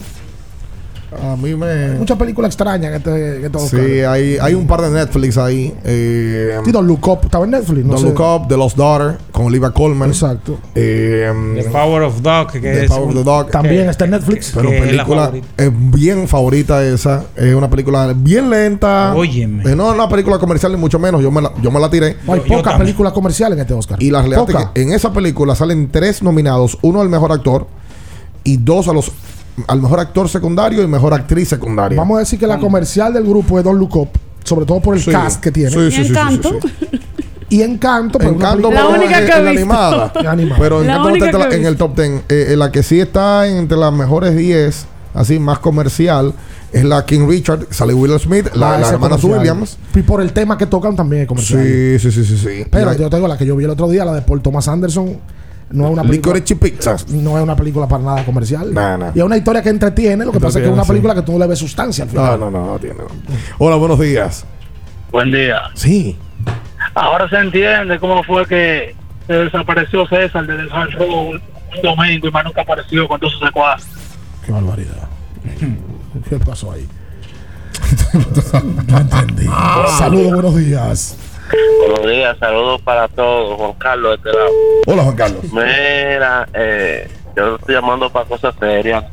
A 1.21 1.35
mí 1.35 1.55
me. 1.55 1.95
Muchas 1.95 2.17
películas 2.17 2.49
extrañas 2.49 2.93
este, 2.93 3.37
en 3.37 3.45
este 3.45 3.59
Sí, 3.59 4.01
hay, 4.01 4.37
hay 4.39 4.53
un 4.53 4.67
par 4.67 4.81
de 4.81 4.89
Netflix 4.89 5.37
ahí. 5.37 5.73
Eh, 5.83 6.59
Sí, 6.63 6.71
Don't 6.71 6.87
Look 6.87 7.07
Up 7.07 7.19
estaba 7.23 7.45
en 7.45 7.51
Netflix. 7.51 7.85
No 7.85 7.93
Don't 7.93 8.07
sé. 8.07 8.13
Look 8.13 8.21
Up, 8.21 8.47
The 8.47 8.57
Lost 8.57 8.77
Daughter, 8.77 9.17
con 9.31 9.45
Olivia 9.45 9.71
Colman. 9.71 10.09
Exacto. 10.09 10.59
Eh, 10.73 11.31
The 11.55 11.69
Power 11.69 12.03
of 12.03 12.21
Dog, 12.21 12.51
que 12.51 12.59
The 12.59 12.85
es 12.85 12.89
Power 12.89 13.09
of 13.09 13.13
the 13.15 13.23
Dog. 13.23 13.51
También 13.51 13.89
está 13.89 14.05
en 14.05 14.11
Netflix. 14.11 14.51
Pero 14.53 14.69
que 14.69 14.77
es 14.77 14.95
la 14.95 15.05
película 15.05 15.31
es 15.57 15.71
bien 15.91 16.27
favorita 16.27 16.83
esa. 16.85 17.25
Es 17.35 17.53
una 17.53 17.69
película 17.69 18.13
bien 18.15 18.49
lenta. 18.49 19.13
Óyeme. 19.15 19.63
Eh, 19.71 19.75
no 19.75 19.89
es 19.89 19.95
una 19.95 20.09
película 20.09 20.37
comercial 20.39 20.71
ni 20.71 20.77
mucho 20.77 20.99
menos. 20.99 21.21
Yo 21.21 21.31
me 21.31 21.41
la, 21.41 21.51
yo 21.61 21.71
me 21.71 21.79
la 21.79 21.89
tiré. 21.89 22.17
No, 22.25 22.33
hay 22.33 22.41
pocas 22.41 22.77
películas 22.77 23.13
comerciales 23.13 23.57
en 23.57 23.61
este 23.61 23.73
Oscar. 23.73 24.01
Y 24.01 24.11
la 24.11 24.21
realidad 24.21 24.45
es 24.49 24.55
que 24.55 24.81
en 24.81 24.91
esa 24.93 25.13
película 25.13 25.55
salen 25.55 25.89
tres 25.91 26.23
nominados: 26.23 26.77
uno 26.81 27.01
al 27.01 27.09
mejor 27.09 27.31
actor 27.31 27.67
y 28.43 28.57
dos 28.57 28.87
a 28.87 28.93
los 28.93 29.11
al 29.67 29.81
mejor 29.81 29.99
actor 29.99 30.27
secundario 30.29 30.83
y 30.83 30.87
mejor 30.87 31.13
actriz 31.13 31.49
secundaria. 31.49 31.97
Vamos 31.97 32.17
a 32.17 32.19
decir 32.19 32.37
que 32.39 32.47
la 32.47 32.57
comercial 32.59 33.13
del 33.13 33.23
grupo 33.23 33.57
es 33.57 33.63
Don't 33.65 33.79
Look 33.79 33.95
Up, 33.95 34.09
sobre 34.43 34.65
todo 34.65 34.79
por 34.81 34.95
el 34.95 35.01
Sí. 35.01 35.11
cast 35.11 35.41
que 35.41 35.51
tiene. 35.51 35.69
Sí, 35.71 35.77
sí, 35.91 35.91
sí, 35.91 36.03
sí, 36.03 36.09
Encanto. 36.09 36.49
sí, 36.61 36.69
sí. 36.91 36.99
Y 37.47 37.61
Encanto, 37.61 38.17
pero 38.17 38.31
Encanto, 38.31 38.71
La 38.71 38.87
única 38.87 39.19
en, 39.19 39.25
que 39.27 39.31
en 39.37 39.45
la 39.45 39.51
animada. 39.51 40.13
Animada. 40.27 40.59
Pero 40.59 40.83
La 40.83 40.95
Encanto 40.95 41.09
no 41.37 41.43
está 41.43 41.55
en 41.55 41.65
el 41.65 41.77
top 41.77 41.95
10. 41.95 42.09
Eh, 42.09 42.21
eh, 42.49 42.55
la 42.57 42.71
que 42.71 42.81
sí 42.83 42.99
está 42.99 43.47
entre 43.47 43.77
las 43.77 43.93
mejores 43.93 44.35
10, 44.35 44.85
así 45.13 45.37
más 45.39 45.59
comercial, 45.59 46.33
es 46.73 46.83
la 46.83 47.05
King 47.05 47.27
Richard. 47.29 47.67
Sale 47.69 47.93
Will 47.93 48.19
Smith, 48.19 48.47
la, 48.55 48.75
Ah, 48.75 48.79
la 48.79 48.87
es 48.87 48.91
hermana 48.93 49.15
comercial. 49.17 49.39
Williams. 49.39 49.77
Y 49.93 50.01
por 50.01 50.21
el 50.21 50.33
tema 50.33 50.57
que 50.57 50.65
tocan 50.65 50.95
también 50.95 51.21
es 51.21 51.27
comercial. 51.27 51.63
Sí, 51.63 51.99
sí, 51.99 52.11
sí, 52.11 52.25
sí, 52.25 52.37
sí. 52.37 52.65
Pero 52.69 52.91
Y 52.91 52.95
la- 52.97 52.99
yo 53.03 53.09
tengo 53.11 53.27
la 53.27 53.37
que 53.37 53.45
yo 53.45 53.55
vi 53.55 53.63
el 53.63 53.69
otro 53.69 53.87
día, 53.87 54.03
la 54.03 54.13
de 54.13 54.21
Paul 54.23 54.41
Thomas 54.41 54.67
Anderson. 54.67 55.17
No 55.71 55.85
es 55.85 55.93
una 55.93 56.03
película. 56.03 56.35
Licorice 56.35 56.55
Pizza. 56.55 56.95
No 57.09 57.37
es 57.37 57.43
una 57.43 57.55
película 57.55 57.87
para 57.87 58.03
nada 58.03 58.25
comercial. 58.25 58.73
Nah, 58.73 58.97
nah. 58.97 59.11
Y 59.15 59.19
es 59.19 59.25
una 59.25 59.37
historia 59.37 59.61
que 59.61 59.69
entretiene. 59.69 60.23
Lo 60.23 60.31
que 60.31 60.39
pasa 60.39 60.59
es 60.59 60.63
que 60.63 60.67
es 60.69 60.73
una 60.73 60.83
sí. 60.83 60.89
película 60.89 61.15
que 61.15 61.21
tú 61.23 61.31
no 61.33 61.39
le 61.39 61.47
ves 61.47 61.59
sustancia 61.59 62.03
al 62.03 62.09
final. 62.09 62.39
no, 62.39 62.51
no, 62.51 62.65
no 62.65 62.79
tiene. 62.79 62.95
no. 62.99 63.07
Hola, 63.57 63.75
buenos 63.75 63.99
días. 63.99 64.45
Buen 65.11 65.31
día. 65.31 65.61
Sí. 65.73 66.17
Ahora 66.93 67.27
se 67.29 67.37
entiende 67.37 67.99
cómo 67.99 68.23
fue 68.23 68.45
que 68.45 68.95
se 69.27 69.33
desapareció 69.33 70.07
César 70.07 70.45
desde 70.45 70.63
el 70.63 70.71
Hard 70.71 70.91
Rock 70.91 71.09
un 71.09 71.41
domingo 71.81 72.27
y 72.27 72.31
más 72.31 72.45
nunca 72.45 72.61
apareció 72.61 73.07
con 73.07 73.19
todos 73.19 73.33
sus 73.33 73.41
secuaces. 73.47 73.89
Qué 74.45 74.51
barbaridad. 74.51 75.07
¿Qué 76.29 76.39
pasó 76.39 76.71
ahí? 76.71 76.87
no 78.87 78.97
entendí. 78.97 79.45
Saludos, 79.97 80.33
buenos 80.33 80.55
días. 80.55 81.17
Buenos 81.51 82.07
días, 82.07 82.37
saludos 82.39 82.81
para 82.81 83.07
todos. 83.07 83.57
Juan 83.57 83.73
Carlos 83.73 84.11
de 84.11 84.15
este 84.29 84.37
lado. 84.37 84.51
Hola, 84.87 85.03
Juan 85.03 85.15
Carlos. 85.15 85.43
Mira, 85.51 86.47
eh, 86.53 87.07
yo 87.35 87.55
estoy 87.55 87.75
llamando 87.75 88.09
para 88.11 88.25
cosas 88.25 88.55
serias. 88.59 89.03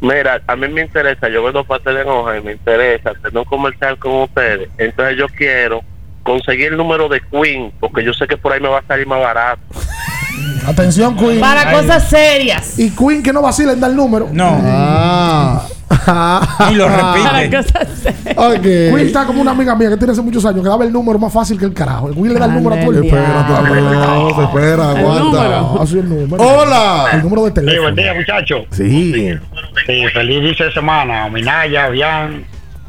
Mira, 0.00 0.42
a 0.46 0.56
mí 0.56 0.68
me 0.68 0.82
interesa, 0.82 1.28
yo 1.28 1.42
vendo 1.42 1.64
pastel 1.64 1.96
en 1.98 2.08
hoja 2.08 2.36
y 2.36 2.42
me 2.42 2.52
interesa 2.52 3.14
tener 3.14 3.38
un 3.38 3.44
comercial 3.44 3.98
con 3.98 4.12
ustedes. 4.22 4.68
Entonces 4.76 5.16
yo 5.16 5.26
quiero 5.28 5.82
conseguir 6.26 6.66
el 6.72 6.76
número 6.76 7.08
de 7.08 7.20
Queen, 7.30 7.72
porque 7.80 8.04
yo 8.04 8.12
sé 8.12 8.26
que 8.26 8.36
por 8.36 8.52
ahí 8.52 8.60
me 8.60 8.68
va 8.68 8.80
a 8.80 8.86
salir 8.86 9.06
más 9.06 9.20
barato. 9.20 9.60
Atención, 10.66 11.16
Queen. 11.16 11.40
Para 11.40 11.72
cosas 11.72 12.08
serias. 12.08 12.78
Y 12.78 12.90
Queen 12.90 13.22
que 13.22 13.32
no 13.32 13.40
vacila 13.40 13.72
en 13.72 13.80
dar 13.80 13.90
el 13.90 13.96
número. 13.96 14.28
No. 14.32 14.60
Ah. 14.62 15.66
Y 16.70 16.74
lo 16.74 16.86
Para 16.86 17.32
repite. 17.40 17.56
cosas 17.56 17.88
serias. 18.02 18.36
Ok. 18.36 18.62
Queen 18.62 18.98
está 18.98 19.24
como 19.24 19.40
una 19.40 19.52
amiga 19.52 19.74
mía 19.76 19.88
que 19.90 19.96
tiene 19.96 20.12
hace 20.12 20.20
muchos 20.22 20.44
años 20.44 20.62
que 20.62 20.68
daba 20.68 20.84
el 20.84 20.92
número 20.92 21.18
más 21.18 21.32
fácil 21.32 21.58
que 21.58 21.64
el 21.64 21.72
carajo. 21.72 22.08
El 22.08 22.14
Queen 22.14 22.34
le 22.34 22.38
da 22.40 22.46
el 22.46 22.54
número 22.54 22.74
a 22.74 22.80
todo 22.80 22.90
el 22.90 22.98
se 23.00 23.06
espera, 23.06 24.90
El 24.92 24.96
aguanta. 24.98 25.22
número. 25.22 25.82
Así 25.82 25.98
el 25.98 26.08
número. 26.08 26.42
Hola. 26.44 27.06
El 27.12 27.22
número 27.22 27.42
de 27.44 27.48
Sí, 27.48 27.54
teléfono. 27.54 27.82
buen 27.82 27.94
día, 27.94 28.14
muchachos. 28.14 28.62
Sí. 28.72 29.12
Sí, 29.86 30.04
feliz 30.12 30.36
inicio 30.42 30.66
de 30.66 30.72
semana. 30.72 31.28
Minaya, 31.28 31.88
Bian, 31.88 32.44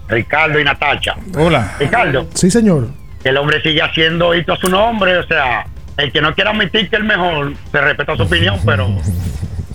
Ricardo 0.08 0.60
y 0.60 0.64
Natacha. 0.64 1.16
Hola. 1.38 1.76
Ricardo, 1.80 2.28
Sí, 2.34 2.50
señor. 2.50 2.88
Que 3.24 3.30
el 3.30 3.38
hombre 3.38 3.62
sigue 3.62 3.82
haciendo 3.82 4.34
hito 4.36 4.54
a 4.54 4.58
su 4.58 4.70
nombre. 4.70 5.18
O 5.18 5.28
sea, 5.28 5.66
el 5.98 6.12
que 6.12 6.22
no 6.22 6.34
quiera 6.36 6.52
admitir 6.52 6.90
que 6.90 6.96
es 6.96 7.02
el 7.02 7.04
mejor, 7.04 7.54
se 7.72 7.82
respeta 7.82 8.16
su 8.16 8.24
opinión, 8.24 8.60
pero 8.66 8.88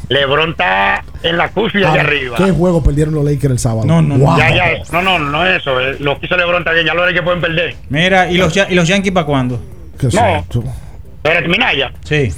LeBron 0.08 0.50
está 0.50 1.02
en 1.22 1.36
la 1.38 1.48
cúspide 1.50 1.82
de 1.82 1.88
Ahora, 1.88 2.02
arriba. 2.02 2.36
¿Qué 2.36 2.50
juego 2.50 2.82
perdieron 2.82 3.14
los 3.14 3.24
Lakers 3.24 3.52
el 3.52 3.58
sábado? 3.58 3.86
No, 3.86 4.02
no, 4.02 4.16
Wow. 4.18 4.36
Ya, 4.38 4.54
ya, 4.54 4.72
no, 4.92 5.02
no, 5.02 5.18
no 5.18 5.46
es 5.46 5.60
eso. 5.60 5.80
eh, 5.80 5.96
Lo 6.00 6.18
que 6.20 6.26
hizo 6.26 6.36
LeBron 6.36 6.58
está 6.62 6.72
bien, 6.72 6.86
ya 6.86 6.94
lo 6.94 7.06
que 7.06 7.22
pueden 7.22 7.40
perder. 7.40 7.76
Mira, 7.88 8.30
¿y 8.30 8.36
los, 8.36 8.52
ya- 8.52 8.66
¿y 8.70 8.74
los 8.74 8.86
Yankees 8.86 9.12
para 9.12 9.26
cuándo? 9.26 9.60
¿Qué 9.98 10.08
No. 10.12 10.36
esto? 10.36 10.64
Pero 11.22 11.48
Minaya, 11.48 11.92
Sí. 12.04 12.32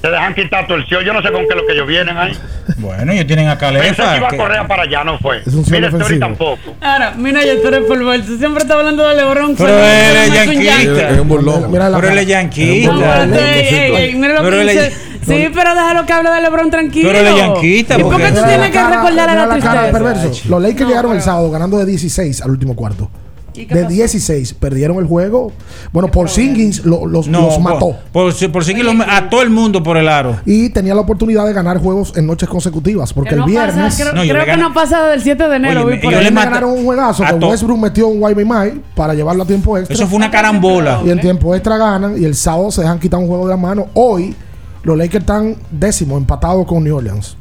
Se 0.00 0.08
dejan 0.08 0.34
quitar 0.34 0.66
torsión. 0.66 1.04
Yo 1.04 1.12
no 1.12 1.22
sé 1.22 1.30
con 1.32 1.42
qué 1.42 1.48
es 1.50 1.56
lo 1.56 1.66
que 1.66 1.72
ellos 1.72 1.86
vienen 1.86 2.16
ahí. 2.16 2.32
Bueno, 2.76 3.12
ellos 3.12 3.26
tienen 3.26 3.48
a 3.48 3.58
Pensé 3.58 3.76
que 3.76 3.82
Calefa. 3.96 4.16
iba 4.18 4.28
a 4.28 4.36
correr 4.36 4.66
para 4.66 4.82
allá, 4.84 5.02
no 5.04 5.18
fue. 5.18 5.38
Es 5.38 5.54
un 5.54 5.64
solo 5.64 5.76
Mira, 5.76 5.88
Story 5.88 6.18
tampoco. 6.20 6.76
Ahora, 6.80 7.12
mira, 7.16 7.40
tú 7.60 7.68
eres 7.68 7.80
polvo. 7.84 8.12
Tú 8.20 8.36
siempre 8.38 8.62
estás 8.62 8.76
hablando 8.76 9.06
de 9.06 9.14
LeBron. 9.16 9.56
Pero 9.56 9.78
él 9.78 10.16
es 10.16 10.32
yanquista. 10.32 11.10
Es 11.10 11.18
un 11.20 11.28
burlón. 11.28 11.70
Mira 11.70 11.88
la 11.88 11.98
Pero 11.98 12.12
él 12.12 12.18
es 12.18 12.26
yanquista. 12.26 12.92
mira 12.92 14.34
lo 14.34 14.42
Pero 14.42 14.56
que 14.58 14.62
dice. 14.64 14.92
Sí, 15.26 15.48
pero 15.52 15.74
déjalo 15.74 16.06
que 16.06 16.12
hable 16.12 16.30
de 16.30 16.40
LeBron 16.40 16.70
tranquilo. 16.70 17.08
Pero 17.10 17.20
él 17.20 17.26
es 17.26 17.36
yanquista, 17.36 17.98
¿Y 17.98 18.02
por 18.02 18.16
qué 18.16 18.28
tú 18.32 18.42
tienes 18.46 18.70
que 18.70 18.82
recordar 18.82 19.28
a 19.30 19.34
la 19.34 19.48
tristeza? 19.50 20.48
Los 20.48 20.62
Lakers 20.62 20.88
llegaron 20.88 21.12
el 21.16 21.22
sábado 21.22 21.50
ganando 21.50 21.78
de 21.78 21.84
16 21.86 22.40
al 22.42 22.50
último 22.50 22.74
cuarto. 22.76 23.10
¿Y 23.58 23.66
qué 23.66 23.74
De 23.74 23.82
pasó? 23.82 23.94
16 23.94 24.54
perdieron 24.54 24.98
el 24.98 25.06
juego. 25.06 25.52
Bueno, 25.92 26.10
por 26.10 26.28
Singins 26.28 26.84
los, 26.84 27.26
No, 27.28 27.40
los 27.42 27.60
mató. 27.60 27.96
Por, 28.12 28.32
por, 28.52 28.64
los- 28.66 29.06
a 29.08 29.28
todo 29.30 29.42
el 29.42 29.50
mundo 29.50 29.82
por 29.82 29.96
el 29.96 30.08
aro. 30.08 30.36
Y 30.46 30.68
tenía 30.70 30.94
la 30.94 31.00
oportunidad 31.00 31.46
de 31.46 31.52
ganar 31.52 31.78
juegos 31.78 32.12
en 32.16 32.26
noches 32.26 32.48
consecutivas. 32.48 33.12
Porque 33.12 33.30
Que 33.30 33.36
el 33.36 33.44
viernes. 33.44 33.74
pasa, 33.96 34.10
creo 34.12 34.14
No, 34.38 34.44
que 34.44 34.56
no 34.56 34.72
pasa 34.74 35.06
del 35.08 35.22
7 35.22 35.48
de 35.48 35.56
enero. 35.56 35.84
Oye, 35.84 35.98
por 35.98 36.12
yo 36.12 36.20
le 36.20 36.30
ganaron 36.30 36.70
un 36.70 36.84
juegazo 36.84 37.24
que 37.24 37.34
Westbrook 37.46 37.78
metió 37.78 38.08
un 38.08 38.20
Mile 38.34 38.80
para 38.94 39.14
llevarlo 39.14 39.42
a 39.42 39.46
tiempo 39.46 39.76
extra. 39.76 39.94
Eso 39.94 40.06
fue 40.06 40.16
una 40.16 40.30
carambola. 40.30 41.00
Y 41.04 41.10
en 41.10 41.20
tiempo 41.20 41.54
extra 41.54 41.76
ganan. 41.76 42.20
Y 42.20 42.24
el 42.24 42.34
sábado 42.34 42.70
se 42.70 42.82
dejan 42.82 42.98
quitar 42.98 43.18
un 43.20 43.26
juego 43.26 43.44
de 43.46 43.50
la 43.50 43.56
mano. 43.56 43.86
Hoy 43.94 44.34
los 44.82 44.96
Lakers 44.96 45.22
están 45.22 45.56
décimos, 45.70 46.18
empatados 46.18 46.66
con 46.66 46.84
New 46.84 46.96
Orleans. 46.96 47.36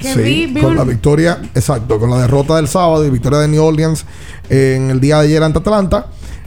Que 0.00 0.14
Sí, 0.14 0.20
vi- 0.20 0.46
vi 0.46 0.60
con 0.62 0.76
la 0.76 0.84
victoria, 0.84 1.38
exacto, 1.54 1.98
con 1.98 2.10
la 2.10 2.18
derrota 2.22 2.56
del 2.56 2.68
sábado 2.68 3.04
y 3.06 3.10
victoria 3.10 3.38
de 3.40 3.48
New 3.48 3.62
Orleans 3.62 4.04
en 4.48 4.90
el 4.90 5.00
día 5.00 5.18
de 5.18 5.26
ayer 5.26 5.42
ante 5.42 5.58
Atlanta. 5.58 6.06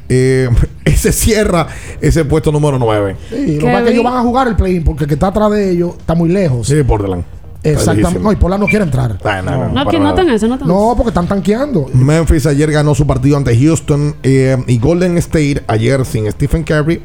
eh, 0.10 0.50
ese 0.86 1.12
cierra 1.14 1.68
ese 2.02 2.26
puesto 2.26 2.52
número 2.52 2.78
9. 2.78 3.16
Sí, 3.30 3.60
lo 3.60 3.68
Que 3.68 3.92
ellos 3.92 4.04
van 4.04 4.18
a 4.18 4.22
jugar 4.22 4.48
el 4.48 4.56
play-in 4.56 4.84
porque 4.84 5.04
el 5.06 5.08
que 5.08 5.14
está 5.14 5.28
atrás 5.28 5.50
de 5.52 5.72
ellos 5.72 5.94
está 5.98 6.14
muy 6.14 6.30
lejos. 6.30 6.68
Sí, 6.68 6.84
Portland. 6.84 7.24
Exactamente. 7.64 8.20
No, 8.20 8.32
y 8.32 8.36
Pola 8.36 8.58
no 8.58 8.66
quiere 8.68 8.84
entrar. 8.84 9.18
Ah, 9.24 9.42
no, 9.42 9.52
no, 9.52 9.86
No, 9.86 9.90
que 9.90 9.96
eso, 10.36 10.48
noten 10.48 10.68
No, 10.68 10.94
porque 10.98 11.10
están 11.10 11.28
tanqueando. 11.28 11.90
Memphis 11.94 12.46
ayer 12.46 12.70
ganó 12.72 12.94
su 12.94 13.08
partido 13.08 13.38
ante 13.38 13.58
Houston 13.58 14.16
eh, 14.24 14.58
y 14.68 14.78
Golden 14.80 15.18
State 15.18 15.64
ayer 15.68 16.06
sin 16.06 16.30
Stephen 16.32 16.64
Curry. 16.64 17.02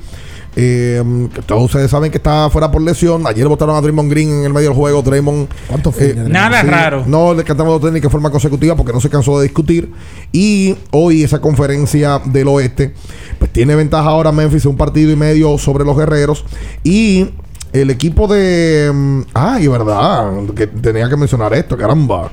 Eh, 0.61 1.29
que 1.33 1.43
todos 1.43 1.67
ustedes 1.67 1.89
saben 1.89 2.11
que 2.11 2.17
está 2.17 2.51
fuera 2.51 2.69
por 2.69 2.83
lesión. 2.83 3.25
Ayer 3.29 3.47
votaron 3.47 3.77
a 3.77 3.81
Draymond 3.81 4.11
Green 4.11 4.29
en 4.41 4.45
el 4.45 4.53
medio 4.53 4.71
del 4.71 4.77
juego. 4.77 5.03
Draymond. 5.03 5.47
¿Cuántos 5.69 5.97
eh? 6.01 6.17
Nada 6.17 6.63
raro. 6.65 7.05
No, 7.07 7.33
le 7.33 7.45
cantamos 7.45 7.75
los 7.75 7.81
técnicos 7.81 8.09
de 8.09 8.13
forma 8.13 8.33
consecutiva 8.33 8.75
porque 8.75 8.93
no 8.93 9.01
se 9.01 9.09
cansó 9.09 9.39
de 9.39 9.45
discutir. 9.45 9.93
Y 10.33 10.75
hoy 10.91 11.23
esa 11.23 11.41
conferencia 11.41 12.21
del 12.25 12.49
oeste, 12.49 12.93
pues 13.39 13.53
tiene 13.53 13.77
ventaja 13.77 14.09
ahora 14.09 14.33
Memphis 14.33 14.65
un 14.65 14.77
partido 14.77 15.13
y 15.13 15.17
medio 15.17 15.59
sobre 15.59 15.85
los 15.85 15.97
guerreros. 15.97 16.45
Y 16.83 17.29
el 17.73 17.91
equipo 17.91 18.27
de. 18.27 18.91
mm, 18.93 19.21
Ay, 19.35 19.69
verdad. 19.69 20.33
Que 20.57 20.67
tenía 20.67 21.09
que 21.09 21.17
mencionar 21.17 21.55
esto, 21.55 21.77
caramba. 21.77 22.33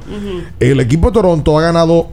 El 0.60 0.80
equipo 0.80 1.10
de 1.10 1.14
Toronto 1.14 1.60
ha 1.60 1.62
ganado 1.62 2.08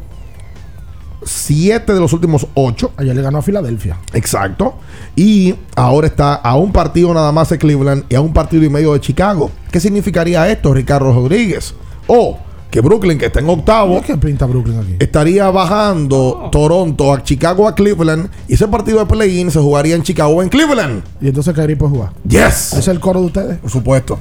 siete 1.24 1.92
de 1.94 2.00
los 2.00 2.12
últimos 2.12 2.46
ocho. 2.54 2.92
Ayer 2.96 3.14
le 3.14 3.22
ganó 3.22 3.38
a 3.38 3.42
Filadelfia. 3.42 3.98
Exacto. 4.12 4.74
Y 5.16 5.54
ahora 5.76 6.06
está 6.06 6.34
a 6.34 6.56
un 6.56 6.72
partido 6.72 7.12
nada 7.14 7.32
más 7.32 7.48
de 7.50 7.58
Cleveland 7.58 8.04
y 8.08 8.14
a 8.14 8.20
un 8.20 8.32
partido 8.32 8.64
y 8.64 8.68
medio 8.68 8.92
de 8.92 9.00
Chicago. 9.00 9.50
¿Qué 9.70 9.80
significaría 9.80 10.48
esto, 10.50 10.72
Ricardo 10.74 11.12
Rodríguez? 11.12 11.74
O 12.06 12.38
que 12.70 12.80
Brooklyn, 12.80 13.18
que 13.18 13.26
está 13.26 13.40
en 13.40 13.50
octavo, 13.50 14.00
¿Qué 14.00 14.16
pinta 14.16 14.46
Brooklyn 14.46 14.78
aquí? 14.78 14.96
estaría 14.98 15.50
bajando 15.50 16.48
Toronto 16.50 17.12
a 17.12 17.22
Chicago 17.22 17.68
a 17.68 17.74
Cleveland 17.74 18.30
y 18.48 18.54
ese 18.54 18.66
partido 18.66 18.98
de 18.98 19.04
play-in 19.04 19.50
se 19.50 19.58
jugaría 19.60 19.94
en 19.94 20.02
Chicago 20.02 20.30
o 20.36 20.42
en 20.42 20.48
Cleveland. 20.48 21.02
Y 21.20 21.28
entonces 21.28 21.54
Kyrie 21.54 21.76
puede 21.76 21.90
jugar. 21.92 22.12
Yes. 22.26 22.72
¿Ese 22.72 22.78
es 22.80 22.88
el 22.88 22.98
coro 22.98 23.20
de 23.20 23.26
ustedes? 23.26 23.58
Por 23.58 23.70
supuesto. 23.70 24.18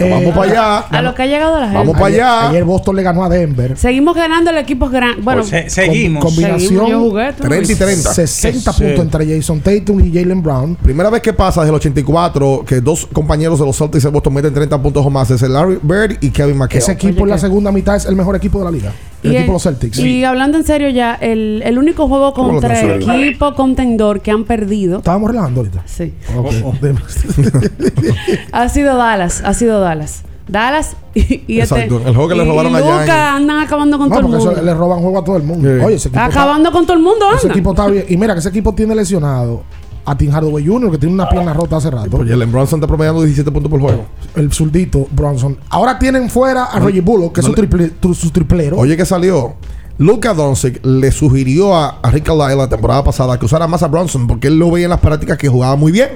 Eh, 0.00 0.10
Vamos 0.10 0.34
para 0.34 0.50
allá. 0.52 0.78
A 0.90 1.02
lo 1.02 1.14
que 1.14 1.22
ha 1.22 1.26
llegado 1.26 1.56
la 1.60 1.66
gente. 1.66 1.78
Vamos 1.78 1.94
para 1.94 2.06
ayer, 2.06 2.20
allá. 2.22 2.48
ayer 2.48 2.64
Boston 2.64 2.96
le 2.96 3.02
ganó 3.02 3.24
a 3.24 3.28
Denver. 3.28 3.76
Seguimos 3.76 4.14
ganando 4.16 4.50
el 4.50 4.58
equipo 4.58 4.88
gran. 4.88 5.22
Bueno, 5.22 5.42
Pues, 5.42 5.50
se- 5.50 5.70
seguimos. 5.70 6.22
Con- 6.24 6.30
combinación 6.34 6.60
Seguimos, 6.60 6.90
yo 6.90 7.00
jugué, 7.00 7.32
tú. 7.34 7.42
30 7.42 7.72
y 7.72 7.76
30. 7.76 8.14
60 8.14 8.72
Sí. 8.72 8.82
puntos 8.84 9.04
entre 9.04 9.36
Jason 9.36 9.60
Tatum 9.60 10.00
y 10.00 10.12
Jalen 10.12 10.42
Brown. 10.42 10.76
Primera 10.76 11.10
vez 11.10 11.20
que 11.22 11.32
pasa 11.32 11.60
desde 11.60 11.70
el 11.70 11.76
84 11.76 12.64
que 12.66 12.80
dos 12.80 13.06
compañeros 13.12 13.58
de 13.58 13.66
los 13.66 13.76
Celtics 13.76 14.04
de 14.04 14.10
Boston 14.10 14.34
meten 14.34 14.54
30 14.54 14.80
puntos 14.80 15.04
o 15.04 15.10
más. 15.10 15.30
Es 15.30 15.42
el 15.42 15.52
Larry 15.52 15.78
Bird 15.82 16.16
y 16.20 16.30
Kevin 16.30 16.56
McHale. 16.56 16.78
Ese 16.78 16.92
equipo 16.92 17.24
en 17.24 17.30
la 17.30 17.38
segunda 17.38 17.70
mitad 17.72 17.96
es 17.96 18.06
el 18.06 18.16
mejor 18.16 18.36
equipo 18.36 18.58
de 18.58 18.64
la 18.64 18.70
liga. 18.70 18.92
El 19.22 19.32
y, 19.32 19.36
equipo 19.36 19.52
los 19.52 19.62
Celtics. 19.62 19.98
y 19.98 20.24
hablando 20.24 20.56
en 20.58 20.64
serio 20.64 20.88
ya, 20.88 21.14
el, 21.14 21.62
el 21.64 21.78
único 21.78 22.08
juego 22.08 22.32
¿Cómo 22.32 22.48
lo 22.48 22.54
contra 22.54 22.80
el 22.80 23.02
equipo 23.02 23.54
contendor 23.54 24.20
que 24.22 24.30
han 24.30 24.44
perdido 24.44 24.98
Estábamos 24.98 25.30
relajando 25.30 25.60
ahorita. 25.60 25.82
sí, 25.86 26.14
Ok. 26.36 26.46
Oh, 26.64 26.74
ha 28.52 28.68
sido 28.68 28.96
Dallas. 28.96 29.42
Ha 29.44 29.54
sido 29.54 29.80
Dallas. 29.80 30.22
Dallas 30.48 30.96
y, 31.14 31.44
y 31.46 31.60
Exacto, 31.60 31.98
este, 31.98 32.08
el 32.08 32.14
juego 32.16 32.28
que 32.28 32.34
le 32.34 32.44
robaron 32.44 32.74
allá 32.74 33.04
en- 33.04 33.10
andan 33.10 33.60
acabando 33.60 33.98
con 33.98 34.08
No, 34.08 34.16
todo 34.16 34.26
el 34.26 34.32
mundo. 34.32 34.50
eso 34.52 34.62
le 34.62 34.74
roban 34.74 34.98
juego 35.00 35.18
a 35.20 35.24
todo 35.24 35.36
el 35.36 35.42
mundo. 35.44 35.68
Sí. 35.68 35.84
Oye, 35.84 35.94
ese 35.96 36.08
equipo, 36.08 36.24
está, 36.24 36.40
acabando 36.40 36.72
con 36.72 36.86
todo 36.86 36.96
el 36.96 37.02
mundo, 37.04 37.26
ese 37.36 37.46
anda. 37.46 37.54
equipo 37.54 37.70
está 37.70 37.86
bien. 37.86 38.04
Y 38.08 38.16
mira 38.16 38.32
que 38.34 38.40
ese 38.40 38.48
equipo 38.48 38.74
tiene 38.74 38.94
lesionado 38.96 39.62
a 40.10 40.16
Tim 40.16 40.30
Hardaway 40.32 40.66
Jr., 40.66 40.90
que 40.90 40.98
tiene 40.98 41.14
una 41.14 41.28
pierna 41.28 41.52
rota 41.52 41.76
hace 41.76 41.90
rato. 41.90 42.10
Pues 42.10 42.28
Jalen 42.28 42.50
Brunson 42.50 42.78
está 42.78 42.86
promediando 42.86 43.20
17 43.22 43.50
puntos 43.52 43.70
por 43.70 43.80
juego. 43.80 44.06
El 44.34 44.52
zurdito 44.52 45.06
Bronson. 45.12 45.56
Ahora 45.68 45.98
tienen 45.98 46.28
fuera 46.30 46.64
a 46.64 46.78
Reggie 46.80 47.00
Bullock, 47.00 47.34
que 47.34 47.40
es 47.40 47.46
no 47.48 47.54
su, 47.54 47.60
le- 47.62 47.68
triple- 47.68 47.92
tu- 48.00 48.14
su 48.14 48.30
triplero. 48.30 48.76
Oye, 48.76 48.96
que 48.96 49.04
salió. 49.06 49.54
Luka 49.98 50.32
Doncic 50.32 50.84
le 50.84 51.12
sugirió 51.12 51.76
a, 51.76 51.98
a 52.02 52.10
Rick 52.10 52.24
Carlisle 52.24 52.56
la 52.56 52.68
temporada 52.68 53.04
pasada 53.04 53.38
que 53.38 53.44
usara 53.44 53.66
más 53.66 53.82
a 53.82 53.88
Bronson 53.88 54.26
porque 54.26 54.48
él 54.48 54.58
lo 54.58 54.70
veía 54.70 54.86
en 54.86 54.90
las 54.90 55.00
prácticas 55.00 55.36
que 55.36 55.48
jugaba 55.48 55.76
muy 55.76 55.92
bien. 55.92 56.08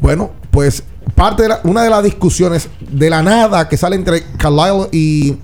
Bueno, 0.00 0.30
pues 0.50 0.82
parte 1.14 1.42
de 1.44 1.48
la- 1.48 1.60
una 1.64 1.82
de 1.82 1.90
las 1.90 2.02
discusiones 2.04 2.68
de 2.90 3.10
la 3.10 3.22
nada 3.22 3.68
que 3.68 3.76
sale 3.76 3.96
entre 3.96 4.22
Carlisle 4.36 4.88
y, 4.92 5.36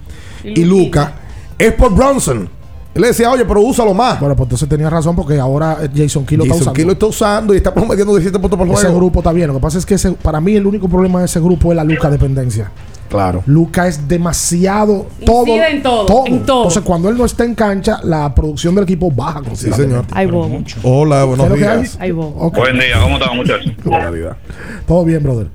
y 0.45 0.65
Luka 0.65 1.15
es 1.59 1.73
por 1.73 1.95
Bronson. 1.95 2.49
Él 2.97 3.03
le 3.03 3.09
decía, 3.09 3.31
oye, 3.31 3.45
pero 3.45 3.61
úsalo 3.61 3.93
más. 3.93 4.19
Bueno, 4.19 4.35
pues 4.35 4.47
entonces 4.47 4.69
tenía 4.71 4.89
razón 4.89 5.15
porque 5.15 5.39
ahora 5.39 5.77
eh, 5.83 5.91
Jason 5.95 6.25
Kidd 6.25 6.39
lo 6.39 6.45
está 6.45 6.55
Jason 6.55 6.63
usando. 6.63 6.77
Kidd 6.79 6.87
lo 6.87 6.93
está 6.93 7.07
usando 7.07 7.53
y 7.53 7.59
está 7.59 7.75
promediando 7.75 8.15
17 8.15 8.39
puntos 8.41 8.59
por 8.59 8.67
Ese 8.69 8.77
juego. 8.85 8.97
grupo 8.97 9.19
está 9.21 9.33
bien. 9.33 9.49
Lo 9.49 9.55
que 9.55 9.61
pasa 9.61 9.77
es 9.77 9.85
que 9.85 9.97
ese- 9.97 10.13
para 10.13 10.41
mí 10.41 10.57
el 10.57 10.67
único 10.67 10.89
problema 10.89 11.19
de 11.19 11.27
ese 11.27 11.39
grupo 11.39 11.71
es 11.73 11.77
la 11.77 11.85
Luca 11.85 12.09
dependencia. 12.09 12.73
Claro. 13.11 13.43
Luca 13.45 13.87
es 13.87 14.09
demasiado 14.09 15.07
todo, 15.27 15.47
en 15.47 15.83
todo, 15.83 16.25
en 16.27 16.45
todo. 16.47 16.65
Entonces, 16.65 16.83
cuando 16.83 17.11
él 17.11 17.19
no 17.19 17.27
está 17.27 17.45
en 17.45 17.55
cancha, 17.55 18.01
la 18.03 18.35
producción 18.35 18.75
del 18.75 18.85
equipo 18.85 19.11
baja 19.11 19.43
Sí, 19.53 19.71
señor. 19.73 20.07
Ay, 20.11 20.27
bobo. 20.27 20.59
Hola, 20.83 21.25
buenos 21.25 21.47
¿Qué 21.49 21.55
es 21.55 21.61
lo 21.61 21.67
que 21.73 21.77
días. 21.79 21.99
Ay, 22.01 22.11
bobo. 22.13 22.35
Ok. 22.47 22.57
Buen 22.57 22.79
día, 22.79 22.99
¿cómo 23.01 23.19
están 23.19 23.37
muchachos? 23.37 23.73
Todo 24.87 25.05
bien, 25.05 25.23
brother. 25.23 25.49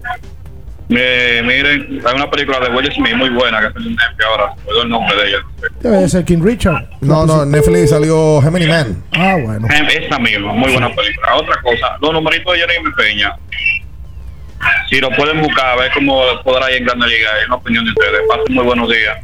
Eh, 0.93 1.41
miren, 1.45 2.01
hay 2.05 2.15
una 2.15 2.29
película 2.29 2.59
de 2.59 2.69
Will 2.69 2.91
Smith 2.93 3.15
muy 3.15 3.29
buena 3.29 3.61
que 3.61 3.67
está 3.67 3.79
en 3.79 3.95
Netflix 3.95 4.25
ahora, 4.25 4.53
recuerdo 4.57 4.83
el 4.83 4.89
nombre 4.89 5.15
de 5.15 5.29
ella. 5.29 5.37
Debe 5.79 5.97
de 5.97 6.09
ser 6.09 6.25
King 6.25 6.41
Richard. 6.43 6.85
No, 6.99 7.25
no, 7.25 7.43
en 7.43 7.51
Netflix 7.51 7.91
salió 7.91 8.41
Gemini 8.41 8.67
Man. 8.67 9.01
Ah, 9.13 9.37
bueno. 9.41 9.67
Esa 9.69 10.19
misma, 10.19 10.51
muy 10.53 10.69
buena 10.71 10.93
película. 10.93 11.35
Otra 11.35 11.61
cosa, 11.61 11.97
los 12.01 12.11
numeritos 12.11 12.53
de 12.53 12.59
Jeremy 12.59 12.91
Peña, 12.97 13.33
si 14.89 14.99
lo 14.99 15.09
pueden 15.11 15.41
buscar, 15.41 15.65
a 15.67 15.75
ver 15.81 15.91
cómo 15.93 16.19
podrá 16.43 16.69
ir 16.71 16.77
en 16.77 16.85
Grande 16.85 17.07
Liga, 17.07 17.29
es 17.41 17.47
una 17.47 17.55
opinión 17.55 17.85
de 17.85 17.91
ustedes. 17.91 18.21
Pasen 18.27 18.53
muy 18.55 18.63
buenos 18.65 18.89
días. 18.89 19.17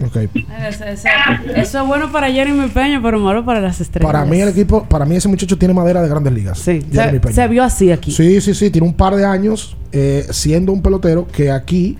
Eso, 0.67 0.85
eso- 0.85 1.07
eso 1.55 1.81
es 1.81 1.87
bueno 1.87 2.11
para 2.11 2.29
Jeremy 2.31 2.67
Peña, 2.69 2.99
pero 3.01 3.19
malo 3.19 3.43
para 3.45 3.59
las 3.61 3.79
estrellas. 3.81 4.11
Para 4.11 4.25
mí 4.25 4.39
el 4.39 4.49
equipo, 4.49 4.83
para 4.85 5.05
mí 5.05 5.15
ese 5.15 5.27
muchacho 5.27 5.57
tiene 5.57 5.73
madera 5.73 6.01
de 6.01 6.09
grandes 6.09 6.33
ligas. 6.33 6.59
Sí. 6.59 6.81
se, 6.91 7.33
se 7.33 7.47
vio 7.47 7.63
así 7.63 7.91
aquí. 7.91 8.11
Sí, 8.11 8.41
sí, 8.41 8.53
sí. 8.53 8.69
Tiene 8.69 8.87
un 8.87 8.93
par 8.93 9.15
de 9.15 9.25
años 9.25 9.75
eh, 9.91 10.25
siendo 10.31 10.71
un 10.71 10.81
pelotero 10.81 11.27
que 11.27 11.51
aquí 11.51 11.97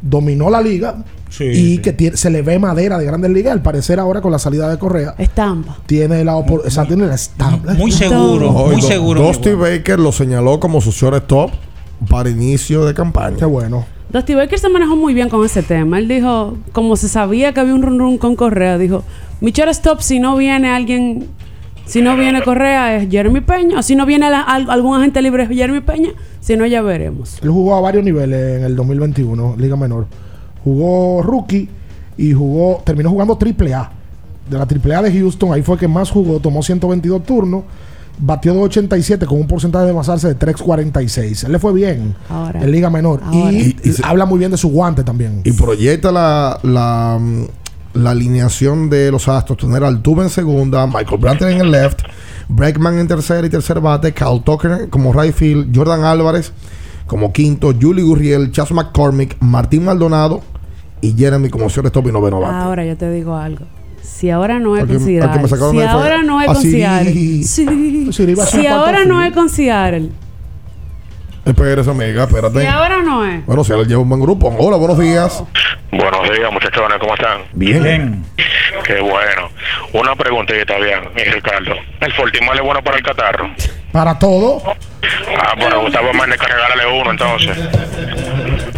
dominó 0.00 0.50
la 0.50 0.60
liga 0.60 0.96
y 1.40 1.78
que 1.78 1.92
tiene- 1.92 2.16
se 2.16 2.30
le 2.30 2.42
ve 2.42 2.58
madera 2.58 2.98
de 2.98 3.04
grandes 3.04 3.30
ligas. 3.30 3.52
Al 3.52 3.62
parecer 3.62 3.98
ahora 4.00 4.20
con 4.20 4.32
la 4.32 4.38
salida 4.38 4.68
de 4.68 4.78
Correa 4.78 5.14
Estampa. 5.18 5.76
tiene 5.86 6.24
la 6.24 6.34
opor- 6.36 6.62
o 6.66 6.70
sea, 6.70 6.84
tiene 6.86 7.06
la 7.06 7.14
estampa. 7.14 7.74
Muy 7.74 7.92
seguro, 7.92 8.50
muy 8.52 8.80
seguro. 8.82 9.22
Dusty 9.22 9.52
Baker 9.52 9.98
lo 9.98 10.12
señaló 10.12 10.58
como 10.58 10.80
su 10.80 10.90
shortstop 10.90 11.50
para 12.08 12.30
inicio 12.30 12.84
de 12.84 12.94
campaña. 12.94 13.36
Qué 13.36 13.44
bueno. 13.44 13.84
Dusty 14.12 14.34
Baker 14.34 14.58
se 14.58 14.68
manejó 14.68 14.96
muy 14.96 15.12
bien 15.14 15.28
con 15.28 15.44
ese 15.44 15.62
tema. 15.62 15.98
Él 15.98 16.08
dijo, 16.08 16.56
como 16.72 16.96
se 16.96 17.08
sabía 17.08 17.52
que 17.52 17.60
había 17.60 17.74
un 17.74 17.82
run 17.82 17.98
run 17.98 18.18
con 18.18 18.36
Correa, 18.36 18.78
dijo, 18.78 19.04
mi 19.40 19.50
shortstop 19.50 20.00
si 20.00 20.18
no 20.18 20.36
viene 20.36 20.70
alguien, 20.70 21.26
si 21.84 22.00
no 22.00 22.16
viene 22.16 22.42
Correa 22.42 22.96
es 22.96 23.10
Jeremy 23.10 23.40
Peña, 23.42 23.78
o 23.80 23.82
si 23.82 23.96
no 23.96 24.06
viene 24.06 24.30
la- 24.30 24.40
al- 24.42 24.70
algún 24.70 24.96
agente 24.98 25.20
libre 25.20 25.42
es 25.42 25.48
Jeremy 25.50 25.80
Peña, 25.80 26.10
si 26.40 26.56
no 26.56 26.64
ya 26.66 26.80
veremos. 26.82 27.38
Él 27.42 27.50
jugó 27.50 27.74
a 27.76 27.80
varios 27.82 28.02
niveles 28.04 28.58
en 28.58 28.64
el 28.64 28.76
2021, 28.76 29.56
Liga 29.58 29.76
Menor. 29.76 30.06
Jugó 30.64 31.22
rookie 31.22 31.68
y 32.16 32.32
jugó, 32.32 32.82
terminó 32.84 33.10
jugando 33.10 33.36
triple 33.36 33.74
A. 33.74 33.90
De 34.48 34.56
la 34.58 34.64
triple 34.66 34.94
A 34.94 35.02
de 35.02 35.12
Houston, 35.12 35.52
ahí 35.52 35.60
fue 35.62 35.76
que 35.76 35.86
más 35.86 36.10
jugó, 36.10 36.40
tomó 36.40 36.62
122 36.62 37.22
turnos, 37.24 37.64
batió 38.18 38.52
287 38.54 39.26
con 39.26 39.40
un 39.40 39.46
porcentaje 39.46 39.86
de 39.86 39.92
basarse 39.92 40.28
de 40.28 40.34
346. 40.34 41.44
Él 41.44 41.52
le 41.52 41.58
fue 41.58 41.72
bien 41.72 42.14
Ahora. 42.28 42.62
en 42.62 42.70
Liga 42.70 42.90
Menor. 42.90 43.20
Ahora. 43.24 43.52
Y, 43.52 43.76
y 43.82 43.94
habla 44.02 44.26
muy 44.26 44.38
bien 44.38 44.50
de 44.50 44.56
su 44.56 44.68
guante 44.70 45.04
también. 45.04 45.40
Y 45.44 45.52
proyecta 45.52 46.10
la, 46.12 46.58
la, 46.62 47.18
la 47.94 48.10
alineación 48.10 48.90
de 48.90 49.10
los 49.10 49.28
Astros. 49.28 49.58
Tener 49.58 49.84
al 49.84 50.02
Tuve 50.02 50.22
en 50.24 50.30
segunda, 50.30 50.86
Michael 50.86 51.18
Brantley 51.20 51.54
en 51.54 51.60
el 51.60 51.70
left, 51.70 52.00
Bregman 52.48 52.98
en 52.98 53.08
tercera 53.08 53.46
y 53.46 53.50
tercer 53.50 53.80
bate, 53.80 54.12
Kyle 54.12 54.42
Tucker 54.44 54.88
como 54.88 55.12
right 55.12 55.34
field, 55.34 55.74
Jordan 55.76 56.04
Álvarez 56.04 56.52
como 57.06 57.32
quinto, 57.32 57.72
Julie 57.80 58.02
Gurriel, 58.04 58.52
Chas 58.52 58.70
McCormick, 58.70 59.36
Martín 59.40 59.84
Maldonado 59.84 60.42
y 61.00 61.14
Jeremy 61.14 61.48
como 61.48 61.68
shortstop 61.68 62.06
y 62.08 62.12
noveno 62.12 62.40
bate. 62.40 62.54
Ahora 62.54 62.84
yo 62.84 62.96
te 62.96 63.10
digo 63.10 63.34
algo. 63.34 63.64
Si 64.08 64.30
ahora 64.30 64.58
no 64.58 64.74
es 64.76 64.82
Al 64.82 64.88
que- 64.88 64.94
con 64.94 65.02
al 65.02 65.06
que 65.06 65.12
me 65.12 65.20
Seattle, 65.20 65.48
sacaron 65.48 65.72
si 65.76 65.82
ahora 65.82 66.22
no 66.22 66.40
es 66.40 66.48
a 66.50 66.52
con 66.54 66.62
Siri. 66.62 66.80
Seattle, 66.80 67.12
sí. 67.44 68.12
Siri 68.12 68.34
va 68.34 68.42
a 68.42 68.46
ser 68.46 68.60
si 68.60 68.66
ahora 68.66 69.04
no 69.04 69.22
es 69.22 69.32
con 69.32 69.48
Seattle, 69.48 70.08
Espérese, 71.44 71.90
amiga, 71.90 72.24
espérate. 72.24 72.60
si 72.60 72.66
ahora 72.66 72.98
no 73.02 73.24
es. 73.24 73.46
Bueno, 73.46 73.64
si 73.64 73.72
él 73.72 73.86
lleva 73.86 74.02
un 74.02 74.08
buen 74.08 74.20
grupo. 74.20 74.54
Hola, 74.58 74.76
buenos 74.76 74.98
días. 74.98 75.42
Buenos 75.90 76.22
días, 76.24 76.52
muchachones, 76.52 76.98
¿cómo 76.98 77.14
están? 77.14 77.40
Bien. 77.54 78.22
Qué 78.84 79.00
bueno. 79.00 79.48
Una 79.94 80.14
preguntita, 80.14 80.76
bien, 80.76 81.00
mi 81.16 81.22
Ricardo. 81.24 81.72
¿El 82.00 82.12
Fortimal 82.12 82.56
es 82.58 82.62
bueno 82.64 82.82
para 82.82 82.96
el 82.98 83.02
catarro? 83.02 83.48
Para 83.92 84.18
todo. 84.18 84.62
Ah, 85.38 85.54
bueno, 85.58 85.80
Gustavo 85.82 86.12
Méndez 86.12 86.38
que 86.38 86.46
regálale 86.48 87.00
uno, 87.00 87.10
entonces. 87.12 87.56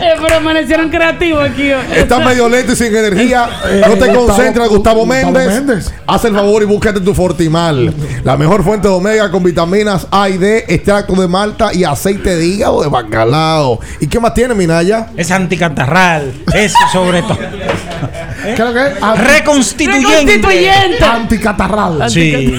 Eh, 0.00 0.14
pero 0.22 0.36
amanecieron 0.36 0.88
creativos 0.90 1.48
aquí. 1.48 1.72
hoy. 1.72 1.82
Estás 1.94 2.24
medio 2.24 2.48
lento 2.48 2.72
y 2.72 2.76
sin 2.76 2.94
energía. 2.94 3.48
Eh, 3.68 3.82
no 3.86 3.94
te 3.96 4.12
concentras, 4.14 4.68
Gustavo, 4.68 5.00
Gustavo 5.00 5.06
Méndez. 5.06 5.46
Méndez. 5.54 5.92
Haz 6.06 6.24
el 6.24 6.34
favor 6.34 6.62
y 6.62 6.66
búscate 6.66 7.00
tu 7.00 7.14
Fortimal. 7.14 7.92
La 8.24 8.36
mejor 8.36 8.62
fuente 8.64 8.88
de 8.88 8.94
omega 8.94 9.30
con 9.30 9.42
vitaminas 9.42 10.06
A 10.10 10.28
y 10.28 10.38
D, 10.38 10.64
extracto 10.68 11.14
de 11.14 11.28
malta 11.28 11.72
y 11.74 11.84
aceite 11.84 12.36
de 12.36 12.46
hígado 12.46 12.82
de 12.82 12.88
bacalao. 12.88 13.80
¿Y 14.00 14.06
qué 14.06 14.20
más 14.20 14.34
tiene, 14.34 14.54
Minaya? 14.54 15.08
Es 15.16 15.30
anticatarral. 15.30 16.32
Es 16.54 16.72
sobre 16.92 17.22
todo. 17.22 17.38
¿Qué 17.38 18.52
es 18.52 18.58
lo 18.58 18.72
que 18.72 18.86
es? 18.86 18.92
Anti- 19.02 19.22
Reconstituyente. 19.22 20.36
Reconstituyente. 20.36 21.04
Anticatarral. 21.04 22.10
Sí. 22.10 22.54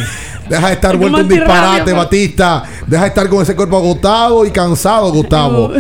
Deja 0.50 0.68
de 0.68 0.74
estar 0.74 0.94
Es 0.96 1.00
vuelto 1.00 1.20
un 1.20 1.28
disparate. 1.28 1.94
Batista. 1.94 2.64
Deja 2.88 3.04
de 3.04 3.10
estar 3.10 3.30
con 3.30 3.44
ese 3.44 3.56
cuerpo 3.56 3.78
agotado 3.78 4.46
y 4.46 4.52
cansado, 4.52 5.12
Gustavo. 5.12 5.72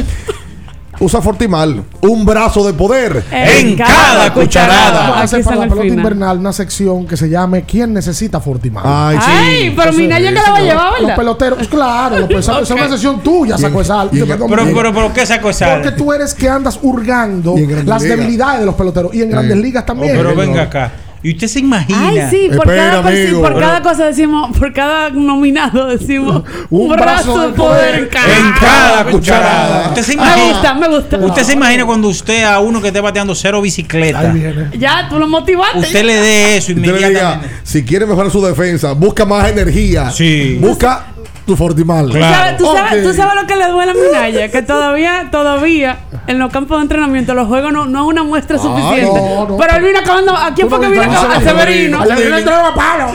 Usa 1.01 1.21
Fortimal. 1.21 1.83
Un 2.01 2.25
brazo 2.25 2.65
de 2.65 2.73
poder 2.73 3.23
En 3.31 3.75
cada 3.77 4.33
cucharada. 4.33 5.21
Aquí 5.21 5.41
para 5.43 5.55
la 5.55 5.61
pelota 5.63 5.81
final. 5.81 5.97
invernal 5.97 6.37
una 6.39 6.51
sección 6.53 7.07
que 7.07 7.15
se 7.15 7.29
llame 7.29 7.63
¿Quién 7.63 7.93
necesita 7.93 8.39
Fortimal? 8.41 8.83
Ay, 8.85 9.17
sí. 9.21 9.31
Ay, 9.31 9.73
pero 9.75 9.93
mi 9.93 10.07
Naya 10.07 10.29
que 10.29 10.35
la 10.35 10.51
va 10.51 10.57
a 10.57 10.61
llevar, 10.61 10.91
Los 10.91 11.01
¿verdad? 11.01 11.15
peloteros, 11.15 11.67
claro, 11.69 12.27
pues, 12.27 12.39
esa 12.39 12.59
esa 12.59 12.61
es 12.61 12.71
una 12.71 12.89
sesión 12.89 13.21
tuya, 13.21 13.57
sacó 13.57 13.81
esa 13.81 14.07
Pero, 14.11 14.25
pero, 14.47 14.93
pero, 14.93 15.13
¿qué 15.13 15.25
sacó 15.25 15.49
esa? 15.49 15.73
Porque 15.75 15.91
tú 15.91 16.11
eres 16.11 16.33
que 16.33 16.49
andas 16.49 16.79
hurgando 16.81 17.55
las 17.57 18.01
Ligas. 18.01 18.03
debilidades 18.03 18.59
de 18.59 18.65
los 18.65 18.75
peloteros 18.75 19.13
y 19.13 19.21
en 19.21 19.29
grandes 19.31 19.57
ligas 19.57 19.85
también. 19.85 20.15
Pero 20.17 20.35
venga 20.35 20.63
acá. 20.63 20.91
Y 21.21 21.31
usted 21.33 21.47
se 21.47 21.59
imagina. 21.59 22.09
Ay, 22.09 22.21
sí, 22.29 22.47
por, 22.47 22.59
Espera, 22.67 22.91
cada, 22.91 23.09
amigo. 23.09 23.41
por 23.41 23.59
cada 23.59 23.81
cosa 23.81 24.05
decimos, 24.05 24.57
por 24.57 24.71
cada 24.73 25.09
nominado 25.09 25.87
decimos 25.87 26.43
un, 26.69 26.89
brazo, 26.89 27.47
de 27.47 27.53
poder 27.53 27.95
en 27.95 28.05
cada, 28.07 28.37
En 28.37 28.51
cada 28.53 29.05
cucharada. 29.05 29.87
Usted 29.89 30.01
se 30.03 30.15
Me 30.15 30.23
imagina. 30.23 30.47
gusta, 30.53 30.73
me 30.75 30.87
gusta. 30.87 31.17
Usted 31.17 31.43
se 31.43 31.53
imagina 31.53 31.85
cuando 31.85 32.07
usted 32.07 32.43
a 32.43 32.59
uno 32.59 32.81
que 32.81 32.87
esté 32.87 33.01
bateando 33.01 33.35
cero 33.35 33.61
bicicleta. 33.61 34.19
Ahí 34.19 34.39
viene. 34.39 34.69
Ya, 34.77 35.07
tú 35.09 35.19
lo 35.19 35.27
motivaste. 35.27 35.79
Usted 35.79 36.05
le 36.05 36.13
dé 36.15 36.57
eso 36.57 36.71
Y 36.71 36.75
usted 36.75 36.85
le 36.91 36.97
diga, 36.97 37.07
inmediatamente. 37.09 37.55
si 37.63 37.83
quiere 37.83 38.05
mejorar 38.05 38.31
su 38.31 38.41
defensa, 38.45 38.93
busca 38.93 39.25
más 39.25 39.49
energía. 39.49 40.11
Sí. 40.11 40.57
Busca 40.61 41.07
tu 41.49 41.55
Fortimal. 41.55 42.09
Claro. 42.11 42.35
¿Sabes- 42.35 42.57
¿Tú, 42.57 42.65
sabes, 42.65 42.93
Ok. 43.05 43.09
tú 43.11 43.13
sabes 43.17 43.35
lo 43.41 43.47
que 43.47 43.55
le 43.55 43.67
duele 43.69 43.91
a 43.91 43.95
Minaya, 43.95 44.51
que 44.51 44.61
todavía, 44.61 45.29
todavía 45.31 45.97
en 46.27 46.37
los 46.37 46.51
campos 46.51 46.77
de 46.77 46.83
entrenamiento 46.83 47.33
los 47.33 47.47
juegos 47.47 47.73
no, 47.73 47.87
no 47.87 48.01
es 48.03 48.07
una 48.07 48.23
muestra 48.23 48.59
suficiente. 48.59 49.19
no, 49.19 49.47
no. 49.47 49.57
Pero 49.57 49.75
él 49.77 49.83
vino 49.83 49.99
acabando, 49.99 50.35
¿a 50.35 50.53
quién 50.53 50.69
fue 50.69 50.77
no 50.77 50.83
que 50.83 50.89
vino 50.91 51.03
acabando? 51.03 51.35
A 51.35 51.41
Severino. 51.41 51.97
Severino. 51.97 52.01
A 52.01 52.05
Severino 52.05 52.35
le 52.35 52.39
entraba 52.41 52.67
a 52.69 52.75
palo. 52.75 53.05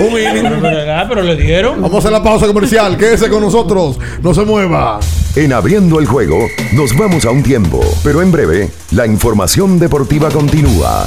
Ah, 0.90 1.06
pero 1.08 1.22
le 1.22 1.36
dieron. 1.36 1.80
Vamos 1.80 1.94
a 1.94 1.98
hacer 1.98 2.12
la 2.12 2.22
pausa 2.22 2.46
comercial. 2.48 2.96
Quédese 2.96 3.28
con 3.30 3.40
nosotros. 3.40 3.98
No 4.22 4.34
se 4.34 4.42
mueva. 4.44 4.98
En 5.36 5.52
Abriendo 5.52 6.00
el 6.00 6.06
juego, 6.06 6.46
nos 6.72 6.96
vamos 6.96 7.24
a 7.24 7.30
un 7.30 7.42
tiempo, 7.42 7.80
pero 8.02 8.20
en 8.22 8.32
breve, 8.32 8.70
la 8.92 9.06
información 9.06 9.78
deportiva 9.78 10.28
continúa. 10.30 11.06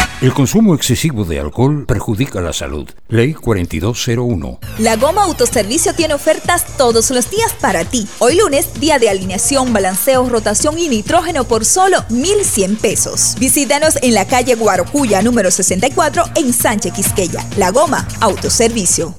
El 0.21 0.35
consumo 0.35 0.75
excesivo 0.75 1.25
de 1.25 1.39
alcohol 1.39 1.85
perjudica 1.87 2.41
la 2.41 2.53
salud. 2.53 2.87
Ley 3.07 3.33
4201. 3.33 4.59
La 4.77 4.95
Goma 4.95 5.23
Autoservicio 5.23 5.95
tiene 5.95 6.13
ofertas 6.13 6.77
todos 6.77 7.09
los 7.09 7.31
días 7.31 7.53
para 7.59 7.85
ti. 7.85 8.07
Hoy 8.19 8.37
lunes, 8.37 8.79
día 8.79 8.99
de 8.99 9.09
alineación, 9.09 9.73
balanceo, 9.73 10.29
rotación 10.29 10.77
y 10.77 10.89
nitrógeno 10.89 11.45
por 11.45 11.65
solo 11.65 12.05
1,100 12.09 12.75
pesos. 12.75 13.35
Visítanos 13.39 13.97
en 14.03 14.13
la 14.13 14.27
calle 14.27 14.53
Guarocuya, 14.53 15.23
número 15.23 15.49
64, 15.49 16.25
en 16.35 16.53
Sánchez 16.53 16.93
Quisqueya. 16.93 17.43
La 17.57 17.71
Goma 17.71 18.07
Autoservicio. 18.19 19.15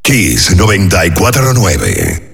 Kiss 0.00 0.56
949. 0.56 2.33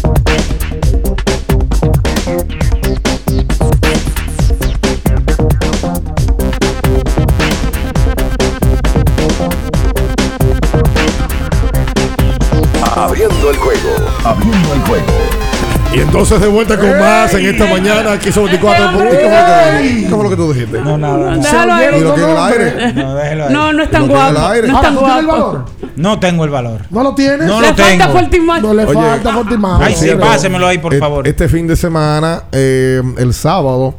Abriendo 14.71 14.73
el 14.73 14.81
juego. 14.81 15.05
Y 15.93 15.99
entonces 15.99 16.39
de 16.39 16.47
vuelta 16.47 16.77
con 16.77 16.89
más 16.99 17.33
en 17.33 17.45
esta 17.47 17.65
mañana 17.65 18.13
aquí 18.13 18.31
son 18.31 18.45
24 18.45 18.93
por 18.93 19.09
¿Qué 19.09 19.09
fue 19.09 19.23
lo 19.23 19.27
que- 19.27 20.03
¿Qué 20.03 20.09
fue 20.09 20.23
lo 20.23 20.29
que 20.29 20.35
tú 20.37 20.53
dijiste? 20.53 20.79
No, 20.81 20.97
nada. 20.97 21.35
Déjalo 21.35 21.73
ahí. 21.73 21.85
¿Y 21.97 21.99
lo 22.01 22.15
en 22.17 22.29
el 22.29 22.37
aire? 22.37 22.93
No, 22.93 23.15
déjelo 23.15 23.45
ahí. 23.47 23.53
No, 23.53 23.73
no 23.73 23.83
es 23.83 23.91
tan 23.91 24.07
guapo. 24.07 25.65
No 25.97 26.19
tengo 26.19 26.45
el 26.45 26.49
valor. 26.49 26.81
¿No 26.89 27.03
lo 27.03 27.13
tienes? 27.13 27.45
No 27.45 27.59
Le 27.59 27.67
lo 27.69 27.75
falta 27.75 27.83
tengo. 28.29 28.61
No 28.61 28.73
le 28.73 28.85
Oye. 28.85 28.93
falta 29.01 29.33
Fortimal. 29.33 29.83
Ay, 29.83 29.95
sí, 29.95 30.09
pásemelo 30.17 30.67
ahí, 30.67 30.77
por 30.77 30.93
Eh, 30.93 30.99
favor. 30.99 31.27
Este 31.27 31.49
fin 31.49 31.67
de 31.67 31.75
semana, 31.75 32.43
eh, 32.53 33.01
el 33.17 33.33
sábado, 33.33 33.95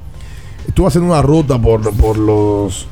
estuve 0.67 0.87
haciendo 0.89 1.13
una 1.13 1.21
ruta 1.21 1.59
por, 1.61 1.95
por 1.95 2.17
los 2.17 2.87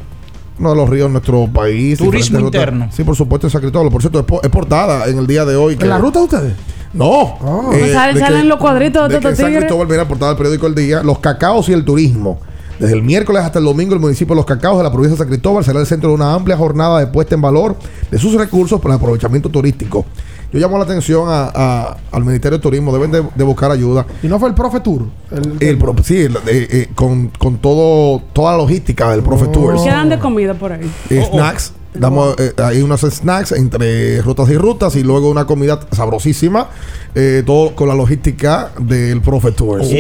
uno 0.59 0.71
de 0.71 0.77
los 0.77 0.91
ríos 0.91 1.09
de 1.09 1.13
nuestro 1.13 1.49
país. 1.51 1.97
Turismo 1.99 2.39
interno. 2.41 2.89
Sí, 2.93 3.03
por 3.03 3.17
supuesto, 3.17 3.47
en 3.47 3.51
San 3.51 3.63
Cristóbal. 3.63 3.91
Por 3.91 4.03
cierto, 4.03 4.27
es 4.43 4.51
portada 4.51 5.07
en 5.09 5.17
el 5.19 5.27
día 5.27 5.47
de 5.47 5.57
hoy. 5.57 5.77
que- 5.77 5.85
¿En 5.85 5.89
la 5.89 5.97
ruta 5.97 6.19
de 6.19 6.25
ustedes? 6.27 6.53
No. 6.93 7.39
Salen- 7.73 8.15
de 8.15 8.21
salen 8.21 8.49
los 8.49 8.59
cuadritos 8.59 9.09
de 9.09 9.15
de 9.15 9.21
que 9.21 9.37
San. 9.37 9.55
Cristóbal 9.55 9.87
viene 9.87 10.03
a 10.03 10.09
portada 10.09 10.33
del 10.33 10.39
periódico 10.39 10.67
El 10.67 10.75
Día. 10.75 11.03
Los 11.03 11.19
cacaos 11.21 11.69
y 11.69 11.73
el 11.73 11.85
turismo. 11.85 12.41
Desde 12.79 12.95
el 12.95 13.03
miércoles 13.03 13.43
hasta 13.45 13.59
el 13.59 13.67
domingo, 13.67 13.93
el 13.93 14.01
municipio 14.01 14.35
de 14.35 14.39
Los 14.39 14.47
Cacaos 14.47 14.79
de 14.79 14.85
la 14.85 14.91
provincia 14.91 15.13
de 15.15 15.19
San 15.19 15.29
Cristóbal 15.29 15.63
será 15.63 15.81
el 15.81 15.87
centro 15.87 16.09
de 16.09 16.15
una 16.15 16.33
amplia 16.33 16.57
jornada 16.57 16.99
de 16.99 17.07
puesta 17.09 17.35
en 17.35 17.43
valor 17.43 17.77
de 18.11 18.19
sus 18.19 18.33
recursos 18.35 18.81
para 18.81 18.95
el 18.95 19.01
aprovechamiento 19.01 19.51
turístico. 19.51 20.07
Yo 20.51 20.59
llamo 20.59 20.79
la 20.79 20.85
atención 20.85 21.29
a- 21.29 21.51
a- 21.55 21.97
al 22.11 22.25
Ministerio 22.25 22.57
de 22.57 22.63
Turismo, 22.63 22.91
deben 22.91 23.11
de, 23.13 23.23
de 23.35 23.45
buscar 23.45 23.71
ayuda. 23.71 24.07
¿Y 24.23 24.29
no 24.29 24.39
fue 24.41 24.49
el 24.49 24.55
Profe 24.55 24.81
Tour? 24.81 25.03
El, 25.31 25.57
El 25.61 25.77
pro- 25.79 25.95
sí, 26.03 26.23
el- 26.23 26.37
eh, 26.37 26.41
eh, 26.47 26.89
con, 26.95 27.29
con 27.39 27.59
todo 27.59 28.23
toda 28.33 28.53
la 28.53 28.57
logística 28.59 29.11
del 29.11 29.23
Profe 29.23 29.49
Tours. 29.49 29.83
¿Qué 29.83 29.91
dan 29.91 30.09
de 30.09 30.19
comida 30.19 30.55
por 30.55 30.73
ahí? 30.73 30.91
Eh, 31.11 31.23
snacks. 31.31 31.75
Damos 31.95 32.37
eh, 32.39 32.53
hay 32.63 32.83
unos 32.83 33.01
snacks 33.01 33.53
entre 33.53 34.23
rutas 34.23 34.49
y 34.51 34.57
rutas 34.57 34.95
y 34.97 35.03
luego 35.03 35.29
una 35.31 35.45
comida 35.47 35.81
sabrosísima. 35.91 36.69
eh, 37.15 37.43
todo 37.45 37.75
con 37.75 37.89
la 37.89 37.95
logística 37.95 38.71
del 38.79 39.21
Profe 39.21 39.51
Tours. 39.53 39.87
o 39.87 39.89
sea 39.89 39.97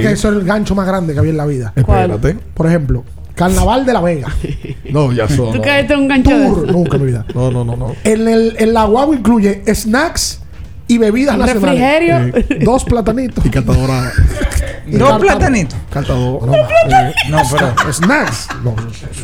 que 0.00 0.10
eso 0.12 0.28
es 0.28 0.36
el 0.36 0.44
gancho 0.44 0.74
más 0.74 0.86
grande 0.86 1.12
que 1.12 1.18
había 1.20 1.30
en 1.30 1.36
la 1.36 1.46
vida. 1.46 1.72
Espérate. 1.76 2.36
Por 2.54 2.66
ejemplo, 2.66 3.04
Carnaval 3.34 3.86
de 3.86 3.92
la 3.92 4.00
Vega. 4.00 4.28
No, 4.90 5.12
ya 5.12 5.28
son. 5.28 5.52
¿Tú 5.52 5.60
caíste 5.60 5.94
un 5.94 6.08
gancho 6.08 6.30
de 6.30 6.46
Tour, 6.46 6.64
eso? 6.64 6.72
nunca 6.72 6.96
en 6.96 7.02
mi 7.02 7.08
vida. 7.08 7.26
No, 7.34 7.50
no, 7.50 7.62
no, 7.62 7.76
no. 7.76 7.94
En, 8.04 8.26
el, 8.26 8.56
en 8.58 8.72
la 8.72 8.84
guagua 8.86 9.14
incluye 9.14 9.62
snacks 9.74 10.40
y 10.86 10.96
bebidas 10.96 11.34
Un 11.34 11.40
nacionales. 11.40 11.78
refrigerio. 11.80 12.38
Eh, 12.58 12.64
dos 12.64 12.84
platanitos. 12.84 13.44
Y 13.44 13.50
catadora. 13.50 14.10
Dos 14.90 15.18
platanitos. 15.20 15.78
Catador. 15.90 16.46
No, 16.46 16.54
eh, 16.54 17.12
No, 17.30 17.38
pero. 17.50 17.92
snacks. 17.92 18.48
No, 18.62 18.74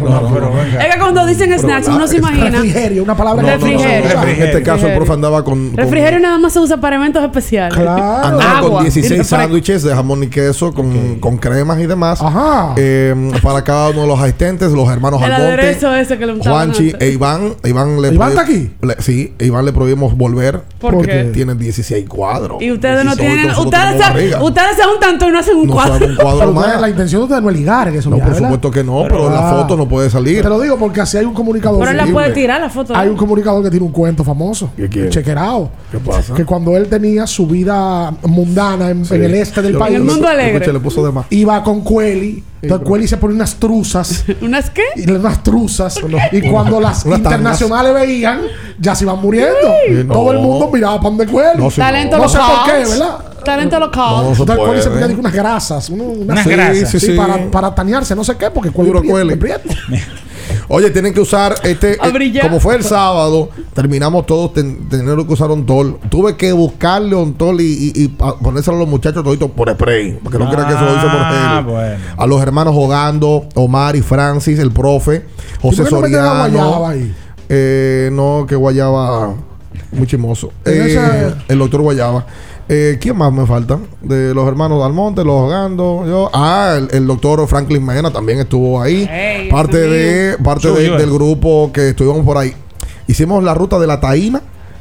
No, 0.00 0.20
no, 0.22 0.34
pero 0.34 0.52
venga. 0.52 0.82
Es 0.84 0.94
que 0.94 1.00
cuando 1.00 1.26
dicen 1.26 1.58
snacks, 1.58 1.88
uno 1.88 2.06
se 2.06 2.16
imagina. 2.18 2.50
Refrigerio, 2.50 3.02
una 3.02 3.16
palabra 3.16 3.42
No, 3.42 3.48
que 3.48 3.54
no, 3.58 3.58
no, 3.66 3.72
no. 3.72 3.78
Refrigerio. 3.78 4.28
En 4.34 4.42
este 4.42 4.62
caso, 4.62 4.86
el 4.88 4.94
profe 4.96 5.12
andaba 5.12 5.44
con. 5.44 5.68
con- 5.70 5.76
Refrigerio 5.76 6.18
nada 6.20 6.38
más 6.38 6.52
se 6.52 6.60
usa 6.60 6.76
para 6.78 6.96
eventos 6.96 7.22
especiales. 7.24 7.76
Claro. 7.78 8.02
Andaba 8.26 8.58
Agua. 8.58 8.70
con 8.70 8.82
16 8.84 9.10
Y 9.12 9.16
refre- 9.20 9.24
sándwiches 9.24 9.82
de 9.82 9.94
jamón 9.94 10.22
y 10.24 10.28
queso 10.28 10.72
con, 10.74 11.18
con 11.20 11.36
cremas 11.38 11.78
y 11.80 11.86
demás. 11.86 12.20
Ajá. 12.22 12.74
Eh, 12.76 13.14
para 13.42 13.62
cada 13.62 13.90
uno 13.90 14.02
de 14.02 14.06
los 14.08 14.20
asistentes, 14.20 14.70
los 14.72 14.88
hermanos 14.90 15.20
El 15.22 15.32
Almonte, 15.32 15.46
aderezo 15.62 15.94
ese 15.94 16.18
que 16.18 16.26
le 16.26 16.32
untaban 16.34 16.72
Juanchi 16.72 16.92
e 16.98 17.10
Iván. 17.10 17.54
Iván, 17.64 18.00
le 18.02 18.08
¿Iván 18.14 18.30
está 18.30 18.42
aquí? 18.42 18.70
le- 18.82 18.96
sí, 19.00 19.34
Iván 19.38 19.64
le 19.64 19.72
prohibimos 19.72 20.16
volver. 20.16 20.62
¿Por 20.78 20.94
porque? 20.94 21.30
Tienen 21.32 21.58
16 21.58 22.08
cuadros. 22.08 22.62
Y 22.62 22.72
ustedes 22.72 23.04
no 23.04 23.14
16, 23.14 23.42
tienen. 23.42 23.56
Ustedes 23.58 24.02
se, 24.04 24.36
ustedes 24.42 24.76
se 24.76 24.82
juntan 24.84 25.16
y 25.28 25.32
no 25.32 25.38
hacen 25.38 25.53
un 25.54 25.66
No 25.68 25.72
cuadro. 25.74 26.06
un 26.06 26.16
cuadro 26.16 26.38
Pero 26.40 26.52
más. 26.52 26.64
ustedes, 26.64 26.80
la 26.80 26.88
intención 26.90 27.20
de 27.20 27.24
ustedes 27.24 27.42
no 27.42 27.50
es 27.50 27.56
ligar 27.56 27.88
en 27.88 27.94
eso. 27.96 28.10
No, 28.10 28.18
por 28.18 28.34
supuesto 28.34 28.70
que 28.70 28.84
no, 28.84 29.02
pero, 29.08 29.30
la 29.30 29.48
Ah. 29.50 29.60
foto 29.60 29.76
no 29.76 29.88
puede 29.88 30.10
salir. 30.10 30.42
Te 30.42 30.48
lo 30.48 30.60
digo 30.60 30.76
porque 30.78 31.00
así 31.00 31.16
hay 31.16 31.24
un 31.24 31.34
comunicador. 31.34 31.78
Pero 31.80 31.90
él 31.90 31.96
la 31.96 32.06
puede 32.06 32.30
tirar 32.32 32.60
la 32.60 32.68
foto. 32.70 32.94
Hay 32.96 33.08
un 33.08 33.16
comunicador 33.16 33.62
que 33.62 33.70
tiene 33.70 33.84
un 33.86 33.92
cuento 33.92 34.24
famoso. 34.24 34.70
¿Qué 34.76 34.88
quiere? 34.88 35.08
Chequerado. 35.08 35.70
¿Qué 35.90 35.98
pasa? 35.98 36.34
Que 36.34 36.44
cuando 36.44 36.76
él 36.76 36.88
tenía 36.88 37.26
su 37.26 37.46
vida 37.46 38.12
mundana 38.22 38.90
en, 38.90 39.04
en 39.10 39.22
el 39.24 39.34
este 39.34 39.62
del 39.62 39.72
Yo- 39.74 39.78
país. 39.78 39.96
En 39.96 40.02
el 40.02 40.08
mundo 40.08 40.28
alegre. 40.28 40.54
Escucha, 40.54 40.72
le 40.72 40.80
puso 40.80 41.04
de 41.04 41.12
más. 41.12 41.26
Iba 41.30 41.62
con 41.62 41.82
Cueli. 41.82 42.42
Entonces 42.62 42.88
Cueli 42.88 43.06
se 43.06 43.16
pone 43.18 43.34
unas 43.34 43.56
truzas. 43.56 44.24
¿Unas 44.40 44.70
qué? 44.70 44.84
y 44.96 45.10
unas 45.10 45.42
truzas. 45.42 45.98
y 46.32 46.40
cuando 46.50 46.80
las 46.80 47.04
internacionales 47.04 47.92
veían, 47.94 48.40
ya 48.78 48.94
se 48.94 49.04
iban 49.04 49.20
muriendo. 49.20 49.54
Sí, 49.86 50.04
Todo 50.10 50.32
el 50.32 50.38
no. 50.38 50.42
mundo 50.44 50.70
miraba 50.72 50.96
para 50.96 51.10
donde 51.10 51.26
Cueli. 51.26 51.62
No, 51.62 51.70
sí, 51.70 51.80
Talento 51.80 52.16
No 52.16 52.28
sé 52.28 52.38
por 52.38 52.48
local. 52.48 52.64
qué, 52.66 52.88
¿verdad? 52.88 53.18
Talento 53.44 53.78
local. 53.78 54.14
No 54.24 54.30
Entonces 54.30 54.56
Cueli 54.56 54.82
se 54.82 54.90
ponía 54.90 55.06
unas 55.18 55.32
grasas. 55.34 55.90
uno- 55.90 56.04
unas 56.04 56.20
Unas 56.28 56.44
Sí, 56.44 56.50
grasas. 56.50 56.90
sí, 56.90 57.00
Sí, 57.00 57.06
sí. 57.08 57.12
para, 57.12 57.50
para 57.50 57.74
tanearse, 57.74 58.14
no 58.16 58.24
sé 58.24 58.36
qué, 58.36 58.50
porque 58.50 58.70
Cueli 58.70 59.36
prieto. 59.36 59.68
Oye, 60.68 60.90
tienen 60.90 61.12
que 61.12 61.20
usar 61.20 61.54
este. 61.62 61.92
Eh, 61.94 62.40
como 62.42 62.58
fue 62.60 62.74
el 62.76 62.82
sábado, 62.84 63.50
terminamos 63.74 64.24
todos 64.26 64.52
ten- 64.54 64.88
teniendo 64.88 65.26
que 65.26 65.32
usar 65.32 65.50
Ontol. 65.50 65.98
Tuve 66.08 66.36
que 66.36 66.52
buscarle 66.52 67.14
Ontol 67.14 67.60
y, 67.60 67.64
y, 67.94 68.02
y 68.04 68.08
ponérselo 68.08 68.76
a 68.78 68.80
los 68.80 68.88
muchachos 68.88 69.22
toditos 69.22 69.50
por 69.50 69.70
spray. 69.70 70.18
Porque 70.22 70.38
no 70.38 70.50
crean 70.50 70.66
que 70.68 70.74
eso 70.74 70.84
lo 70.84 70.92
hice 70.92 71.02
por 71.02 71.10
Ah, 71.20 71.62
gel. 71.62 71.72
bueno. 71.72 71.96
A 72.16 72.26
los 72.26 72.42
hermanos 72.42 72.74
jugando, 72.74 73.46
Omar 73.54 73.96
y 73.96 74.02
Francis, 74.02 74.58
el 74.58 74.72
profe, 74.72 75.26
José 75.60 75.82
¿Y 75.82 75.84
por 75.86 75.86
qué 75.86 75.92
no 75.92 76.00
meten 76.00 76.12
la 76.12 76.44
Soriano. 76.44 76.50
guayaba 76.68 76.90
ahí? 76.90 77.14
Eh, 77.48 78.08
no, 78.12 78.46
que 78.48 78.56
Guayaba. 78.56 79.34
Muy 79.92 80.06
chimoso. 80.06 80.50
Eh, 80.64 81.32
el 81.48 81.58
doctor 81.58 81.82
Guayaba. 81.82 82.26
Eh, 82.68 82.98
¿Quién 83.00 83.16
más 83.16 83.30
me 83.32 83.46
falta? 83.46 83.78
De 84.00 84.32
los 84.34 84.48
hermanos 84.48 84.80
Dalmonte, 84.80 85.22
los 85.24 85.34
Hogando. 85.34 86.04
Yo. 86.06 86.30
Ah, 86.32 86.76
el, 86.78 86.88
el 86.96 87.06
doctor 87.06 87.46
Franklin 87.46 87.84
Mena 87.84 88.10
también 88.10 88.38
estuvo 88.38 88.80
ahí. 88.80 89.08
Parte 89.50 89.78
de 89.78 90.38
parte 90.42 90.68
de- 90.68 90.74
Suyo, 90.76 90.94
eh. 90.96 90.98
del 90.98 91.10
grupo 91.12 91.70
que 91.72 91.90
estuvimos 91.90 92.24
por 92.24 92.38
ahí. 92.38 92.54
Hicimos 93.06 93.44
la 93.44 93.52
ruta 93.52 93.78
de 93.78 93.86
la 93.86 94.00
Taína 94.00 94.40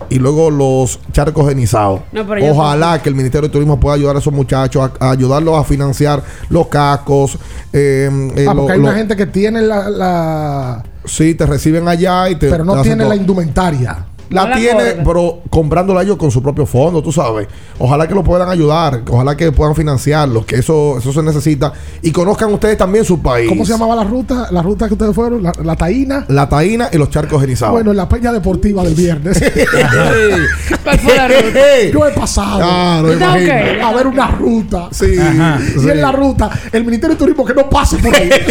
y 0.10 0.18
luego 0.20 0.50
los 0.50 1.00
charcos 1.12 1.50
genizados. 1.50 2.02
No, 2.14 2.26
Ojalá 2.52 3.02
que 3.02 3.10
el 3.10 3.16
Ministerio 3.16 3.50
de 3.50 3.52
Turismo 3.54 3.78
pueda 3.80 3.96
ayudar 3.96 4.16
a 4.16 4.20
esos 4.20 4.32
muchachos 4.34 4.92
a, 5.00 5.06
a 5.08 5.12
ayudarlos 5.12 5.58
a 5.60 5.64
financiar 5.66 6.24
los 6.50 6.68
cascos. 6.68 7.38
eh, 7.74 8.10
eh, 8.38 8.46
Ah, 8.48 8.54
lo- 8.54 8.62
porque 8.62 8.74
hay 8.74 8.80
lo- 8.80 8.86
una 8.88 8.96
gente 8.98 9.16
que 9.18 9.26
tiene 9.26 9.62
la, 9.62 9.90
la- 9.90 10.84
Sí, 11.06 11.36
te 11.36 11.46
reciben 11.46 11.86
allá 11.90 12.30
y 12.30 12.36
te. 12.36 12.50
pero 12.50 12.64
no 12.64 12.76
te 12.78 12.84
tiene 12.84 13.04
todo. 13.04 13.10
la 13.10 13.16
indumentaria. 13.18 14.06
La 14.30 14.54
tiene, 14.54 14.74
corre. 14.74 15.04
pero 15.06 15.40
comprándola 15.50 16.02
ellos 16.02 16.18
con 16.18 16.32
su 16.32 16.42
propio 16.42 16.66
fondo, 16.66 17.02
tú 17.02 17.12
sabes. 17.12 17.48
Ojalá 17.80 18.08
que 18.08 18.16
lo 18.16 18.24
puedan 18.24 18.50
ayudar, 18.50 19.02
ojalá 19.10 19.36
que 19.38 19.52
puedan 19.52 19.76
financiarlo, 19.76 20.46
que 20.46 20.56
eso, 20.58 20.98
eso 20.98 21.14
se 21.14 21.22
necesita. 21.22 21.74
Y 22.02 22.12
conozcan 22.12 22.52
ustedes 22.54 22.78
también 22.78 23.06
su 23.06 23.22
país. 23.22 23.50
¿Cómo 23.50 23.66
se 23.66 23.74
llamaba 23.74 23.96
la 23.96 24.04
ruta? 24.04 24.48
La 24.52 24.62
ruta 24.62 24.88
que 24.88 24.94
ustedes 24.94 25.14
fueron, 25.16 25.44
la, 25.44 25.54
la 25.64 25.76
Taína. 25.76 26.26
La 26.30 26.48
taína 26.50 26.90
y 26.92 26.98
los 26.98 27.10
charcos 27.10 27.42
genizados. 27.42 27.74
Bueno, 27.74 27.92
en 27.92 27.98
la 27.98 28.10
peña 28.10 28.32
deportiva 28.32 28.84
del 28.84 28.96
viernes. 28.96 29.42
¿Cuál 30.84 31.00
fue 31.00 31.16
la 31.16 31.28
ruta? 31.28 31.60
Yo 31.94 32.08
he 32.08 32.12
pasado. 32.12 32.58
Claro, 32.58 33.12
¿Está 33.14 33.40
imagino. 33.40 33.54
ok? 33.54 33.84
A 33.84 33.94
ver 33.94 34.08
una 34.08 34.28
ruta. 34.28 34.88
Sí. 34.92 35.18
Ajá. 35.20 35.60
Y 35.62 35.80
sí. 35.80 35.90
en 35.90 36.02
la 36.02 36.12
ruta, 36.12 36.50
el 36.72 36.84
Ministerio 36.84 37.16
de 37.16 37.20
Turismo 37.20 37.46
que 37.46 37.54
no 37.54 37.70
pase 37.70 37.98
por 37.98 38.14
ahí. 38.16 38.30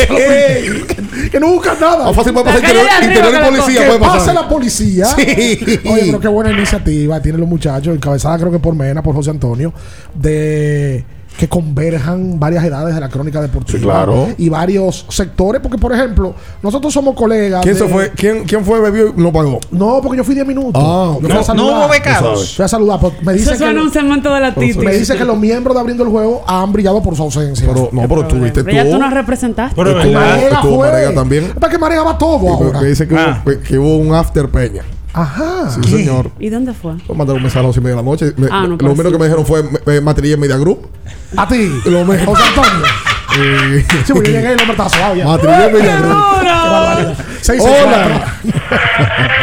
que, 0.88 1.30
que 1.30 1.40
no 1.40 1.48
busca 1.48 1.74
nada. 1.80 2.04
Más 2.06 2.16
fácil 2.16 2.32
puede 2.32 2.46
pasar 2.46 2.60
interior, 2.60 2.86
y 3.34 3.50
policía. 3.50 3.80
que 3.80 3.86
puede 3.86 3.98
pasar. 4.00 4.18
pase 4.18 4.34
la 4.34 4.48
policía. 4.48 5.04
Sí. 5.06 5.58
Oye, 5.64 6.02
pero 6.06 6.20
qué 6.20 6.28
buena 6.28 6.52
iniciativa 6.52 7.20
tienen 7.20 7.40
los 7.40 7.48
muchachos, 7.48 7.94
encabezada 7.94 8.38
creo 8.38 8.50
que 8.52 8.58
por 8.58 8.74
Mena, 8.74 9.02
por 9.02 9.14
José 9.14 9.30
Antonio, 9.30 9.72
de 10.14 11.04
que 11.38 11.48
converjan 11.48 12.38
varias 12.38 12.62
edades 12.62 12.94
de 12.94 13.00
la 13.00 13.08
crónica 13.08 13.40
deportiva 13.40 13.78
Sí, 13.78 13.82
claro. 13.82 14.28
y 14.36 14.50
varios 14.50 15.06
sectores, 15.08 15.62
porque 15.62 15.78
por 15.78 15.90
ejemplo, 15.94 16.34
nosotros 16.62 16.92
somos 16.92 17.14
colegas. 17.14 17.62
¿Quién 17.62 17.72
de- 17.74 17.80
se 17.80 17.88
fue? 17.88 18.10
¿Quién, 18.10 18.44
¿Quién 18.44 18.62
fue 18.66 18.78
bebió 18.80 19.14
y 19.16 19.20
no 19.20 19.32
pagó? 19.32 19.58
No, 19.70 20.00
porque 20.02 20.18
yo 20.18 20.24
fui 20.24 20.34
10 20.34 20.46
minutos. 20.46 20.72
Ah, 20.84 21.14
Yo 21.14 21.20
fui 21.20 21.28
no- 21.32 21.40
a 21.40 21.42
saludar. 21.42 21.72
no 21.72 21.78
hubo 21.80 21.88
becados. 21.88 22.54
Fui 22.54 22.62
a 22.66 22.68
saludar, 22.68 23.00
me 23.00 23.08
Eso 23.08 23.32
dice 23.32 23.50
que 23.52 23.56
suena 23.56 23.82
un 23.82 23.90
segmento 23.90 24.32
de 24.34 24.40
la 24.40 24.54
Titi. 24.54 24.78
me 24.78 24.92
dice 24.94 25.16
que 25.16 25.24
los 25.24 25.38
miembros 25.38 25.74
de 25.74 25.80
abriendo 25.80 26.04
el 26.04 26.10
juego 26.10 26.42
han 26.46 26.70
brillado 26.70 27.02
por 27.02 27.16
su 27.16 27.22
ausencia. 27.22 27.66
Pero, 27.66 27.88
no, 27.92 28.02
pero 28.06 28.26
tú 28.26 28.36
viste 28.38 28.60
tú. 28.62 28.66
Pero 28.70 28.90
tú 28.90 28.98
nos 28.98 29.14
representaste. 29.14 29.74
Pero 29.74 29.98
Estuvo- 29.98 30.12
verdad. 30.12 30.36
Marega 30.36 30.62
fue. 30.62 31.14
También. 31.14 31.44
Es 31.44 31.54
para 31.54 31.72
que 31.72 31.78
Marega 31.78 32.02
va 32.02 32.18
todo 32.18 32.46
ahora. 32.46 32.78
Me 32.82 32.88
dice 32.88 33.08
que, 33.08 33.16
Ah. 33.16 33.42
hubo, 33.42 33.58
que 33.58 33.78
hubo 33.78 33.96
un 33.96 34.14
after 34.14 34.50
peña. 34.50 34.82
Ajá. 35.14 35.70
Sí, 35.82 35.90
señor. 35.90 36.30
¿Y 36.38 36.48
dónde 36.48 36.72
fue? 36.72 36.94
Me 36.94 37.14
mandaron 37.14 37.36
un 37.36 37.42
mensaje 37.42 37.58
a 37.58 37.62
las 37.62 37.76
11 37.76 37.80
y 37.80 37.82
media 37.82 37.96
de 37.96 38.02
la 38.02 38.08
noche. 38.10 38.32
Me- 38.36 38.48
Ah, 38.50 38.62
no, 38.62 38.68
lo 38.70 38.76
primero 38.78 39.10
que 39.12 39.18
me 39.18 39.24
dijeron 39.26 39.44
fue 39.46 39.62
eh, 39.86 40.00
Matrilla 40.00 40.36
Media 40.36 40.56
Group. 40.56 40.88
A 41.36 41.46
ti. 41.48 41.70
Lo 41.86 42.04
me- 42.04 42.24
José 42.24 42.42
Antonio. 42.48 42.86
Sí, 44.04 44.12
porque 44.12 44.30
yo 44.30 44.36
llegué 44.40 44.50
y 44.50 44.52
el 44.52 44.60
hombre 44.60 44.72
estaba 44.72 44.90
suave 44.90 45.18
ya. 45.18 45.24
Matrilla 45.24 45.68
Media 45.72 45.96
Group. 46.00 46.16
Qué 46.40 46.46
barbaridad. 46.46 47.14
Seis, 47.40 47.62
seis, 47.62 47.76
Hola. 47.82 48.36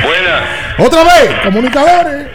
Buena. 0.04 0.86
¡Otra 0.86 1.04
vez! 1.04 1.32
Comunicadores. 1.44 2.28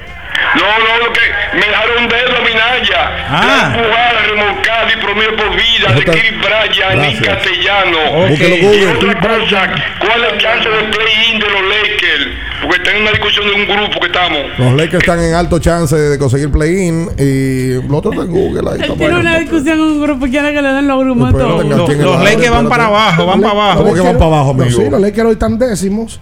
No, 0.55 0.62
no, 0.85 1.06
lo 1.06 1.12
que 1.12 1.20
me 1.59 1.66
dejaron 1.66 2.05
un 2.05 2.09
dedo 2.09 2.36
a 2.36 2.40
Minaya. 2.40 3.26
Ah. 3.28 3.44
La 3.47 3.76
empujada, 3.76 4.20
remolcada 4.31 4.93
y 4.93 4.97
promedio 5.02 5.36
por 5.36 5.51
vida 5.51 5.89
de 5.94 6.01
Otra- 6.01 6.14
Kiri 6.14 6.36
Bryan 6.39 6.94
y 6.98 7.14
Gracias. 7.14 7.26
Castellano. 7.26 7.98
Ok. 8.22 8.28
Búsquelo 8.31 8.55
Y 8.56 8.60
Google. 8.62 8.86
otra 8.97 9.14
cosa, 9.20 9.72
¿cuál 9.98 10.24
es 10.24 10.32
el 10.32 10.39
chance 10.39 10.68
del 10.68 10.90
play-in 10.90 11.39
de 11.40 11.47
los 11.51 11.62
Lakers? 11.62 12.26
Porque 12.62 12.76
está 12.76 12.90
en 12.97 13.02
una 13.02 13.10
discusión 13.10 13.44
de 13.47 13.52
un 13.52 13.66
grupo 13.66 14.01
que 14.01 14.06
estamos. 14.06 14.39
Los 14.59 14.72
Lakers 14.74 15.02
están 15.02 15.20
en 15.20 15.35
alto 15.35 15.59
chance 15.59 15.97
de 15.97 16.18
conseguir 16.18 16.51
play-in. 16.51 17.10
Y 17.18 17.82
lo 17.89 17.97
otro 17.98 18.12
está 18.12 18.24
en 18.24 18.31
Google. 18.31 18.70
Ahí 18.70 18.97
tiene 18.97 19.14
una 19.18 19.39
discusión 19.40 19.74
en 19.74 19.81
un 19.85 20.02
grupo, 20.02 20.26
quiere 20.26 20.55
que 20.55 20.62
le 20.62 20.68
den 20.68 20.86
los 20.89 20.98
grupos 21.05 21.28
a 21.28 21.32
Pero 21.32 21.48
no 21.62 21.76
Los, 21.76 21.86
¿quién 21.89 21.98
es 22.01 22.06
los 22.06 22.18
la- 22.18 22.24
Lakers 22.31 22.51
van 22.51 22.68
para 22.68 22.86
abajo, 22.86 23.26
van 23.26 23.40
para 23.40 23.52
abajo. 23.52 23.82
¿Cómo 23.82 23.94
que 23.94 24.01
van 24.01 24.12
para 24.14 24.26
abajo, 24.26 24.55
No, 24.56 24.62
amigo? 24.62 24.81
Sí, 24.81 24.89
los 24.89 25.01
Lakers 25.01 25.26
hoy 25.26 25.32
están 25.32 25.59
décimos 25.59 26.20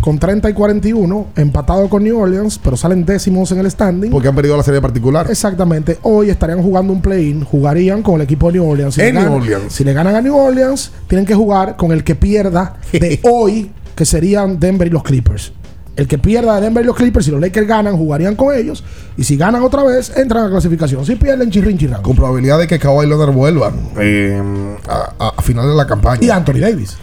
con 0.00 0.18
30 0.18 0.48
y 0.48 0.52
41, 0.54 1.26
empatados 1.36 1.88
con 1.90 2.02
New 2.02 2.18
Orleans, 2.18 2.58
pero 2.62 2.76
salen 2.76 3.04
décimos 3.04 3.52
en 3.52 3.58
el 3.58 3.70
standing. 3.70 4.10
Porque 4.10 4.28
han 4.28 4.34
perdido 4.34 4.56
la 4.56 4.62
serie 4.62 4.80
particular. 4.80 5.26
Exactamente. 5.30 5.98
Hoy 6.02 6.30
estarían 6.30 6.62
jugando 6.62 6.92
un 6.92 7.02
play-in. 7.02 7.44
Jugarían 7.44 8.02
con 8.02 8.14
el 8.16 8.22
equipo 8.22 8.46
de 8.50 8.54
New 8.58 8.68
Orleans. 8.70 8.96
En 8.98 9.04
le 9.06 9.12
New 9.12 9.22
ganan- 9.22 9.40
Orleans. 9.42 9.72
Si 9.72 9.84
le 9.84 9.92
ganan 9.92 10.14
a 10.16 10.20
New 10.22 10.36
Orleans, 10.36 10.90
tienen 11.06 11.26
que 11.26 11.34
jugar 11.34 11.76
con 11.76 11.92
el 11.92 12.02
que 12.02 12.14
pierda 12.14 12.76
de 12.92 13.20
hoy, 13.30 13.70
que 13.94 14.04
serían 14.06 14.58
Denver 14.58 14.86
y 14.88 14.90
los 14.90 15.02
Clippers. 15.02 15.52
El 15.96 16.06
que 16.08 16.16
pierda 16.16 16.54
de 16.54 16.62
Denver 16.62 16.82
y 16.82 16.86
los 16.86 16.96
Clippers, 16.96 17.26
si 17.26 17.30
los 17.30 17.40
Lakers 17.40 17.66
ganan, 17.68 17.94
jugarían 17.98 18.34
con 18.36 18.54
ellos. 18.56 18.82
Y 19.18 19.24
si 19.24 19.36
ganan 19.36 19.62
otra 19.62 19.82
vez, 19.84 20.16
entran 20.16 20.44
a 20.44 20.46
la 20.46 20.50
clasificación. 20.52 21.04
Si 21.04 21.16
pierden, 21.16 21.50
chirrin, 21.50 21.76
chirran. 21.76 22.00
Con 22.00 22.16
probabilidad 22.16 22.58
de 22.58 22.66
que 22.66 22.78
Kawhi 22.78 23.06
Leonard 23.06 23.32
vuelva 23.34 23.70
eh, 23.98 24.40
a, 24.88 25.12
a- 25.26 25.32
a 25.36 25.42
final 25.42 25.68
de 25.68 25.74
la 25.74 25.86
campaña. 25.86 26.20
Y 26.24 26.30
Anthony 26.30 26.60
Davis. 26.60 26.96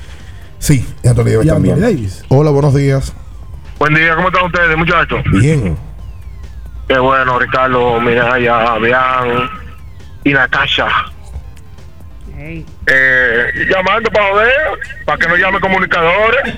Sí, 0.59 0.85
y 1.03 1.07
Anthony 1.07 1.23
Davis 1.25 1.45
Y 1.45 1.47
también. 1.47 1.75
Anthony 1.75 1.87
Davis. 1.87 2.23
Hola, 2.29 2.51
buenos 2.51 2.73
días. 2.73 3.13
Buen 3.79 3.93
día, 3.93 4.15
¿cómo 4.15 4.29
están 4.29 4.45
ustedes, 4.45 4.77
muchachos? 4.77 5.19
Bien. 5.31 5.77
Qué 6.87 6.97
bueno, 6.97 7.37
Ricardo, 7.37 7.99
Minaya, 8.01 8.75
Bian 8.79 9.49
y 10.23 10.33
Natasha. 10.33 10.87
Ey. 12.39 12.65
Eh, 12.85 13.67
llamando 13.69 14.09
para 14.11 14.29
joder, 14.29 14.51
para 15.05 15.17
que 15.17 15.27
no 15.27 15.35
llame 15.35 15.59
comunicadores. 15.59 16.55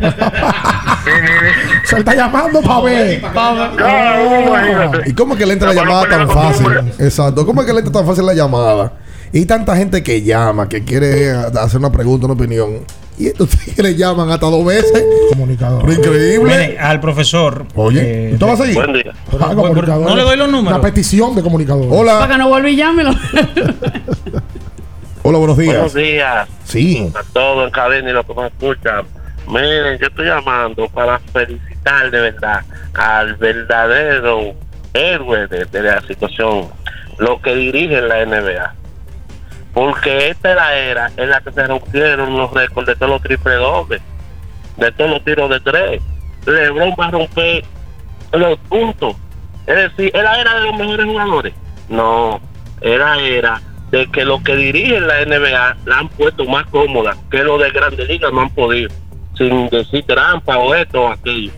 Ni, 1.05 1.13
ni, 1.13 1.21
ni. 1.21 1.85
Se 1.87 1.99
está 1.99 2.15
llamando 2.15 2.61
para 2.61 2.81
ver. 2.81 3.21
Claro, 3.21 4.41
imagínate. 4.47 5.09
¿Y 5.09 5.13
cómo 5.13 5.33
es 5.33 5.39
que 5.39 5.45
le 5.45 5.53
entra 5.53 5.69
la 5.69 5.75
no 5.75 5.81
llamada 5.81 6.09
tan 6.09 6.27
la 6.27 6.33
fácil? 6.33 6.67
Exacto. 6.99 7.45
¿Cómo 7.45 7.61
es 7.61 7.67
que 7.67 7.73
le 7.73 7.79
entra 7.79 7.93
tan 7.93 8.05
fácil 8.05 8.25
la 8.25 8.33
llamada? 8.33 8.93
Y 9.31 9.45
tanta 9.45 9.75
gente 9.75 10.01
que 10.03 10.21
llama, 10.23 10.67
que 10.69 10.83
quiere 10.83 11.31
hacer 11.31 11.79
una 11.79 11.91
pregunta, 11.91 12.25
una 12.25 12.33
opinión. 12.35 12.79
Y 13.17 13.27
estos 13.27 13.49
tigres 13.65 13.97
llaman 13.97 14.29
hasta 14.31 14.45
dos 14.47 14.65
veces. 14.65 15.03
Comunicador. 15.29 15.91
Increíble. 15.91 16.43
Mire, 16.57 16.79
al 16.79 16.99
profesor. 16.99 17.65
Oye, 17.75 18.31
eh, 18.31 18.35
¿tú 18.39 18.47
vas 18.47 18.59
a 18.59 18.63
seguir? 18.63 18.75
Buen 18.75 18.93
día. 18.93 19.13
Ah, 19.39 19.51
comunicador. 19.53 20.07
no 20.09 20.15
le 20.15 20.21
doy 20.23 20.37
los 20.37 20.49
números. 20.49 20.79
Una 20.79 20.81
petición 20.81 21.35
de 21.35 21.41
comunicador. 21.43 21.87
Para 21.89 21.99
Hola. 22.01 22.27
que 22.27 22.37
no 22.37 22.47
vuelva 22.49 22.69
y 22.69 22.75
llámelo. 22.77 23.11
Hola, 25.21 25.37
buenos 25.37 25.57
Buenos 25.57 25.93
días. 25.93 25.93
días 25.93 26.47
Sí. 26.63 27.11
a 27.13 27.23
todos 27.33 27.65
en 27.67 27.71
cadena 27.71 28.09
y 28.09 28.13
los 28.13 28.25
que 28.25 28.33
nos 28.33 28.45
escuchan. 28.51 29.05
Miren, 29.47 29.97
yo 29.99 30.07
estoy 30.07 30.25
llamando 30.27 30.87
para 30.89 31.19
felicitar 31.33 32.09
de 32.11 32.21
verdad 32.21 32.61
al 32.93 33.35
verdadero 33.35 34.53
héroe 34.93 35.47
de, 35.47 35.65
de 35.65 35.81
la 35.83 36.01
situación, 36.07 36.67
lo 37.17 37.41
que 37.41 37.53
dirige 37.55 37.99
la 38.01 38.25
NBA. 38.25 38.75
Porque 39.79 40.31
esta 40.31 40.49
es 40.49 40.55
la 40.57 40.77
era 40.77 41.11
en 41.15 41.29
la 41.29 41.39
que 41.39 41.53
se 41.53 41.65
rompieron 41.65 42.35
los 42.35 42.51
récords 42.51 42.85
de 42.85 42.97
todos 42.97 43.11
los 43.11 43.21
triple 43.21 43.53
dobles, 43.53 44.01
de 44.75 44.91
todos 44.91 45.09
los 45.09 45.23
tiros 45.23 45.49
de 45.49 45.59
tres. 45.61 46.01
LeBron 46.45 46.93
va 46.99 47.05
a 47.05 47.11
romper 47.11 47.63
los 48.33 48.59
puntos. 48.67 49.15
Es 49.65 49.75
decir, 49.77 50.11
¿es 50.13 50.21
era 50.21 50.59
de 50.59 50.65
los 50.65 50.75
mejores 50.77 51.05
jugadores? 51.05 51.53
No, 51.87 52.41
era 52.81 53.21
era 53.21 53.61
de 53.89 54.05
que 54.11 54.25
los 54.25 54.41
que 54.41 54.57
dirigen 54.57 55.07
la 55.07 55.23
NBA 55.23 55.77
la 55.85 55.99
han 55.99 56.09
puesto 56.09 56.43
más 56.43 56.65
cómoda, 56.65 57.15
que 57.31 57.41
los 57.41 57.61
de 57.61 57.71
Grandes 57.71 58.05
Ligas 58.09 58.33
no 58.33 58.41
han 58.41 58.49
podido, 58.49 58.89
sin 59.37 59.69
decir 59.69 60.03
trampa 60.05 60.57
o 60.57 60.75
esto 60.75 61.03
o 61.03 61.07
aquello. 61.07 61.53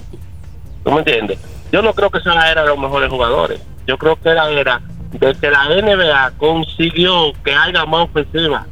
¿Tú 0.83 0.91
me 0.91 0.99
entiendes? 0.99 1.39
Yo 1.71 1.81
no 1.81 1.91
creo 1.95 2.11
que 2.11 2.19
sea 2.19 2.35
la 2.35 2.51
era 2.51 2.61
de 2.61 2.67
los 2.67 2.77
mejores 2.77 3.09
jugadores. 3.09 3.59
Yo 3.87 3.97
creo 3.97 4.15
que 4.15 4.29
la 4.29 4.47
era 4.51 4.79
de 5.11 5.35
que 5.35 5.49
la 5.51 5.65
NBA 5.67 6.31
consiguió 6.37 7.33
que 7.43 7.53
haya 7.53 7.85
más 7.85 8.09
ofensiva. 8.09 8.65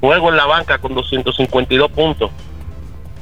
Juego 0.00 0.30
en 0.30 0.36
la 0.36 0.46
banca 0.46 0.78
con 0.78 0.94
252 0.94 1.90
puntos. 1.92 2.30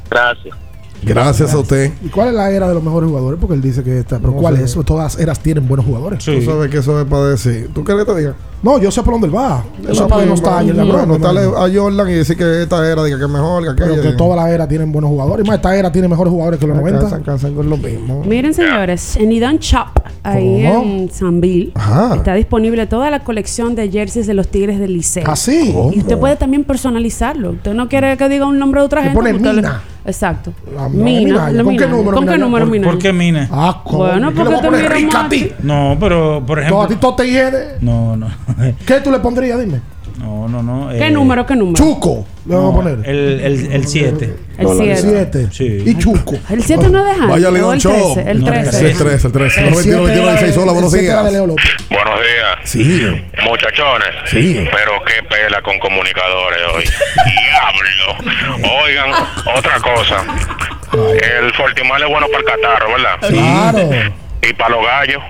Gracias. 0.09 0.57
Gracias 1.03 1.55
a 1.55 1.59
usted. 1.59 1.93
¿Y 2.03 2.09
cuál 2.09 2.29
es 2.29 2.35
la 2.35 2.51
era 2.51 2.69
de 2.69 2.75
los 2.75 2.83
mejores 2.83 3.09
jugadores? 3.09 3.39
Porque 3.41 3.55
él 3.55 3.63
dice 3.63 3.83
que 3.83 3.99
esta. 3.99 4.19
Pero 4.19 4.33
No 4.33 4.39
¿cuál 4.39 4.57
sé. 4.57 4.65
es 4.65 4.71
eso? 4.71 4.83
Todas 4.83 5.19
eras 5.19 5.41
tienen 5.41 5.67
buenos 5.67 5.87
jugadores. 5.87 6.25
Tú 6.25 6.41
sabes 6.43 6.71
que 6.71 6.79
eso 6.79 7.01
es 7.01 7.07
para 7.07 7.25
decir. 7.27 7.71
¿Tú 7.75 7.85
quieres 7.85 8.05
que 8.05 8.13
te 8.13 8.19
diga? 8.21 8.35
No, 8.63 8.79
yo 8.79 8.91
sé 8.91 9.03
por 9.03 9.15
dónde 9.15 9.27
él 9.29 9.35
va. 9.35 9.65
Eso 9.89 10.03
es 10.05 10.09
para 10.11 10.21
denostar 10.21 10.63
el 10.63 10.77
No, 10.77 10.85
LeBron. 10.85 11.09
no, 11.09 11.15
me 11.15 11.19
dale 11.19 11.45
imagino. 11.47 11.65
a 11.65 11.83
Jordan 11.83 12.09
y 12.11 12.13
decir 12.13 12.37
que 12.37 12.63
esta 12.63 12.87
era 12.91 13.03
diga 13.05 13.17
que 13.19 13.25
es 13.25 13.31
mejor 13.31 13.65
que 13.65 13.71
Pero 13.83 13.95
aquella. 13.95 14.11
que 14.11 14.17
toda 14.17 14.37
la 14.37 14.51
era 14.51 14.69
tienen 14.69 14.93
buenos 14.93 15.11
jugadores. 15.11 15.47
Y 15.47 15.49
más, 15.49 15.57
esta 15.57 15.75
era 15.77 15.91
tiene 15.91 16.09
mejores 16.09 16.31
jugadores 16.31 16.61
que 16.61 16.67
los 16.67 16.77
90. 16.77 17.01
Cansan, 17.01 17.23
cansan 17.23 17.55
con 17.55 17.71
lo 17.71 17.79
mismo. 17.79 18.23
Miren, 18.27 18.53
señores, 18.53 19.17
en 19.17 19.33
Idan 19.33 19.59
Shop, 19.59 19.89
ahí 20.23 20.67
¿Cómo? 20.71 20.83
en 20.85 21.11
Sanville, 21.11 21.73
Ajá. 21.75 22.17
está 22.17 22.35
disponible 22.35 22.87
toda 22.87 23.11
la 23.11 23.21
colección 23.21 23.75
de 23.75 23.91
jerseys 23.91 24.27
de 24.27 24.35
los 24.35 24.49
Tigres 24.49 24.79
del 24.79 24.93
Liceo. 24.93 25.25
Así. 25.27 25.75
Y 25.95 26.01
usted 26.01 26.19
puede 26.19 26.37
también 26.37 26.65
personalizarlo. 26.65 27.53
Usted 27.53 27.73
no 27.73 27.89
quiere 27.89 28.15
que 28.19 28.29
diga 28.29 28.45
un 28.47 28.59
nombre 28.59 28.81
de 28.83 28.87
otra 28.87 29.01
Le 29.01 29.11
gente. 29.11 29.17
pone 29.19 29.33
Mina. 29.33 29.81
Exacto. 30.05 30.53
La- 30.75 30.83
la 30.83 30.89
Mina. 30.89 31.51
La 31.53 31.63
¿Con 31.65 31.77
qué 31.77 31.87
número, 31.87 32.17
¿Con 32.17 32.27
qué 32.27 32.39
número, 32.39 32.65
¿Por- 32.65 32.73
Minaya? 32.73 32.91
¿Por 32.93 33.01
qué 33.01 33.13
Mina? 33.13 33.49
Ah, 33.51 33.83
¿cómo? 33.85 33.99
Bueno, 33.99 34.31
¿Qué 34.33 34.45
le 34.45 34.51
porque 34.51 34.69
te? 35.29 35.57
No, 35.63 35.97
pero 36.01 36.43
por 36.47 36.59
ejemplo. 36.59 36.83
a 36.83 36.89
ti 36.89 36.97
todo 36.97 37.15
te 37.17 37.27
hiede. 37.31 37.77
No, 37.81 38.17
no. 38.17 38.27
¿Qué 38.87 39.01
tú 39.01 39.11
le 39.11 39.19
pondrías? 39.19 39.59
Dime. 39.61 39.81
No, 40.19 40.49
no, 40.49 40.63
no. 40.63 40.91
¿Qué 40.91 41.07
eh, 41.07 41.11
número? 41.11 41.47
¿Qué 41.47 41.57
número? 41.57 41.83
Chuco. 41.83 42.27
Le 42.45 42.55
vamos 42.55 42.75
a 42.75 42.77
poner. 42.77 43.09
El 43.09 43.87
7. 43.87 44.37
El 44.59 44.69
7. 44.69 44.97
Siete. 45.01 45.49
Sí. 45.51 45.83
Y 45.87 45.97
Chuco. 45.97 46.35
El 46.51 46.63
7 46.63 46.89
no 46.91 46.99
es 46.99 47.05
de 47.07 47.21
Jaime, 47.21 47.33
Vaya 47.33 47.51
León 47.51 47.75
el 47.75 47.81
Show. 47.81 48.15
13. 48.15 48.31
El 48.31 48.41
No, 48.41 48.47
13. 48.47 48.91
El 48.91 48.99
13, 48.99 49.27
el 49.29 49.33
13. 49.33 49.61
El 49.61 49.71
91, 49.71 49.83
siete 49.83 49.97
21, 49.97 50.09
era 50.11 50.15
de- 50.15 50.39
16. 50.41 50.57
Hola, 50.59 50.73
buenos 50.73 50.95
el 50.95 51.01
días. 51.01 51.33
Leo 51.33 51.47
López. 51.47 51.65
Buenos 51.89 52.21
días. 52.21 52.59
Sí. 52.65 53.23
Muchachones. 53.45 54.09
Sí. 54.27 54.69
Pero 54.71 54.93
qué 55.07 55.23
pela 55.23 55.63
con 55.63 55.79
comunicadores 55.79 56.61
hoy. 56.75 56.85
Diablo. 57.25 58.71
Oigan, 58.85 59.11
otra 59.57 59.81
cosa. 59.81 60.25
El 60.93 61.53
Fortimar 61.55 62.03
es 62.03 62.09
bueno 62.09 62.27
para 62.27 62.39
el 62.39 62.45
catarro, 62.45 62.93
¿verdad? 62.93 63.29
Claro. 63.29 64.13
Y 64.43 64.53
para 64.53 64.71
los 64.71 64.85
gallos. 64.85 65.23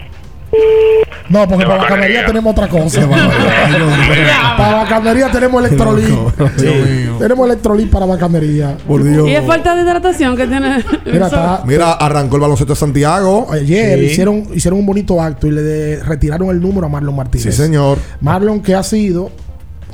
No, 1.28 1.46
porque 1.46 1.64
para 1.64 1.82
bacanería 1.82 2.26
tenemos 2.26 2.50
otra 2.52 2.68
cosa. 2.68 3.08
para 4.56 4.74
bacanería 4.82 5.30
tenemos 5.30 5.64
electrolit. 5.64 6.08
Sí, 6.56 7.06
Tenemos 7.18 7.46
electrolit 7.46 7.90
para 7.90 8.06
bacanería. 8.06 8.76
Por 8.86 9.04
Dios. 9.04 9.28
Y 9.28 9.34
es 9.34 9.44
falta 9.46 9.74
de 9.76 9.82
hidratación 9.82 10.36
que 10.36 10.46
tiene. 10.46 10.84
Mira, 11.06 11.26
eso. 11.26 11.36
está- 11.36 11.62
Mira, 11.66 11.92
arrancó 11.92 12.36
el 12.36 12.42
baloncesto 12.42 12.72
de 12.72 12.78
Santiago. 12.80 13.46
Ayer 13.50 13.98
Sí. 14.00 14.04
hicieron, 14.06 14.46
hicieron 14.52 14.80
un 14.80 14.86
bonito 14.86 15.20
acto 15.22 15.46
y 15.46 15.52
le 15.52 15.62
de- 15.62 16.02
retiraron 16.02 16.48
el 16.50 16.60
número 16.60 16.86
a 16.86 16.88
Marlon 16.90 17.14
Martínez. 17.14 17.44
Sí, 17.44 17.52
señor. 17.62 17.98
Marlon 18.20 18.60
que 18.60 18.74
ha 18.74 18.82
sido 18.82 19.30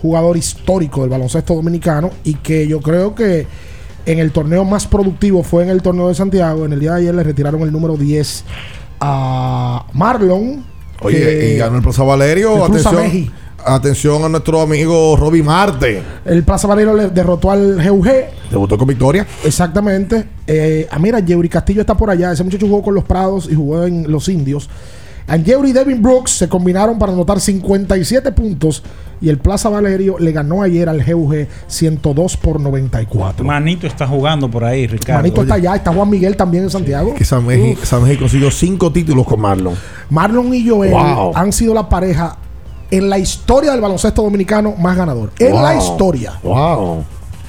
jugador 0.01 0.37
histórico 0.37 1.03
del 1.03 1.11
baloncesto 1.11 1.55
dominicano 1.55 2.11
y 2.25 2.35
que 2.35 2.67
yo 2.67 2.81
creo 2.81 3.15
que 3.15 3.47
en 4.07 4.19
el 4.21 4.31
torneo 4.31 4.65
más 4.65 4.87
productivo 4.87 5.43
fue 5.43 5.65
en 5.65 5.71
el 5.71 5.83
torneo 5.83 6.09
de 6.09 6.15
Santiago. 6.15 6.65
En 6.65 6.73
el 6.73 6.81
día 6.81 6.93
de 6.93 7.01
ayer 7.01 7.15
le 7.15 7.23
retiraron 7.25 7.61
el 7.63 7.73
número 7.73 7.97
10 7.97 8.45
a 9.01 9.87
Marlon. 9.93 10.65
Oye, 11.01 11.55
y 11.55 11.57
ganó 11.59 11.77
el 11.77 11.83
Plaza 11.83 12.03
Valerio. 12.03 12.57
el 12.57 12.73
Atención, 12.73 13.33
atención 13.65 14.25
a 14.25 14.29
nuestro 14.29 14.61
amigo 14.61 15.17
Roby 15.17 15.43
Marte. 15.43 16.03
El 16.25 16.43
Plaza 16.43 16.69
Valero 16.69 16.95
le 16.95 17.11
derrotó 17.11 17.51
al 17.51 17.77
GUG. 17.77 18.09
Debutó 18.51 18.79
con 18.79 18.87
victoria. 18.87 19.27
Exactamente. 19.45 20.25
Eh, 20.47 20.87
ah, 20.91 20.99
mira, 20.99 21.21
Yeuri 21.21 21.49
Castillo 21.49 21.81
está 21.81 21.97
por 21.97 22.11
allá. 22.11 22.33
Ese 22.33 22.45
muchacho 22.45 22.67
jugó 22.67 22.83
con 22.83 22.95
los 22.95 23.05
Prados 23.05 23.49
y 23.51 23.55
jugó 23.55 23.85
en 23.85 24.11
los 24.11 24.29
Indios. 24.29 24.69
Angeuri 25.29 25.71
y 25.71 25.73
Devin 25.73 26.01
Brooks 26.03 26.31
se 26.33 26.49
combinaron 26.49 26.99
para 26.99 27.13
anotar 27.13 27.41
57 27.41 28.31
puntos 28.33 28.83
y 29.21 29.29
el 29.29 29.39
Plaza 29.39 29.69
Valerio 29.69 30.19
le 30.19 30.31
ganó 30.31 30.63
ayer 30.63 30.89
al 30.89 31.03
GUG 31.05 31.47
102 31.67 32.37
por 32.37 32.61
94. 32.61 33.45
Manito 33.45 33.87
está 33.87 34.07
jugando 34.07 34.49
por 34.51 34.63
ahí, 34.65 34.87
Ricardo. 34.87 35.23
Manito 35.23 35.43
está 35.43 35.55
allá, 35.55 35.75
está 35.75 35.93
Juan 35.93 36.09
Miguel 36.11 36.37
también 36.37 36.65
en 36.65 36.71
Santiago. 36.71 37.15
Que 37.15 37.25
Sameji, 37.25 37.77
Sameji 37.83 38.17
consiguió 38.19 38.51
cinco 38.51 38.93
títulos 38.93 39.27
con 39.27 39.41
Marlon. 39.41 39.75
Marlon 40.11 40.55
y 40.55 40.69
Joel 40.69 40.93
Wow. 40.93 41.33
han 41.35 41.53
sido 41.53 41.75
la 41.75 41.89
pareja 41.89 42.37
en 42.91 43.11
la 43.11 43.19
historia 43.19 43.73
del 43.73 43.81
baloncesto 43.81 44.23
dominicano 44.23 44.75
más 44.77 44.97
ganador. 44.97 45.33
En 45.39 45.53
Wow. 45.53 45.63
la 45.63 45.77
historia. 45.77 46.33
Wow. 46.43 47.05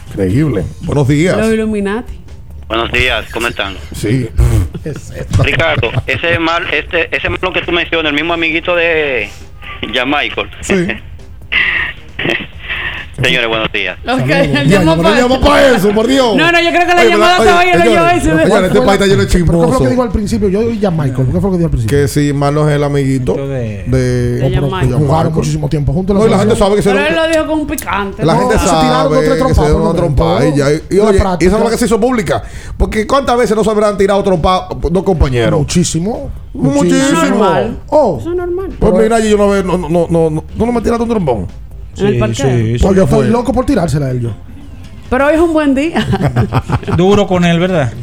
Increíble. 0.09 0.63
Buenos 0.81 1.07
días. 1.07 1.37
Los 1.37 1.53
Illuminati. 1.53 2.21
Buenos 2.67 2.91
días, 2.91 3.25
¿cómo 3.31 3.47
están? 3.47 3.77
Sí. 3.93 4.27
Ricardo, 5.43 5.89
ese 6.05 6.37
mal, 6.37 6.67
este, 6.73 7.15
ese 7.15 7.29
malo 7.29 7.53
que 7.53 7.61
tú 7.61 7.71
mencionas, 7.71 8.09
el 8.09 8.15
mismo 8.15 8.33
amiguito 8.33 8.75
de 8.75 9.29
Jan 9.93 10.09
Michael. 10.09 10.49
Sí. 10.59 10.73
Señores, 13.21 13.47
buenos 13.47 13.71
días. 13.73 13.97
Ok, 14.07 14.27
Ya, 14.27 14.41
él 14.43 14.51
ya, 14.69 14.79
llamó 14.79 14.95
pero 14.95 15.27
para 15.29 15.39
para 15.39 15.75
eso, 15.75 15.89
por 15.89 16.05
Dios. 16.05 16.35
No, 16.35 16.51
no, 16.51 16.61
yo 16.61 16.69
creo 16.69 16.87
que 16.87 16.93
la 16.93 17.01
Oye, 17.01 17.09
llamada 17.09 17.37
pero, 17.39 17.49
estaba 17.49 17.59
oye, 17.61 17.71
lo 17.71 18.07
ese. 18.09 18.21
señores, 18.21 18.47
este 18.47 18.49
¿Cuál 18.49 18.85
país 18.85 18.93
está 18.93 19.05
lleno 19.07 19.25
de 19.25 19.27
¿Pero 19.27 19.45
¿Qué 19.45 19.67
fue 19.67 19.71
lo 19.71 19.79
que 19.79 19.89
dijo 19.89 20.03
al 20.03 20.11
principio? 20.11 20.49
Yo 20.49 20.59
oí 20.59 20.85
a 20.85 20.91
Michael. 20.91 21.27
¿Qué 21.33 21.39
fue 21.39 21.41
lo 21.41 21.51
que 21.51 21.57
dijo 21.57 21.65
al 21.65 21.71
principio? 21.71 21.97
Que 21.97 22.07
si 22.07 22.31
Marlon 22.31 22.69
es 22.69 22.75
el 22.75 22.83
amiguito 22.83 23.33
de, 23.33 23.85
de, 23.87 24.51
Jan 24.53 24.63
Michael. 24.65 24.91
Jan 24.91 24.99
Jugaron 24.99 25.33
muchísimo 25.33 25.67
tiempo 25.67 25.93
juntos. 25.93 26.15
No, 26.15 26.27
y 26.27 26.29
la 26.29 26.37
gente 26.37 26.55
sabe 26.55 26.75
que 26.75 26.83
se 26.83 26.91
Pero 26.91 27.07
él 27.07 27.15
lo 27.15 27.27
dijo 27.27 27.47
con 27.47 27.59
un 27.61 27.67
picante. 27.67 28.23
La 28.23 28.33
No, 28.33 28.39
gente 28.41 28.59
se 28.59 28.65
tiraron 28.65 29.13
sabe 29.13 29.25
que 29.25 29.53
se 29.55 29.61
dio 29.61 29.73
por 29.73 29.81
una 29.81 29.89
un 29.89 29.95
trompada 29.95 30.45
y. 30.45 30.49
Y, 30.49 30.99
oye, 30.99 31.19
y 31.39 31.45
esa 31.45 31.55
fue 31.55 31.65
la 31.65 31.71
que 31.71 31.77
se 31.77 31.85
hizo 31.85 31.99
pública. 31.99 32.43
Porque 32.77 33.07
¿cuántas 33.07 33.35
veces 33.35 33.57
no 33.57 33.63
se 33.63 33.69
habrán 33.71 33.97
tirado 33.97 34.21
trompadas 34.23 34.69
dos 34.91 35.03
compañeros? 35.03 35.59
Muchísimo. 35.59 36.29
Muchísimo. 36.53 37.19
normal. 37.23 37.79
Oh. 37.87 38.17
Eso 38.21 38.29
es 38.29 38.37
normal. 38.37 38.69
Pues 38.79 38.93
mira, 38.93 39.19
yo 39.19 39.37
no, 39.37 39.63
no, 39.63 39.77
no, 39.89 40.07
no, 40.07 40.29
no, 40.29 40.43
¿tú 40.55 40.65
no 40.67 40.71
me 40.71 40.81
tiraste 40.81 41.01
un 41.01 41.09
trombón? 41.09 41.66
En 41.97 42.07
el 42.07 42.19
parqueo. 42.19 42.77
Pues 42.81 42.95
yo 42.95 43.03
estoy 43.03 43.29
loco 43.29 43.53
por 43.53 43.65
tirársela 43.65 44.07
a 44.07 44.11
él 44.11 44.21
yo. 44.21 44.31
Pero 45.09 45.27
hoy 45.27 45.35
es 45.35 45.39
un 45.39 45.53
buen 45.53 45.73
día. 45.73 46.05
Duro 46.97 47.27
con 47.27 47.45
él, 47.45 47.59
¿verdad? 47.59 47.93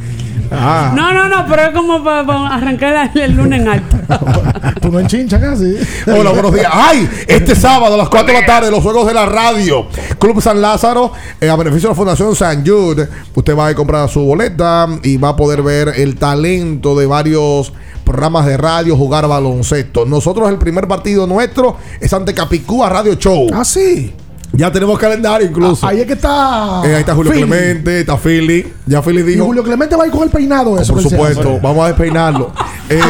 Ah. 0.50 0.92
No, 0.94 1.12
no, 1.12 1.28
no, 1.28 1.46
pero 1.48 1.62
es 1.62 1.70
como 1.70 2.02
para 2.02 2.54
arrancar 2.54 3.10
el, 3.14 3.20
el 3.20 3.36
lunes 3.36 3.60
en 3.60 3.68
alto. 3.68 3.96
Tú 4.80 4.90
no 4.90 5.00
enchinchas 5.00 5.40
casi. 5.40 5.76
Hola, 6.06 6.30
buenos 6.30 6.52
días. 6.54 6.70
¡Ay! 6.72 7.08
Este 7.26 7.54
sábado 7.54 7.94
a 7.94 7.98
las 7.98 8.08
4 8.08 8.32
de 8.32 8.40
la 8.40 8.46
tarde, 8.46 8.70
los 8.70 8.82
juegos 8.82 9.06
de 9.06 9.14
la 9.14 9.26
radio. 9.26 9.86
Club 10.18 10.40
San 10.40 10.60
Lázaro, 10.60 11.12
eh, 11.40 11.48
a 11.48 11.56
beneficio 11.56 11.88
de 11.88 11.92
la 11.92 11.96
Fundación 11.96 12.34
San 12.36 12.64
Jude. 12.66 13.08
Usted 13.34 13.56
va 13.56 13.68
a 13.68 13.74
comprar 13.74 14.08
su 14.08 14.20
boleta 14.20 14.86
y 15.02 15.16
va 15.16 15.30
a 15.30 15.36
poder 15.36 15.62
ver 15.62 15.88
el 15.96 16.16
talento 16.16 16.96
de 16.96 17.06
varios 17.06 17.72
programas 18.04 18.46
de 18.46 18.56
radio, 18.56 18.96
jugar 18.96 19.26
baloncesto. 19.26 20.04
Nosotros, 20.04 20.48
el 20.50 20.58
primer 20.58 20.86
partido 20.86 21.26
nuestro 21.26 21.76
es 22.00 22.12
ante 22.12 22.34
Capicúa 22.34 22.88
Radio 22.88 23.14
Show. 23.14 23.48
Ah, 23.52 23.64
sí. 23.64 24.12
Ya 24.56 24.70
tenemos 24.70 24.96
calendario 25.00 25.48
incluso. 25.48 25.84
Ahí 25.84 25.98
es 26.00 26.06
que 26.06 26.12
está. 26.12 26.80
Eh, 26.84 26.94
ahí 26.94 27.00
está 27.00 27.12
Julio 27.12 27.32
Philly. 27.32 27.44
Clemente, 27.44 28.00
está 28.00 28.16
Philly. 28.16 28.72
Ya 28.86 29.02
Philly 29.02 29.20
Y 29.20 29.22
dijo. 29.24 29.44
Julio 29.46 29.64
Clemente 29.64 29.96
va 29.96 30.04
a 30.04 30.06
ir 30.06 30.12
con 30.12 30.22
el 30.22 30.30
peinado 30.30 30.78
eso. 30.78 30.92
por 30.94 31.02
que 31.02 31.10
supuesto, 31.10 31.58
vamos 31.60 31.84
a 31.84 31.88
despeinarlo. 31.88 32.52
Eh, 32.90 33.00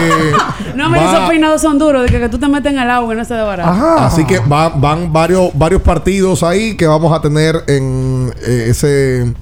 No, 0.76 0.88
me 0.88 0.98
va- 0.98 1.12
esos 1.16 1.28
peinados 1.28 1.60
son 1.60 1.80
duros, 1.80 2.04
de 2.04 2.08
que, 2.08 2.20
que 2.20 2.28
tú 2.28 2.38
te 2.38 2.46
metes 2.46 2.72
en 2.72 2.78
el 2.78 2.88
agua 2.88 3.12
y 3.12 3.16
no 3.16 3.24
se 3.24 3.34
desbarata. 3.34 3.68
Ajá. 3.70 4.06
Así 4.06 4.24
que 4.24 4.38
va- 4.38 4.68
van 4.68 5.12
varios, 5.12 5.50
varios 5.52 5.82
partidos 5.82 6.44
ahí 6.44 6.76
que 6.76 6.86
vamos 6.86 7.12
a 7.12 7.20
tener 7.20 7.56
en 7.66 8.32
eh, 8.46 8.66
ese, 8.68 9.34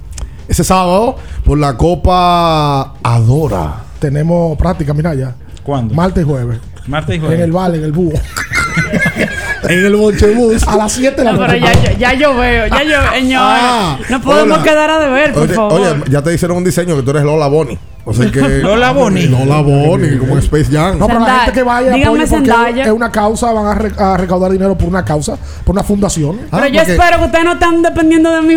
ese 0.47 0.63
sábado 0.63 1.17
por 1.45 1.59
la 1.59 1.77
Copa 1.77 2.95
Adora. 3.03 3.83
Tenemos 3.99 4.57
práctica, 4.57 4.91
mira 4.95 5.13
ya. 5.13 5.35
¿Cuándo? 5.63 5.93
Martes 5.93 6.23
y 6.23 6.25
jueves. 6.27 6.59
Martes 6.87 7.15
y 7.15 7.19
En 7.19 7.21
jueves. 7.25 7.39
el 7.41 7.51
Vale, 7.51 7.77
en 7.77 7.83
el 7.85 7.91
búho. 7.93 8.13
en 9.69 9.85
el 9.85 9.95
Bonchebus. 9.95 10.67
A 10.67 10.75
las 10.75 10.91
7 10.91 11.15
de 11.15 11.23
la 11.23 11.31
No, 11.33 11.37
noche. 11.39 11.53
pero 11.61 11.65
ya, 11.65 11.81
ya, 11.81 11.97
ya 11.97 12.13
yo 12.13 12.35
veo, 12.35 12.67
ya 12.67 12.83
yo, 12.83 13.11
señor. 13.13 13.41
Ah, 13.43 13.97
no 14.09 14.21
podemos 14.21 14.57
hola. 14.57 14.63
quedar 14.63 14.89
a 14.89 14.99
deber, 14.99 15.33
por 15.33 15.43
Oye, 15.43 15.53
favor. 15.53 15.79
oye, 15.81 16.03
ya 16.09 16.21
te 16.21 16.33
hicieron 16.33 16.57
un 16.57 16.63
diseño 16.63 16.95
que 16.95 17.01
tú 17.03 17.11
eres 17.11 17.23
Lola 17.23 17.47
Bonnie. 17.47 17.77
O 18.05 18.13
sea 18.13 18.29
que. 18.31 18.39
Lola 18.63 18.91
Bonnie. 18.91 19.27
Lola 19.27 19.61
Bonnie, 19.61 20.17
como 20.17 20.33
en 20.33 20.39
Space 20.39 20.65
Jam. 20.71 20.99
No, 20.99 21.07
pero 21.07 21.19
la 21.21 21.39
gente 21.39 21.51
que 21.53 21.63
vaya, 21.63 21.87
apoye 21.89 22.27
porque 22.27 22.81
es 22.81 22.91
una 22.91 23.11
causa, 23.11 23.51
van 23.53 23.65
a, 23.67 23.75
re- 23.75 23.93
a 23.97 24.17
recaudar 24.17 24.51
dinero 24.51 24.77
por 24.77 24.89
una 24.89 25.05
causa, 25.05 25.37
por 25.63 25.73
una 25.73 25.83
fundación. 25.83 26.37
pero 26.51 26.63
Ah, 26.63 26.67
yo 26.67 26.79
porque- 26.79 26.91
espero 26.93 27.19
que 27.19 27.25
ustedes 27.25 27.45
no 27.45 27.53
están 27.53 27.81
dependiendo 27.81 28.31
de 28.31 28.41
mí. 28.41 28.55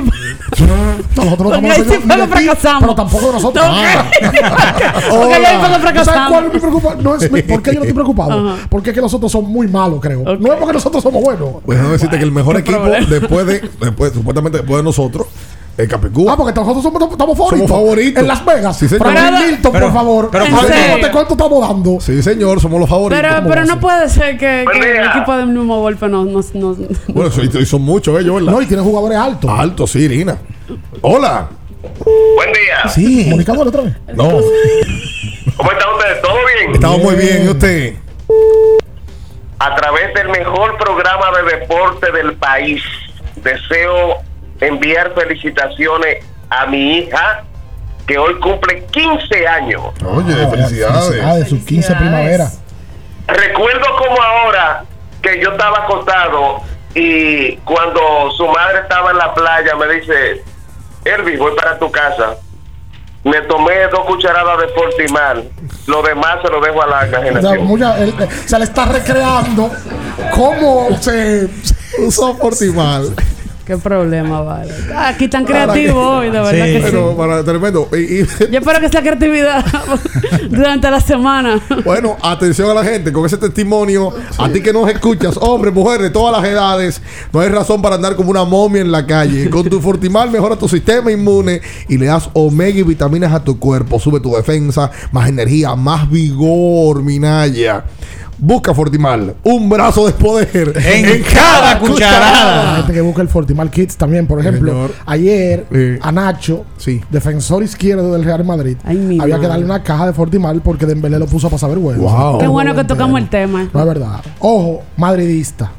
Nosotros 1.17 1.39
no 1.39 1.55
estamos 1.57 1.75
sí 1.75 1.83
de 1.83 2.27
fracasamos. 2.27 2.81
pero 2.83 2.95
tampoco 2.95 3.27
de 3.29 3.33
nosotros. 3.35 3.65
Ok. 3.67 3.77
Porque 5.11 5.35
ahí 5.35 5.57
fue 5.59 5.69
que 5.69 5.73
¿Sabes 5.73 5.81
fracasamos. 5.81 6.29
cuál 6.31 6.45
es 6.47 6.53
mi 6.55 6.59
preocupación? 6.61 7.05
No 7.05 7.15
es 7.15 7.33
mi- 7.33 7.43
¿Por 7.43 7.63
qué 7.63 7.71
yo 7.71 7.75
no 7.77 7.85
estoy 7.85 7.93
preocupado? 7.95 8.57
Porque 8.69 8.91
es 8.91 8.95
que 8.95 9.01
nosotros 9.03 9.31
somos 9.33 9.51
muy 9.51 9.69
malos, 9.69 10.01
creo. 10.01 10.25
No 10.25 10.53
es 10.53 10.59
porque 10.59 10.73
nosotros 10.75 11.03
somos 11.03 11.23
buenos. 11.23 11.49
Pues 11.65 11.79
déjame 11.79 11.93
decirte 11.95 12.19
que 12.19 12.25
el 12.25 12.33
mejor 12.33 12.57
equipo 12.57 12.79
problema. 12.79 13.07
después 13.09 13.47
de, 13.47 13.71
después, 13.81 14.13
supuestamente 14.13 14.59
después 14.59 14.79
de 14.79 14.83
nosotros, 14.85 15.27
el 15.77 15.89
Capicúa. 15.89 16.33
Ah, 16.33 16.37
porque 16.37 16.59
nosotros 16.59 16.83
somos, 16.83 17.03
estamos 17.13 17.37
favoritos. 17.37 17.69
Somos 17.69 17.71
favoritos. 17.71 18.23
En 18.23 18.29
Las 18.29 18.45
Vegas. 18.45 18.79
Sí, 18.79 18.89
señor. 18.89 19.07
Pero- 19.13 19.39
Milton, 19.39 19.73
pero- 19.73 19.87
por 19.87 19.95
favor. 19.95 20.29
pero- 20.33 20.45
¿Cuánto, 20.51 20.67
¿En 20.67 20.73
serio? 20.73 21.09
cuánto- 21.13 21.35
estamos 21.35 21.69
dando? 21.69 22.01
Sí, 22.01 22.23
señor, 22.23 22.61
somos 22.61 22.81
los 22.81 22.89
favoritos. 22.89 23.23
Pero, 23.23 23.37
¿Cómo 23.37 23.49
pero 23.49 23.65
no 23.67 23.81
puede 23.81 24.09
ser 24.09 24.39
que, 24.39 24.65
que 24.73 24.99
el 25.01 25.07
equipo 25.07 25.37
del 25.37 25.47
mismo 25.49 25.81
golpe 25.81 26.09
no, 26.09 26.25
no, 26.25 26.41
no- 26.55 26.77
Bueno, 27.09 27.29
eso- 27.31 27.43
y 27.61 27.67
son 27.67 27.83
muchos 27.83 28.19
ellos, 28.21 28.35
¿verdad? 28.37 28.53
No, 28.53 28.63
y 28.63 28.67
tiene 28.67 28.83
jugadores 28.83 29.19
altos. 29.19 29.51
Alto, 29.51 29.87
sí, 29.87 30.01
Irina. 30.01 30.39
Hola. 31.03 31.49
Buen 32.37 32.53
día. 32.53 32.89
Sí, 32.89 33.25
comunicador 33.25 33.69
otra 33.69 33.83
vez. 33.83 33.95
No, 34.15 34.25
¿Cómo 35.57 35.71
están 35.73 35.89
ustedes? 35.95 36.23
¿Todo 36.23 36.35
bien? 36.59 36.75
estamos 36.75 36.99
muy 37.03 37.15
bien. 37.15 37.45
¿Y 37.45 37.49
usted? 37.49 37.95
A 39.59 39.75
través 39.75 40.13
del 40.15 40.29
mejor 40.29 40.77
programa 40.79 41.27
de 41.39 41.59
deporte 41.59 42.13
del 42.13 42.35
país, 42.35 42.83
deseo 43.43 44.17
enviar 44.61 45.13
felicitaciones 45.15 46.25
a 46.51 46.67
mi 46.67 46.99
hija, 46.99 47.45
que 48.07 48.19
hoy 48.19 48.35
cumple 48.41 48.85
15 48.87 49.47
años. 49.49 49.83
Oye, 50.05 50.35
felicidades. 50.49 51.23
Ah, 51.25 51.35
de 51.37 51.45
sus 51.47 51.63
15 51.65 51.95
primavera. 51.97 52.51
Recuerdo 53.27 53.87
como 53.99 54.23
ahora 54.23 54.85
que 55.23 55.41
yo 55.43 55.51
estaba 55.51 55.79
acostado 55.81 56.61
y 56.95 57.57
cuando 57.59 58.01
su 58.37 58.47
madre 58.47 58.81
estaba 58.83 59.11
en 59.11 59.19
la 59.19 59.35
playa 59.35 59.75
me 59.75 59.93
dice, 59.95 60.43
Elvis, 61.05 61.39
voy 61.39 61.53
para 61.57 61.79
tu 61.79 61.91
casa. 61.91 62.37
Me 63.25 63.41
tomé 63.43 63.89
dos 63.91 64.05
cucharadas 64.07 64.59
de 64.61 64.69
Fortimal. 64.69 65.49
Lo 65.89 66.01
demás 66.03 66.37
se 66.43 66.49
lo 66.49 66.61
dejo 66.61 66.81
a 66.83 66.87
la 66.87 66.99
O 66.99 67.11
sea, 67.11 67.23
generación. 67.23 67.65
mucha- 67.67 67.99
él- 67.99 68.15
se 68.47 68.57
le 68.57 68.65
está 68.65 68.85
recreando 68.85 69.69
cómo 70.33 70.97
se 71.01 71.49
usó 72.07 72.37
Fortimal. 72.37 73.13
Qué 73.67 73.77
problema, 73.79 74.43
vale. 74.43 74.73
Ah, 74.95 75.09
Aquí 75.09 75.27
tan 75.27 75.45
creativos 75.45 75.97
hoy, 75.97 76.27
de 76.27 76.39
verdad 76.39 76.53
que 76.53 76.77
sí. 76.79 76.83
Pero 76.85 77.17
para 77.17 77.43
tremendo. 77.43 77.89
Y- 77.93 78.21
y- 78.21 78.27
Yo 78.53 78.59
espero 78.61 78.79
que 78.79 78.87
esa 78.87 79.01
creatividad 79.03 79.65
durante 80.51 80.89
la 80.89 81.01
semana. 81.01 81.61
bueno, 81.85 82.17
atención 82.23 82.71
a 82.71 82.75
la 82.75 82.85
gente 82.85 83.13
con 83.13 83.27
ese 83.27 83.37
testimonio. 83.39 84.13
A 84.39 84.49
ti 84.51 84.61
que 84.63 84.73
nos 84.73 84.89
escuchas, 84.89 85.37
hombres, 85.41 85.75
mujeres, 85.75 86.03
de 86.05 86.11
todas 86.11 86.41
las 86.41 86.49
edades, 86.49 87.03
no 87.33 87.41
hay 87.41 87.49
razón 87.49 87.83
para 87.83 87.97
andar 87.97 88.15
como 88.15 88.31
una 88.31 88.45
momia 88.45 88.83
en 88.83 88.93
la 88.93 89.05
calle. 89.05 89.51
Con 89.51 89.69
tu 89.69 89.81
Fortimal 89.81 90.31
mejora 90.31 90.55
tu 90.57 90.69
sistema 90.69 91.11
inmune 91.11 91.61
y 91.89 91.99
le 91.99 92.07
das 92.07 92.31
omega 92.35 92.79
y 92.79 92.83
vitaminas 92.85 93.33
a 93.33 93.43
tu 93.43 93.59
cuerpo. 93.59 93.99
Sube 93.99 94.21
tu 94.21 94.35
defensa, 94.37 94.93
más 95.11 95.29
energía, 95.29 95.75
más 95.75 96.09
vigor, 96.09 97.03
Minaya. 97.03 97.85
Busca 98.39 98.75
Fortimal, 98.75 99.35
un 99.45 99.69
brazo 99.71 100.07
de 100.07 100.13
poder 100.13 100.75
En 100.85 101.23
cada 101.23 101.79
cucharada. 101.79 102.65
La 102.73 102.77
gente 102.79 102.93
que 102.93 103.01
busca 103.01 103.23
el 103.23 103.29
Fortimal 103.29 103.71
Kids 103.71 103.97
también, 103.97 104.27
por 104.27 104.39
ejemplo, 104.41 104.73
Señor. 104.73 104.93
ayer 105.07 105.67
Sí. 105.73 105.99
a 106.03 106.13
Nacho, 106.13 106.65
Sí. 106.77 107.01
defensor 107.11 107.63
izquierdo 107.63 108.13
del 108.13 108.25
Real 108.25 108.45
Madrid, 108.45 108.77
había 108.85 109.39
que 109.41 109.47
darle 109.49 109.65
una 109.65 109.83
caja 109.83 110.07
de 110.07 110.13
Fortimal 110.13 110.61
porque 110.61 110.85
Dembélé 110.85 111.19
lo 111.19 111.27
puso 111.27 111.47
a 111.47 111.51
pasar 111.51 111.71
vergüenza. 111.71 112.03
Wow. 112.03 112.39
Qué 112.39 112.47
bueno 112.47 112.75
que 112.75 112.85
tocamos 112.85 113.19
el 113.21 113.29
tema. 113.31 113.71
No 113.73 113.81
es 113.81 113.87
verdad. 113.87 114.21
Ojo, 114.41 114.83
madridista. 114.99 115.73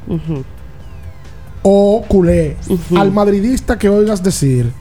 O 1.61 2.03
culé. 2.07 2.57
Al 2.97 3.11
madridista 3.11 3.77
que 3.77 3.89
oigas 3.89 4.23
decir 4.23 4.71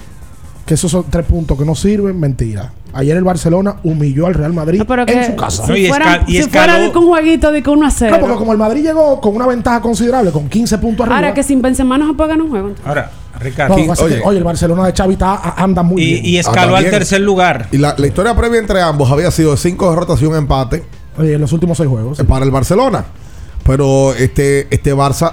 que 0.64 0.74
esos 0.74 0.90
son 0.90 1.04
tres 1.10 1.26
puntos 1.26 1.58
que 1.58 1.64
no 1.64 1.74
sirven, 1.74 2.18
mentira. 2.18 2.72
Ayer 2.96 3.16
el 3.16 3.24
Barcelona 3.24 3.76
humilló 3.84 4.26
al 4.26 4.34
Real 4.34 4.52
Madrid 4.52 4.82
pero 4.88 5.02
en 5.02 5.06
que 5.06 5.26
su 5.26 5.36
casa. 5.36 5.64
si 5.64 5.70
No, 5.70 5.76
y 5.76 5.86
fuera, 5.88 6.24
y 6.26 6.36
si 6.42 6.42
fuera 6.48 6.76
escaló- 6.78 6.92
de 6.92 6.98
un 6.98 7.06
jueguito 7.06 7.52
de 7.52 7.62
que 7.62 7.70
1 7.70 7.86
a 7.86 7.90
0. 7.90 8.08
Claro, 8.10 8.24
porque 8.26 8.38
como 8.38 8.52
el 8.52 8.58
Madrid 8.58 8.82
llegó 8.82 9.20
con 9.20 9.36
una 9.36 9.46
ventaja 9.46 9.80
considerable, 9.80 10.30
con 10.32 10.48
15 10.48 10.78
puntos 10.78 11.04
arriba. 11.04 11.16
Ahora 11.16 11.34
que 11.34 11.42
sin 11.42 11.60
Benzema 11.62 11.98
no 11.98 12.06
se 12.08 12.14
puede 12.14 12.30
ganar 12.30 12.44
un 12.44 12.50
juego. 12.50 12.70
Ahora, 12.84 13.10
No, 13.34 13.40
Ricardo. 13.40 13.74
oye. 13.74 14.20
oye, 14.24 14.38
el 14.38 14.44
Barcelona 14.44 14.86
de 14.86 14.92
Xavi 14.92 15.12
está- 15.12 15.54
anda 15.56 15.82
muy 15.82 16.02
Y, 16.02 16.12
bien. 16.14 16.26
y 16.26 16.36
escaló 16.38 16.74
Ah, 16.74 16.78
al 16.78 16.90
tercer 16.90 17.20
lugar. 17.20 17.68
Y 17.70 17.78
la, 17.78 17.94
la 17.98 18.06
historia 18.06 18.34
previa 18.34 18.58
entre 18.60 18.80
ambos 18.80 19.10
había 19.10 19.30
sido 19.30 19.50
de 19.52 19.56
cinco 19.58 19.90
derrotas 19.90 20.20
y 20.22 20.26
un 20.26 20.34
empate 20.36 20.84
Oye, 21.18 21.34
en 21.34 21.40
los 21.40 21.52
últimos 21.52 21.76
seis 21.76 21.88
juegos. 21.88 22.18
para 22.26 22.44
el 22.44 22.50
Barcelona. 22.50 23.04
Pero 23.64 24.14
este, 24.14 24.66
este 24.74 24.94
Barça 24.94 25.32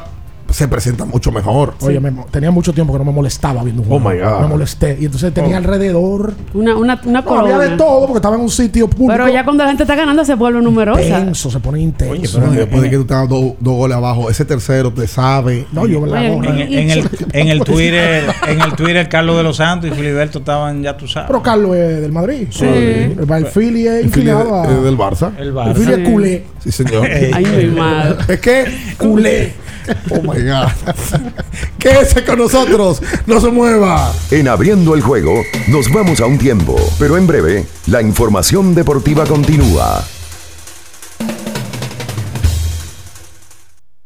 se 0.53 0.67
presenta 0.67 1.05
mucho 1.05 1.31
mejor. 1.31 1.73
Oye, 1.81 1.99
me 1.99 2.11
tenía 2.31 2.51
mucho 2.51 2.73
tiempo 2.73 2.93
que 2.93 2.99
no 2.99 3.05
me 3.05 3.11
molestaba 3.11 3.63
viendo 3.63 3.81
un 3.81 3.88
Oh, 3.91 3.99
juego. 3.99 4.09
my 4.09 4.17
God. 4.23 4.41
Me 4.41 4.47
molesté. 4.47 4.97
Y 4.99 5.05
entonces 5.05 5.34
tenía 5.34 5.55
Oh. 5.55 5.57
alrededor. 5.57 6.34
Una, 6.53 6.75
una, 6.77 7.01
una 7.03 7.21
No, 7.21 7.39
había 7.39 7.53
corona. 7.53 7.57
de 7.71 7.77
todo 7.77 8.01
porque 8.05 8.17
estaba 8.19 8.35
en 8.35 8.41
un 8.41 8.49
sitio 8.49 8.88
público. 8.89 9.11
Pero 9.11 9.27
ya 9.30 9.43
cuando 9.43 9.63
la 9.63 9.69
gente 9.69 9.84
está 9.84 9.95
ganando 9.95 10.23
se 10.23 10.35
vuelve 10.35 10.61
numerosa. 10.61 11.01
Intenso, 11.01 11.49
se 11.51 11.59
pone 11.59 11.81
intenso. 11.81 12.39
Pero 12.39 12.51
después 12.51 12.81
de 12.84 12.89
que 12.89 12.97
tú 12.97 13.05
tengas 13.05 13.27
dos 13.30 13.53
goles 13.59 13.97
abajo, 13.97 14.30
ese 14.30 14.45
tercero 14.45 14.91
te 14.93 15.07
sabe. 15.07 15.65
No, 15.71 15.85
yo 15.88 15.99
me 16.01 16.07
la 16.07 16.19
Oye, 16.19 16.27
hago. 16.27 16.43
En, 16.43 16.57
en 16.59 16.89
el, 16.91 17.09
en 17.34 17.47
el 17.49 17.59
Twitter, 17.63 18.23
en 18.47 18.61
el 18.61 18.73
Twitter, 18.75 19.09
Carlos 19.09 19.38
de 19.38 19.43
los 19.43 19.57
Santos 19.57 19.89
y 19.91 19.93
Filiberto 19.93 20.39
estaban, 20.39 20.84
ya 20.84 20.95
tú 20.95 21.07
sabes. 21.07 21.27
Pero 21.27 21.41
Carlos 21.41 21.75
es 21.75 22.01
del 22.01 22.11
Madrid. 22.11 22.47
Sí. 22.51 22.65
El, 22.65 23.17
el 23.30 23.45
Philly 23.47 23.88
es 23.88 24.15
El 24.17 24.30
a. 24.30 24.67
de- 24.67 24.81
del 24.84 24.97
Barça. 24.97 25.31
El 25.38 25.47
El 25.47 25.53
Barça. 25.53 25.73
Philly 25.73 25.93
es 25.93 26.09
culé. 26.09 26.43
Sí, 26.63 26.71
señor. 26.71 27.05
Ay, 27.34 27.45
mi 27.71 27.75
madre. 27.80 28.15
Es 28.34 28.39
que 28.39 28.65
Culé. 28.97 29.53
Oh 30.10 30.22
my 30.22 30.41
God. 30.41 30.72
Quédese 31.77 32.23
con 32.23 32.39
nosotros. 32.39 33.01
No 33.26 33.39
se 33.39 33.49
mueva. 33.49 34.11
En 34.31 34.47
abriendo 34.47 34.95
el 34.95 35.01
juego, 35.01 35.43
nos 35.68 35.91
vamos 35.91 36.22
a 36.22 36.26
un 36.26 36.38
tiempo, 36.38 36.76
pero 36.99 37.18
en 37.18 37.27
breve, 37.27 37.65
la 37.88 38.01
información 38.01 38.76
deportiva 38.76 39.26
continúa. 39.26 40.03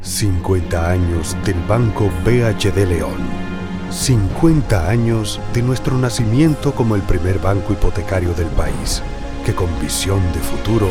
50 0.00 0.90
años 0.90 1.36
del 1.44 1.56
Banco 1.66 2.10
BHD 2.24 2.88
León. 2.88 3.46
50 3.90 4.88
años 4.88 5.38
de 5.54 5.62
nuestro 5.62 5.96
nacimiento 5.96 6.74
como 6.74 6.96
el 6.96 7.02
primer 7.02 7.38
banco 7.38 7.72
hipotecario 7.72 8.34
del 8.34 8.48
país, 8.48 9.00
que 9.44 9.54
con 9.54 9.68
visión 9.80 10.20
de 10.32 10.40
futuro 10.40 10.90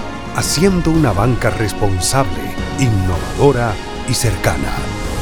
haciendo 0.35 0.91
una 0.91 1.11
banca 1.11 1.49
responsable, 1.49 2.41
innovadora 2.79 3.73
y 4.09 4.13
cercana. 4.13 4.73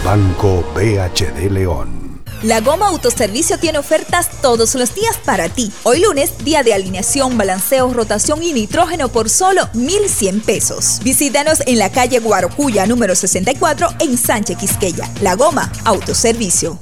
Banco 0.03 0.63
BHD 0.73 1.51
León. 1.51 1.99
La 2.41 2.61
Goma 2.61 2.87
Autoservicio 2.87 3.57
tiene 3.59 3.79
ofertas 3.79 4.29
todos 4.41 4.73
los 4.75 4.95
días 4.95 5.17
para 5.25 5.49
ti. 5.49 5.73
Hoy 5.83 5.99
lunes, 5.99 6.45
día 6.45 6.63
de 6.63 6.73
alineación, 6.73 7.37
balanceo, 7.37 7.91
rotación 7.91 8.41
y 8.41 8.53
nitrógeno 8.53 9.09
por 9.09 9.29
solo 9.29 9.67
1,100 9.73 10.39
pesos. 10.39 11.01
Visítanos 11.03 11.61
en 11.67 11.79
la 11.79 11.91
calle 11.91 12.19
Guarocuya, 12.19 12.85
número 12.85 13.13
64, 13.13 13.89
en 13.99 14.17
Sánchez 14.17 14.57
Quisqueya. 14.57 15.09
La 15.21 15.35
Goma 15.35 15.69
Autoservicio. 15.83 16.79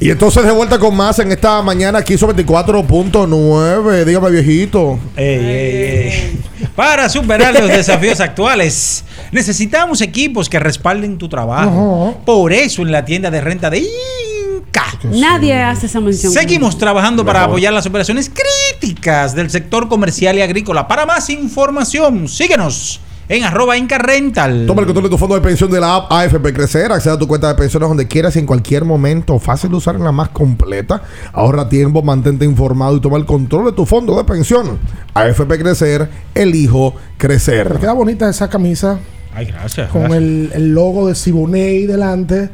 Y 0.07 0.11
entonces 0.13 0.45
de 0.45 0.53
vuelta 0.53 0.79
con 0.79 0.95
más 0.95 1.19
en 1.19 1.33
esta 1.33 1.61
mañana 1.63 1.99
aquí 1.99 2.17
sobre 2.17 2.47
24.9. 2.47 4.05
Dígame, 4.05 4.31
viejito. 4.31 5.01
Ey, 5.17 5.27
ey, 5.27 5.83
ey. 5.83 6.41
Para 6.77 7.09
superar 7.09 7.53
los 7.53 7.67
desafíos 7.67 8.21
actuales, 8.21 9.03
necesitamos 9.33 10.01
equipos 10.01 10.49
que 10.49 10.61
respalden 10.61 11.19
tu 11.19 11.29
trabajo. 11.29 12.21
Por 12.25 12.53
eso 12.53 12.83
en 12.83 12.93
la 12.93 13.05
tienda 13.05 13.33
de 13.33 13.41
renta 13.41 13.69
de 13.69 13.79
Inca. 13.79 14.85
Nadie 15.03 15.61
hace 15.61 15.87
esa 15.87 16.01
mención. 16.01 16.33
Seguimos 16.33 16.79
trabajando 16.79 17.25
para 17.25 17.43
apoyar 17.43 17.73
las 17.73 17.87
operaciones 17.87 18.31
críticas 18.31 19.35
del 19.35 19.51
sector 19.51 19.89
comercial 19.89 20.39
y 20.39 20.41
agrícola. 20.41 20.87
Para 20.87 21.05
más 21.05 21.31
información, 21.31 22.29
síguenos 22.29 23.01
en 23.29 23.45
arroba 23.45 23.77
Inca 23.77 23.99
Rental. 23.99 24.65
Toma 24.67 24.81
el 24.83 24.87
control 24.87 25.05
de 25.05 25.11
tu 25.11 25.19
fondo 25.19 25.35
de 25.35 25.41
pensión 25.41 25.71
de 25.71 25.81
la 25.81 25.97
app 25.97 26.13
AFP 26.13 26.53
Crecer. 26.53 26.93
Acceda 26.93 27.15
a 27.15 27.19
tu 27.19 27.27
cuenta 27.27 27.49
de 27.49 27.55
pensiones 27.55 27.89
donde 27.89 28.07
quieras 28.07 28.37
y 28.37 28.39
en 28.39 28.47
cualquier 28.47 28.85
momento. 28.85 29.39
Fácil 29.39 29.71
de 29.71 29.77
usar 29.77 29.97
en 29.97 30.05
la 30.05 30.13
más 30.13 30.29
completa. 30.29 31.03
Ahorra 31.33 31.69
tiempo, 31.69 32.03
mantente 32.03 32.45
informado 32.45 32.97
y 32.97 33.01
toma 33.01 33.17
el 33.17 33.27
control 33.27 33.67
de 33.67 33.73
tu 33.73 33.85
fondo 33.87 34.17
de 34.17 34.25
pensión. 34.25 34.79
AFP 35.15 35.59
Crecer, 35.59 36.09
elijo 36.35 36.95
crecer. 37.19 37.79
Queda 37.81 37.93
bonita 37.95 38.29
esa 38.29 38.49
camisa 38.49 38.99
Ay, 39.35 39.47
gracias. 39.47 39.91
con 39.91 40.03
gracias. 40.03 40.23
el, 40.23 40.51
el 40.55 40.73
logo 40.75 41.09
de 41.09 41.15
Siboney 41.15 41.87
delante, 41.87 42.49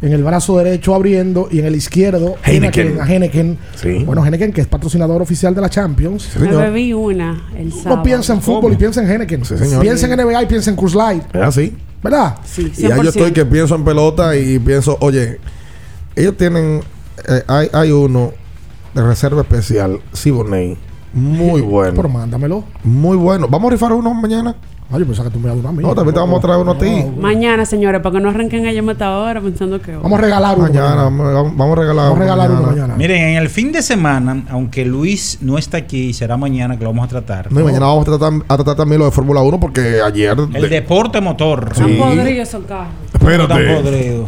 en 0.00 0.12
el 0.12 0.22
brazo 0.22 0.58
derecho 0.58 0.94
abriendo 0.94 1.48
y 1.50 1.58
en 1.58 1.66
el 1.66 1.74
izquierdo 1.74 2.36
Heineken. 2.44 3.00
a 3.00 3.04
Heineken. 3.06 3.58
Sí. 3.74 4.04
Bueno, 4.04 4.24
Heineken 4.24 4.52
que 4.52 4.60
es 4.60 4.66
patrocinador 4.66 5.20
oficial 5.22 5.54
de 5.54 5.60
la 5.60 5.68
Champions. 5.68 6.28
Me 6.38 6.54
bebí 6.54 6.92
una 6.92 7.48
el 7.56 7.72
sábado. 7.72 7.96
No 7.96 8.02
piensa 8.02 8.32
en 8.32 8.42
fútbol 8.42 8.72
y 8.74 8.76
piensa 8.76 9.02
en 9.02 9.10
Heineken. 9.10 9.44
señor. 9.44 9.80
Piensa 9.82 10.06
en 10.06 10.16
NBA 10.20 10.42
y 10.42 10.46
piensa 10.46 10.70
en 10.70 10.76
Cruz 10.76 10.94
Light. 10.94 11.22
Es 11.34 11.42
así. 11.42 11.76
¿Verdad? 12.02 12.36
Sí, 12.44 12.72
Y 12.76 12.82
ya 12.82 12.96
yo 12.96 13.02
estoy 13.08 13.32
que 13.32 13.44
pienso 13.44 13.74
en 13.74 13.84
pelota 13.84 14.36
y 14.36 14.60
pienso, 14.60 14.96
oye, 15.00 15.40
ellos 16.14 16.36
tienen, 16.36 16.80
eh, 17.28 17.42
hay, 17.48 17.68
hay 17.72 17.90
uno 17.90 18.32
de 18.94 19.02
reserva 19.02 19.40
especial, 19.42 20.00
Siboney, 20.12 20.76
muy 21.12 21.60
bueno. 21.62 21.94
Pero 21.96 22.08
mándamelo. 22.08 22.62
Muy 22.84 23.16
bueno. 23.16 23.48
¿Vamos 23.48 23.68
a 23.68 23.72
rifar 23.72 23.92
uno 23.92 24.14
mañana? 24.14 24.54
Ay, 24.90 25.00
yo 25.00 25.06
pensaba 25.06 25.28
que 25.28 25.34
tú 25.34 25.38
me 25.38 25.52
ibas 25.52 25.58
a 25.58 25.68
uno 25.68 25.72
mí. 25.72 25.82
No, 25.82 25.94
también 25.94 26.14
te 26.14 26.20
vamos 26.20 26.38
a 26.38 26.40
traer 26.40 26.60
uno 26.60 26.70
a 26.70 26.78
ti. 26.78 27.04
Mañana, 27.20 27.66
señores, 27.66 28.00
para 28.00 28.14
que 28.14 28.20
no 28.22 28.30
arranquen 28.30 28.66
a 28.66 28.72
llamar 28.72 29.02
ahora 29.02 29.38
pensando 29.42 29.82
que. 29.82 29.94
Vamos 29.94 30.18
a 30.18 30.22
regalar 30.22 30.56
uno. 30.56 30.66
Mañana, 30.66 30.94
vamos, 31.04 31.56
vamos 31.56 31.76
a 31.76 31.80
regalar 31.82 32.04
Vamos 32.04 32.18
a 32.18 32.22
regalar 32.22 32.50
uno 32.50 32.62
mañana. 32.62 32.94
Miren, 32.96 33.22
en 33.22 33.36
el 33.36 33.50
fin 33.50 33.70
de 33.70 33.82
semana, 33.82 34.44
aunque 34.48 34.86
Luis 34.86 35.38
no 35.42 35.58
está 35.58 35.76
aquí, 35.76 36.14
será 36.14 36.38
mañana 36.38 36.78
que 36.78 36.84
lo 36.84 36.90
vamos 36.90 37.04
a 37.04 37.08
tratar. 37.08 37.52
No, 37.52 37.60
y 37.60 37.64
mañana 37.64 37.84
vamos 37.86 38.08
a 38.08 38.16
tratar, 38.16 38.32
a 38.48 38.56
tratar 38.56 38.76
también 38.76 38.98
lo 39.00 39.04
de 39.04 39.10
Fórmula 39.10 39.42
1 39.42 39.60
porque 39.60 40.00
ayer... 40.02 40.34
El 40.54 40.62
de- 40.62 40.68
deporte 40.68 41.20
motor. 41.20 41.70
Sí. 41.74 41.82
Están 41.82 41.96
podridos 41.98 42.48
esos 42.48 42.64
carros. 42.64 42.88
Tan 43.12 43.20
Espérate. 43.30 44.24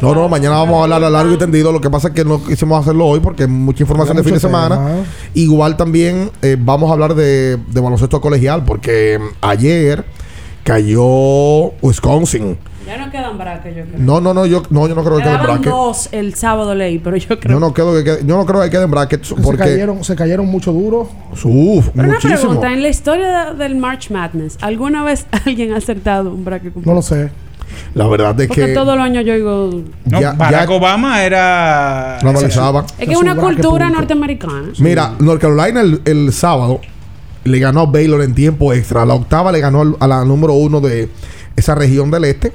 No, 0.00 0.14
no, 0.14 0.28
mañana 0.28 0.56
vamos 0.56 0.80
a 0.80 0.84
hablar 0.84 1.04
a 1.04 1.10
largo 1.10 1.32
y 1.34 1.38
tendido. 1.38 1.72
Lo 1.72 1.80
que 1.80 1.90
pasa 1.90 2.08
es 2.08 2.14
que 2.14 2.24
no 2.24 2.42
quisimos 2.42 2.80
hacerlo 2.80 3.06
hoy 3.06 3.20
porque 3.20 3.42
hay 3.44 3.48
mucha 3.48 3.82
información 3.82 4.16
de 4.16 4.22
fin 4.24 4.34
de 4.34 4.40
semana. 4.40 4.76
tema. 4.76 4.90
Igual 5.34 5.76
también 5.76 6.30
eh, 6.42 6.56
vamos 6.58 6.90
a 6.90 6.94
hablar 6.94 7.14
de, 7.14 7.56
de 7.56 7.80
baloncesto 7.80 8.20
colegial 8.20 8.64
porque 8.64 9.18
ayer 9.40 10.04
cayó 10.64 11.72
Wisconsin. 11.82 12.56
Ya 12.86 12.96
no 12.96 13.10
quedan 13.10 13.38
braques, 13.38 13.76
yo 13.76 13.84
creo. 13.84 13.98
No, 13.98 14.20
no, 14.20 14.34
no, 14.34 14.46
yo 14.46 14.62
no, 14.70 14.88
yo 14.88 14.94
no 14.94 15.04
creo 15.04 15.16
que 15.18 15.22
quede 15.22 15.32
en 15.34 15.38
Quedaban 15.40 15.60
bracket. 15.62 15.72
dos 15.72 16.08
el 16.12 16.34
sábado 16.34 16.74
leí, 16.74 16.98
pero 16.98 17.16
yo 17.16 17.38
creo. 17.38 17.56
Yo 17.56 17.60
no, 17.60 17.72
creo 17.72 17.92
que 17.94 18.02
quede- 18.04 18.26
yo 18.26 18.36
no 18.36 18.44
creo 18.46 18.62
que 18.62 18.70
quede 18.70 18.84
en 18.84 18.90
bracket 18.90 19.22
Se 19.24 19.34
porque... 19.36 19.58
cayeron, 19.58 20.02
se 20.02 20.16
cayeron 20.16 20.46
mucho 20.46 20.72
duro. 20.72 21.08
Uf, 21.44 21.88
Pero 21.94 22.04
una 22.08 22.14
muchísimo. 22.14 22.38
pregunta, 22.40 22.72
en 22.72 22.82
la 22.82 22.88
historia 22.88 23.44
de- 23.52 23.54
del 23.62 23.76
March 23.76 24.10
Madness, 24.10 24.58
¿alguna 24.60 25.04
vez 25.04 25.26
alguien 25.46 25.72
ha 25.72 25.76
acertado 25.76 26.30
un 26.34 26.44
bracket 26.44 26.72
completo? 26.72 26.90
No 26.90 26.96
lo 26.96 27.02
sé. 27.02 27.30
La 27.94 28.06
verdad 28.06 28.40
es 28.40 28.46
Porque 28.48 28.66
que 28.66 28.72
todos 28.74 28.96
los 28.96 29.04
años 29.04 29.24
yo 29.24 29.34
digo... 29.34 29.82
No, 30.04 30.20
Ya- 30.20 30.32
Barack 30.32 30.68
ya- 30.68 30.74
Obama 30.74 31.24
era. 31.24 32.18
lo 32.22 32.30
analizaba. 32.30 32.86
Es 32.98 33.06
que 33.06 33.12
es 33.14 33.18
una 33.20 33.34
cultura 33.36 33.90
norteamericana. 33.90 34.72
Mira, 34.78 35.14
North 35.18 35.40
Carolina 35.40 35.80
el, 35.80 36.00
el 36.04 36.32
sábado 36.32 36.80
le 37.44 37.58
ganó 37.58 37.80
a 37.80 37.86
Baylor 37.86 38.22
en 38.22 38.34
tiempo 38.34 38.72
extra. 38.72 39.04
La 39.04 39.14
octava 39.14 39.50
le 39.50 39.60
ganó 39.60 39.96
a 39.98 40.06
la 40.06 40.24
número 40.24 40.52
uno 40.52 40.80
de 40.80 41.08
esa 41.56 41.74
región 41.74 42.10
del 42.10 42.24
este. 42.26 42.52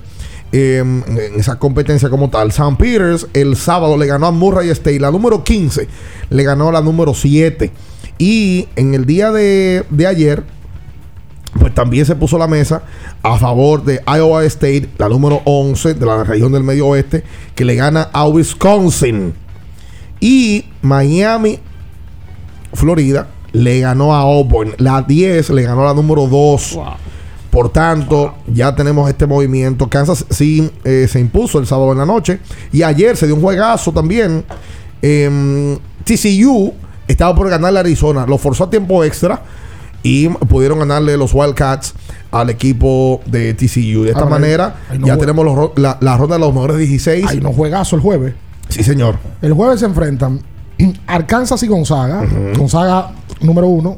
eh, 0.52 0.78
en 0.80 1.04
esa 1.40 1.60
competencia 1.60 2.10
como 2.10 2.30
tal. 2.30 2.50
St. 2.50 2.76
Peters 2.78 3.28
el 3.34 3.58
sábado 3.58 3.98
le 3.98 4.06
ganó 4.06 4.28
a 4.28 4.32
Murray 4.32 4.70
State. 4.70 5.00
La 5.00 5.12
número 5.12 5.44
15 5.44 5.88
le 6.30 6.44
ganó 6.44 6.70
a 6.70 6.72
la 6.72 6.82
número 6.82 7.14
7. 7.14 7.72
Y 8.20 8.68
en 8.78 8.94
el 8.94 9.06
día 9.06 9.32
de, 9.32 9.84
de 9.90 10.08
ayer, 10.08 10.44
pues 11.60 11.74
también 11.74 12.06
se 12.06 12.16
puso 12.16 12.38
la 12.38 12.48
mesa 12.48 12.84
a 13.24 13.38
favor 13.38 13.84
de 13.84 14.02
Iowa 14.06 14.44
State, 14.46 14.90
la 14.98 15.08
número 15.10 15.42
11 15.46 15.94
de 15.94 16.06
la 16.06 16.24
región 16.24 16.52
del 16.52 16.64
medio 16.64 16.88
oeste, 16.88 17.24
que 17.56 17.66
le 17.66 17.76
gana 17.76 18.10
a 18.12 18.28
Wisconsin. 18.28 19.34
Y 20.20 20.66
Miami, 20.82 21.60
Florida, 22.74 23.28
le 23.54 23.80
ganó 23.80 24.14
a 24.14 24.22
Auburn. 24.22 24.74
La 24.78 25.02
10 25.02 25.50
le 25.52 25.64
ganó 25.64 25.82
a 25.84 25.86
la 25.86 25.94
número 25.94 26.28
2. 26.28 26.80
Por 27.50 27.70
tanto, 27.70 28.36
ya 28.48 28.76
tenemos 28.76 29.10
este 29.10 29.26
movimiento. 29.26 29.88
Kansas 29.90 30.26
sí 30.30 30.70
eh, 30.84 31.08
se 31.10 31.22
impuso 31.22 31.58
el 31.60 31.66
sábado 31.66 31.94
en 31.94 32.00
la 32.00 32.06
noche. 32.06 32.40
Y 32.74 32.84
ayer 32.84 33.16
se 33.16 33.28
dio 33.28 33.36
un 33.36 33.42
juegazo 33.42 33.94
también. 33.94 34.44
Em, 35.02 35.78
TCU 36.04 36.74
estaba 37.08 37.34
por 37.34 37.50
ganarle 37.50 37.80
a 37.80 37.82
Arizona. 37.82 38.26
Lo 38.26 38.38
forzó 38.38 38.66
a 38.66 38.70
tiempo 38.70 39.06
extra. 39.06 39.42
Y 40.08 40.28
pudieron 40.30 40.78
ganarle 40.80 41.18
los 41.18 41.34
Wildcats 41.34 41.94
al 42.32 42.50
equipo 42.52 43.22
de 43.26 43.54
TCU. 43.56 44.04
De 44.04 44.10
esta 44.12 44.26
manera, 44.26 44.76
no 45.00 45.08
ya 45.08 45.18
tenemos 45.18 45.44
los 45.46 45.72
la, 45.78 45.98
la 46.00 46.16
ronda 46.16 46.36
de 46.36 46.42
los 46.42 46.54
mejores 46.54 46.78
16. 46.78 47.26
Hay 47.28 47.38
unos 47.40 47.56
juegazos 47.56 47.94
el 47.94 48.02
jueves. 48.02 48.34
Sí, 48.70 48.84
señor. 48.84 49.18
El 49.42 49.54
jueves 49.54 49.80
se 49.80 49.86
enfrentan 49.88 50.42
Arkansas 51.08 51.64
y 51.64 51.68
Gonzaga. 51.68 52.24
Gonzaga 52.58 53.12
número 53.42 53.68
uno. 53.68 53.98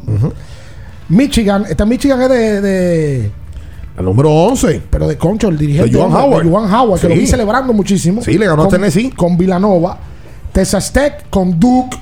Michigan. 1.10 1.66
Esta 1.70 1.86
Michigan 1.86 2.22
es 2.22 2.30
de, 2.30 2.62
de- 2.62 3.32
El 3.98 4.06
número 4.06 4.32
11. 4.32 4.84
Pero 4.90 5.08
de 5.08 5.18
Concho, 5.18 5.50
el 5.50 5.58
dirigente. 5.58 5.92
De 5.92 5.98
hombre, 6.02 6.22
Howard. 6.22 6.44
de 6.46 6.50
Joan 6.50 6.74
Howard, 6.74 7.02
que 7.02 7.10
lo 7.10 7.16
vi 7.16 7.28
celebrando 7.28 7.74
muchísimo. 7.74 8.22
Sí, 8.22 8.38
le 8.38 8.46
ganó 8.48 8.64
a 8.64 8.68
Tennessee. 8.70 9.10
Con 9.12 9.38
Villanova. 9.38 9.98
Texas 10.54 10.94
Tech 10.94 11.30
con 11.30 11.60
Duke. 11.60 11.98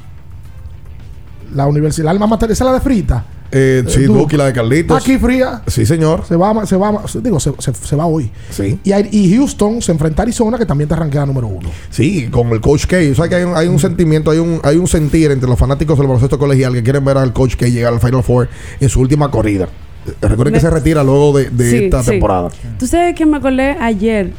La 1.53 1.65
universidad, 1.67 2.05
la 2.05 2.11
alma 2.11 2.27
mater, 2.27 2.51
esa 2.51 2.63
es 2.65 2.67
la 2.69 2.73
de 2.73 2.81
Frita. 2.81 3.23
Eh, 3.57 3.83
sí, 3.87 4.01
Duke. 4.03 4.19
Duke 4.19 4.35
y 4.35 4.37
la 4.37 4.45
de 4.47 4.53
Carlitos. 4.53 5.01
Aquí 5.01 5.17
fría. 5.17 5.61
Sí, 5.65 5.85
señor. 5.85 6.25
Se 6.27 6.35
va, 6.35 6.65
se 6.65 6.75
va, 6.75 7.01
digo, 7.23 7.39
se, 7.39 7.53
se- 7.59 7.73
se 7.73 7.95
va 7.95 8.05
hoy. 8.05 8.29
Sí. 8.49 8.77
Y, 8.83 8.91
hay- 8.91 9.07
y 9.11 9.33
Houston 9.37 9.81
se 9.81 9.93
enfrenta 9.93 10.21
a 10.21 10.23
Arizona, 10.23 10.57
que 10.57 10.65
también 10.65 10.89
te 10.89 10.93
arranquea 10.95 11.25
número 11.25 11.47
uno. 11.47 11.69
Sí, 11.89 12.27
con 12.29 12.49
el 12.49 12.59
Coach 12.59 12.85
K. 12.85 12.97
O 13.11 13.15
sea 13.15 13.29
que 13.29 13.35
hay 13.35 13.43
un, 13.43 13.55
hay 13.55 13.67
un 13.69 13.79
sentimiento, 13.79 14.29
hay 14.31 14.39
un, 14.39 14.59
hay 14.63 14.75
un 14.75 14.87
sentir 14.87 15.31
entre 15.31 15.47
los 15.47 15.57
fanáticos 15.57 15.97
del 15.97 16.07
baloncesto 16.07 16.37
colegial 16.37 16.73
que 16.73 16.83
quieren 16.83 17.05
ver 17.05 17.17
al 17.17 17.31
Coach 17.31 17.55
K 17.55 17.67
llegar 17.67 17.93
al 17.93 18.01
Final 18.01 18.23
Four 18.23 18.49
en 18.81 18.89
su 18.89 18.99
última 18.99 19.31
corrida. 19.31 19.69
Eh, 20.05 20.11
Recuerden 20.27 20.53
que 20.53 20.59
se 20.59 20.69
retira 20.69 21.01
luego 21.03 21.37
de, 21.37 21.49
de 21.49 21.69
Sí, 21.71 21.77
esta 21.85 22.03
sí. 22.03 22.11
temporada. 22.11 22.49
¿Tú 22.77 22.87
sabes 22.87 23.15
que 23.15 23.25
me 23.25 23.37
acordé 23.37 23.71
ayer 23.79 24.33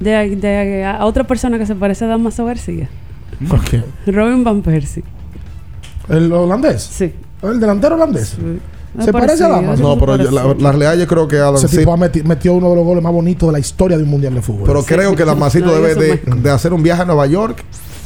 de, 0.00 0.34
de- 0.36 0.84
a 0.84 1.04
otra 1.04 1.24
persona 1.24 1.58
que 1.58 1.66
se 1.66 1.74
parece 1.74 2.06
a 2.06 2.08
Damaso 2.08 2.44
García? 2.46 2.88
Ok. 3.50 3.84
Robin 4.06 4.42
Van 4.44 4.62
Persie. 4.62 5.04
¿El 6.08 6.32
holandés? 6.32 6.82
Sí. 6.82 7.12
¿El 7.50 7.60
delantero 7.60 7.94
holandés? 7.96 8.36
¿Se 9.04 9.12
parece 9.12 9.44
a 9.44 9.48
Damas? 9.48 9.78
No, 9.78 9.98
pero 9.98 10.16
yo- 10.16 10.30
la, 10.30 10.54
la 10.54 10.72
realidad 10.72 10.96
yo 10.96 11.06
creo 11.06 11.28
que 11.28 11.36
Adam 11.36 11.56
Ese 11.56 11.68
sí- 11.68 11.76
tipo 11.78 11.92
ha 11.92 11.96
meti- 11.98 12.24
metió 12.24 12.54
uno 12.54 12.70
de 12.70 12.76
los 12.76 12.84
goles 12.84 13.02
más 13.04 13.12
bonitos 13.12 13.48
de 13.48 13.52
la 13.52 13.58
historia 13.58 13.96
de 13.98 14.04
un 14.04 14.08
mundial 14.10 14.34
de 14.34 14.40
fútbol. 14.42 14.64
Pero 14.66 14.82
creo 14.84 15.14
que 15.14 15.24
Damasito 15.24 15.66
No, 15.66 15.72
debe 15.80 16.20
de, 16.24 16.50
hacer 16.50 16.72
un 16.72 16.82
viaje 16.82 17.02
a 17.02 17.04
Nueva 17.04 17.26
York, 17.26 17.62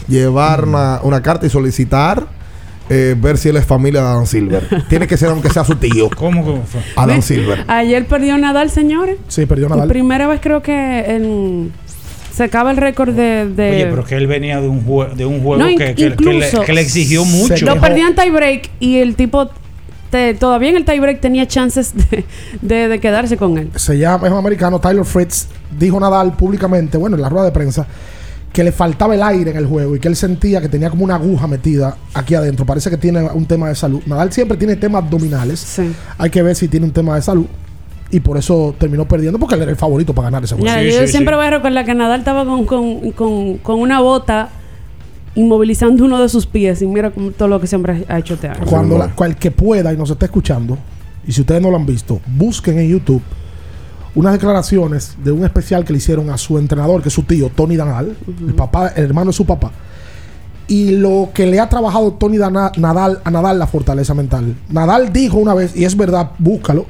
llevar 0.09 0.65
una, 0.65 1.01
una 1.03 1.23
carta 1.23 1.47
y 1.47 1.51
solicitar 1.51 2.27
eh, 2.89 3.15
ver 3.17 3.39
si 3.39 3.49
él 3.51 3.57
es 3.57 3.65
familia 3.65 4.01
de 4.03 4.09
Adam 4.09 4.27
Silver. 4.27 4.67
Tiene 4.89 5.07
que 5.07 5.17
ser 5.17 5.29
aunque 5.29 5.49
sea 5.51 5.63
su 5.65 5.77
tío. 5.77 6.11
¿Cómo 6.17 6.45
que 6.45 6.61
fue? 6.67 6.81
Adam. 6.97 7.23
Silver. 7.23 7.65
Ayer 7.69 8.05
perdió 8.07 8.37
Nadal, 8.37 8.69
señores. 8.71 9.17
Sí, 9.29 9.47
perdió 9.47 9.69
Nadal. 9.69 9.87
primera 9.89 10.27
vez 10.27 10.41
creo 10.43 10.61
que 10.61 10.73
en- 11.07 11.73
se 12.33 12.45
acaba 12.45 12.71
el 12.71 12.77
récord 12.77 13.15
de... 13.15 13.49
de- 13.49 13.71
Oye, 13.71 13.87
pero 13.87 14.05
que 14.05 14.15
él 14.17 14.27
venía 14.27 14.61
de 14.61 14.69
un, 14.69 14.85
jue- 14.87 15.13
de 15.15 15.27
un 15.27 15.43
juego 15.43 15.59
No, 15.63 15.67
que, 15.67 15.73
in- 15.73 15.79
que- 15.79 15.95
que 15.95 16.03
le, 16.09 16.15
incluso 16.15 16.63
que 16.63 16.73
le 16.73 16.81
exigió 16.81 17.25
mucho. 17.25 17.65
Lo 17.67 17.81
perdió 17.81 18.07
en 18.07 18.15
tiebreak 18.15 18.71
y 18.81 18.99
el 18.99 19.17
tipo 19.17 19.51
te- 20.11 20.35
todavía 20.35 20.71
en 20.71 20.77
el 20.77 20.85
tiebreak 20.85 21.21
tenía 21.21 21.47
chances 21.47 21.93
de, 22.11 22.25
de- 22.63 22.89
de 22.89 22.99
quedarse 23.01 23.37
con 23.37 23.59
él. 23.59 23.71
se 23.77 23.99
llama, 23.99 24.27
es 24.27 24.33
un 24.33 24.39
americano, 24.39 24.79
Tyler 24.81 25.05
Fritz, 25.05 25.47
dijo 25.79 25.99
Nadal 26.01 26.33
públicamente, 26.37 26.97
bueno, 26.99 27.17
en 27.17 27.23
la 27.23 27.29
rueda 27.29 27.47
de 27.47 27.53
prensa, 27.53 27.87
que 28.53 28.65
le 28.65 28.73
faltaba 28.73 29.15
el 29.15 29.23
aire 29.23 29.53
en 29.53 29.57
el 29.59 29.67
juego 29.67 29.95
y 29.95 30.01
que 30.01 30.09
él 30.09 30.17
sentía 30.17 30.61
que 30.61 30.69
tenía 30.69 30.91
como 30.91 31.05
una 31.05 31.15
aguja 31.15 31.47
metida 31.47 31.97
aquí 32.15 32.35
adentro. 32.35 32.67
Parece 32.67 32.91
que 32.91 32.97
tiene 32.97 33.23
un 33.23 33.47
tema 33.47 33.69
de 33.69 33.77
salud. 33.77 34.03
Nadal 34.07 34.33
siempre 34.33 34.57
tiene 34.57 34.75
temas 34.75 35.05
abdominales. 35.05 35.79
Hay 36.19 36.31
que 36.31 36.43
ver 36.43 36.57
si 36.57 36.67
tiene 36.67 36.87
un 36.87 36.93
tema 36.93 37.15
de 37.15 37.23
salud. 37.23 37.47
Y 38.13 38.21
por 38.21 38.37
eso 38.37 38.75
terminó 38.79 39.07
perdiendo, 39.07 39.39
porque 39.39 39.55
él 39.55 39.63
era 39.63 39.71
el 39.71 39.77
favorito 39.77 40.13
para 40.15 40.27
ganar 40.27 40.43
ese 40.45 40.55
juego. 40.57 40.65
Mira, 40.69 40.83
yo 40.83 41.07
siempre 41.07 41.37
voy 41.37 41.47
a 41.47 41.51
recordar 41.51 41.85
que 41.85 41.95
Nadal 41.95 42.19
estaba 42.21 42.45
con, 42.45 42.65
con- 42.65 43.13
con- 43.13 43.59
con 43.59 43.79
una 43.81 44.01
bota 44.01 44.49
inmovilizando 45.35 46.05
uno 46.05 46.21
de 46.21 46.29
sus 46.29 46.45
pies 46.47 46.83
y 46.83 46.87
mira 46.87 47.13
todo 47.37 47.49
lo 47.49 47.61
que 47.61 47.67
siempre 47.67 48.05
ha 48.09 48.19
hecho 48.19 48.35
este 48.35 48.49
año. 48.49 48.65
Cuando 48.67 48.99
la- 48.99 49.15
cual 49.15 49.37
que 49.37 49.51
pueda 49.51 49.93
y 49.93 49.97
nos 49.97 50.11
esté 50.11 50.25
escuchando, 50.27 50.77
y 51.27 51.33
si 51.33 51.43
ustedes 51.43 51.63
no 51.63 51.71
lo 51.71 51.77
han 51.77 51.87
visto, 51.87 52.21
busquen 52.27 52.79
en 52.79 52.89
YouTube 52.89 53.23
unas 54.17 54.33
declaraciones 54.33 55.17
de 55.23 55.31
un 55.31 55.45
especial 55.45 55.85
que 55.85 55.93
le 55.93 55.99
hicieron 55.99 56.31
a 56.31 56.37
su 56.39 56.59
entrenador, 56.59 57.01
que 57.01 57.09
es 57.11 57.15
su 57.15 57.23
tío, 57.23 57.49
Tony 57.55 57.77
Danal, 57.77 58.17
el 58.49 58.55
papá, 58.55 58.89
el 58.89 59.05
hermano 59.05 59.29
de 59.31 59.35
su 59.37 59.47
papá. 59.47 59.71
Y 60.67 60.93
lo 60.97 61.31
que 61.33 61.47
le 61.47 61.61
ha 61.61 61.69
trabajado 61.69 62.13
Tony 62.15 62.37
Dana- 62.37 62.73
Nadal 62.77 63.21
a 63.25 63.31
Nadal 63.31 63.59
la 63.59 63.69
fortaleza 63.69 64.15
mental. 64.15 64.57
Nadal 64.69 65.13
dijo 65.13 65.37
una 65.39 65.55
vez, 65.55 65.77
y 65.77 65.85
es 65.85 65.97
verdad, 65.97 66.31
búscalo, 66.39 66.87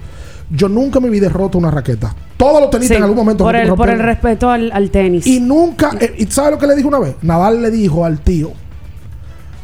yo 0.50 0.68
nunca 0.68 0.98
en 0.98 1.04
mi 1.04 1.10
vida 1.10 1.26
he 1.26 1.30
roto 1.30 1.58
una 1.58 1.70
raqueta. 1.70 2.14
Todos 2.36 2.60
los 2.60 2.70
tenistas 2.70 2.96
Sí, 2.96 2.98
en 2.98 3.02
algún 3.04 3.16
momento 3.16 3.44
por, 3.44 3.54
el, 3.54 3.72
por 3.74 3.88
el 3.90 3.98
respeto 4.00 4.50
al, 4.50 4.70
al 4.72 4.90
tenis. 4.90 5.26
y 5.26 5.40
nunca, 5.40 5.92
eh, 6.00 6.14
¿y 6.18 6.26
sabe 6.26 6.52
lo 6.52 6.58
que 6.58 6.66
le 6.66 6.74
dijo 6.76 6.88
una 6.88 6.98
vez? 6.98 7.14
Nadal 7.22 7.60
le 7.62 7.70
dijo 7.70 8.04
al 8.04 8.20
tío, 8.20 8.50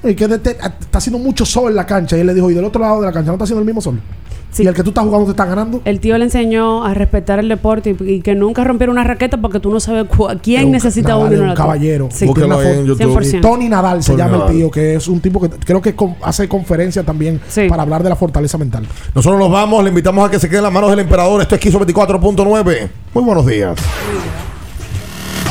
"Oye, 0.02 0.14
que 0.14 0.28
de- 0.28 0.38
te- 0.38 0.50
está 0.50 0.98
haciendo 0.98 1.18
mucho 1.18 1.44
sol 1.46 1.70
en 1.70 1.76
la 1.76 1.86
cancha. 1.86 2.16
Y 2.16 2.20
él 2.20 2.26
le 2.26 2.34
dijo, 2.34 2.50
y 2.50 2.54
del 2.54 2.64
otro 2.64 2.80
lado 2.80 3.00
de 3.00 3.06
la 3.06 3.12
cancha 3.12 3.28
no 3.28 3.34
está 3.34 3.44
haciendo 3.44 3.60
el 3.60 3.66
mismo 3.66 3.80
sol. 3.80 4.00
Y 4.64 4.66
el 4.66 4.74
que 4.74 4.82
tú 4.82 4.90
estás 4.90 5.04
jugando 5.04 5.26
te 5.26 5.30
está 5.32 5.44
ganando. 5.44 5.80
El 5.84 6.00
tío 6.00 6.16
le 6.18 6.24
enseñó 6.24 6.84
a 6.84 6.94
respetar 6.94 7.38
el 7.38 7.48
deporte 7.48 7.96
y, 7.98 8.10
y 8.12 8.20
que 8.20 8.34
nunca 8.34 8.64
rompiera 8.64 8.90
una 8.92 9.04
raqueta 9.04 9.36
porque 9.40 9.60
tú 9.60 9.70
no 9.70 9.80
sabes 9.80 10.06
quién 10.42 10.66
Un- 10.66 10.72
necesita 10.72 11.10
Nadal 11.10 11.34
uno 11.40 11.50
un 11.50 11.54
caballero. 11.54 12.08
Sí. 12.12 12.24
En 12.26 12.86
YouTube. 12.86 13.16
100%. 13.18 13.40
Tony 13.40 13.68
Nadal 13.68 14.02
se 14.02 14.12
Tony 14.12 14.22
llama 14.22 14.36
Nadal. 14.38 14.50
el 14.50 14.56
tío, 14.56 14.70
que 14.70 14.94
es 14.94 15.08
un 15.08 15.20
tipo 15.20 15.40
que 15.40 15.48
creo 15.50 15.80
que 15.82 15.94
con- 15.94 16.16
hace 16.22 16.48
conferencia 16.48 17.02
también 17.02 17.40
para 17.68 17.82
hablar 17.82 18.02
de 18.02 18.08
la 18.08 18.16
fortaleza 18.16 18.56
mental. 18.58 18.86
Nosotros 19.14 19.38
nos 19.38 19.50
vamos, 19.50 19.82
le 19.82 19.90
invitamos 19.90 20.26
a 20.26 20.30
que 20.30 20.38
se 20.38 20.48
quede 20.48 20.58
en 20.58 20.64
las 20.64 20.72
manos 20.72 20.90
del 20.90 21.00
emperador. 21.00 21.40
Esto 21.42 21.54
es 21.54 21.60
Quiso 21.60 21.78
24.9. 21.80 22.88
Muy 23.14 23.24
buenos 23.24 23.46
días. 23.46 23.76